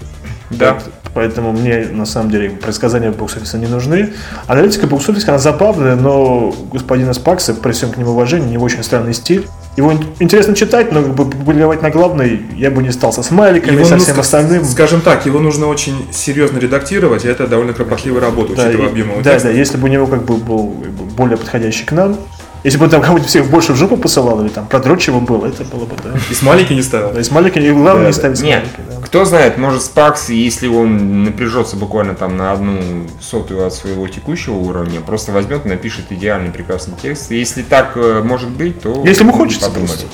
Да. 0.49 0.79
Поэтому 1.13 1.51
мне, 1.51 1.87
на 1.91 2.05
самом 2.05 2.31
деле, 2.31 2.49
предсказания 2.51 3.11
бокс-офиса 3.11 3.57
не 3.57 3.67
нужны. 3.67 4.13
Аналитика 4.47 4.87
бокс-офиса, 4.87 5.29
она 5.29 5.37
забавная, 5.37 5.95
но 5.95 6.53
господина 6.71 7.13
Спакса, 7.13 7.53
при 7.53 7.71
всем 7.71 7.91
к 7.91 7.97
нему 7.97 8.11
уважении, 8.11 8.47
у 8.47 8.51
него 8.51 8.65
очень 8.65 8.83
странный 8.83 9.13
стиль. 9.13 9.47
Его 9.75 9.91
ин- 9.91 10.05
интересно 10.19 10.53
читать, 10.55 10.91
но 10.91 11.01
как 11.01 11.13
бы 11.15 11.53
на 11.53 11.89
главной 11.89 12.41
я 12.55 12.69
бы 12.69 12.83
не 12.83 12.91
стал 12.91 13.11
со 13.11 13.23
смайликами, 13.23 13.75
Его, 13.77 13.85
со 13.85 13.95
ну, 13.95 14.01
всем 14.03 14.15
ска- 14.15 14.19
остальным. 14.19 14.63
Скажем 14.65 15.01
так, 15.01 15.25
его 15.25 15.39
нужно 15.39 15.65
очень 15.67 16.07
серьезно 16.11 16.59
редактировать, 16.59 17.25
и 17.25 17.27
это 17.27 17.47
довольно 17.47 17.73
кропотливая 17.73 18.21
работа, 18.21 18.55
Да, 18.55 18.63
учитывая 18.65 18.87
и- 18.87 18.91
объем 18.91 19.09
его 19.09 19.21
да, 19.23 19.31
текста. 19.31 19.49
да, 19.49 19.55
если 19.55 19.77
бы 19.77 19.85
у 19.85 19.91
него 19.91 20.05
как 20.05 20.23
бы 20.25 20.37
был 20.37 20.75
более 21.17 21.37
подходящий 21.37 21.85
к 21.85 21.91
нам, 21.91 22.17
если 22.63 22.77
бы 22.77 22.85
он 22.85 22.91
там 22.91 23.01
кого-нибудь 23.01 23.27
всех 23.27 23.49
больше 23.49 23.73
в 23.73 23.75
жопу 23.75 23.97
посылал 23.97 24.41
или 24.41 24.49
там 24.49 24.67
продрочево 24.67 25.19
было, 25.19 25.47
это 25.47 25.63
было 25.65 25.85
бы, 25.85 25.95
да. 26.03 26.11
И 26.29 26.33
смайлики 26.35 26.71
не 26.73 26.81
ставил. 26.83 27.11
Да, 27.11 27.19
и 27.19 27.23
смайлики, 27.23 27.57
и 27.57 27.71
главное 27.71 28.07
не 28.07 28.13
ставить 28.13 28.37
смайлики, 28.37 28.69
да. 28.89 28.95
Кто 29.13 29.25
знает, 29.25 29.59
может 29.59 29.83
Спакс, 29.83 30.29
если 30.29 30.67
он 30.67 31.23
напряжется 31.23 31.75
буквально 31.75 32.15
там 32.15 32.35
на 32.35 32.51
одну 32.51 33.05
сотую 33.21 33.63
от 33.63 33.71
своего 33.71 34.07
текущего 34.07 34.55
уровня, 34.55 35.01
просто 35.01 35.31
возьмет 35.31 35.67
и 35.67 35.69
напишет 35.69 36.05
идеальный 36.09 36.49
прекрасный 36.49 36.95
текст. 36.99 37.29
Если 37.29 37.61
так 37.61 37.91
э, 37.95 38.23
может 38.23 38.49
быть, 38.49 38.81
то... 38.81 39.03
Если 39.05 39.21
ему 39.21 39.33
хочется 39.33 39.69
подумали. 39.69 39.85
просто. 39.85 40.07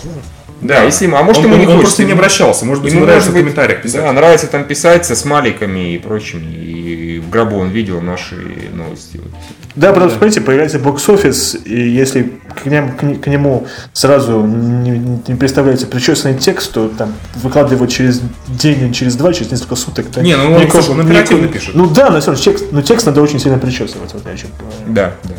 Да, 0.61 0.83
если 0.83 1.05
ему, 1.05 1.17
а 1.17 1.23
может 1.23 1.43
он, 1.43 1.51
ему 1.51 1.55
не 1.55 1.61
он 1.61 1.67
хочется. 1.67 1.81
просто 1.83 2.03
не 2.05 2.11
обращался, 2.13 2.65
может 2.65 2.83
быть, 2.83 2.93
ему, 2.93 3.05
нравится 3.05 3.29
может 3.29 3.41
в 3.41 3.45
быть, 3.45 3.55
комментариях 3.55 3.81
писать. 3.81 4.01
Да, 4.01 4.11
нравится 4.11 4.47
там 4.47 4.65
писать 4.65 5.05
со 5.05 5.15
смайликами 5.15 5.93
и 5.93 5.97
прочим. 5.99 6.41
И 6.51 7.21
в 7.25 7.29
гробу 7.29 7.57
он 7.57 7.69
видел 7.69 8.01
наши 8.01 8.35
новости. 8.73 9.17
Вот. 9.17 9.31
Да, 9.75 9.89
потому 9.93 10.09
что, 10.09 10.17
смотрите, 10.19 10.41
появляется 10.41 10.79
бокс-офис, 10.79 11.55
и 11.63 11.79
если 11.89 12.33
к, 12.61 12.65
нем- 12.65 12.91
к 12.91 13.21
к 13.23 13.27
нему 13.27 13.67
сразу 13.93 14.41
не, 14.41 14.91
не 15.27 15.35
представляется 15.35 15.85
причесанный 15.87 16.37
текст, 16.37 16.73
то 16.73 16.89
там 16.89 17.13
выкладывают 17.35 17.89
через 17.91 18.19
день, 18.47 18.81
или 18.87 18.91
через 18.93 19.15
два, 19.15 19.31
через 19.31 19.51
несколько 19.51 19.75
суток. 19.75 20.07
то 20.07 20.21
Не, 20.21 20.35
ну 20.35 20.53
он, 20.55 20.61
никакого- 20.61 20.81
слушай, 20.81 20.99
он 20.99 21.05
оперативно 21.05 21.41
никакого- 21.43 21.59
пишет. 21.59 21.75
Ну 21.75 21.87
да, 21.87 22.09
но 22.09 22.19
все 22.19 22.31
равно 22.31 22.43
текст, 22.43 22.65
но 22.71 22.81
текст 22.81 23.05
надо 23.05 23.21
очень 23.21 23.39
сильно 23.39 23.57
причесывать, 23.59 24.11
вот 24.13 24.23
я 24.25 24.31
о 24.33 24.35
чем 24.37 24.49
говорю. 24.59 24.75
Да, 24.87 25.13
да. 25.23 25.35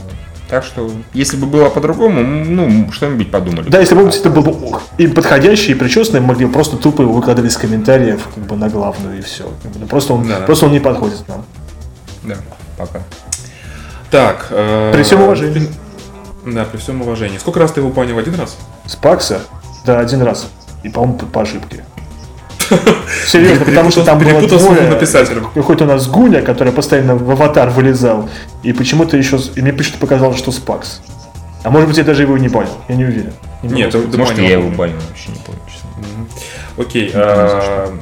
Так 0.51 0.65
что, 0.65 0.91
если 1.15 1.37
бы 1.37 1.47
было 1.47 1.69
по-другому, 1.71 2.23
ну, 2.23 2.91
что-нибудь 2.93 3.31
подумали. 3.31 3.69
Да, 3.69 3.79
если 3.79 3.95
бы 3.95 4.01
он 4.03 4.07
действительно 4.11 4.43
был 4.43 4.53
бы 4.53 4.79
и 4.99 5.07
подходящий, 5.07 5.73
и 5.73 5.75
причесанный, 5.77 6.21
могли 6.21 6.45
бы 6.47 6.53
просто 6.53 6.77
тупо 6.77 7.03
его 7.03 7.13
выкладывать 7.13 7.53
из 7.53 7.57
комментариев 7.57 8.27
как 8.35 8.45
бы, 8.45 8.57
на 8.57 8.69
главную, 8.69 9.19
и 9.19 9.23
все. 9.23 9.45
Просто 9.89 10.15
он, 10.15 10.27
Да, 10.27 10.41
просто 10.41 10.67
он 10.67 10.73
не 10.73 10.81
подходит 10.81 11.23
нам. 11.29 11.45
Да, 12.25 12.35
пока. 12.77 13.01
Так. 14.11 14.49
э, 14.51 14.91
При 14.93 15.03
всем 15.05 15.23
уважении. 15.23 15.69
Да, 16.45 16.65
при 16.65 16.79
всем 16.79 17.01
уважении. 17.03 17.39
Сколько 17.39 17.61
раз 17.61 17.71
ты 17.73 17.81
его 17.81 17.91
понял? 17.91 18.19
Один 18.19 18.35
раз? 18.35 18.57
Спакса, 18.87 19.43
да, 19.87 20.01
один 20.01 20.21
раз. 20.23 20.49
И, 20.83 20.89
по-моему, 20.89 21.17
по- 21.19 21.27
по 21.27 21.43
ошибке. 21.43 21.85
Серьезно, 23.27 23.65
потому 23.65 23.91
что 23.91 24.05
там 24.05 24.19
было 24.19 24.41
двое. 24.47 24.89
написателем. 24.89 25.47
Какой-то 25.55 25.85
у 25.85 25.87
нас 25.87 26.07
Гуня, 26.09 26.43
который 26.43 26.73
постоянно 26.73 27.17
в 27.17 27.31
аватар 27.31 27.71
вылезал. 27.71 28.29
И 28.63 28.73
почему-то 28.73 29.17
еще... 29.17 29.39
И 29.57 29.63
мне 29.63 29.73
почему-то 29.73 30.01
показалось, 30.01 30.39
что 30.39 30.53
Спакс. 30.53 31.01
А 31.63 31.71
может 31.71 31.89
быть, 31.89 31.99
я 31.99 32.05
даже 32.05 32.23
его 32.23 32.39
не 32.39 32.49
понял. 32.49 32.71
Я 32.89 32.97
не 32.97 33.05
уверен. 33.05 33.33
Не 33.63 33.75
Нет, 33.75 33.91
ты 33.91 33.99
Может, 33.99 34.37
понял. 34.37 34.49
я 34.49 34.53
его 34.53 34.71
банил, 34.71 34.97
вообще 35.09 35.31
не 35.33 35.39
помню, 35.45 35.61
честно. 35.69 35.91
Окей. 36.79 37.11
а, 37.15 37.93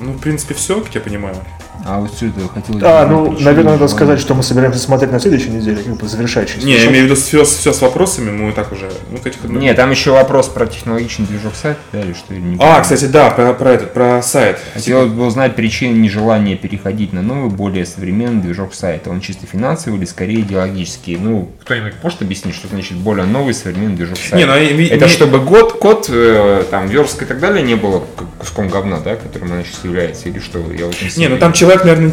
Ну, 0.00 0.12
в 0.12 0.18
принципе, 0.18 0.54
все, 0.54 0.80
как 0.80 0.94
я 0.94 1.00
понимаю. 1.00 1.36
А 1.86 2.00
вот 2.00 2.12
что 2.14 2.26
это 2.26 2.40
хотел... 2.52 2.78
А, 2.82 3.06
ну, 3.06 3.36
наверное, 3.40 3.72
надо 3.72 3.88
сказать, 3.88 4.20
что 4.20 4.34
мы 4.34 4.42
собираемся 4.42 4.78
смотреть 4.78 5.12
на 5.12 5.20
следующей 5.20 5.50
неделе, 5.50 5.82
как 5.82 5.96
бы 5.96 6.06
завершающий. 6.08 6.62
Не, 6.62 6.74
я 6.74 6.86
имею 6.86 7.04
в 7.04 7.10
виду 7.10 7.14
все, 7.14 7.44
все 7.44 7.72
с 7.72 7.80
вопросами, 7.80 8.30
мы 8.30 8.52
так 8.52 8.72
уже. 8.72 8.90
Ну, 9.10 9.18
этих 9.24 9.42
Нет, 9.44 9.76
там 9.76 9.90
еще 9.90 10.12
вопрос 10.12 10.48
про 10.48 10.66
технологичный 10.66 11.26
движок 11.26 11.54
сайта, 11.54 11.80
да, 11.92 12.02
или 12.02 12.12
что? 12.12 12.34
не 12.34 12.56
А, 12.60 12.80
кстати, 12.80 13.06
да, 13.06 13.30
про, 13.30 13.54
про 13.54 13.72
этот, 13.72 13.94
про 13.94 14.22
сайт. 14.22 14.58
Хотелось 14.74 15.10
бы 15.10 15.26
узнать 15.26 15.56
причины 15.56 15.96
нежелания 15.96 16.56
переходить 16.56 17.12
на 17.12 17.22
новый, 17.22 17.50
более 17.50 17.86
современный 17.86 18.42
движок 18.42 18.74
сайта. 18.74 19.10
Он 19.10 19.20
чисто 19.20 19.46
финансовый 19.46 19.96
или 19.96 20.04
скорее 20.04 20.40
идеологический? 20.40 21.16
Ну, 21.16 21.50
кто-нибудь 21.64 21.94
может 22.02 22.22
объяснить, 22.22 22.54
что 22.54 22.68
значит 22.68 22.96
более 22.98 23.26
новый, 23.26 23.54
современный 23.54 23.96
движок 23.96 24.18
сайта? 24.18 24.36
Не, 24.36 24.44
ну, 24.44 24.56
и- 24.56 24.86
Это 24.86 25.06
и- 25.06 25.08
чтобы 25.08 25.40
год, 25.40 25.74
код, 25.74 26.06
э, 26.10 26.64
там, 26.70 26.88
верстка 26.88 27.24
и 27.24 27.28
так 27.28 27.40
далее 27.40 27.62
не 27.62 27.74
было 27.74 28.04
куском 28.38 28.68
говна, 28.68 29.00
да, 29.00 29.16
которым 29.16 29.52
она 29.52 29.62
сейчас 29.64 29.84
является, 29.84 30.28
или 30.28 30.38
что? 30.38 30.58
Я 30.58 30.86
в 30.86 30.90
этом 30.90 31.04
Не, 31.04 31.10
сильно 31.10 31.28
ну 31.34 31.38
там 31.38 31.52
человек, 31.52 31.69
наверное, 31.78 32.12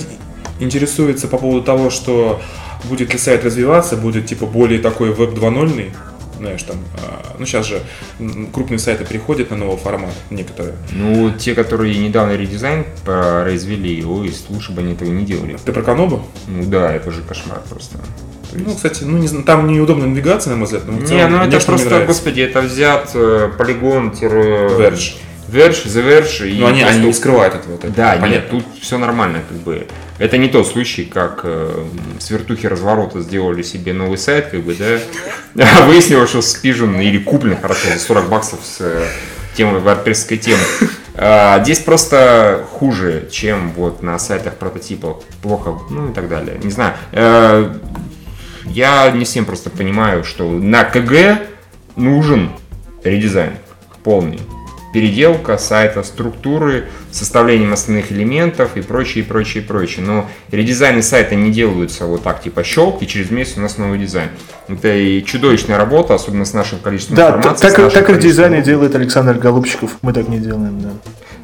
интересуется 0.59 1.27
по 1.27 1.37
поводу 1.37 1.63
того, 1.63 1.89
что 1.89 2.41
будет 2.85 3.13
ли 3.13 3.19
сайт 3.19 3.43
развиваться, 3.43 3.95
будет 3.97 4.25
типа 4.25 4.45
более 4.45 4.79
такой 4.79 5.11
веб 5.11 5.31
2.0, 5.31 5.91
Знаешь, 6.37 6.63
там, 6.63 6.77
а, 7.01 7.35
ну 7.39 7.45
сейчас 7.45 7.65
же 7.65 7.81
крупные 8.53 8.79
сайты 8.79 9.05
переходят 9.05 9.49
на 9.49 9.57
новый 9.57 9.77
формат, 9.77 10.13
некоторые. 10.29 10.75
Ну, 10.91 11.31
те, 11.31 11.55
которые 11.55 11.97
недавно 11.97 12.33
редизайн 12.33 12.85
произвели, 13.03 14.03
ой, 14.05 14.33
лучше 14.49 14.71
бы 14.71 14.81
они 14.81 14.93
этого 14.93 15.09
не 15.09 15.25
делали. 15.25 15.57
Ты 15.65 15.71
про 15.71 15.81
Канобу? 15.81 16.23
Ну 16.47 16.63
да, 16.65 16.93
это 16.93 17.11
же 17.11 17.23
кошмар 17.23 17.61
просто. 17.67 17.97
То 18.51 18.59
Ну, 18.59 18.75
кстати, 18.75 19.03
ну 19.03 19.17
не 19.17 19.27
там 19.43 19.67
неудобная 19.67 20.07
навигация, 20.07 20.51
на 20.51 20.57
мой 20.57 20.65
взгляд, 20.65 20.83
но 20.87 20.93
Не, 20.93 21.05
целом 21.05 21.31
ну 21.31 21.37
это 21.39 21.65
просто, 21.65 21.89
нравится. 21.89 22.07
господи, 22.07 22.41
это 22.41 22.61
взят 22.61 23.11
э, 23.13 23.51
полигон 23.57 24.09
Verge. 24.11 25.15
Verge, 25.47 25.85
The 25.85 26.03
Verge. 26.05 26.49
и 26.49 26.59
Но 26.59 26.67
они, 26.67 26.83
они 26.83 27.05
не 27.05 27.13
скрывают 27.13 27.55
этого. 27.55 27.75
это 27.75 27.89
Да, 27.89 28.17
понятно. 28.19 28.27
нет, 28.27 28.49
тут 28.49 28.65
все 28.81 28.97
нормально, 28.97 29.41
как 29.47 29.57
бы. 29.59 29.87
Это 30.19 30.37
не 30.37 30.47
тот 30.47 30.67
случай, 30.67 31.05
как 31.05 31.41
э, 31.43 31.85
с 32.19 32.29
вертухи 32.29 32.65
разворота 32.65 33.21
сделали 33.21 33.61
себе 33.61 33.93
новый 33.93 34.17
сайт, 34.17 34.47
как 34.47 34.61
бы, 34.61 34.75
да. 34.75 34.99
А 35.79 35.85
выяснилось, 35.87 36.29
что 36.29 36.41
спижен 36.41 36.99
или 36.99 37.19
куплен 37.19 37.57
хорошо 37.61 37.89
за 37.93 37.99
40 37.99 38.29
баксов 38.29 38.59
с 38.63 38.77
э, 38.79 39.07
темой 39.55 39.81
WordPress 39.81 40.37
темы. 40.37 40.63
А, 41.19 41.63
здесь 41.63 41.79
просто 41.79 42.63
хуже, 42.73 43.27
чем 43.31 43.71
вот 43.71 44.03
на 44.03 44.19
сайтах 44.19 44.57
прототипов. 44.57 45.23
Плохо, 45.41 45.79
ну 45.89 46.11
и 46.11 46.13
так 46.13 46.29
далее. 46.29 46.59
Не 46.61 46.69
знаю. 46.69 46.93
Э, 47.11 47.73
я 48.65 49.09
не 49.09 49.25
всем 49.25 49.45
просто 49.45 49.71
понимаю, 49.71 50.23
что 50.23 50.47
на 50.47 50.83
КГ 50.83 51.39
нужен 51.95 52.51
редизайн 53.03 53.53
полный. 54.03 54.39
Переделка 54.97 55.59
сайта, 55.59 56.01
структуры, 56.01 56.85
составлением 57.11 57.71
основных 57.71 58.11
элементов 58.11 58.75
и 58.77 58.81
прочее, 58.81 59.23
и 59.23 59.27
прочее, 59.27 59.63
и 59.63 59.67
прочее. 59.67 60.03
Но 60.03 60.27
редизайны 60.49 61.03
сайта 61.03 61.35
не 61.35 61.51
делаются 61.51 62.07
вот 62.07 62.23
так, 62.23 62.41
типа 62.41 62.63
щелк, 62.63 63.03
и 63.03 63.07
через 63.07 63.29
месяц 63.29 63.57
у 63.57 63.61
нас 63.61 63.77
новый 63.77 63.99
дизайн. 63.99 64.29
Это 64.67 64.91
и 64.91 65.23
чудовищная 65.23 65.77
работа, 65.77 66.15
особенно 66.15 66.45
с 66.45 66.53
нашим 66.53 66.79
количеством 66.79 67.15
Да, 67.15 67.27
информации. 67.27 67.61
так, 67.61 67.77
нашим 67.77 67.83
так 67.91 67.93
как 67.93 68.05
количеством 68.07 68.31
дизайны 68.31 68.63
делает 68.63 68.95
Александр 68.95 69.35
Голубчиков, 69.35 69.91
мы 70.01 70.13
так 70.13 70.27
не 70.29 70.39
делаем, 70.39 70.81
да. 70.81 70.89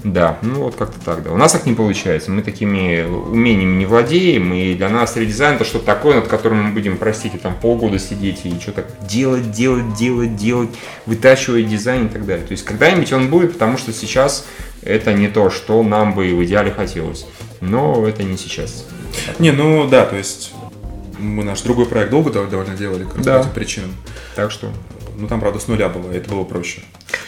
Да, 0.03 0.38
ну 0.41 0.63
вот 0.63 0.75
как-то 0.75 0.99
так, 0.99 1.23
да. 1.23 1.31
У 1.31 1.38
нас 1.38 1.53
так 1.53 1.65
не 1.65 1.73
получается. 1.73 2.30
Мы 2.30 2.41
такими 2.41 3.03
умениями 3.05 3.77
не 3.77 3.85
владеем, 3.85 4.53
и 4.53 4.73
для 4.73 4.89
нас 4.89 5.15
редизайн 5.15 5.55
это 5.55 5.63
что-то 5.63 5.85
такое, 5.85 6.15
над 6.15 6.27
которым 6.27 6.63
мы 6.65 6.71
будем, 6.73 6.97
простите, 6.97 7.38
там 7.38 7.55
полгода 7.55 7.97
сидеть 7.99 8.41
и 8.43 8.59
что-то 8.59 8.85
делать, 9.07 9.51
делать, 9.51 9.93
делать, 9.95 10.35
делать, 10.35 10.69
вытачивать 11.05 11.69
дизайн 11.69 12.07
и 12.07 12.09
так 12.09 12.25
далее. 12.25 12.45
То 12.45 12.51
есть 12.51 12.65
когда-нибудь 12.65 13.13
он 13.13 13.30
будет, 13.30 13.53
потому 13.53 13.77
что 13.77 13.93
сейчас 13.93 14.45
это 14.81 15.13
не 15.13 15.30
то, 15.30 15.49
что 15.49 15.81
нам 15.84 16.13
бы 16.13 16.35
в 16.35 16.43
идеале 16.43 16.71
хотелось. 16.71 17.25
Но 17.61 18.05
это 18.05 18.23
не 18.23 18.35
сейчас. 18.38 18.85
Не, 19.39 19.51
ну 19.51 19.88
да, 19.88 20.05
то 20.05 20.17
есть 20.17 20.51
мы 21.17 21.45
наш 21.45 21.61
другой 21.61 21.85
проект 21.85 22.11
долго 22.11 22.30
дов- 22.30 22.49
довольно 22.49 22.75
делали 22.75 23.05
как 23.05 23.21
Да. 23.21 23.38
по 23.38 23.41
этим 23.43 23.51
причинам. 23.51 23.91
Так 24.35 24.51
что 24.51 24.67
Ну 25.23 25.29
там, 25.29 25.39
правда, 25.39 25.57
с 25.57 25.69
нуля 25.69 25.87
было, 25.87 26.11
это 26.11 26.29
было 26.29 26.43
проще. 26.43 26.81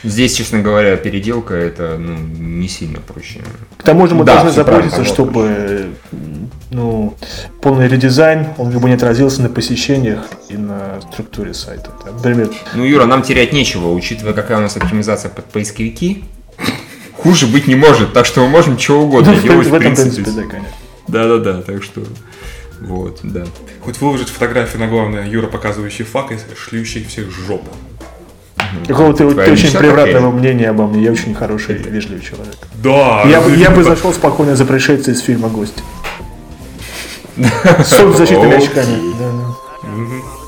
здесь, 0.03 0.35
честно 0.35 0.61
говоря, 0.61 0.97
переделка 0.97 1.53
это 1.53 1.95
ну, 1.97 2.17
не 2.17 2.67
сильно 2.67 2.99
проще. 2.99 3.39
К 3.77 3.83
тому 3.83 4.05
же 4.05 4.15
мы 4.15 4.25
Да, 4.25 4.33
должны 4.33 4.51
заботиться, 4.51 5.05
чтобы 5.05 5.91
ну, 6.71 7.15
полный 7.61 7.87
редизайн, 7.87 8.47
он 8.57 8.73
как 8.73 8.81
бы 8.81 8.89
не 8.89 8.95
отразился 8.95 9.41
на 9.43 9.47
посещениях 9.47 10.25
и 10.49 10.57
на 10.57 10.99
структуре 11.09 11.53
сайта. 11.53 11.89
Например, 12.05 12.49
Ну, 12.73 12.83
Юра, 12.83 13.05
нам 13.05 13.21
терять 13.21 13.53
нечего, 13.53 13.93
учитывая, 13.93 14.33
какая 14.33 14.57
у 14.57 14.61
нас 14.61 14.75
оптимизация 14.75 15.31
под 15.31 15.45
поисковики. 15.45 16.25
Хуже 17.13 17.47
быть 17.47 17.65
не 17.65 17.75
может, 17.75 18.11
так 18.11 18.25
что 18.25 18.41
мы 18.41 18.49
можем 18.49 18.75
чего 18.75 19.03
угодно 19.03 19.31
ну, 19.31 19.37
в, 19.37 19.41
делать, 19.41 19.67
в 19.67 19.77
принципе. 19.77 20.11
принципе, 20.11 20.31
да, 20.31 20.47
конечно. 20.49 20.75
Да-да-да, 21.07 21.61
так 21.61 21.81
что... 21.81 22.01
Вот, 22.81 23.19
да. 23.23 23.45
Хоть 23.81 23.99
выложить 24.01 24.29
фотографию 24.29 24.81
на 24.81 24.87
главное, 24.87 25.27
Юра, 25.27 25.47
показывающий 25.47 26.05
фак 26.05 26.31
и 26.31 26.37
шлющий 26.57 27.03
всех 27.05 27.31
жопу. 27.31 27.69
Какого 28.87 29.13
ты, 29.13 29.29
ты 29.29 29.51
очень 29.51 29.71
превратного 29.71 30.25
такая? 30.25 30.31
мнения 30.31 30.69
обо 30.69 30.87
мне, 30.87 31.03
я 31.03 31.11
очень 31.11 31.33
хороший 31.33 31.75
и 31.75 31.89
вежливый 31.89 32.21
человек. 32.21 32.55
Да! 32.75 33.23
Я, 33.25 33.41
бы- 33.41 33.49
ну, 33.49 33.55
я 33.55 33.69
бы 33.69 33.83
типа, 33.83 33.95
зашел 33.95 34.13
спокойно 34.13 34.55
за 34.55 34.65
пришельца 34.65 35.11
из 35.11 35.19
фильма 35.21 35.49
«Гость». 35.49 35.83
С 37.37 37.87
солнцезащитными 37.87 38.55
Окей. 38.55 38.67
очками. 38.67 39.13
Да, 39.19 39.31
да. 39.31 40.44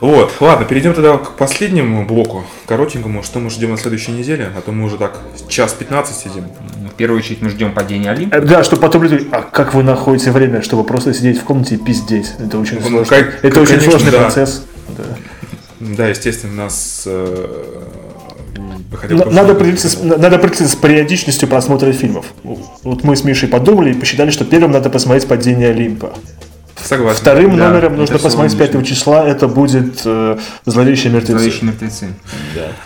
Вот, 0.00 0.32
ладно, 0.40 0.64
перейдем 0.64 0.94
тогда 0.94 1.18
к 1.18 1.32
последнему 1.36 2.06
блоку, 2.06 2.44
коротенькому, 2.66 3.22
что 3.22 3.38
мы 3.38 3.50
ждем 3.50 3.70
на 3.72 3.76
следующей 3.76 4.12
неделе, 4.12 4.48
а 4.56 4.60
то 4.62 4.72
мы 4.72 4.84
уже 4.86 4.96
так 4.96 5.18
час 5.48 5.74
15 5.74 6.16
сидим. 6.16 6.44
В 6.90 6.94
первую 6.96 7.18
очередь 7.20 7.42
мы 7.42 7.50
ждем 7.50 7.72
падения 7.72 8.10
Олимпа. 8.10 8.36
Э, 8.36 8.40
Да, 8.40 8.64
чтобы 8.64 8.80
потом 8.82 9.02
люди, 9.02 9.28
а 9.30 9.42
как 9.42 9.74
вы 9.74 9.82
находите 9.82 10.30
время, 10.30 10.62
чтобы 10.62 10.84
просто 10.84 11.12
сидеть 11.12 11.38
в 11.40 11.44
комнате 11.44 11.74
и 11.74 11.78
пиздеть? 11.78 12.32
Это 12.38 12.58
очень 12.58 12.78
Ну, 12.80 12.88
сложно. 12.88 13.04
как- 13.16 13.44
Это 13.44 13.60
очень 13.60 13.72
конечно, 13.74 13.90
сложный 13.90 14.12
да. 14.12 14.18
процесс. 14.20 14.62
Да. 14.96 15.04
Да, 15.80 16.08
естественно, 16.08 16.54
нас... 16.64 17.02
э, 17.06 17.82
Надо 18.56 18.96
сказать, 18.96 19.50
определиться, 19.50 19.88
с, 19.88 20.02
надо 20.02 20.36
определиться 20.36 20.68
с 20.68 20.76
периодичностью 20.76 21.48
просмотра 21.48 21.92
фильмов. 21.92 22.26
Вот 22.42 23.04
мы 23.04 23.16
с 23.16 23.24
Мишей 23.24 23.48
подумали 23.48 23.90
и 23.90 23.94
посчитали, 23.94 24.30
что 24.30 24.44
первым 24.44 24.72
надо 24.72 24.90
посмотреть 24.90 25.26
«Падение 25.28 25.70
Олимпа». 25.70 26.12
Согласен. 26.84 27.20
Вторым 27.20 27.56
Да, 27.56 27.68
номером 27.68 27.96
нужно 27.96 28.18
посмотреть 28.18 28.52
с 28.52 28.54
логично. 28.58 28.80
5 28.80 28.86
числа, 28.88 29.26
это 29.28 29.48
будет 29.48 30.00
э, 30.04 30.38
«Зловещие 30.66 31.12
мертвецы». 31.12 31.32
Зловещие 31.38 31.64
мертвецы. 31.70 32.08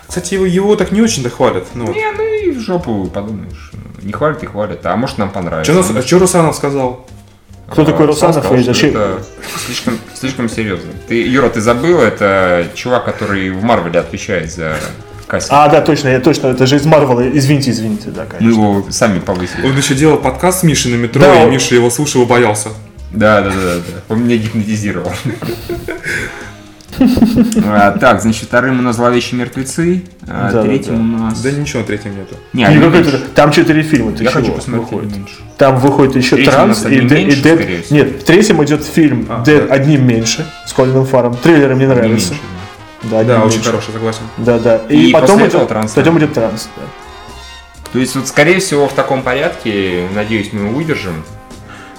Кстати, 0.07 0.35
его, 0.35 0.47
его 0.47 0.77
так 0.77 0.93
не 0.93 1.01
очень-то 1.01 1.31
хвалят. 1.31 1.67
Ну, 1.75 1.93
Не, 1.93 2.11
ну 2.13 2.23
и 2.23 2.51
в 2.53 2.61
жопу 2.61 3.07
подумаешь. 3.13 3.71
Не 4.03 4.13
хвалят 4.13 4.43
и 4.43 4.47
хвалят, 4.47 4.85
а 4.85 4.97
может 4.97 5.19
нам 5.19 5.31
понравится. 5.31 5.73
что, 5.73 5.93
нас, 5.93 6.05
что 6.07 6.19
Русанов 6.19 6.55
сказал? 6.57 7.07
Кто 7.71 7.83
А, 7.83 7.85
такой 7.87 8.07
Русанов 8.07 8.37
сказал, 8.45 8.59
зачем- 8.63 8.91
Это 8.91 9.23
слишком, 9.67 9.99
слишком 10.15 10.49
серьезно. 10.51 10.91
Ты, 11.09 11.23
Юра, 11.27 11.49
ты 11.49 11.63
забыл, 11.63 12.01
это 12.01 12.67
чувак, 12.75 13.07
который 13.07 13.51
в 13.51 13.63
Марвеле 13.65 14.01
отвечает 14.01 14.53
за 14.53 14.77
кастинг. 15.27 15.53
А, 15.57 15.69
да, 15.69 15.81
точно, 15.81 16.09
я 16.09 16.21
точно, 16.21 16.49
это 16.49 16.67
же 16.67 16.77
из 16.77 16.85
Марвела. 16.85 17.27
Извините, 17.27 17.71
извините, 17.71 18.11
да, 18.11 18.25
Мы 18.25 18.29
конечно. 18.39 18.49
его 18.61 18.85
сами 18.91 19.19
повысили. 19.21 19.65
Он 19.67 19.75
еще 19.75 19.95
делал 19.95 20.19
подкаст 20.19 20.61
с 20.61 20.63
Мишей 20.65 20.93
на 20.93 20.97
метро, 20.97 21.23
Да, 21.23 21.41
и 21.43 21.47
он- 21.47 21.53
Миша 21.53 21.75
его 21.75 21.89
слушал 21.89 22.23
и 22.23 22.27
боялся. 22.27 22.69
Да, 23.15 23.41
да, 23.43 23.51
да, 23.51 23.57
да, 23.57 23.75
да. 23.77 24.03
Он 24.09 24.25
меня 24.25 24.37
гипнотизировал. 24.37 25.13
А, 27.67 27.91
Так, 27.99 28.23
значит, 28.23 28.45
вторым 28.45 28.79
у 28.79 28.83
нас 28.83 28.97
зловещие 28.97 29.39
мертвецы, 29.41 30.05
а 30.29 30.63
третьим 30.63 31.15
у 31.15 31.19
нас. 31.19 31.41
Да 31.41 31.51
ничего 31.51 31.81
на 31.81 31.87
третьем 31.87 32.17
нету. 32.17 32.37
Там 33.35 33.51
четыре 33.51 33.83
фильма, 33.83 34.13
ты 34.13 34.23
Я 34.25 34.31
чего? 34.31 34.41
хочу 34.41 34.53
посмотреть 34.53 34.91
выходит? 34.91 35.17
меньше. 35.17 35.35
Там 35.59 35.79
выходит 35.79 36.17
еще 36.17 36.37
Третьим 36.37 36.53
Транс 36.53 36.85
и, 36.87 37.01
Дэд. 37.01 37.91
Нет, 37.91 38.23
в 38.23 38.25
третьем 38.25 38.63
идет 38.65 38.85
фильм 38.85 39.27
А, 39.29 39.43
Дэд 39.43 39.71
одним 39.71 40.07
меньше 40.07 40.47
с 40.67 40.73
Колином 40.73 41.07
Фаром. 41.07 41.37
Трейлеры 41.37 41.75
мне 41.75 41.87
меньше, 41.87 42.35
да. 43.03 43.25
Да, 43.25 43.43
очень 43.45 43.63
хороший, 43.63 43.93
согласен. 43.93 44.23
Да, 44.39 44.59
да. 44.59 44.77
И 44.89 45.11
потом 45.13 45.47
идет 45.47 45.69
Транс. 45.69 45.93
Потом 45.93 46.19
идет 46.19 46.33
Транс. 46.33 46.69
да. 46.77 46.83
То 47.93 47.99
есть, 47.99 48.17
вот, 48.17 48.27
скорее 48.27 48.59
всего, 48.59 48.89
в 48.89 48.93
таком 48.93 49.23
порядке, 49.23 50.09
надеюсь, 50.15 50.53
мы 50.53 50.69
выдержим 50.69 51.25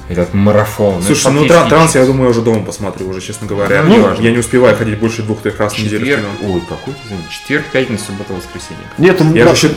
этот 0.10 0.34
марафон. 0.34 1.02
Слушай, 1.02 1.32
ну 1.32 1.40
фактически 1.40 1.54
тран- 1.54 1.70
транс, 1.70 1.96
я 1.96 2.06
думаю, 2.06 2.26
я 2.26 2.30
уже 2.30 2.42
дома 2.42 2.64
посмотрю, 2.64 3.10
уже, 3.10 3.22
честно 3.22 3.48
говоря. 3.48 3.82
Ну, 3.84 3.98
неважно. 3.98 4.22
я 4.24 4.32
не 4.32 4.38
успеваю 4.38 4.76
ходить 4.78 5.00
больше 5.00 5.24
двух-трех 5.24 5.60
раз 5.60 5.74
в 5.74 5.80
неделю 5.80 6.06
Четверг, 6.06 6.26
ой, 6.44 6.62
какой 6.70 6.94
ты? 6.94 7.32
Четверг, 7.32 7.66
пятница, 7.72 8.06
суббота, 8.06 8.34
воскресенье. 8.34 8.84
Нет, 8.98 9.20
он 9.22 9.34
Я 9.34 9.46
да, 9.46 9.52
еще- 9.52 9.72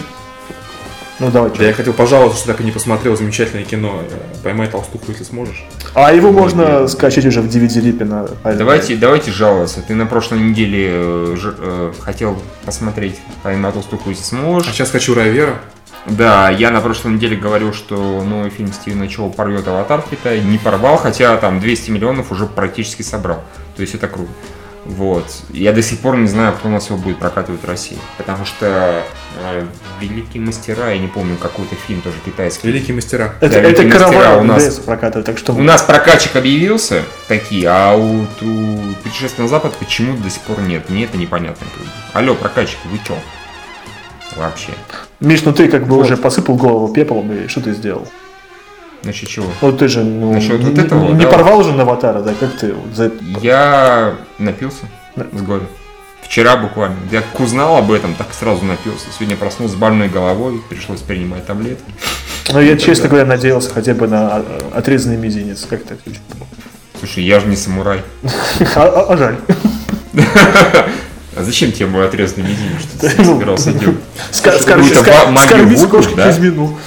Ну 1.21 1.31
давай. 1.33 1.51
Да, 1.59 1.65
я 1.65 1.73
хотел 1.73 1.93
пожаловаться, 1.95 2.39
что 2.39 2.47
так 2.53 2.61
и 2.61 2.65
не 2.65 2.71
посмотрел 2.71 3.17
замечательное 3.17 3.65
кино. 3.65 4.03
Поймай 4.45 4.69
толстуху, 4.69 5.07
если 5.09 5.25
сможешь. 5.25 5.65
А 5.95 6.13
его 6.13 6.31
можно 6.31 6.87
скачать 6.87 7.27
уже 7.27 7.41
в 7.41 7.47
DVD-рипе 7.49 8.05
на 8.05 8.29
iPad. 8.45 8.57
Давайте, 8.57 8.95
давайте 8.97 9.33
жаловаться. 9.33 9.81
Ты 9.83 9.95
на 9.95 10.07
прошлой 10.07 10.39
неделе 10.39 10.89
э, 10.93 11.37
ж- 11.37 11.55
э, 11.59 11.93
хотел 12.01 12.41
посмотреть 12.65 13.17
«Поймать 13.43 13.75
толстуху, 13.75 14.11
если 14.11 14.23
А 14.23 14.27
сможешь». 14.27 14.73
сейчас 14.73 14.91
хочу 14.91 15.13
Райвера. 15.15 15.59
Да, 16.07 16.49
я 16.51 16.70
на 16.70 16.81
прошлой 16.81 17.12
неделе 17.12 17.37
говорил, 17.37 17.73
что 17.75 18.23
новый 18.23 18.51
фильм 18.51 18.73
Стивена 18.73 19.09
Чоу 19.09 19.31
порвет 19.31 19.66
аватар 19.69 20.01
в 20.03 20.09
Китае. 20.09 20.43
Не 20.43 20.59
порвал, 20.59 20.97
хотя 20.97 21.37
там 21.37 21.61
200 21.61 21.91
миллионов 21.91 22.33
уже 22.33 22.47
практически 22.47 23.03
собрал. 23.03 23.43
То 23.77 23.83
есть 23.83 23.95
это 23.95 24.09
круто. 24.09 24.31
Вот. 24.87 25.27
Я 25.51 25.73
до 25.75 25.83
сих 25.83 25.99
пор 25.99 26.16
не 26.16 26.29
знаю, 26.29 26.55
кто 26.55 26.69
у 26.69 26.70
нас 26.70 26.87
его 26.89 26.97
будет 26.99 27.19
прокатывать 27.19 27.62
в 27.62 27.66
России. 27.69 27.99
Потому 28.16 28.47
что 28.47 29.03
э, 29.39 29.66
великие 30.01 30.43
мастера, 30.43 30.93
я 30.93 30.99
не 30.99 31.09
помню, 31.09 31.37
какой-то 31.37 31.75
фильм 31.75 32.01
тоже 32.01 32.16
китайский. 32.25 32.69
Великие 32.69 32.95
мастера. 32.95 33.35
Это, 33.43 33.61
Да, 33.61 33.69
это 33.69 33.83
мастера 33.83 34.37
у 34.39 34.45
нас- 34.45 34.77
прокатывает, 34.79 35.27
так 35.27 35.37
что 35.37 35.53
У 35.53 35.62
нас 35.62 35.83
прокачик 35.83 36.37
объявился 36.37 37.03
такие, 37.27 37.69
а 37.69 37.95
у, 37.97 38.23
у 38.23 38.95
путешествия 39.03 39.43
на 39.43 39.49
Запад 39.49 39.75
почему 39.79 40.16
до 40.16 40.31
сих 40.31 40.41
пор 40.43 40.61
нет. 40.62 40.89
Мне 40.89 41.05
это 41.05 41.19
непонятно. 41.19 41.66
Алло, 42.15 42.35
прокачик, 42.35 42.79
вы 42.87 42.99
чё? 43.07 43.15
Вообще. 44.37 44.73
Миш, 45.21 45.43
ну 45.45 45.53
ты 45.53 45.69
как 45.69 45.87
бы 45.87 45.97
уже 45.99 46.17
посыпал 46.17 46.57
голову 46.57 46.93
пеплом, 46.93 47.33
и 47.33 47.49
что 47.49 47.61
ты 47.61 47.73
сделал? 47.73 48.07
Значит, 49.03 49.29
чего? 49.29 49.47
Ну 49.63 49.73
ты 49.73 49.89
же 49.89 50.03
ну, 50.03 50.33
Насчет 50.33 50.61
вот 50.63 50.73
не, 50.75 50.81
этого, 50.83 51.13
не 51.13 51.25
да. 51.25 51.31
порвал 51.31 51.59
уже 51.61 51.73
на 51.73 51.83
аватара, 51.83 52.21
да? 52.21 52.35
Как 52.39 52.57
ты 52.57 52.73
вот 52.73 52.95
за- 52.95 53.13
Я 53.41 54.15
напился 54.39 54.87
с 55.17 55.43
горя. 55.43 55.63
Вчера 56.23 56.57
буквально. 56.57 56.97
Я 57.11 57.23
как 57.23 57.41
узнал 57.41 57.77
об 57.79 57.91
этом, 57.91 58.15
так 58.15 58.29
сразу 58.35 58.65
напился. 58.65 59.07
Сегодня 59.17 59.37
проснулся 59.37 59.75
с 59.75 59.79
больной 59.79 60.09
головой, 60.09 60.61
пришлось 60.69 61.01
принимать 61.01 61.47
таблетки. 61.47 61.91
Ну 62.53 62.61
я, 62.61 62.77
честно 62.77 63.09
говоря, 63.09 63.25
надеялся 63.25 63.71
хотя 63.73 63.95
бы 63.95 64.09
на 64.09 64.43
э, 64.45 64.61
отрезанный 64.75 65.17
мизинец. 65.17 65.65
Как 65.69 65.85
так? 65.85 65.99
Слушай, 66.99 67.25
я 67.25 67.41
же 67.41 67.47
не 67.47 67.57
самурай. 67.57 68.03
А, 68.75 69.07
а- 69.09 69.37
а 71.39 71.44
зачем 71.44 71.70
тебе 71.73 71.86
мой 71.86 72.06
отрезанный 72.06 72.48
мизинец? 72.48 72.82
Что 72.82 73.09
ты 73.09 73.24
собирался 73.24 73.73
делать? 73.73 73.97
Вуду, 75.77 75.89
кошки 75.89 76.15
да? 76.15 76.27
Кузьмину. 76.27 76.78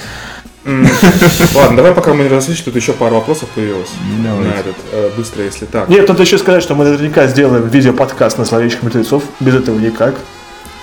Ладно, 1.54 1.76
давай 1.76 1.92
пока 1.92 2.14
мы 2.14 2.22
не 2.22 2.28
разошлись, 2.28 2.60
тут 2.60 2.76
еще 2.76 2.92
пару 2.92 3.16
вопросов 3.16 3.48
появилось. 3.48 3.88
Давайте. 4.22 4.48
На 4.48 4.60
этот, 4.60 4.76
э, 4.92 5.10
быстро, 5.16 5.42
если 5.42 5.64
так. 5.64 5.88
Нет, 5.88 6.06
надо 6.06 6.22
еще 6.22 6.38
сказать, 6.38 6.62
что 6.62 6.74
мы 6.74 6.84
наверняка 6.84 7.26
сделаем 7.26 7.66
видео-подкаст 7.66 8.38
на 8.38 8.44
зловещих 8.44 8.82
мертвецов. 8.82 9.24
Без 9.40 9.54
этого 9.56 9.78
никак. 9.78 10.14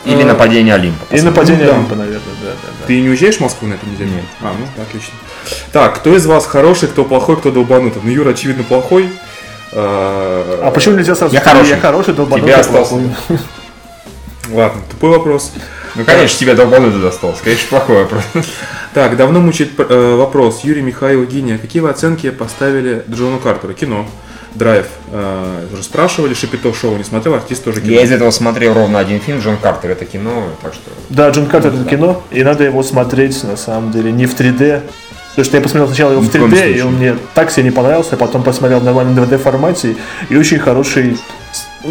Или 0.05 0.23
нападение 0.23 0.73
Олимпа. 0.73 1.05
И 1.11 1.21
нападение 1.21 1.67
да. 1.67 1.75
Олимпа, 1.75 1.95
наверное, 1.95 2.19
да, 2.41 2.49
да, 2.49 2.69
да. 2.79 2.87
Ты 2.87 2.99
не 2.99 3.09
уезжаешь 3.09 3.37
в 3.37 3.41
Москву 3.41 3.67
на 3.67 3.75
этой 3.75 3.85
неделе? 3.85 4.11
Нет. 4.11 4.25
А, 4.41 4.53
ну, 4.57 4.81
отлично. 4.81 5.13
Так, 5.71 5.95
кто 5.97 6.15
из 6.15 6.25
вас 6.25 6.45
хороший, 6.45 6.89
кто 6.89 7.05
плохой, 7.05 7.37
кто 7.37 7.51
долбанутый? 7.51 8.01
Ну, 8.03 8.09
Юра, 8.09 8.31
очевидно, 8.31 8.63
плохой. 8.63 9.09
А 9.71 10.61
А 10.63 10.71
почему 10.71 10.95
нельзя 10.95 11.15
сразу 11.15 11.33
Я 11.33 11.41
хороший. 11.41 11.69
Я 11.69 11.77
хороший, 11.77 12.13
долбанутый, 12.13 12.51
Тебе 12.51 12.59
остался. 12.59 12.95
Ладно, 14.51 14.81
тупой 14.89 15.11
вопрос. 15.11 15.51
Ну, 15.95 16.03
конечно, 16.05 16.39
тебе 16.39 16.53
долбанутый 16.53 17.01
достался. 17.01 17.43
Конечно, 17.43 17.67
плохой 17.69 18.03
вопрос. 18.03 18.23
Так, 18.93 19.15
давно 19.17 19.39
мучает 19.39 19.71
э, 19.77 20.15
вопрос. 20.15 20.61
Юрий, 20.63 20.81
Михаил, 20.81 21.21
Евгения, 21.21 21.59
какие 21.59 21.79
вы 21.79 21.89
оценки 21.89 22.31
поставили 22.31 23.03
Джону 23.07 23.37
Картеру? 23.37 23.73
Кино. 23.73 24.07
Драйв. 24.55 24.87
Э, 25.11 25.67
уже 25.71 25.83
спрашивали, 25.83 26.33
Шапито 26.33 26.73
шоу 26.73 26.97
не 26.97 27.03
смотрел, 27.03 27.35
артист 27.35 27.63
тоже 27.63 27.81
кино. 27.81 27.93
Я 27.93 28.01
из 28.01 28.11
этого 28.11 28.31
смотрел 28.31 28.73
ровно 28.73 28.97
один 28.97 29.19
фильм, 29.19 29.39
Джон 29.41 29.57
Картер, 29.57 29.91
это 29.91 30.05
кино, 30.05 30.45
так 30.63 30.73
что... 30.73 30.89
Да, 31.09 31.29
Джон 31.29 31.45
Картер 31.45 31.73
это 31.73 31.85
кино, 31.85 32.23
и 32.31 32.43
надо 32.43 32.63
его 32.63 32.81
смотреть, 32.81 33.43
на 33.43 33.57
самом 33.57 33.91
деле, 33.91 34.11
не 34.11 34.25
в 34.25 34.35
3D. 34.35 34.81
Потому 35.29 35.45
что 35.45 35.57
я 35.57 35.61
посмотрел 35.61 35.87
сначала 35.87 36.11
его 36.13 36.21
в 36.21 36.25
Ни 36.25 36.29
в 36.29 36.31
коем 36.31 36.51
3D, 36.51 36.73
и 36.73 36.81
он 36.81 36.93
мне 36.95 37.15
так 37.35 37.51
себе 37.51 37.65
не 37.65 37.71
понравился, 37.71 38.17
потом 38.17 38.43
посмотрел 38.43 38.79
в 38.79 38.83
нормальном 38.83 39.17
2D 39.17 39.37
формате, 39.37 39.95
и 40.29 40.35
очень 40.35 40.57
хороший, 40.57 41.17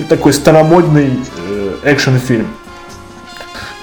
такой 0.08 0.32
старомодный 0.32 1.18
э, 1.48 1.76
экшен-фильм. 1.84 2.48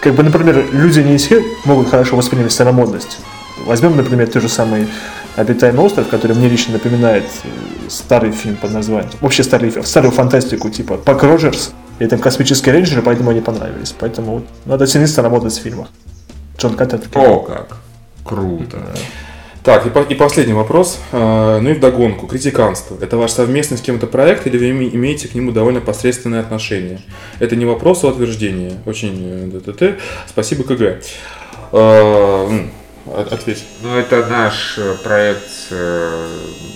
Как 0.01 0.13
бы, 0.13 0.23
например, 0.23 0.67
люди 0.71 0.99
не 0.99 1.17
все 1.17 1.43
могут 1.65 1.89
хорошо 1.89 2.15
воспринимать 2.15 2.51
старомодность. 2.51 3.17
Возьмем, 3.65 3.95
например, 3.95 4.27
тот 4.27 4.41
же 4.41 4.49
самый 4.49 4.87
«Обитаемый 5.35 5.83
остров», 5.83 6.07
который 6.09 6.35
мне 6.35 6.47
лично 6.47 6.73
напоминает 6.73 7.25
э, 7.43 7.47
старый 7.89 8.31
фильм 8.31 8.55
под 8.57 8.71
названием, 8.71 9.11
вообще 9.21 9.43
старый, 9.43 9.73
старую 9.83 10.11
фантастику 10.11 10.69
типа 10.69 10.97
«Пак 10.97 11.23
Роджерс», 11.23 11.73
и 11.99 12.07
там 12.07 12.19
космические 12.19 12.73
рейнджеры, 12.73 13.01
поэтому 13.01 13.29
они 13.29 13.41
понравились. 13.41 13.95
Поэтому 13.97 14.33
вот 14.35 14.45
надо 14.65 14.83
оценить 14.83 15.09
старомодность 15.09 15.61
фильма. 15.61 15.87
Джон 16.57 16.75
Каттер. 16.75 17.01
О, 17.15 17.39
как. 17.39 17.77
Круто. 18.23 18.77
Так, 19.65 19.87
и, 19.87 19.89
по- 19.89 20.01
и 20.03 20.13
последний 20.15 20.53
вопрос. 20.53 20.99
Э, 21.11 21.59
ну 21.59 21.71
и 21.71 21.73
вдогонку. 21.73 22.27
Критиканство. 22.27 22.97
Это 23.01 23.17
ваш 23.17 23.31
совместный 23.31 23.77
с 23.77 23.81
кем-то 23.81 24.05
проект 24.05 24.45
или 24.45 24.57
вы 24.59 24.69
име- 24.69 24.95
имеете 24.95 25.27
к 25.27 25.33
нему 25.33 25.51
довольно 25.51 25.81
посредственное 25.81 26.39
отношение? 26.41 27.01
Это 27.39 27.55
не 27.55 27.65
вопрос, 27.65 28.03
а 28.03 28.07
утверждение. 28.09 28.73
Очень 28.85 29.17
э, 29.23 29.47
ДТТ. 29.59 29.99
Спасибо, 30.27 30.63
КГ. 30.63 31.01
От- 31.71 33.31
Ответь. 33.33 33.63
Ну, 33.83 33.95
это 33.97 34.25
наш 34.27 34.77
э, 34.77 34.95
проект, 35.03 35.43
э, 35.71 36.27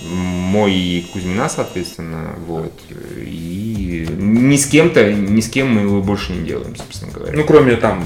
мой 0.08 0.72
и 0.72 1.06
Кузьмина, 1.12 1.48
соответственно, 1.48 2.34
вот. 2.46 2.72
И 3.16 4.06
ни 4.18 4.56
с 4.56 4.66
кем-то, 4.66 5.12
ни 5.12 5.40
с 5.40 5.48
кем 5.48 5.72
мы 5.74 5.82
его 5.82 6.00
больше 6.02 6.32
не 6.32 6.44
делаем, 6.46 6.74
собственно 6.76 7.12
говоря. 7.12 7.32
Ну, 7.36 7.44
кроме 7.44 7.74
там 7.76 8.04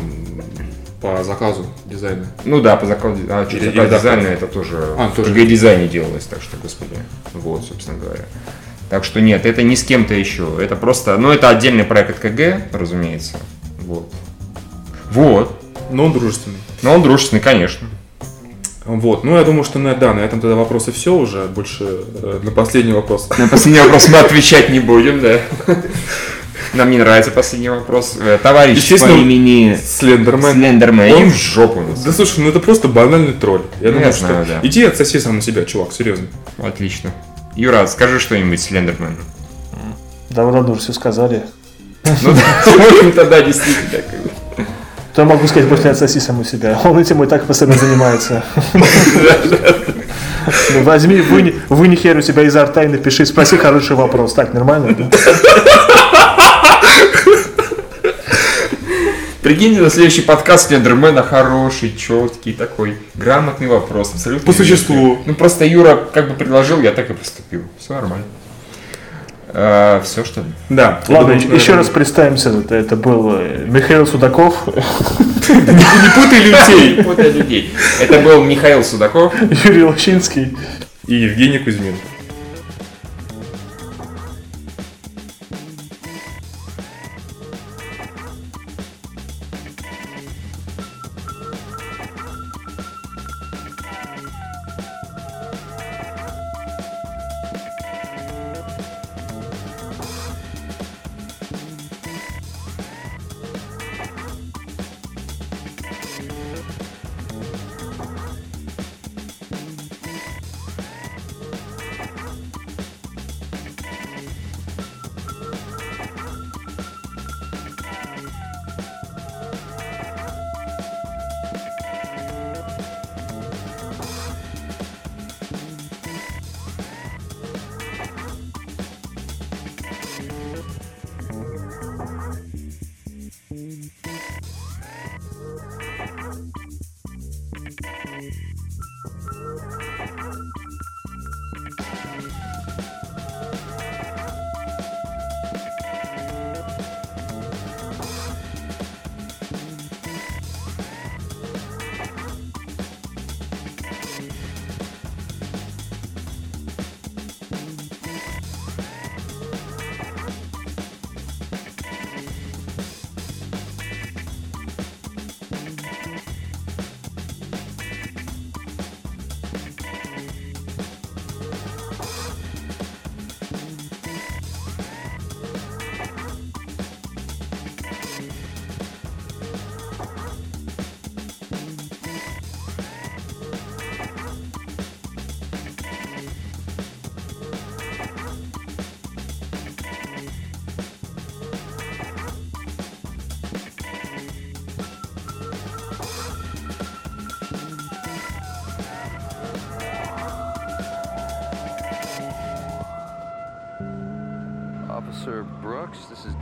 по 1.05 1.23
заказу 1.23 1.67
дизайна. 1.85 2.25
Ну 2.47 2.63
да, 2.63 2.77
по 2.77 2.87
заказу, 2.87 3.21
а, 3.29 3.47
Или- 3.51 3.67
заказ 3.67 3.75
или 3.75 3.95
дизайна 3.99 4.27
это 4.29 4.47
тоже 4.47 4.79
А, 4.97 5.09
в 5.09 5.15
тоже. 5.15 5.35
КГ 5.35 5.47
дизайне 5.47 5.87
делалось, 5.87 6.25
так 6.25 6.41
что, 6.41 6.57
господи, 6.63 6.97
вот, 7.35 7.63
собственно 7.63 7.99
говоря. 7.99 8.25
Так 8.89 9.05
что 9.05 9.21
нет, 9.21 9.45
это 9.45 9.63
не 9.63 9.77
с 9.77 9.85
кем-то 9.85 10.15
еще, 10.15 10.49
это 10.63 10.77
просто, 10.77 11.19
ну 11.19 11.31
это 11.31 11.51
отдельный 11.51 11.85
проект 11.85 12.21
КГ, 12.21 12.69
разумеется, 12.73 13.37
вот. 13.81 14.11
Вот, 15.11 15.63
Но 15.91 16.07
он 16.07 16.15
дружественный. 16.15 16.57
но 16.81 16.95
он 16.95 17.03
дружественный, 17.03 17.43
конечно. 17.43 17.87
Вот, 18.87 19.25
ну 19.25 19.37
я 19.37 19.45
думаю, 19.45 19.65
что 19.65 19.79
на, 19.79 19.95
да, 19.95 20.15
на 20.15 20.21
этом 20.21 20.41
тогда 20.41 20.57
вопросы 20.57 20.91
все 20.91 21.15
уже. 21.15 21.45
Больше 21.47 21.85
э, 21.85 22.41
на 22.43 22.51
последний 22.51 22.93
вопрос. 22.93 23.29
На 23.39 23.49
последний 23.49 23.81
вопрос 23.81 24.09
мы 24.09 24.19
отвечать 24.19 24.71
не 24.71 24.81
будем, 24.81 25.21
да. 25.21 25.39
Нам 26.75 26.91
не 26.91 26.99
нравится 26.99 27.31
последний 27.31 27.69
вопрос. 27.69 28.17
Э, 28.21 28.39
Товарищ 28.43 28.89
по 29.01 29.07
имени 29.07 29.79
Слендермен. 29.83 30.53
Слендермен, 30.55 31.15
Он- 31.15 31.31
в 31.31 31.37
жопу. 31.37 31.81
нас. 31.81 32.03
Да 32.03 32.13
слушай, 32.13 32.41
ну 32.41 32.49
это 32.49 32.59
просто 32.61 32.89
банальный 32.89 33.33
тролль. 33.33 33.63
Я 33.81 33.89
Ну, 33.89 33.93
думаю, 33.95 34.07
я 34.09 34.13
что 34.13 34.27
знаю, 34.27 34.47
да. 34.49 34.61
иди 34.67 34.83
отсоси 34.85 35.19
сам 35.21 35.37
на 35.37 35.43
себя, 35.43 35.65
чувак, 35.65 35.93
серьезно. 35.93 36.27
Отлично. 36.63 37.11
Юра, 37.55 37.87
скажи 37.87 38.19
что-нибудь 38.19 38.61
Слендермен. 38.61 39.17
Да, 40.31 40.45
вроде 40.45 40.73
уже 40.73 40.81
все 40.81 40.93
сказали. 40.93 41.43
Ну 42.05 42.33
да, 42.33 42.35
в 42.73 42.93
общем-то, 42.93 43.25
да, 43.27 43.41
действительно. 43.41 44.01
То 45.15 45.23
я 45.23 45.29
могу 45.29 45.47
сказать 45.47 45.69
после 45.69 45.93
отсоси 45.93 46.19
саму 46.19 46.43
себя. 46.43 46.77
Он 46.85 46.99
этим 46.99 47.23
и 47.23 47.27
так 47.29 47.45
постоянно 47.45 47.79
занимается. 47.79 48.43
Ну, 48.75 48.85
Возьми, 50.83 51.21
вынь, 51.21 51.55
вынь 51.69 51.97
хер 51.97 52.19
у 52.19 52.21
себя 52.21 52.43
изо 52.43 52.65
рта 52.65 52.83
и 52.83 52.89
напиши, 52.89 53.25
спроси 53.25 53.57
хороший 53.57 53.95
вопрос. 53.97 54.35
Так, 54.35 54.53
нормально? 54.53 54.95
да? 54.99 55.09
Прикиньте, 59.45 59.83
на 59.83 59.91
следующий 59.91 60.23
подкаст 60.23 60.69
Слендермена 60.69 61.23
хороший, 61.23 61.95
четкий 61.95 62.55
такой, 62.55 62.97
грамотный 63.15 63.67
вопрос, 63.67 64.13
абсолютно. 64.15 64.47
По 64.47 64.55
существу. 64.57 65.19
Ну 65.27 65.35
просто 65.35 65.67
Юра 65.67 65.97
как 65.97 66.31
бы 66.31 66.35
предложил, 66.35 66.81
я 66.81 66.93
так 66.93 67.11
и 67.11 67.13
поступил. 67.13 67.61
Все 67.79 67.93
нормально. 67.93 68.25
все 70.03 70.25
что 70.25 70.41
ли? 70.41 70.47
Да. 70.71 71.03
я 71.07 71.15
Ладно, 71.19 71.35
думаю, 71.35 71.37
еще 71.37 71.51
наверное, 71.51 71.77
раз 71.77 71.89
представимся. 71.91 72.49
Это, 72.59 72.75
это 72.75 72.97
был 72.97 73.35
э, 73.35 73.67
Михаил 73.69 74.07
Судаков, 74.07 74.57
Не 74.67 76.15
путай 76.15 76.43
людей! 76.43 76.97
Не 76.97 77.03
путай 77.03 77.31
людей. 77.31 77.75
Это 78.01 78.21
был 78.21 78.43
Михаил 78.45 78.83
Судаков. 78.83 79.35
Юрий 79.67 79.85
Лощинский. 79.85 80.57
И 81.07 81.17
Евгений 81.17 81.59
Кузьмин. 81.59 81.97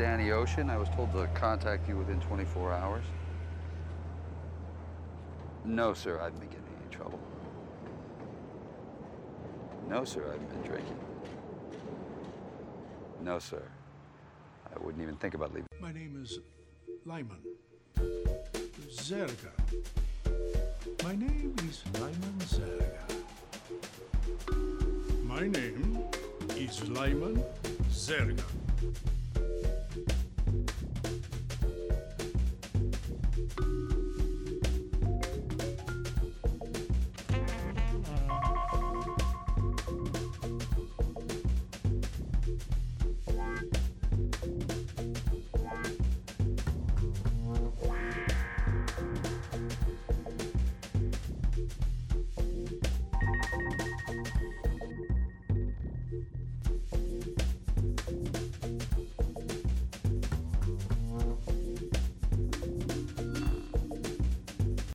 Danny 0.03 0.33
Ocean. 0.33 0.69
I 0.69 0.77
was 0.77 0.89
told 0.89 1.13
to 1.13 1.29
contact 1.33 1.89
you 1.89 1.97
within 1.97 2.19
24 2.23 2.73
hours. 2.73 3.05
No, 5.65 5.95
sir, 5.95 6.19
I 6.21 6.25
haven't 6.25 6.41
been 6.41 6.49
getting 6.49 6.65
in 6.67 6.73
any 6.83 6.93
trouble. 6.93 7.21
No, 9.89 10.05
sir, 10.05 10.25
I 10.27 10.33
haven't 10.33 10.49
been 10.49 10.63
drinking. 10.63 10.99
No, 13.23 13.39
sir. 13.39 13.63
I 14.75 14.85
wouldn't 14.85 15.01
even 15.01 15.15
think 15.19 15.35
about 15.35 15.55
leaving. 15.55 15.69
My 15.81 15.93
name 15.93 16.21
is 16.21 16.41
Lyman. 17.07 17.39
Zerga. 18.91 19.53
My 21.05 21.15
name 21.15 21.55
is 21.69 21.85
Lyman 22.01 22.39
Zerga. 22.41 23.05
My 25.23 25.47
name 25.47 25.97
is 26.57 26.89
Lyman 26.89 27.45
Zerga. 27.89 28.43